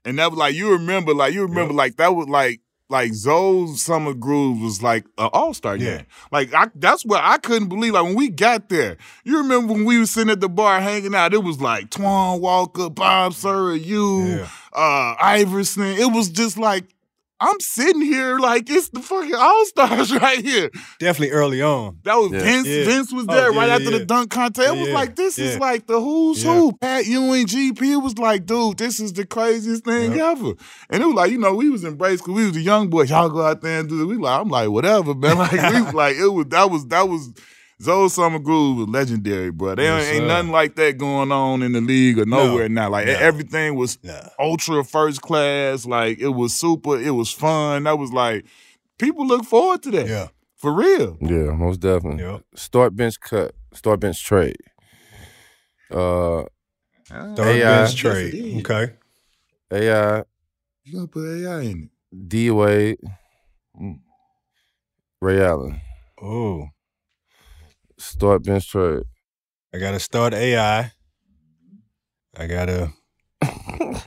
And 0.03 0.19
that 0.19 0.29
was 0.31 0.37
like 0.37 0.53
you 0.55 0.71
remember, 0.71 1.13
like 1.13 1.33
you 1.33 1.43
remember, 1.43 1.73
like 1.73 1.95
that 1.97 2.15
was 2.15 2.27
like 2.27 2.59
like 2.91 3.13
Zoe's 3.13 3.81
Summer 3.81 4.13
Groove 4.13 4.61
was 4.61 4.83
like 4.83 5.05
an 5.17 5.29
All 5.33 5.53
Star 5.53 5.75
Yeah. 5.77 5.97
game. 5.97 6.05
Like 6.31 6.53
I, 6.53 6.67
that's 6.75 7.03
what 7.05 7.21
I 7.23 7.37
couldn't 7.37 7.69
believe. 7.69 7.93
Like 7.93 8.03
when 8.03 8.15
we 8.15 8.29
got 8.29 8.69
there, 8.69 8.97
you 9.23 9.37
remember 9.37 9.73
when 9.73 9.85
we 9.85 9.97
were 9.97 10.05
sitting 10.05 10.29
at 10.29 10.41
the 10.41 10.49
bar 10.49 10.79
hanging 10.81 11.15
out? 11.15 11.33
It 11.33 11.43
was 11.43 11.59
like 11.59 11.89
Twan 11.89 12.39
Walker, 12.41 12.89
Bob 12.89 13.33
Sura, 13.33 13.77
you, 13.77 14.25
Yeah. 14.25 14.47
uh, 14.73 15.15
Iverson. 15.19 15.83
It 15.85 16.11
was 16.11 16.29
just 16.29 16.57
like 16.57 16.83
I'm 17.41 17.59
sitting 17.59 18.01
here 18.03 18.37
like 18.37 18.69
it's 18.69 18.89
the 18.89 19.01
fucking 19.01 19.33
All 19.33 19.65
Stars 19.65 20.13
right 20.21 20.39
here. 20.45 20.69
Definitely 20.99 21.31
early 21.31 21.61
on. 21.61 21.97
That 22.03 22.15
was 22.15 22.31
Yeah. 22.31 22.39
Vince. 22.39 22.67
Yeah. 22.67 22.85
Vince 22.85 23.11
was 23.11 23.25
Oh, 23.27 23.33
there 23.33 23.51
yeah, 23.51 23.59
right 23.59 23.67
yeah, 23.69 23.75
after 23.75 23.89
the 23.89 24.05
dunk 24.05 24.29
contest. 24.29 24.67
It 24.67 24.77
was 24.77 24.87
Yeah, 24.89 24.93
like 24.93 25.15
this 25.15 25.39
is 25.39 25.57
like 25.57 25.87
the 25.87 25.99
who's 25.99 26.43
Yeah. 26.43 26.53
who. 26.55 26.73
Pat 26.73 27.05
Ewing, 27.07 27.47
GP. 27.47 28.01
Was 28.01 28.17
like, 28.19 28.45
dude, 28.45 28.77
this 28.77 28.99
is 28.99 29.11
the 29.13 29.25
craziest 29.25 29.83
thing 29.85 30.11
Yep. 30.13 30.37
ever. 30.37 30.53
And 30.91 31.01
it 31.01 31.05
was 31.05 31.15
like, 31.15 31.31
you 31.31 31.39
know, 31.39 31.55
we 31.55 31.69
was 31.69 31.83
embraced 31.83 32.23
because 32.23 32.35
we 32.35 32.45
was 32.45 32.53
the 32.53 32.61
young 32.61 32.89
boys. 32.89 33.09
Y'all 33.09 33.29
go 33.29 33.41
out 33.41 33.61
there 33.61 33.79
and 33.79 33.89
do 33.89 34.01
it. 34.03 34.05
We 34.05 34.17
like, 34.17 34.39
I'm 34.39 34.49
like, 34.49 34.69
whatever, 34.69 35.15
man. 35.15 35.37
Like 35.41 35.51
we 35.51 35.91
like, 35.91 36.15
it 36.17 36.27
was 36.27 36.45
that 36.49 36.69
was 36.69 36.85
that 36.87 37.09
was. 37.09 37.31
Zoe 37.81 38.09
Summer 38.09 38.39
Groove 38.39 38.77
was 38.77 38.87
legendary, 38.89 39.49
bro. 39.51 39.75
There 39.75 39.85
Yes, 39.85 40.07
ain't 40.09 40.17
sir. 40.21 40.27
nothing 40.27 40.51
like 40.51 40.75
that 40.75 40.97
going 40.97 41.31
on 41.31 41.63
in 41.63 41.71
the 41.71 41.81
league 41.81 42.19
or 42.19 42.25
nowhere 42.25 42.69
now. 42.69 42.89
Like 42.89 43.07
No. 43.07 43.13
everything 43.13 43.75
was 43.75 43.97
Nah. 44.03 44.29
ultra 44.39 44.83
first 44.83 45.21
class. 45.21 45.85
Like 45.85 46.19
it 46.19 46.29
was 46.29 46.53
super. 46.53 46.99
It 46.99 47.11
was 47.11 47.31
fun. 47.31 47.83
That 47.83 47.97
was 47.97 48.11
like 48.13 48.45
people 48.99 49.25
look 49.25 49.45
forward 49.45 49.81
to 49.83 49.91
that. 49.91 50.07
Yeah. 50.07 50.27
For 50.57 50.71
real. 50.71 51.17
Yeah, 51.21 51.53
most 51.55 51.79
definitely. 51.79 52.23
Yep. 52.23 52.41
Start 52.55 52.95
bench 52.95 53.19
cut, 53.19 53.55
start 53.73 53.99
bench 53.99 54.23
trade. 54.23 54.57
Uh, 55.89 56.43
Third 57.09 57.39
AI. 57.39 57.83
bench 57.83 57.95
trade. 57.95 58.33
it 58.33 58.37
is. 58.37 58.59
okay. 58.65 58.93
AI, 59.73 60.23
You 60.83 60.93
gonna 60.93 61.07
put 61.07 61.25
AI 61.27 61.61
in 61.61 61.89
it. 62.13 62.27
D 62.29 62.51
Wade, 62.51 62.97
Mm. 63.81 63.99
Ray 65.21 65.41
Allen. 65.41 65.81
Oh. 66.21 66.67
Start 68.01 68.43
bench 68.43 68.69
trade. 68.69 69.03
I 69.73 69.77
gotta 69.77 69.99
start 69.99 70.33
AI. 70.33 70.91
I 72.37 72.47
gotta 72.47 72.91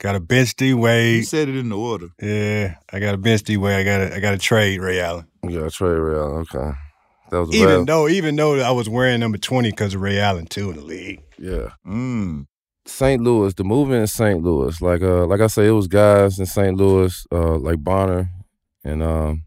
gotta 0.00 0.20
bench 0.20 0.54
D 0.56 0.74
Wade. 0.74 0.74
You 0.74 1.16
Wade. 1.18 1.26
said 1.26 1.48
it 1.48 1.56
in 1.56 1.68
the 1.70 1.76
order. 1.76 2.08
Yeah, 2.20 2.76
I 2.92 3.00
gotta 3.00 3.18
bench 3.18 3.42
D 3.44 3.56
Wade. 3.56 3.74
I 3.76 3.84
gotta 3.84 4.14
I 4.16 4.20
gotta 4.20 4.38
trade 4.38 4.80
Ray 4.80 5.00
Allen. 5.00 5.26
You 5.42 5.60
got 5.60 5.72
trade 5.72 5.96
Ray 5.98 6.16
Allen. 6.18 6.44
Okay, 6.52 6.70
that 7.30 7.38
was 7.40 7.54
Even 7.54 7.80
bad- 7.80 7.86
though 7.86 8.08
even 8.08 8.36
though 8.36 8.60
I 8.60 8.70
was 8.70 8.88
wearing 8.88 9.20
number 9.20 9.38
twenty 9.38 9.70
because 9.70 9.94
of 9.94 10.00
Ray 10.00 10.18
Allen 10.18 10.46
too 10.46 10.70
in 10.70 10.76
the 10.76 10.82
league. 10.84 11.22
Yeah. 11.38 11.70
Mm. 11.86 12.46
St. 12.88 13.20
Louis, 13.20 13.52
the 13.54 13.64
movement 13.64 14.02
in 14.02 14.06
St. 14.06 14.40
Louis, 14.40 14.80
like 14.80 15.02
uh, 15.02 15.26
like 15.26 15.40
I 15.40 15.48
say, 15.48 15.66
it 15.66 15.72
was 15.72 15.88
guys 15.88 16.38
in 16.38 16.46
St. 16.46 16.76
Louis, 16.76 17.26
uh, 17.32 17.56
like 17.58 17.82
Bonner 17.82 18.30
and 18.84 19.02
um, 19.02 19.42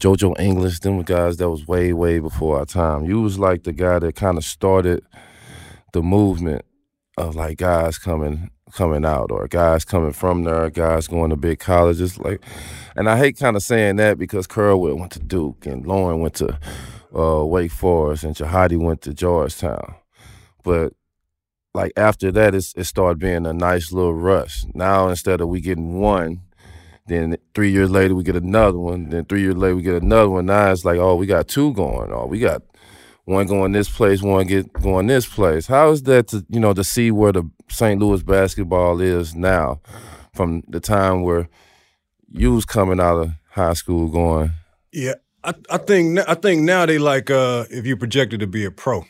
JoJo 0.00 0.38
English. 0.38 0.80
Them 0.80 1.02
guys 1.02 1.36
that 1.38 1.50
was 1.50 1.66
way, 1.66 1.92
way 1.92 2.18
before 2.18 2.58
our 2.58 2.66
time. 2.66 3.04
You 3.04 3.20
was 3.20 3.38
like 3.38 3.64
the 3.64 3.72
guy 3.72 3.98
that 3.98 4.14
kind 4.14 4.36
of 4.38 4.44
started 4.44 5.04
the 5.92 6.02
movement 6.02 6.64
of 7.16 7.34
like 7.34 7.58
guys 7.58 7.98
coming 7.98 8.50
coming 8.72 9.04
out 9.04 9.30
or 9.30 9.46
guys 9.48 9.84
coming 9.84 10.12
from 10.12 10.44
there, 10.44 10.68
guys 10.70 11.06
going 11.06 11.30
to 11.30 11.36
big 11.36 11.58
colleges. 11.58 12.18
Like, 12.18 12.42
and 12.94 13.08
I 13.08 13.16
hate 13.16 13.38
kind 13.38 13.56
of 13.56 13.62
saying 13.62 13.96
that 13.96 14.18
because 14.18 14.46
Kerwin 14.46 14.98
went 14.98 15.12
to 15.12 15.20
Duke 15.20 15.66
and 15.66 15.86
Loren 15.86 16.20
went 16.20 16.34
to 16.34 16.58
uh, 17.16 17.44
Wake 17.44 17.70
Forest 17.70 18.24
and 18.24 18.34
Jahidi 18.34 18.78
went 18.78 19.02
to 19.02 19.14
Georgetown, 19.14 19.94
but 20.62 20.92
like 21.72 21.92
after 21.96 22.32
that, 22.32 22.54
it 22.54 22.84
started 22.84 23.18
being 23.18 23.46
a 23.46 23.52
nice 23.52 23.92
little 23.92 24.14
rush. 24.14 24.64
Now 24.74 25.08
instead 25.08 25.40
of 25.40 25.48
we 25.48 25.60
getting 25.60 25.98
one, 25.98 26.42
then 27.06 27.36
three 27.54 27.70
years 27.70 27.90
later 27.90 28.14
we 28.14 28.24
get 28.24 28.36
another 28.36 28.78
one. 28.78 29.10
Then 29.10 29.24
three 29.24 29.42
years 29.42 29.56
later 29.56 29.76
we 29.76 29.82
get 29.82 30.02
another 30.02 30.30
one. 30.30 30.46
Now 30.46 30.70
it's 30.70 30.84
like, 30.84 30.98
oh, 30.98 31.14
we 31.14 31.26
got 31.26 31.48
two 31.48 31.72
going. 31.72 32.12
Oh, 32.12 32.26
we 32.26 32.38
got 32.38 32.62
one 33.24 33.46
going 33.46 33.72
this 33.72 33.88
place, 33.88 34.22
one 34.22 34.46
get 34.46 34.72
going 34.72 35.06
this 35.08 35.26
place. 35.26 35.66
How 35.66 35.90
is 35.90 36.02
that 36.04 36.28
to 36.28 36.44
you 36.48 36.60
know 36.60 36.72
to 36.72 36.84
see 36.84 37.10
where 37.10 37.32
the 37.32 37.48
St. 37.68 38.00
Louis 38.00 38.22
basketball 38.22 39.00
is 39.00 39.34
now, 39.34 39.80
from 40.34 40.62
the 40.68 40.80
time 40.80 41.22
where 41.22 41.48
you 42.30 42.54
was 42.54 42.64
coming 42.64 43.00
out 43.00 43.18
of 43.18 43.30
high 43.50 43.74
school 43.74 44.08
going? 44.08 44.52
Yeah, 44.92 45.14
I 45.44 45.54
I 45.70 45.78
think 45.78 46.18
I 46.28 46.34
think 46.34 46.62
now 46.62 46.86
they 46.86 46.98
like 46.98 47.30
uh 47.30 47.64
if 47.70 47.86
you 47.86 47.96
projected 47.96 48.40
to 48.40 48.46
be 48.46 48.64
a 48.64 48.70
pro. 48.70 49.04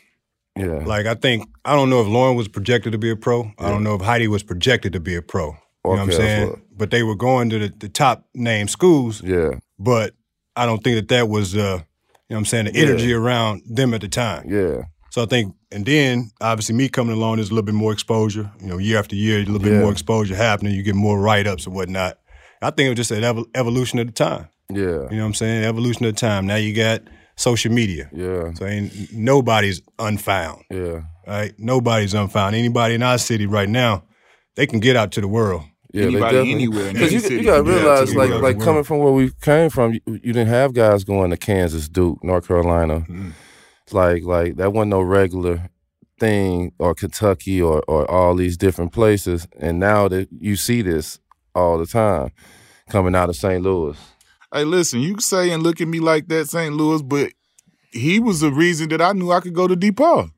Yeah, 0.55 0.83
Like 0.85 1.05
I 1.05 1.13
think 1.13 1.47
I 1.63 1.75
don't 1.75 1.91
know 1.91 2.01
if 2.01 2.07
Loren 2.07 2.35
was 2.35 2.47
projected 2.47 2.91
to 2.93 2.97
be 2.97 3.11
a 3.11 3.15
pro. 3.15 3.51
I 3.59 3.69
don't 3.69 3.83
know 3.83 3.93
if 3.93 4.01
Heidi 4.01 4.27
was 4.27 4.41
projected 4.41 4.93
to 4.93 4.99
be 4.99 5.15
a 5.15 5.21
pro. 5.21 5.55
You 5.91 5.95
know 5.97 6.05
what 6.05 6.13
I'm 6.13 6.17
saying? 6.17 6.49
that's 6.49 6.61
But 6.77 6.91
they 6.91 7.03
were 7.03 7.15
going 7.15 7.49
to 7.51 7.59
the, 7.59 7.73
the 7.77 7.89
top 7.89 8.25
name 8.33 8.67
schools. 8.67 9.21
yeah, 9.23 9.51
But 9.79 10.13
I 10.55 10.65
don't 10.65 10.83
think 10.83 10.95
that 10.97 11.07
that 11.15 11.29
was 11.29 11.55
uh 11.55 11.59
you 11.59 11.63
know 11.63 11.79
what 12.27 12.37
I'm 12.39 12.45
saying 12.45 12.65
the 12.65 12.73
Yeah. 12.73 12.85
energy 12.87 13.13
around 13.13 13.61
them 13.65 13.93
at 13.93 14.01
the 14.01 14.07
time. 14.09 14.43
yeah, 14.49 14.81
So 15.11 15.23
I 15.23 15.25
think, 15.27 15.55
and 15.71 15.85
then 15.85 16.31
obviously 16.41 16.75
me 16.75 16.89
coming 16.89 17.15
along, 17.15 17.37
there's 17.37 17.49
a 17.49 17.53
little 17.53 17.65
bit 17.65 17.73
more 17.75 17.93
exposure. 17.93 18.51
You 18.61 18.67
know, 18.67 18.77
year 18.77 18.99
after 18.99 19.15
year, 19.15 19.37
a 19.37 19.45
little 19.45 19.59
bit 19.59 19.79
more 19.79 19.91
exposure 19.91 20.35
happening. 20.35 20.73
You 20.75 20.83
get 20.83 20.95
more 20.95 21.19
write 21.19 21.47
ups 21.47 21.65
and 21.65 21.73
whatnot. 21.75 22.19
I 22.61 22.69
think 22.71 22.87
it 22.87 22.89
was 22.89 22.97
just 22.97 23.11
an 23.11 23.21
evo- 23.23 23.45
evolution 23.55 23.99
of 23.99 24.07
the 24.07 24.13
time. 24.13 24.49
yeah, 24.69 24.81
You 24.83 24.89
know 24.91 25.05
what 25.19 25.25
I'm 25.25 25.33
saying? 25.35 25.63
Evolution 25.63 26.05
of 26.05 26.15
the 26.15 26.19
time. 26.19 26.45
Now 26.47 26.55
you 26.57 26.73
got 26.73 27.01
social 27.37 27.71
media. 27.71 28.09
yeah, 28.13 28.51
So 28.55 28.65
ain't 28.65 29.13
nobody's 29.13 29.81
unfound. 29.99 30.63
yeah. 30.71 31.01
Right? 31.25 31.53
Nobody's 31.57 32.13
unfound. 32.13 32.55
Anybody 32.55 32.95
in 32.95 33.03
our 33.03 33.17
city 33.19 33.45
right 33.45 33.69
now, 33.69 34.03
they 34.55 34.65
can 34.67 34.79
get 34.79 34.95
out 34.97 35.11
to 35.13 35.21
the 35.21 35.27
world. 35.27 35.61
Yeah, 35.93 36.01
they 36.01 36.07
Anybody 36.07 36.21
definitely- 36.35 36.51
anywhere 36.53 36.93
Because 36.93 37.11
you, 37.13 37.19
you 37.19 37.21
gotta 37.21 37.37
can 37.37 37.43
get 37.43 37.53
out 37.53 37.57
to 37.63 37.71
realize, 37.71 38.11
the 38.11 38.17
like, 38.17 38.29
world. 38.29 38.41
like 38.43 38.59
coming 38.59 38.83
from 38.83 38.97
where 38.99 39.13
we 39.13 39.31
came 39.41 39.69
from, 39.69 39.93
you, 39.93 40.01
you 40.07 40.33
didn't 40.33 40.47
have 40.47 40.73
guys 40.73 41.03
going 41.03 41.29
to 41.31 41.37
Kansas, 41.37 41.87
Duke, 41.87 42.23
North 42.23 42.47
Carolina. 42.47 43.05
It's 43.83 43.93
like, 43.93 44.23
like 44.23 44.57
that 44.57 44.73
wasn't 44.73 44.89
no 44.91 45.01
regular 45.01 45.69
thing 46.19 46.71
or 46.79 46.93
Kentucky 46.95 47.61
or 47.61 47.83
or 47.87 48.09
all 48.09 48.35
these 48.35 48.57
different 48.57 48.91
places, 48.91 49.47
and 49.59 49.79
now 49.79 50.07
that 50.09 50.27
you 50.31 50.55
see 50.55 50.81
this 50.81 51.19
all 51.55 51.77
the 51.77 51.85
time 51.85 52.31
coming 52.89 53.15
out 53.15 53.29
of 53.29 53.35
St. 53.35 53.61
Louis. 53.61 53.95
Hey, 54.53 54.63
listen, 54.65 54.99
you 54.99 55.19
say 55.19 55.51
and 55.51 55.61
look 55.63 55.79
at 55.79 55.87
me 55.87 55.99
like 55.99 56.27
that, 56.29 56.49
St. 56.49 56.73
Louis, 56.73 57.01
but 57.01 57.31
he 57.91 58.19
was 58.19 58.39
the 58.41 58.51
reason 58.51 58.89
that 58.89 59.01
I 59.01 59.11
knew 59.13 59.31
I 59.31 59.39
could 59.41 59.53
go 59.53 59.67
to 59.67 59.75
DePaul. 59.75 60.31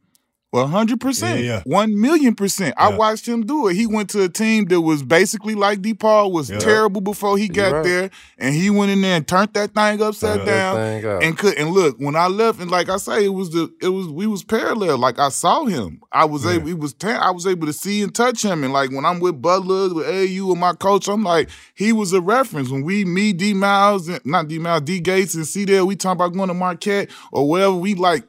Well, 0.52 0.66
hundred 0.68 1.00
percent, 1.00 1.42
Yeah, 1.44 1.46
yeah. 1.58 1.62
one 1.66 2.00
million 2.02 2.34
percent. 2.34 2.74
I 2.76 2.90
watched 2.96 3.28
him 3.28 3.46
do 3.46 3.68
it. 3.68 3.76
He 3.76 3.86
went 3.86 4.10
to 4.12 4.24
a 4.24 4.30
team 4.30 4.66
that 4.66 4.82
was 4.82 5.04
basically 5.04 5.54
like 5.54 5.82
DePaul, 5.84 6.32
was 6.32 6.50
Yeah. 6.50 6.58
terrible 6.58 7.02
before 7.02 7.38
he 7.38 7.48
got 7.48 7.72
right. 7.72 7.84
there, 7.84 8.10
and 8.40 8.56
he 8.56 8.72
went 8.72 8.92
in 8.92 9.02
there 9.02 9.16
and 9.18 9.28
turned 9.28 9.54
that 9.54 9.76
thing 9.76 10.02
upside 10.02 10.40
Yeah. 10.40 10.46
down. 10.46 10.76
Thing 10.76 11.06
out. 11.06 11.24
And 11.24 11.38
could 11.38 11.54
and 11.56 11.70
look 11.70 11.98
when 12.00 12.16
I 12.16 12.26
left 12.30 12.60
and 12.60 12.72
like 12.72 12.90
I 12.90 12.98
say 12.98 13.26
it 13.26 13.34
was 13.34 13.52
the 13.52 13.72
it 13.80 13.90
was 13.90 14.08
we 14.08 14.26
was 14.26 14.44
parallel 14.44 14.98
like 14.98 15.20
I 15.20 15.30
saw 15.30 15.66
him 15.66 16.02
I 16.12 16.26
was 16.26 16.46
Yeah. 16.46 16.54
able 16.54 16.68
he 16.68 16.74
was 16.74 16.94
ta- 16.94 17.20
I 17.22 17.30
was 17.30 17.46
able 17.46 17.68
to 17.68 17.74
see 17.74 18.02
and 18.02 18.14
touch 18.16 18.44
him 18.44 18.64
and 18.64 18.74
like 18.74 18.90
when 18.90 19.06
I'm 19.06 19.20
with 19.20 19.40
Butler 19.40 19.94
with 19.94 20.08
AU 20.08 20.48
with 20.48 20.58
my 20.58 20.74
coach 20.74 21.08
I'm 21.08 21.24
like 21.24 21.50
he 21.76 21.94
was 21.94 22.12
a 22.12 22.22
reference 22.22 22.70
when 22.72 22.82
we 22.82 23.06
me 23.06 23.34
D 23.34 23.54
Miles 23.54 24.08
and 24.08 24.20
not 24.26 24.48
D 24.48 24.58
Miles 24.58 24.82
D 24.82 25.00
Gates 25.00 25.36
and 25.36 25.46
C 25.46 25.66
there 25.66 25.86
we 25.86 25.96
talking 25.96 26.14
about 26.18 26.34
going 26.34 26.48
to 26.48 26.56
Marquette 26.56 27.12
or 27.32 27.48
wherever 27.48 27.76
we 27.76 27.94
like 27.94 28.24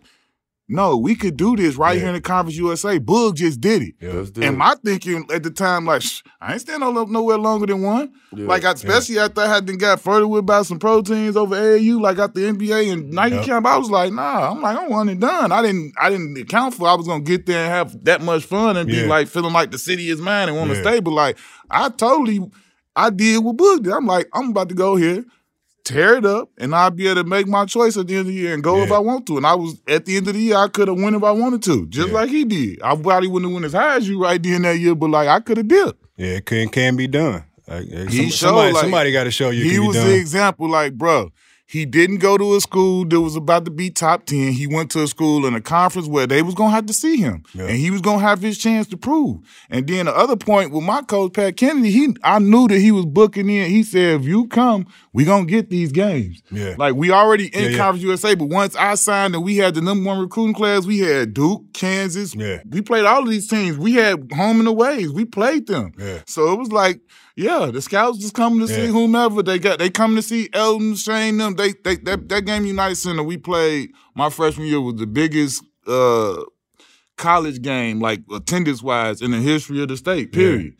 no 0.70 0.96
we 0.96 1.14
could 1.14 1.36
do 1.36 1.56
this 1.56 1.76
right 1.76 1.94
Yeah. 1.94 2.00
here 2.00 2.08
in 2.08 2.14
the 2.14 2.20
Conference 2.20 2.56
USA 2.56 2.98
Boog 2.98 3.34
just 3.34 3.60
did 3.60 3.82
it 3.82 3.94
Yeah. 4.00 4.12
Let's 4.12 4.30
do 4.30 4.42
and 4.42 4.54
it. 4.54 4.58
my 4.58 4.74
thinking 4.84 5.26
at 5.32 5.42
the 5.42 5.50
time 5.50 5.84
like 5.84 6.02
"Shh, 6.02 6.22
I 6.40 6.52
ain't 6.52 6.60
standing 6.62 6.94
no, 6.94 7.04
nowhere 7.04 7.36
longer 7.38 7.66
than 7.66 7.82
one 7.82 8.12
Yeah. 8.34 8.46
like, 8.46 8.64
I, 8.64 8.72
especially 8.72 9.18
after 9.18 9.40
I 9.42 9.48
had 9.48 9.66
then 9.66 9.76
got 9.76 10.00
further 10.00 10.26
with 10.28 10.40
about 10.40 10.66
some 10.66 10.78
proteins 10.78 11.36
over 11.36 11.54
AAU, 11.56 12.00
like 12.00 12.18
at 12.18 12.34
the 12.34 12.42
NBA 12.46 12.92
and 12.92 13.10
Nike 13.10 13.34
Yep. 13.36 13.44
camp, 13.44 13.66
I 13.66 13.76
was 13.76 13.90
like, 13.90 14.12
nah, 14.12 14.50
I'm 14.52 14.62
like, 14.62 14.78
I'm 14.78 14.88
one 14.90 15.08
and 15.08 15.20
done. 15.20 15.50
I 15.52 15.60
didn't, 15.62 15.92
I 16.00 16.08
didn't 16.10 16.38
account 16.38 16.74
for 16.74 16.86
I 16.88 16.94
was 16.94 17.06
gonna 17.06 17.22
get 17.24 17.46
there 17.46 17.64
and 17.64 17.72
have 17.72 18.04
that 18.04 18.22
much 18.22 18.44
fun 18.44 18.76
and 18.76 18.88
be 18.88 19.04
like 19.06 19.26
feeling 19.28 19.52
like 19.52 19.72
the 19.72 19.78
city 19.78 20.08
is 20.08 20.20
mine 20.20 20.48
and 20.48 20.56
want 20.56 20.70
to 20.70 20.76
Yeah. 20.76 20.82
stay. 20.82 21.00
But 21.00 21.10
like, 21.12 21.36
I 21.70 21.88
totally, 21.90 22.40
I 22.96 23.10
did 23.10 23.38
what 23.44 23.56
Boog 23.56 23.82
did. 23.82 23.92
I'm 23.92 24.06
like, 24.06 24.28
I'm 24.34 24.50
about 24.50 24.68
to 24.68 24.74
go 24.74 24.96
here. 24.96 25.24
Tear 25.90 26.16
it 26.16 26.24
up, 26.26 26.48
and 26.58 26.74
I'll 26.74 26.90
be 26.90 27.06
able 27.08 27.22
to 27.22 27.28
make 27.28 27.46
my 27.48 27.64
choice 27.66 27.96
at 27.96 28.06
the 28.06 28.14
end 28.14 28.20
of 28.20 28.26
the 28.28 28.32
year 28.34 28.54
and 28.54 28.62
go 28.62 28.82
if 28.82 28.92
I 28.92 28.98
want 28.98 29.26
to. 29.26 29.36
And 29.36 29.46
I 29.46 29.54
was 29.54 29.80
at 29.88 30.04
the 30.06 30.16
end 30.16 30.28
of 30.28 30.34
the 30.34 30.40
year, 30.40 30.56
I 30.56 30.68
could 30.68 30.88
have 30.88 31.00
won 31.00 31.14
if 31.14 31.22
I 31.22 31.30
wanted 31.32 31.62
to, 31.64 31.86
just 31.88 32.08
Yeah. 32.08 32.14
like 32.14 32.30
he 32.30 32.44
did. 32.44 32.80
I 32.82 32.94
probably 32.96 33.28
wouldn't 33.28 33.50
have 33.50 33.54
went 33.54 33.66
as 33.66 33.72
high 33.72 33.96
as 33.96 34.08
you 34.08 34.22
right 34.22 34.42
then 34.42 34.62
that 34.62 34.78
year, 34.78 34.94
but 34.94 35.10
like 35.10 35.28
I 35.28 35.40
could 35.40 35.56
have 35.56 35.68
dipped. 35.68 36.02
Yeah, 36.16 36.36
it 36.36 36.46
can 36.46 36.68
can 36.68 36.96
be 36.96 37.06
done. 37.06 37.44
Like, 37.66 37.84
He 37.86 37.96
some- 37.96 38.30
showed, 38.30 38.30
somebody 38.32 38.72
like, 38.72 38.80
somebody 38.82 39.12
got 39.12 39.24
to 39.24 39.30
show 39.30 39.50
you. 39.50 39.64
he 39.64 39.78
was 39.78 39.94
the 39.96 40.14
example, 40.16 40.68
like, 40.68 40.94
bro, 40.94 41.30
he 41.70 41.86
didn't 41.86 42.16
go 42.18 42.36
to 42.36 42.56
a 42.56 42.60
school 42.60 43.04
that 43.04 43.20
was 43.20 43.36
about 43.36 43.64
to 43.64 43.70
be 43.70 43.90
top 43.90 44.26
10. 44.26 44.54
He 44.54 44.66
went 44.66 44.90
to 44.90 45.04
a 45.04 45.06
school 45.06 45.46
in 45.46 45.54
a 45.54 45.60
conference 45.60 46.08
where 46.08 46.26
they 46.26 46.42
was 46.42 46.56
gonna 46.56 46.72
have 46.72 46.86
to 46.86 46.92
see 46.92 47.18
him. 47.18 47.44
Yeah. 47.54 47.66
And 47.66 47.76
he 47.76 47.92
was 47.92 48.00
gonna 48.00 48.18
have 48.18 48.42
his 48.42 48.58
chance 48.58 48.88
to 48.88 48.96
prove. 48.96 49.38
And 49.70 49.86
then 49.86 50.06
the 50.06 50.16
other 50.16 50.34
point 50.34 50.72
with 50.72 50.82
my 50.82 51.02
coach, 51.02 51.32
Pat 51.32 51.56
Kennedy, 51.56 51.92
he 51.92 52.16
I 52.24 52.40
knew 52.40 52.66
that 52.66 52.80
he 52.80 52.90
was 52.90 53.06
booking 53.06 53.48
in. 53.48 53.70
He 53.70 53.84
said, 53.84 54.20
if 54.20 54.26
you 54.26 54.48
come, 54.48 54.84
we 55.12 55.24
gonna 55.24 55.46
get 55.46 55.70
these 55.70 55.92
games. 55.92 56.42
Yeah. 56.50 56.74
Like 56.76 56.96
we 56.96 57.12
already 57.12 57.46
in 57.54 57.62
Yeah, 57.62 57.68
yeah. 57.70 57.76
Conference 57.76 58.02
USA, 58.02 58.34
but 58.34 58.48
once 58.48 58.74
I 58.74 58.96
signed 58.96 59.36
and 59.36 59.44
we 59.44 59.56
had 59.56 59.76
the 59.76 59.80
number 59.80 60.08
one 60.08 60.18
recruiting 60.18 60.54
class, 60.54 60.86
we 60.86 60.98
had 60.98 61.34
Duke, 61.34 61.72
Kansas. 61.72 62.34
Yeah. 62.34 62.62
We 62.68 62.82
played 62.82 63.04
all 63.04 63.22
of 63.22 63.30
these 63.30 63.46
teams. 63.46 63.78
We 63.78 63.94
had 63.94 64.28
home 64.32 64.58
and 64.58 64.66
aways. 64.66 65.12
We 65.12 65.24
played 65.24 65.68
them. 65.68 65.92
Yeah. 65.96 66.22
So 66.26 66.52
it 66.52 66.58
was 66.58 66.72
like, 66.72 67.00
yeah, 67.36 67.70
the 67.72 67.80
scouts 67.80 68.18
just 68.18 68.34
coming 68.34 68.60
to 68.60 68.68
see 68.68 68.86
whomever 68.86 69.42
they 69.42 69.58
got. 69.58 69.78
They 69.78 69.88
coming 69.88 70.16
to 70.16 70.22
see 70.22 70.50
Elton, 70.52 70.94
Shane, 70.94 71.38
them. 71.38 71.54
They, 71.60 71.72
they 71.84 71.96
that, 72.04 72.28
that 72.28 72.44
game 72.46 72.64
United 72.64 72.96
Center 72.96 73.22
we 73.22 73.36
played 73.36 73.90
my 74.14 74.30
freshman 74.30 74.66
year 74.66 74.80
was 74.80 74.94
the 74.96 75.06
biggest 75.06 75.62
uh, 75.86 76.42
college 77.16 77.60
game, 77.62 78.00
like 78.00 78.20
attendance 78.32 78.82
wise, 78.82 79.20
in 79.22 79.30
the 79.30 79.38
history 79.38 79.82
of 79.82 79.88
the 79.88 79.96
state. 79.96 80.32
Period. 80.32 80.74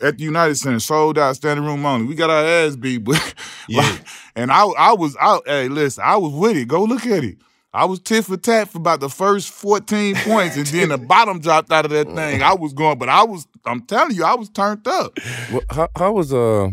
At 0.00 0.18
the 0.18 0.24
United 0.24 0.54
Center, 0.56 0.78
sold 0.78 1.18
out, 1.18 1.34
standing 1.34 1.64
room 1.66 1.84
only. 1.84 2.06
We 2.06 2.14
got 2.14 2.30
our 2.30 2.44
ass 2.44 2.76
beat, 2.76 2.98
but 2.98 3.34
Yeah. 3.68 3.80
like, 3.82 4.06
and 4.36 4.52
I 4.52 4.64
I 4.66 4.92
was 4.92 5.16
out. 5.20 5.42
Hey, 5.46 5.68
listen, 5.68 6.04
I 6.06 6.16
was 6.16 6.32
with 6.32 6.56
it. 6.56 6.68
Go 6.68 6.84
look 6.84 7.04
at 7.06 7.24
it. 7.24 7.38
I 7.72 7.84
was 7.84 7.98
tit 8.00 8.24
for 8.24 8.36
tat 8.36 8.68
for 8.68 8.78
about 8.78 9.00
the 9.00 9.10
first 9.10 9.50
14 9.50 10.14
points, 10.24 10.56
and 10.56 10.66
then 10.68 10.88
the 10.90 10.98
bottom 10.98 11.40
dropped 11.40 11.70
out 11.72 11.84
of 11.84 11.90
that 11.90 12.06
thing. 12.14 12.42
I 12.42 12.54
was 12.54 12.72
going, 12.72 12.98
but 12.98 13.08
I 13.08 13.24
was, 13.24 13.46
I'm 13.66 13.82
telling 13.86 14.14
you, 14.16 14.24
I 14.24 14.34
was 14.34 14.48
turned 14.48 14.86
up. 14.86 15.18
Well, 15.52 15.62
how, 15.70 15.88
how 15.96 16.12
was 16.12 16.32
uh 16.32 16.68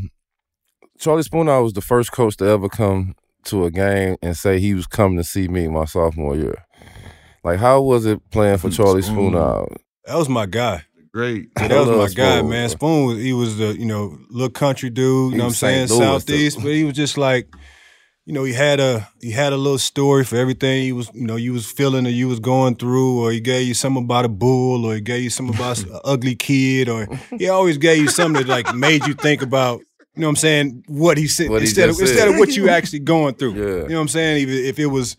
Charlie 0.99 1.23
Spooner 1.23 1.61
was 1.61 1.73
the 1.73 1.81
first 1.81 2.11
coach 2.11 2.37
to 2.37 2.45
ever 2.45 2.69
come 2.69 3.15
to 3.45 3.65
a 3.65 3.71
game 3.71 4.17
and 4.21 4.37
say 4.37 4.59
he 4.59 4.73
was 4.73 4.87
coming 4.87 5.17
to 5.17 5.23
see 5.23 5.47
me 5.47 5.67
my 5.67 5.85
sophomore 5.85 6.35
year. 6.35 6.65
Like, 7.43 7.59
how 7.59 7.81
was 7.81 8.05
it 8.05 8.19
playing 8.31 8.57
for 8.57 8.69
Charlie 8.69 9.01
mm. 9.01 9.05
Spoon. 9.05 9.31
Spooner? 9.31 9.65
That 10.05 10.15
was 10.17 10.29
my 10.29 10.45
guy. 10.45 10.85
Great. 11.15 11.49
Yeah, 11.57 11.69
that 11.69 11.79
was 11.79 11.87
love 11.87 11.97
my 11.97 12.09
guy, 12.09 12.41
man. 12.41 12.67
bro. 12.67 12.67
Spoon 12.67 13.05
was 13.05 13.17
he 13.19 13.31
was 13.31 13.57
the 13.57 13.77
you 13.79 13.85
know 13.85 14.17
little 14.29 14.49
country 14.49 14.89
dude. 14.89 15.31
You 15.31 15.37
know 15.37 15.43
what 15.43 15.45
I'm 15.45 15.47
was 15.51 15.57
saying? 15.59 15.87
St. 15.87 15.97
Louis, 15.97 16.05
though. 16.07 16.19
Southeast, 16.19 16.57
but 16.57 16.73
he 16.73 16.83
was 16.83 16.93
just 16.93 17.17
like, 17.17 17.47
you 18.25 18.33
know, 18.33 18.43
he 18.43 18.51
had 18.51 18.81
a 18.81 19.07
he 19.21 19.31
had 19.31 19.53
a 19.53 19.57
little 19.57 19.77
story 19.77 20.25
for 20.25 20.35
everything. 20.35 20.83
He 20.83 20.91
was 20.91 21.09
you 21.13 21.25
know 21.25 21.37
you 21.37 21.53
was 21.53 21.71
feeling 21.71 22.05
or 22.05 22.09
you 22.09 22.27
was 22.27 22.41
going 22.41 22.75
through, 22.75 23.21
or 23.21 23.31
he 23.31 23.39
gave 23.39 23.65
you 23.65 23.73
something 23.73 24.03
about 24.03 24.25
a 24.25 24.29
bull, 24.29 24.85
or 24.85 24.95
he 24.95 24.99
gave 24.99 25.23
you 25.23 25.29
something 25.29 25.55
about 25.55 25.81
an 25.83 25.99
ugly 26.03 26.35
kid, 26.35 26.89
or 26.89 27.07
he 27.39 27.47
always 27.47 27.77
gave 27.77 27.99
you 27.99 28.09
something 28.09 28.45
that 28.45 28.49
like 28.49 28.75
made 28.75 29.07
you 29.07 29.13
think 29.13 29.41
about. 29.41 29.81
You 30.15 30.21
know 30.21 30.27
what 30.27 30.31
I'm 30.31 30.35
saying? 30.37 30.83
What 30.87 31.17
he 31.17 31.27
said 31.27 31.49
What 31.49 31.61
he 31.61 31.67
instead 31.67 31.89
of 31.89 31.97
just 31.97 32.11
instead 32.11 32.27
of 32.29 32.37
what 32.37 32.55
you 32.55 32.69
actually 32.69 32.99
going 32.99 33.35
through. 33.35 33.53
Yeah. 33.53 33.83
You 33.83 33.89
know 33.89 33.95
what 33.95 34.01
I'm 34.01 34.07
saying? 34.07 34.37
Even 34.37 34.55
if 34.55 34.79
it 34.79 34.87
was 34.87 35.17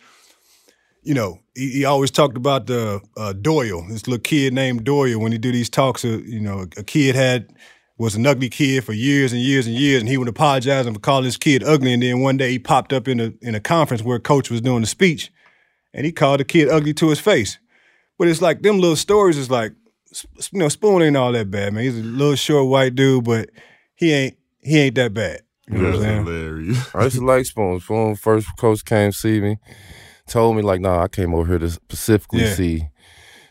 you 1.06 1.14
know, 1.14 1.38
he, 1.54 1.70
he 1.70 1.84
always 1.84 2.10
talked 2.10 2.36
about 2.36 2.66
the 2.66 3.00
uh, 3.16 3.32
Doyle, 3.32 3.86
this 3.88 4.08
little 4.08 4.20
kid 4.20 4.52
named 4.52 4.84
Doyle. 4.84 5.20
When 5.20 5.30
he 5.30 5.38
do 5.38 5.52
these 5.52 5.70
talks, 5.70 6.04
uh, 6.04 6.18
you 6.26 6.40
know, 6.40 6.66
a 6.76 6.82
kid 6.82 7.14
had 7.14 7.48
was 7.96 8.16
an 8.16 8.26
ugly 8.26 8.50
kid 8.50 8.84
for 8.84 8.92
years 8.92 9.32
and 9.32 9.40
years 9.40 9.66
and 9.66 9.74
years, 9.76 10.02
and 10.02 10.08
he 10.08 10.18
would 10.18 10.28
apologize 10.28 10.84
for 10.86 10.98
calling 10.98 11.24
this 11.24 11.36
kid 11.36 11.62
ugly. 11.62 11.92
And 11.92 12.02
then 12.02 12.20
one 12.20 12.36
day 12.36 12.50
he 12.50 12.58
popped 12.58 12.92
up 12.92 13.06
in 13.06 13.20
a 13.20 13.32
in 13.40 13.54
a 13.54 13.60
conference 13.60 14.02
where 14.02 14.16
a 14.16 14.20
coach 14.20 14.50
was 14.50 14.60
doing 14.60 14.82
a 14.82 14.86
speech, 14.86 15.30
and 15.94 16.04
he 16.04 16.10
called 16.10 16.40
the 16.40 16.44
kid 16.44 16.68
ugly 16.68 16.92
to 16.94 17.08
his 17.08 17.20
face. 17.20 17.58
But 18.18 18.26
it's 18.26 18.42
like 18.42 18.62
them 18.62 18.80
little 18.80 18.96
stories 18.96 19.38
is 19.38 19.48
like, 19.48 19.74
you 20.50 20.58
know, 20.58 20.68
Spoon 20.68 21.02
ain't 21.02 21.16
all 21.16 21.30
that 21.32 21.52
bad, 21.52 21.72
man. 21.72 21.84
He's 21.84 21.98
a 21.98 22.02
little 22.02 22.34
short 22.34 22.68
white 22.68 22.96
dude, 22.96 23.24
but 23.24 23.50
he 23.94 24.12
ain't 24.12 24.36
he 24.66 24.78
ain't 24.80 24.94
that 24.96 25.14
bad. 25.14 25.40
You 25.68 25.78
know 25.78 25.84
what 25.90 25.94
I'm 25.96 26.02
saying? 26.02 26.24
hilarious. 26.26 26.94
I 26.94 27.04
used 27.04 27.16
to 27.16 27.24
like 27.24 27.46
Spoon. 27.46 27.80
Spoon 27.80 28.14
first 28.16 28.48
coach 28.58 28.84
came 28.84 29.10
see 29.12 29.40
me, 29.40 29.56
told 30.28 30.56
me 30.56 30.62
like, 30.62 30.80
"Nah, 30.80 31.02
I 31.04 31.08
came 31.08 31.34
over 31.34 31.46
here 31.48 31.58
to 31.58 31.70
specifically 31.70 32.42
Yeah. 32.42 32.54
see 32.54 32.88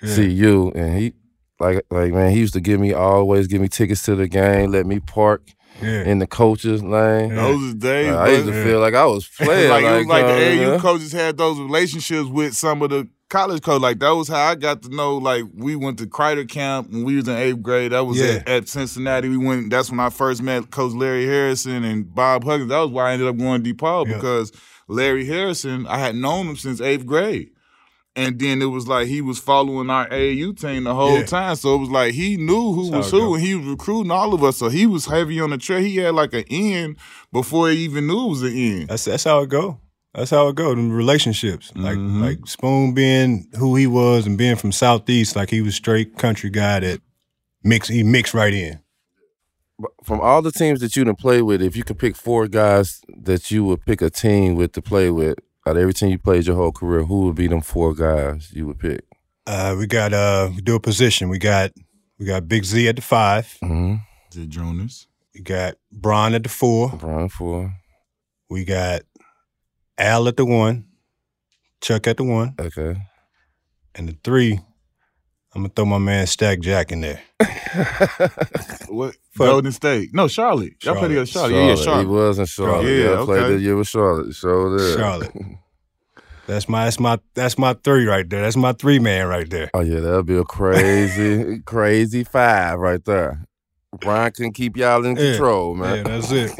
Yeah. 0.02 0.14
see 0.16 0.30
you." 0.30 0.72
And 0.76 0.98
he 0.98 1.14
like 1.60 1.86
like 1.92 2.14
man, 2.14 2.32
he 2.32 2.40
used 2.40 2.54
to 2.54 2.62
give 2.62 2.80
me 2.80 2.94
always 2.94 3.48
give 3.48 3.62
me 3.62 3.68
tickets 3.68 4.04
to 4.04 4.16
the 4.16 4.28
game, 4.28 4.72
let 4.72 4.86
me 4.86 5.00
park 5.00 5.42
Yeah. 5.82 6.04
in 6.04 6.20
the 6.20 6.28
coaches 6.28 6.82
lane. 6.84 7.36
Those 7.36 7.62
is 7.64 7.76
days. 7.76 8.14
I 8.14 8.30
used 8.30 8.46
to 8.46 8.52
bro. 8.52 8.64
feel 8.64 8.80
like 8.80 8.94
I 8.94 9.06
was 9.06 9.28
playing. 9.28 9.70
like, 9.70 9.84
it 9.84 9.98
was 9.98 10.08
like 10.08 10.24
uh, 10.24 10.28
the 10.36 10.48
AU 10.48 10.72
yeah. 10.74 10.80
coaches 10.80 11.12
had 11.12 11.38
those 11.38 11.60
relationships 11.60 12.30
with 12.30 12.54
some 12.56 12.82
of 12.82 12.90
the 12.92 13.10
college 13.30 13.62
coach. 13.62 13.82
Like 13.82 14.00
that 14.00 14.12
was 14.12 14.28
how 14.28 14.44
I 14.50 14.56
got 14.56 14.82
to 14.84 14.90
know. 14.90 15.18
Like 15.18 15.44
we 15.54 15.76
went 15.76 15.98
to 16.00 16.06
Kreider 16.06 16.48
camp 16.48 16.90
when 16.92 17.04
we 17.04 17.16
was 17.16 17.28
in 17.28 17.36
eighth 17.36 17.62
grade. 17.62 17.92
That 17.92 18.06
was 18.06 18.18
Yeah. 18.20 18.26
at, 18.46 18.50
at 18.50 18.68
Cincinnati. 18.70 19.30
We 19.30 19.38
went. 19.38 19.70
That's 19.70 19.90
when 19.90 20.00
I 20.00 20.10
first 20.10 20.42
met 20.42 20.72
Coach 20.72 20.94
Larry 20.94 21.26
Harrison 21.26 21.84
and 21.84 22.14
Bob 22.14 22.44
Huggins. 22.44 22.70
That 22.70 22.80
was 22.80 22.92
why 22.92 23.10
I 23.10 23.14
ended 23.14 23.28
up 23.28 23.38
going 23.38 23.64
to 23.64 23.74
DePaul 23.74 24.08
Yeah. 24.08 24.16
because 24.16 24.52
Larry 24.88 25.26
Harrison, 25.26 25.88
I 25.88 25.98
had 25.98 26.16
known 26.16 26.48
him 26.48 26.56
since 26.56 26.82
eighth 26.82 27.06
grade. 27.06 27.50
And 28.18 28.40
then 28.40 28.62
it 28.62 28.68
was 28.68 28.88
like 28.88 29.08
he 29.08 29.20
was 29.20 29.40
following 29.40 29.90
our 29.90 30.08
AAU 30.08 30.54
team 30.54 30.86
the 30.86 30.96
whole 30.96 31.18
Yeah. 31.20 31.26
time. 31.26 31.56
So 31.58 31.76
it 31.76 31.80
was 31.80 31.90
like 31.90 32.14
he 32.14 32.38
knew 32.38 32.72
who 32.72 32.90
That's 32.92 33.12
was 33.12 33.22
who, 33.22 33.36
and 33.36 33.44
he 33.44 33.56
was 33.56 33.68
recruiting 33.68 34.10
all 34.10 34.34
of 34.34 34.42
us. 34.42 34.56
So 34.56 34.70
he 34.70 34.86
was 34.86 35.06
heavy 35.06 35.42
on 35.42 35.50
the 35.50 35.58
trail. 35.58 35.82
He 35.82 35.98
had 35.98 36.16
like 36.16 36.34
an 36.34 36.46
end 36.50 36.96
before 37.34 37.70
he 37.72 37.80
even 37.80 38.08
knew 38.08 38.28
it 38.28 38.30
was 38.30 38.44
an 38.44 38.54
end. 38.56 38.88
That's 38.88 39.04
that's 39.04 39.26
how 39.26 39.42
it 39.42 39.50
go. 39.50 39.82
That's 40.16 40.32
how 40.32 40.48
it 40.48 40.56
go. 40.56 40.72
in 40.72 40.92
relationships, 40.94 41.72
like 41.76 41.98
Mhm. 41.98 42.22
like 42.22 42.48
Spoon 42.48 42.94
being 42.94 43.48
who 43.58 43.76
he 43.76 43.86
was 43.88 44.26
and 44.26 44.38
being 44.38 44.56
from 44.56 44.72
Southeast, 44.72 45.36
like 45.36 45.50
he 45.50 45.62
was 45.62 45.76
straight 45.76 46.18
country 46.18 46.50
guy 46.50 46.80
that 46.80 47.02
mix 47.64 47.88
he 47.90 48.02
mixed 48.04 48.34
right 48.34 48.54
in. 48.54 48.80
From 50.06 50.22
all 50.22 50.42
the 50.42 50.54
teams 50.54 50.80
that 50.80 50.96
you 50.96 51.04
done 51.04 51.16
play 51.16 51.42
with, 51.42 51.62
if 51.62 51.76
you 51.76 51.84
could 51.84 52.00
pick 52.00 52.16
four 52.16 52.48
guys 52.48 53.02
that 53.24 53.52
you 53.52 53.66
would 53.66 53.86
pick 53.86 54.02
a 54.02 54.10
team 54.10 54.56
with 54.56 54.72
to 54.74 54.82
play 54.82 55.10
with, 55.12 55.38
out 55.68 55.76
of 55.76 55.82
every 55.82 55.94
team 55.94 56.12
you 56.12 56.18
played 56.18 56.46
your 56.48 56.56
whole 56.56 56.72
career, 56.72 57.04
who 57.04 57.26
would 57.26 57.36
be 57.36 57.48
them 57.48 57.60
four 57.62 57.94
guys 57.94 58.52
you 58.54 58.66
would 58.68 58.80
pick? 58.80 59.02
Uh, 59.46 59.76
we 59.78 59.86
got 59.86 60.14
uh, 60.14 60.50
we 60.56 60.62
do 60.62 60.76
a 60.76 60.80
position. 60.80 61.28
We 61.28 61.40
got 61.40 61.72
we 62.18 62.26
got 62.26 62.48
Big 62.48 62.64
Z 62.64 62.88
at 62.88 62.96
the 62.96 63.02
five. 63.02 63.58
Mm-hmm. 63.62 63.96
The 64.32 64.46
Jonas. 64.46 65.08
We 65.34 65.42
got 65.42 65.76
Bron 65.92 66.34
at 66.34 66.44
the 66.44 66.50
four. 66.50 66.90
Bron 66.92 67.28
four. 67.28 67.74
We 68.50 68.64
got 68.64 69.02
Al 69.98 70.28
at 70.28 70.38
the 70.38 70.46
one. 70.46 70.86
Chuck 71.82 72.08
at 72.08 72.18
the 72.18 72.24
one, 72.24 72.56
Okay. 72.60 72.96
and 73.94 74.10
the 74.10 74.18
three. 74.24 74.54
I'm 75.54 75.62
gonna 75.62 75.70
throw 75.76 75.86
my 75.86 75.98
man 76.00 76.26
Stack 76.28 76.60
Jack 76.62 76.92
in 76.92 77.02
there. 77.02 77.22
What? 78.88 79.16
Fuck. 79.32 79.48
Golden 79.48 79.72
State. 79.74 80.14
No, 80.14 80.28
Charlotte. 80.30 80.74
Y'all 80.84 80.96
played 80.96 81.12
against 81.12 81.34
Charlotte. 81.34 81.54
Yeah, 81.56 81.66
yeah, 81.68 81.76
He 81.76 81.84
Charlotte. 81.84 82.08
was 82.08 82.40
in 82.40 82.46
Charlotte. 82.46 82.86
Yeah, 82.90 83.22
I 83.22 83.26
played 83.26 83.44
okay. 83.44 83.54
the 83.56 83.60
year 83.62 83.76
with 83.76 83.88
Charlotte. 83.88 84.34
Sure 84.34 84.78
did. 84.78 84.98
Charlotte. 84.98 85.32
That's 86.48 86.70
my 86.70 86.84
that's 86.86 87.00
my 87.00 87.20
that's 87.34 87.58
my 87.58 87.74
three 87.84 88.06
right 88.06 88.30
there. 88.30 88.42
That's 88.44 88.56
my 88.56 88.72
three 88.74 89.00
man 89.00 89.28
right 89.28 89.50
there. 89.50 89.72
Oh 89.74 89.80
yeah, 89.82 90.00
that'll 90.00 90.22
be 90.22 90.38
a 90.38 90.44
crazy, 90.44 91.60
crazy 91.66 92.24
five 92.24 92.78
right 92.78 93.04
there. 93.04 93.44
Brian 94.00 94.32
can 94.32 94.54
keep 94.54 94.78
y'all 94.78 95.04
in 95.06 95.16
Yeah. 95.16 95.32
control, 95.32 95.74
man. 95.74 95.98
Yeah, 95.98 96.04
that's 96.04 96.32
it. 96.32 96.52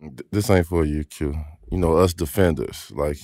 Th- 0.00 0.20
this 0.32 0.50
ain't 0.50 0.66
for 0.66 0.84
you, 0.84 1.04
Q. 1.04 1.36
You 1.70 1.78
know 1.78 1.96
us 1.96 2.14
defenders. 2.14 2.90
Like 2.94 3.18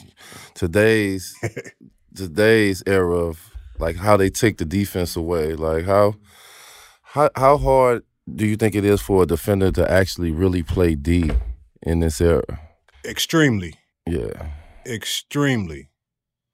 today's 0.55 1.35
today's 2.15 2.83
era 2.87 3.17
of 3.17 3.51
like 3.79 3.97
how 3.97 4.17
they 4.17 4.31
take 4.31 4.59
the 4.59 4.65
defense 4.65 5.17
away. 5.17 5.55
Like 5.55 5.85
how 5.85 6.15
how 7.03 7.31
how 7.37 7.59
hard 7.59 8.03
do 8.33 8.47
you 8.47 8.57
think 8.57 8.75
it 8.75 8.85
is 8.85 9.01
for 9.01 9.23
a 9.23 9.27
defender 9.27 9.71
to 9.73 9.91
actually 9.91 10.31
really 10.31 10.63
play 10.63 10.95
D 10.95 11.31
in 11.83 12.01
this 12.01 12.21
era? 12.21 12.61
Extremely. 13.05 13.75
Yeah. 14.07 14.51
extremely. 14.87 15.91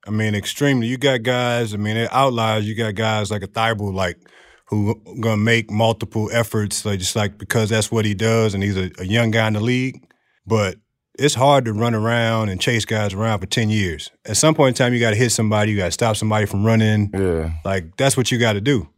I 0.07 0.11
mean, 0.11 0.35
extremely. 0.35 0.87
You 0.87 0.97
got 0.99 1.23
guys. 1.23 1.75
I 1.75 1.77
mean, 1.77 1.95
they're 1.95 2.13
outliers. 2.13 2.67
You 2.67 2.75
got 2.75 2.95
guys 2.95 3.31
like 3.31 3.43
a 3.43 3.49
Thybulle, 3.49 3.95
like 3.95 4.19
who 4.67 5.01
gonna 5.21 5.37
make 5.37 5.71
multiple 5.71 6.29
efforts, 6.33 6.85
like 6.85 6.99
just 6.99 7.15
like 7.15 7.39
because 7.39 7.69
that's 7.69 7.93
what 7.93 8.05
he 8.05 8.15
does, 8.15 8.55
and 8.55 8.63
he's 8.63 8.77
a, 8.77 8.91
a 8.99 9.05
young 9.05 9.31
guy 9.31 9.47
in 9.47 9.53
the 9.53 9.61
league. 9.61 10.03
But 10.47 10.77
it's 11.19 11.35
hard 11.35 11.65
to 11.67 11.73
run 11.73 11.95
around 11.95 12.49
and 12.49 12.61
chase 12.61 12.85
guys 12.85 13.13
around 13.15 13.41
for 13.41 13.47
ten 13.47 13.69
years. 13.71 14.11
At 14.25 14.37
some 14.37 14.55
point 14.55 14.79
in 14.79 14.85
time, 14.85 14.95
you 14.95 15.01
got 15.01 15.11
to 15.11 15.17
hit 15.17 15.31
somebody. 15.31 15.73
You 15.73 15.77
got 15.77 15.87
to 15.87 15.91
stop 15.93 16.17
somebody 16.17 16.47
from 16.47 16.65
running. 16.65 17.11
Yeah. 17.15 17.53
Like 17.65 17.97
that's 17.97 18.17
what 18.17 18.31
you 18.33 18.39
got 18.39 18.55
to 18.55 18.61
do. 18.61 18.89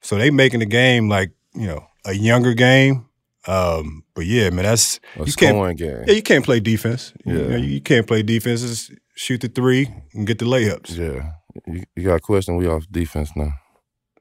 So 0.00 0.16
they 0.16 0.30
making 0.30 0.60
the 0.60 0.66
game 0.66 1.08
like 1.08 1.32
you 1.54 1.66
know 1.66 1.84
a 2.04 2.12
younger 2.14 2.54
game. 2.54 3.06
Um, 3.46 4.04
but 4.14 4.26
yeah, 4.26 4.50
man, 4.50 4.64
that's 4.64 5.00
A 5.16 5.20
you 5.20 5.32
can't 5.32 5.54
scoring 5.54 5.76
game. 5.76 6.04
yeah, 6.06 6.12
you 6.14 6.22
can't 6.22 6.44
play 6.44 6.60
defense. 6.60 7.12
You, 7.24 7.38
Yeah. 7.38 7.48
know, 7.48 7.56
you, 7.56 7.66
you 7.68 7.80
can't 7.80 8.06
play 8.06 8.22
defense. 8.22 8.60
Just 8.62 8.92
shoot 9.14 9.40
the 9.40 9.48
three 9.48 9.88
and 10.12 10.26
get 10.26 10.38
the 10.38 10.44
layups. 10.44 10.96
Yeah. 10.96 11.32
You, 11.66 11.82
you 11.96 12.02
got 12.04 12.16
a 12.16 12.20
question, 12.20 12.56
we 12.56 12.66
off 12.66 12.84
defense 12.90 13.30
now. 13.34 13.52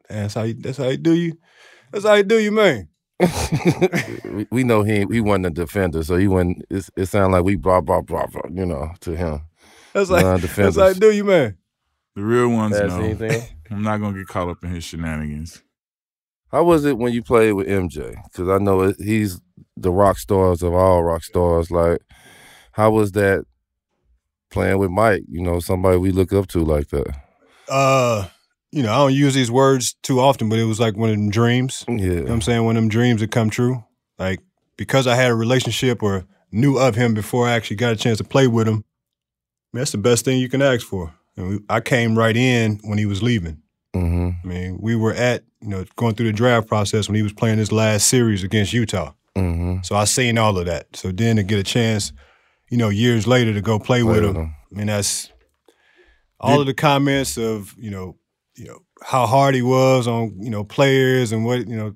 And 0.10 0.20
that's 0.24 0.34
how 0.36 0.44
you, 0.44 0.54
that's 0.54 0.78
how 0.78 0.88
you 0.88 0.98
do 0.98 1.14
you. 1.14 1.38
That's 1.92 2.06
how 2.06 2.14
you 2.14 2.24
do 2.24 2.40
you, 2.40 2.52
man. 2.52 2.88
we, 4.26 4.48
we 4.52 4.64
know 4.64 4.84
he 4.84 5.06
he 5.12 5.22
wasn't 5.22 5.48
a 5.48 5.50
defender, 5.50 6.04
so 6.04 6.18
he 6.18 6.28
wasn't. 6.28 6.64
It, 6.70 6.88
it 6.96 7.06
sounded 7.08 7.36
like 7.38 7.46
we 7.46 7.56
blah 7.56 7.82
blah 7.82 8.02
blah 8.02 8.28
blah. 8.28 8.50
You 8.54 8.66
know, 8.66 8.92
to 9.02 9.16
him. 9.16 9.42
That's 9.94 10.10
like 10.10 10.24
Non-defenders. 10.24 10.76
that's 10.76 10.96
like 11.00 11.04
you 11.04 11.10
do 11.12 11.16
you, 11.16 11.24
man. 11.24 11.58
The 12.16 12.24
real 12.24 12.50
ones 12.50 12.76
Ask 12.76 12.96
know. 12.96 13.04
anything? 13.04 13.44
I'm 13.72 13.82
not 13.82 13.98
gonna 14.00 14.18
get 14.18 14.28
caught 14.28 14.50
up 14.50 14.64
in 14.64 14.70
his 14.72 14.84
shenanigans. 14.84 15.64
How 16.52 16.64
was 16.64 16.86
it 16.86 16.98
when 16.98 17.12
you 17.14 17.22
played 17.24 17.54
with 17.54 17.68
MJ? 17.68 18.16
Because 18.32 18.48
I 18.50 18.58
know 18.60 18.82
it, 18.82 18.96
he's 19.00 19.42
the 19.76 19.92
rock 19.92 20.18
stars 20.18 20.64
of 20.64 20.74
all 20.74 21.04
rock 21.04 21.24
stars. 21.24 21.70
Like, 21.72 22.00
how 22.72 22.92
was 22.92 23.12
that 23.14 23.46
playing 24.50 24.78
with 24.78 24.92
Mike? 24.92 25.24
You 25.28 25.42
know, 25.42 25.60
somebody 25.60 25.98
we 25.98 26.12
look 26.12 26.32
up 26.32 26.48
to 26.50 26.64
like 26.64 26.88
that. 26.90 27.08
Uh, 27.70 28.28
you 28.72 28.84
know, 28.84 28.92
I 28.92 28.98
don't 28.98 29.14
use 29.14 29.34
these 29.34 29.50
words 29.52 29.96
too 30.04 30.20
often, 30.20 30.50
but 30.50 30.60
it 30.60 30.66
was 30.66 30.80
like 30.80 30.96
one 30.98 31.10
of 31.10 31.16
them 31.16 31.30
dreams. 31.30 31.86
You 31.88 31.96
know 32.16 32.24
what 32.24 32.32
I'm 32.34 32.42
saying? 32.42 32.66
One 32.66 32.76
of 32.78 32.84
them 32.84 32.90
dreams 32.90 33.22
that 33.22 33.32
come 33.32 33.50
true. 33.50 33.84
Like 34.20 34.40
because 34.78 35.08
I 35.08 35.16
had 35.16 35.32
a 35.32 35.36
relationship 35.36 36.04
or 36.04 36.26
knew 36.52 36.78
of 36.78 36.96
him 36.96 37.14
before 37.14 37.48
I 37.48 37.52
actually 37.54 37.78
got 37.78 37.94
a 37.94 37.96
chance 37.96 38.18
to 38.20 38.24
play 38.24 38.48
with 38.48 38.68
him. 38.68 38.84
That's 39.74 39.92
the 39.92 39.98
best 39.98 40.26
thing 40.26 40.40
you 40.40 40.50
can 40.50 40.62
ask 40.62 40.86
for. 40.86 41.14
And 41.36 41.50
we, 41.50 41.60
I 41.70 41.82
came 41.82 42.18
right 42.18 42.36
in 42.36 42.80
when 42.84 42.98
he 42.98 43.06
was 43.06 43.22
leaving. 43.22 43.62
hmm 43.94 44.30
I 44.44 44.48
mean, 44.48 44.78
we 44.82 44.96
were 44.96 45.14
at, 45.14 45.44
you 45.62 45.70
know, 45.70 45.86
going 45.96 46.16
through 46.16 46.28
the 46.28 46.34
draft 46.34 46.68
process 46.68 47.08
when 47.08 47.16
he 47.16 47.22
was 47.22 47.34
playing 47.34 47.58
his 47.58 47.72
last 47.72 48.08
series 48.08 48.44
against 48.44 48.74
Utah. 48.74 49.14
hmm 49.36 49.78
So 49.84 49.96
I 49.96 50.06
seen 50.06 50.38
all 50.38 50.58
of 50.58 50.66
that. 50.66 50.96
So 50.96 51.12
then 51.12 51.36
to 51.36 51.44
get 51.44 51.60
a 51.60 51.64
chance, 51.64 52.12
you 52.70 52.78
know, 52.78 52.90
years 52.90 53.28
later 53.28 53.54
to 53.54 53.62
go 53.62 53.78
play, 53.80 54.04
with 54.04 54.24
him, 54.24 54.38
I 54.72 54.76
mean, 54.76 54.88
that's 54.88 55.32
all 56.40 56.60
of 56.62 56.66
the 56.68 56.74
comments 56.74 57.38
of, 57.38 57.76
you 57.78 57.90
know, 57.92 58.16
you 58.58 58.66
know, 58.66 58.80
how 59.04 59.26
hard 59.28 59.56
he 59.56 59.62
was 59.62 60.08
on, 60.08 60.36
you 60.40 60.50
know, 60.50 60.64
players 60.64 61.32
and 61.32 61.46
what, 61.46 61.68
you 61.68 61.76
know, 61.76 61.94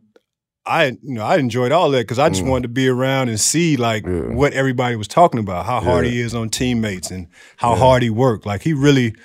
I, 0.66 0.86
you 0.86 1.16
know, 1.16 1.24
I 1.26 1.38
enjoyed 1.38 1.72
all 1.72 1.90
that 1.92 2.02
because 2.02 2.20
I 2.20 2.30
just 2.30 2.44
Mm. 2.44 2.50
wanted 2.50 2.62
to 2.64 2.68
be 2.70 2.88
around 2.88 3.30
and 3.30 3.40
see 3.40 3.78
like 3.78 4.06
Yeah. 4.06 4.34
what 4.34 4.54
everybody 4.54 4.96
was 4.96 5.08
talking 5.08 5.40
about, 5.40 5.66
how 5.66 5.80
hard 5.80 6.06
Yeah. 6.06 6.12
he 6.12 6.20
is 6.22 6.36
on 6.36 6.50
teammates 6.50 7.10
and 7.10 7.28
how 7.58 7.72
Yeah. 7.74 7.80
hard 7.80 8.04
he 8.04 8.10
worked. 8.12 8.46
Like 8.46 8.62
he 8.62 8.74
really, 8.74 9.16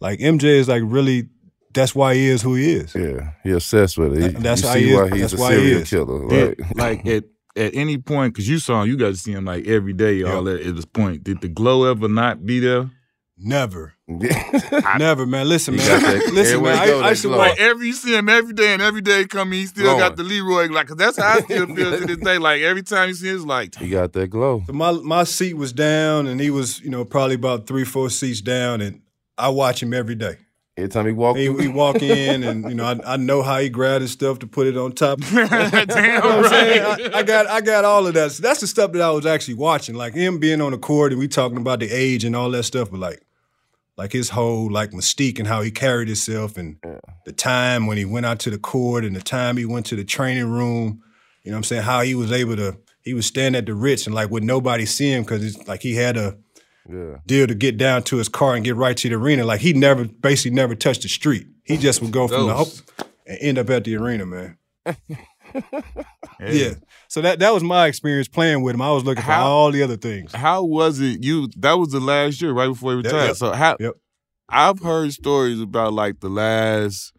like 0.00 0.18
MJ 0.20 0.58
is 0.58 0.68
like 0.68 0.82
really, 0.84 1.28
that's 1.72 1.94
why 1.94 2.14
he 2.14 2.26
is 2.26 2.42
who 2.42 2.56
he 2.56 2.72
is. 2.72 2.92
Yeah, 2.96 3.30
he 3.44 3.52
obsessed 3.52 3.96
with 3.98 4.16
it. 4.18 4.22
He, 4.36 4.42
that's 4.42 4.62
you 4.62 4.68
how 4.68 4.74
see 4.74 4.80
he 4.82 4.90
is- 4.90 4.96
why 4.98 5.08
he's 5.10 5.20
that's 5.20 5.32
a 5.34 5.36
why 5.36 5.52
he 5.54 5.58
serial 5.60 5.80
is. 5.82 5.90
killer, 5.90 6.28
Did, 6.28 6.58
right? 6.60 6.76
like 6.76 7.06
at 7.16 7.24
at 7.56 7.74
any 7.74 7.98
point, 7.98 8.32
because 8.34 8.48
you 8.48 8.58
saw 8.58 8.82
him, 8.82 8.88
you 8.88 8.96
got 8.96 9.08
to 9.08 9.16
see 9.16 9.32
him 9.32 9.44
like 9.44 9.66
every 9.66 9.92
day. 9.92 10.22
All 10.22 10.42
that 10.44 10.60
at 10.66 10.74
this 10.76 10.84
point, 10.84 11.22
did 11.24 11.40
the 11.40 11.48
glow 11.48 11.84
ever 11.84 12.08
not 12.08 12.44
be 12.46 12.58
there? 12.60 12.90
Never, 13.42 13.94
never, 14.98 15.24
man. 15.24 15.48
Listen, 15.48 15.76
man. 15.76 15.86
that- 16.02 16.30
Listen, 16.32 16.62
man. 16.62 16.76
I, 16.76 16.82
I 16.82 16.86
that 17.00 17.08
used 17.10 17.22
to 17.22 17.28
Like 17.30 17.58
every 17.58 17.86
you 17.86 17.92
see 17.94 18.14
him 18.14 18.28
every 18.28 18.52
day, 18.52 18.74
and 18.74 18.82
every 18.82 19.00
day 19.00 19.24
come, 19.24 19.52
he 19.52 19.64
still 19.66 19.84
Glowing. 19.84 19.98
got 19.98 20.16
the 20.16 20.22
Leroy. 20.22 20.68
Like 20.68 20.88
'cause 20.88 20.96
that's 20.98 21.16
how 21.18 21.38
I 21.38 21.40
still 21.40 21.66
feel 21.74 21.90
to 21.98 22.04
this 22.06 22.18
day. 22.18 22.36
Like 22.38 22.60
every 22.60 22.82
time 22.82 23.08
you 23.08 23.14
see, 23.14 23.28
him, 23.30 23.36
it's 23.36 23.44
like 23.46 23.74
he 23.76 23.88
got 23.88 24.12
that 24.12 24.28
glow. 24.28 24.62
So 24.66 24.74
my 24.74 24.92
my 24.92 25.24
seat 25.24 25.54
was 25.54 25.72
down, 25.72 26.26
and 26.26 26.38
he 26.40 26.50
was, 26.50 26.80
you 26.80 26.90
know, 26.90 27.04
probably 27.04 27.36
about 27.36 27.66
three, 27.66 27.84
four 27.84 28.10
seats 28.10 28.42
down, 28.42 28.82
and 28.82 29.00
I 29.38 29.48
watch 29.48 29.82
him 29.82 29.94
every 29.94 30.16
day. 30.16 30.36
Every 30.76 30.88
time 30.88 31.06
he 31.06 31.12
walked, 31.12 31.38
He, 31.38 31.52
he 31.60 31.68
walk 31.68 32.00
in, 32.02 32.42
and 32.42 32.68
you 32.68 32.74
know, 32.74 32.84
I, 32.84 33.14
I 33.14 33.16
know 33.16 33.42
how 33.42 33.58
he 33.58 33.68
grabbed 33.68 34.02
his 34.02 34.12
stuff 34.12 34.38
to 34.40 34.46
put 34.46 34.66
it 34.66 34.76
on 34.76 34.92
top. 34.92 35.18
You 35.30 35.36
know 35.36 35.46
damn 35.46 36.22
what 36.22 36.24
I'm 36.24 36.42
right. 36.44 37.14
I, 37.14 37.18
I 37.18 37.22
got 37.22 37.46
I 37.48 37.60
got 37.62 37.84
all 37.84 38.06
of 38.06 38.14
that. 38.14 38.32
So 38.32 38.42
that's 38.42 38.60
the 38.60 38.66
stuff 38.66 38.92
that 38.92 39.02
I 39.02 39.10
was 39.10 39.24
actually 39.26 39.54
watching, 39.54 39.94
like 39.94 40.14
him 40.14 40.38
being 40.38 40.60
on 40.60 40.72
the 40.72 40.78
court, 40.78 41.12
and 41.12 41.18
we 41.18 41.26
talking 41.28 41.58
about 41.58 41.80
the 41.80 41.90
age 41.90 42.24
and 42.24 42.36
all 42.36 42.50
that 42.50 42.64
stuff, 42.64 42.90
but 42.90 43.00
like. 43.00 43.22
Like 44.00 44.12
his 44.12 44.30
whole 44.30 44.70
like 44.70 44.92
mystique 44.92 45.38
and 45.38 45.46
how 45.46 45.60
he 45.60 45.70
carried 45.70 46.08
himself 46.08 46.56
and 46.56 46.78
the 47.26 47.32
time 47.32 47.86
when 47.86 47.98
he 47.98 48.06
went 48.06 48.24
out 48.24 48.38
to 48.38 48.50
the 48.50 48.56
court 48.56 49.04
and 49.04 49.14
the 49.14 49.20
time 49.20 49.58
he 49.58 49.66
went 49.66 49.84
to 49.86 49.94
the 49.94 50.04
training 50.04 50.48
room, 50.48 51.02
you 51.42 51.50
know 51.50 51.56
what 51.56 51.58
I'm 51.58 51.64
saying? 51.64 51.82
How 51.82 52.00
he 52.00 52.14
was 52.14 52.32
able 52.32 52.56
to 52.56 52.78
he 53.02 53.12
was 53.12 53.26
standing 53.26 53.58
at 53.58 53.66
the 53.66 53.74
Ritz 53.74 54.06
and 54.06 54.14
like 54.14 54.30
would 54.30 54.42
nobody 54.42 54.86
see 54.86 55.12
him 55.12 55.22
because 55.22 55.44
it's 55.44 55.68
like 55.68 55.82
he 55.82 55.96
had 55.96 56.16
a 56.16 56.38
yeah, 56.88 57.18
deal 57.26 57.46
to 57.46 57.54
get 57.54 57.76
down 57.76 58.02
to 58.04 58.16
his 58.16 58.30
car 58.30 58.54
and 58.54 58.64
get 58.64 58.74
right 58.74 58.96
to 58.96 59.08
the 59.10 59.16
arena. 59.16 59.44
Like 59.44 59.60
he 59.60 59.74
never, 59.74 60.06
basically 60.06 60.52
never 60.52 60.74
touched 60.74 61.02
the 61.02 61.08
street. 61.08 61.46
He 61.64 61.76
just 61.76 62.00
would 62.00 62.10
go 62.10 62.26
from 62.26 62.46
the 62.46 62.54
hope 62.54 62.68
and 63.26 63.36
end 63.38 63.58
up 63.58 63.68
at 63.68 63.84
the 63.84 63.96
arena, 63.96 64.24
man. 64.24 64.56
Yeah. 66.40 66.74
So 67.08 67.20
that 67.22 67.38
that 67.40 67.52
was 67.52 67.62
my 67.62 67.86
experience 67.86 68.28
playing 68.28 68.62
with 68.62 68.74
him. 68.74 68.82
I 68.82 68.90
was 68.92 69.04
looking 69.04 69.24
for 69.24 69.32
all 69.32 69.70
the 69.72 69.82
other 69.82 69.96
things. 69.96 70.32
How 70.32 70.64
was 70.64 71.00
it? 71.00 71.22
You 71.22 71.48
that 71.58 71.74
was 71.74 71.90
the 71.90 72.00
last 72.00 72.40
year, 72.40 72.52
right 72.52 72.68
before 72.68 72.92
he 72.92 72.96
Yep, 72.98 73.04
retired. 73.04 73.26
yep, 73.28 73.36
So 73.36 73.52
how? 73.52 73.76
yep. 73.80 73.94
I've 74.48 74.80
heard 74.80 75.12
stories 75.12 75.60
about 75.60 75.92
like 75.92 76.20
the 76.20 76.28
last 76.28 77.12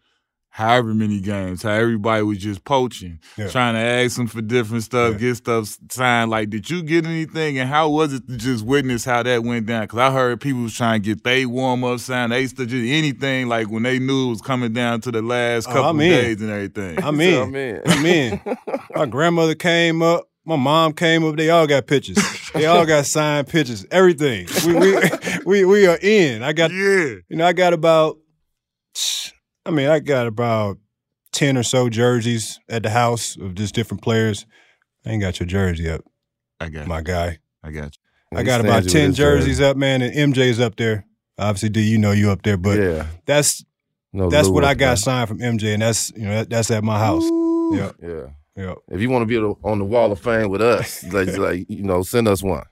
however 0.54 0.92
many 0.92 1.18
games, 1.18 1.62
how 1.62 1.70
everybody 1.70 2.22
was 2.22 2.36
just 2.36 2.62
poaching, 2.64 3.18
Yeah. 3.38 3.48
trying 3.48 3.72
to 3.72 3.80
ask 3.80 4.16
them 4.18 4.26
for 4.26 4.42
different 4.42 4.82
stuff, 4.82 5.12
Yeah. 5.14 5.18
get 5.18 5.36
stuff 5.36 5.76
signed. 5.90 6.30
Like, 6.30 6.50
did 6.50 6.68
you 6.68 6.82
get 6.82 7.06
anything? 7.06 7.58
And 7.58 7.70
how 7.70 7.88
was 7.88 8.12
it 8.12 8.28
to 8.28 8.36
just 8.36 8.62
witness 8.62 9.02
how 9.06 9.22
that 9.22 9.42
went 9.44 9.64
down? 9.64 9.84
Because 9.84 9.98
I 10.00 10.10
heard 10.12 10.42
people 10.42 10.60
was 10.64 10.74
trying 10.76 11.00
to 11.00 11.06
get 11.14 11.24
they 11.24 11.46
warm 11.46 11.82
up 11.84 12.00
signed, 12.00 12.32
they 12.32 12.42
used 12.42 12.58
to 12.58 12.66
just 12.66 12.84
anything 12.86 13.48
like 13.48 13.70
when 13.70 13.82
they 13.82 13.98
knew 13.98 14.26
it 14.26 14.30
was 14.30 14.42
coming 14.42 14.74
down 14.74 15.00
to 15.00 15.10
the 15.10 15.22
last 15.22 15.68
Oh, 15.68 15.72
couple 15.72 15.88
I'm 15.90 15.96
of 16.00 16.02
in. 16.06 16.10
days 16.10 16.42
and 16.42 16.50
everything. 16.50 17.02
I'm 17.02 17.18
He 17.18 17.30
said, 17.32 17.34
in. 17.34 17.42
I'm 17.42 17.56
in. 17.56 17.82
I'm 17.86 18.06
in. 18.06 18.40
My 18.94 19.06
grandmother 19.06 19.54
came 19.54 20.02
up. 20.02 20.28
My 20.44 20.56
mom 20.56 20.92
came 20.92 21.24
up. 21.24 21.36
They 21.36 21.48
all 21.48 21.66
got 21.66 21.86
pictures. 21.86 22.18
They 22.52 22.66
all 22.66 22.84
got 22.84 23.06
signed 23.06 23.46
pictures. 23.48 23.86
Everything. 23.90 24.48
We 24.66 24.74
we 24.74 24.98
we, 25.46 25.64
we 25.64 25.86
are 25.86 25.98
in. 26.02 26.42
I 26.42 26.52
got 26.52 26.72
yeah. 26.72 26.76
you 26.76 27.22
know 27.36 27.46
I 27.46 27.54
got 27.54 27.72
about. 27.72 28.18
I 29.64 29.70
mean 29.70 29.88
I 29.88 30.00
got 30.00 30.26
about 30.26 30.78
ten 31.32 31.56
or 31.56 31.62
so 31.62 31.88
jerseys 31.88 32.60
at 32.68 32.82
the 32.82 32.90
house 32.90 33.36
of 33.36 33.54
just 33.54 33.74
different 33.74 34.02
players. 34.02 34.46
I 35.06 35.10
ain't 35.10 35.20
got 35.22 35.40
your 35.40 35.46
jersey 35.46 35.88
up, 35.90 36.02
I 36.60 36.68
got 36.68 36.82
you. 36.82 36.86
my 36.88 37.02
guy. 37.02 37.38
I 37.64 37.70
got 37.70 37.96
you. 37.96 38.38
I 38.38 38.42
got 38.44 38.60
about 38.60 38.84
ten 38.88 39.08
his 39.08 39.16
jersey. 39.16 39.46
jerseys 39.46 39.60
up, 39.60 39.76
man, 39.76 40.00
and 40.02 40.34
MJ's 40.34 40.58
up 40.60 40.76
there. 40.76 41.06
Obviously, 41.38 41.68
do 41.68 41.80
you 41.80 41.98
know 41.98 42.12
you 42.12 42.30
up 42.30 42.42
there? 42.42 42.56
But 42.56 42.78
yeah, 42.78 43.06
that's 43.26 43.64
no, 44.12 44.28
that's 44.30 44.48
what 44.48 44.64
I 44.64 44.74
got 44.74 44.88
there. 44.88 44.96
signed 44.96 45.28
from 45.28 45.38
MJ, 45.38 45.72
and 45.74 45.82
that's 45.82 46.10
you 46.16 46.22
know 46.24 46.34
that, 46.36 46.50
that's 46.50 46.70
at 46.70 46.82
my 46.84 46.98
house. 46.98 47.24
Yeah, 47.24 47.92
Yeah. 48.02 48.26
yeah. 48.56 48.74
If 48.88 49.00
you 49.00 49.10
want 49.10 49.22
to 49.22 49.26
be 49.26 49.38
on 49.38 49.78
the 49.78 49.84
wall 49.84 50.12
of 50.12 50.20
fame 50.20 50.48
with 50.50 50.60
us, 50.62 51.02
like, 51.12 51.36
like 51.36 51.66
you 51.68 51.82
know, 51.82 52.02
send 52.02 52.28
us 52.28 52.42
one. 52.42 52.64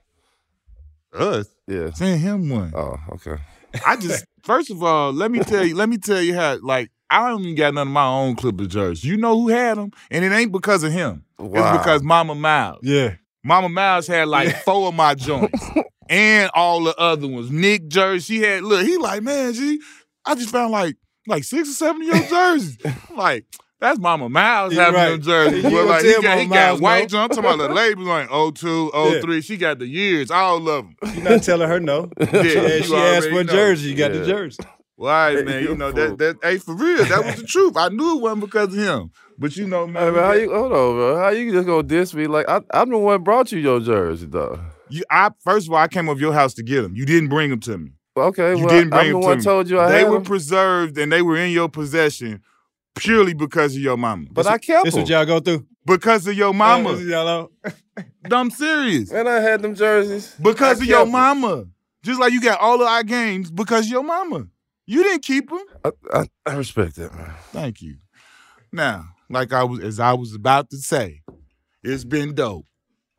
Us. 1.13 1.47
Yeah. 1.67 1.91
Send 1.91 2.21
him 2.21 2.49
one. 2.49 2.71
Oh, 2.75 2.95
okay. 3.13 3.41
I 3.85 3.97
just 3.97 4.25
first 4.43 4.69
of 4.69 4.83
all, 4.83 5.11
let 5.11 5.31
me 5.31 5.39
tell 5.39 5.65
you, 5.65 5.75
let 5.75 5.89
me 5.89 5.97
tell 5.97 6.21
you 6.21 6.35
how 6.35 6.57
like 6.61 6.91
I 7.09 7.29
don't 7.29 7.41
even 7.41 7.55
got 7.55 7.73
none 7.73 7.87
of 7.87 7.93
my 7.93 8.05
own 8.05 8.35
Clipper 8.35 8.65
jerseys. 8.65 9.03
You 9.03 9.17
know 9.17 9.39
who 9.39 9.49
had 9.49 9.77
them, 9.77 9.91
and 10.09 10.23
it 10.23 10.31
ain't 10.31 10.51
because 10.51 10.83
of 10.83 10.93
him. 10.93 11.25
Wow. 11.37 11.73
It's 11.73 11.77
because 11.79 12.03
Mama 12.03 12.35
Miles. 12.35 12.79
Yeah. 12.83 13.15
Mama 13.43 13.69
Miles 13.69 14.07
had 14.07 14.27
like 14.27 14.55
four 14.63 14.87
of 14.87 14.93
my 14.93 15.15
joints, 15.15 15.61
and 16.09 16.49
all 16.53 16.83
the 16.83 16.95
other 16.97 17.27
ones. 17.27 17.51
Nick 17.51 17.87
jersey, 17.87 18.35
she 18.35 18.41
had. 18.41 18.63
Look, 18.63 18.85
he 18.85 18.97
like 18.97 19.23
man, 19.23 19.53
she. 19.53 19.81
I 20.25 20.35
just 20.35 20.49
found 20.49 20.71
like 20.71 20.95
like 21.27 21.43
six 21.43 21.69
or 21.69 21.73
seven 21.73 22.01
of 22.01 22.07
your 22.07 22.27
jerseys. 22.27 22.77
Like 23.15 23.45
That's 23.81 23.99
Mama 23.99 24.29
Miles 24.29 24.73
Yeah, 24.73 24.85
having 24.85 24.95
right. 24.95 25.09
them 25.09 25.21
jerseys. 25.21 25.63
You 25.71 25.71
But 25.71 25.87
like 25.87 26.05
he 26.05 26.11
got, 26.13 26.21
he 26.21 26.27
Mama 26.45 26.49
got 26.49 26.49
Miles 26.69 26.81
white. 26.81 27.11
no? 27.11 27.19
I'm 27.19 27.29
talking 27.29 27.43
about 27.45 27.57
the 27.57 27.73
labels 27.73 28.07
like 28.07 28.29
02, 28.29 28.91
03. 29.21 29.41
She 29.41 29.57
got 29.57 29.79
the 29.79 29.87
years, 29.87 30.29
all 30.31 30.59
love 30.59 30.85
them. 31.01 31.13
You're 31.15 31.23
not 31.23 31.43
telling 31.43 31.67
her 31.67 31.79
no. 31.79 32.09
Yeah, 32.19 32.41
Yeah, 32.43 32.75
you 32.75 32.83
she 32.83 32.95
asked 32.95 33.29
for 33.29 33.39
a 33.39 33.43
jersey. 33.43 33.89
You 33.89 33.95
got 33.95 34.13
Yeah. 34.13 34.19
the 34.21 34.25
jersey. 34.27 34.59
Well, 34.97 35.11
all 35.13 35.33
right, 35.35 35.43
man. 35.43 35.63
You 35.63 35.69
you 35.69 35.75
know 35.75 35.91
fool. 35.91 36.15
that 36.15 36.39
that 36.41 36.47
hey 36.51 36.57
for 36.59 36.75
real. 36.75 37.03
That 37.05 37.25
was 37.25 37.35
the 37.37 37.43
truth. 37.47 37.75
I 37.75 37.89
knew 37.89 38.17
it 38.17 38.21
wasn't 38.21 38.41
because 38.41 38.67
of 38.67 38.75
him. 38.75 39.09
But 39.39 39.57
you 39.57 39.65
know, 39.65 39.87
man. 39.87 40.03
Hey, 40.03 40.11
man, 40.11 40.23
how 40.23 40.33
you 40.33 40.53
hold 40.53 40.71
on, 40.71 40.95
bro? 40.95 41.17
How 41.17 41.29
you 41.29 41.51
just 41.51 41.65
gonna 41.65 41.81
diss 41.81 42.13
me? 42.13 42.27
Like 42.27 42.47
I, 42.47 42.61
I'm 42.71 42.89
the 42.91 42.99
one 42.99 43.23
brought 43.23 43.51
you 43.51 43.57
your 43.57 43.79
jersey, 43.79 44.27
though. 44.27 44.59
you- 44.89 45.03
I 45.09 45.31
first 45.43 45.65
of 45.67 45.73
all, 45.73 45.79
I 45.79 45.87
came 45.87 46.07
over 46.07 46.19
your 46.19 46.33
house 46.33 46.53
to 46.55 46.63
get 46.63 46.83
them. 46.83 46.95
You 46.95 47.07
didn't 47.07 47.29
bring 47.29 47.49
them 47.49 47.59
to 47.61 47.79
me. 47.79 47.91
Okay, 48.15 48.51
You 48.51 48.65
well, 48.65 48.67
didn't 48.75 48.89
bring 48.91 49.01
I'm 49.01 49.07
the 49.07 49.13
them 49.13 49.21
to 49.21 49.27
one 49.27 49.37
me. 49.39 49.43
told 49.43 49.69
you 49.71 49.79
I 49.79 49.89
they 49.89 49.99
had 50.01 50.09
were 50.09 50.15
them, 50.17 50.23
preserved 50.25 50.97
and 50.99 51.11
they 51.11 51.23
were 51.23 51.37
in 51.37 51.49
your 51.51 51.69
possession 51.69 52.41
purely 52.95 53.33
because 53.33 53.75
of 53.75 53.81
your 53.81 53.97
mama. 53.97 54.25
but 54.31 54.47
I 54.47 54.57
kept 54.57 54.85
This 54.85 54.93
them. 54.93 55.01
what 55.03 55.09
y'all 55.09 55.25
go 55.25 55.39
through. 55.39 55.65
because 55.85 56.27
of 56.27 56.35
your 56.35 56.51
This 56.51 56.57
mama. 56.57 56.93
what 56.93 57.01
y'all 57.01 57.27
on. 57.27 57.73
I'm 58.31 58.51
serious. 58.51 59.11
And 59.11 59.27
I 59.27 59.39
had 59.41 59.61
them 59.61 59.75
jerseys 59.75 60.35
Because 60.41 60.79
I 60.79 60.83
of 60.83 60.87
your 60.89 60.97
kept 60.99 61.07
'em. 61.07 61.11
mama. 61.11 61.65
Just 62.03 62.19
like 62.19 62.33
you 62.33 62.41
got 62.41 62.59
all 62.59 62.81
of 62.81 62.87
our 62.87 63.03
games 63.03 63.51
because 63.51 63.85
of 63.85 63.91
your 63.91 64.03
mama. 64.03 64.47
You 64.85 65.03
didn't 65.03 65.23
keep 65.23 65.49
them. 65.49 65.63
I, 65.85 65.91
I, 66.13 66.27
I 66.45 66.53
respect 66.55 66.95
that, 66.95 67.13
man. 67.15 67.33
Thank 67.51 67.81
you. 67.81 67.97
Now, 68.71 69.05
like 69.29 69.53
I 69.53 69.63
was 69.63 69.79
as 69.81 69.99
I 69.99 70.13
was 70.13 70.33
about 70.33 70.69
to 70.71 70.77
say, 70.77 71.21
it's 71.83 72.03
been 72.03 72.33
dope. 72.35 72.65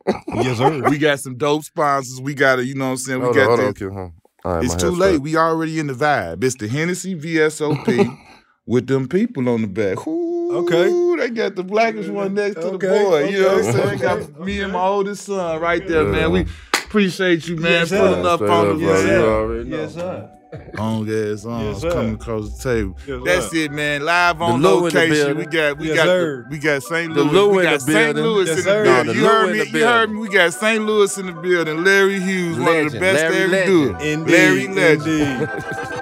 Yes, 0.35 0.57
sir. 0.57 0.81
We 0.89 0.97
got 0.97 1.19
some 1.19 1.37
dope 1.37 1.63
sponsors. 1.63 2.19
We 2.19 2.33
got 2.33 2.57
to, 2.57 2.65
you 2.65 2.75
know 2.75 2.85
what 2.85 2.91
I'm 2.91 2.97
saying? 2.97 3.19
We 3.19 3.25
Hold 3.25 3.35
got 3.35 3.41
on, 3.43 3.47
hold 3.47 3.59
the- 3.59 3.65
on, 3.67 3.73
Q, 3.75 3.91
huh? 3.93 3.99
All 3.99 4.55
right, 4.55 4.63
It's 4.65 4.73
my 4.73 4.79
too 4.79 4.85
head's 4.87 4.97
late. 4.97 5.13
stuck. 5.15 5.23
We 5.23 5.37
already 5.37 5.79
in 5.79 5.87
the 5.87 5.93
vibe. 5.93 6.43
It's 6.43 6.55
the 6.55 6.67
Hennessy 6.67 7.15
VSOP 7.15 8.17
with 8.65 8.87
them 8.87 9.07
people 9.07 9.49
on 9.49 9.61
the 9.61 9.67
back. 9.67 10.05
Ooh, 10.07 10.31
Okay. 10.53 11.17
They 11.17 11.29
got 11.31 11.55
the 11.55 11.63
blackest 11.63 12.09
one 12.09 12.33
next 12.35 12.55
to 12.55 12.61
the 12.61 12.67
Okay, 12.73 12.87
boy. 12.87 13.23
You 13.29 13.41
know 13.41 13.47
what 13.47 13.53
I'm 13.53 13.69
okay, 13.69 13.71
saying? 13.71 13.87
okay, 13.89 14.01
Got 14.31 14.39
me 14.45 14.59
and 14.61 14.73
my 14.73 14.81
oldest 14.85 15.25
son 15.25 15.59
right 15.61 15.85
there, 15.87 16.03
Yeah. 16.03 16.11
man. 16.11 16.31
We 16.31 16.45
appreciate 16.85 17.47
you, 17.47 17.55
man, 17.55 17.71
Yes, 17.71 17.89
pulling 17.89 18.25
up 18.25 18.41
on 18.41 18.67
the 18.69 18.73
bro. 18.75 18.77
Yes, 18.77 19.01
You 19.01 19.07
sir. 19.07 19.29
already 19.31 19.69
know. 19.69 19.77
Yes, 19.77 19.93
sir. 19.95 20.29
long 20.77 21.09
ass 21.09 21.45
arms 21.47 21.83
Yes, 21.83 21.93
coming 21.93 22.13
across 22.13 22.55
the 22.61 22.69
table. 22.75 22.95
Yes, 23.07 23.21
That's 23.25 23.49
sir. 23.51 23.57
it, 23.57 23.71
man. 23.71 24.05
Live 24.05 24.39
on 24.43 24.61
the 24.61 24.69
location. 24.69 25.37
We 25.37 25.45
got 25.47 25.77
we 25.79 25.87
Yes, 25.87 25.95
got 25.95 26.05
sir. 26.05 26.45
we 26.51 26.57
got 26.59 26.83
St. 26.83 27.11
Louis. 27.11 27.31
Lou 27.31 27.49
we 27.49 27.57
in 27.57 27.63
got 27.63 27.73
the 27.73 27.79
St. 27.79 28.15
building. 28.15 28.23
Louis 28.23 28.47
Yes, 28.47 28.59
in 28.59 28.65
the 28.65 28.71
building. 28.83 29.05
No, 29.07 29.13
you 29.13 29.25
heard 29.25 29.51
me. 29.51 29.79
You 29.79 29.85
heard 29.87 30.11
me. 30.11 30.19
We 30.19 30.27
got 30.29 30.53
St. 30.53 30.85
Louis 30.85 31.17
in 31.17 31.25
the 31.25 31.31
building. 31.33 31.83
Larry 31.83 32.19
Hughes, 32.19 32.59
one 32.59 32.85
of 32.85 32.91
the 32.91 32.99
best 32.99 33.15
Larry 33.31 33.33
to 33.33 33.41
ever 33.41 33.51
Legend. 33.51 34.27
do 34.27 34.29
it. 34.29 34.31
Larry 34.31 34.67
Legend. 34.67 35.49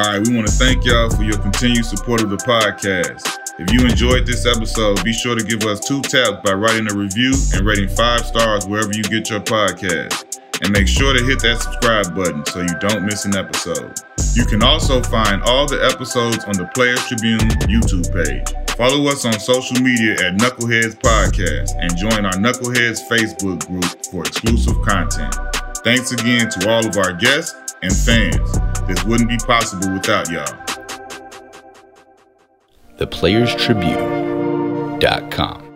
All 0.00 0.06
right, 0.06 0.26
we 0.26 0.34
want 0.34 0.48
to 0.48 0.54
thank 0.54 0.86
y'all 0.86 1.10
for 1.10 1.24
your 1.24 1.36
continued 1.36 1.84
support 1.84 2.22
of 2.22 2.30
the 2.30 2.38
podcast. 2.38 3.20
If 3.58 3.70
you 3.70 3.86
enjoyed 3.86 4.24
this 4.24 4.46
episode, 4.46 5.04
be 5.04 5.12
sure 5.12 5.36
to 5.36 5.44
give 5.44 5.62
us 5.68 5.78
two 5.78 6.00
taps 6.00 6.40
by 6.42 6.54
writing 6.54 6.90
a 6.90 6.94
review 6.94 7.34
and 7.52 7.66
rating 7.66 7.90
five 7.90 8.24
stars 8.24 8.66
wherever 8.66 8.88
you 8.94 9.02
get 9.02 9.28
your 9.28 9.40
podcast. 9.40 10.40
And 10.64 10.72
make 10.72 10.88
sure 10.88 11.12
to 11.12 11.22
hit 11.22 11.42
that 11.42 11.60
subscribe 11.60 12.16
button 12.16 12.46
so 12.46 12.62
you 12.62 12.72
don't 12.80 13.04
miss 13.04 13.26
an 13.26 13.36
episode. 13.36 13.92
You 14.32 14.46
can 14.46 14.62
also 14.62 15.02
find 15.02 15.42
all 15.42 15.66
the 15.66 15.84
episodes 15.84 16.48
on 16.48 16.56
the 16.56 16.64
Players 16.72 17.04
Tribune 17.04 17.44
YouTube 17.68 18.08
page. 18.08 18.48
Follow 18.80 19.04
us 19.12 19.26
on 19.26 19.36
social 19.36 19.84
media 19.84 20.14
at 20.14 20.40
Knuckleheads 20.40 20.96
Podcast 20.96 21.76
and 21.76 21.94
join 22.00 22.24
our 22.24 22.40
Knuckleheads 22.40 23.04
Facebook 23.04 23.68
group 23.68 23.84
for 24.08 24.24
exclusive 24.24 24.80
content. 24.80 25.36
Thanks 25.84 26.12
again 26.12 26.48
to 26.48 26.70
all 26.72 26.86
of 26.88 26.96
our 26.96 27.12
guests 27.12 27.69
and 27.82 27.96
fans. 27.96 28.52
This 28.86 29.02
wouldn't 29.04 29.28
be 29.28 29.38
possible 29.38 29.92
without 29.92 30.30
y'all. 30.30 30.46
theplayerstribune.com. 32.98 35.69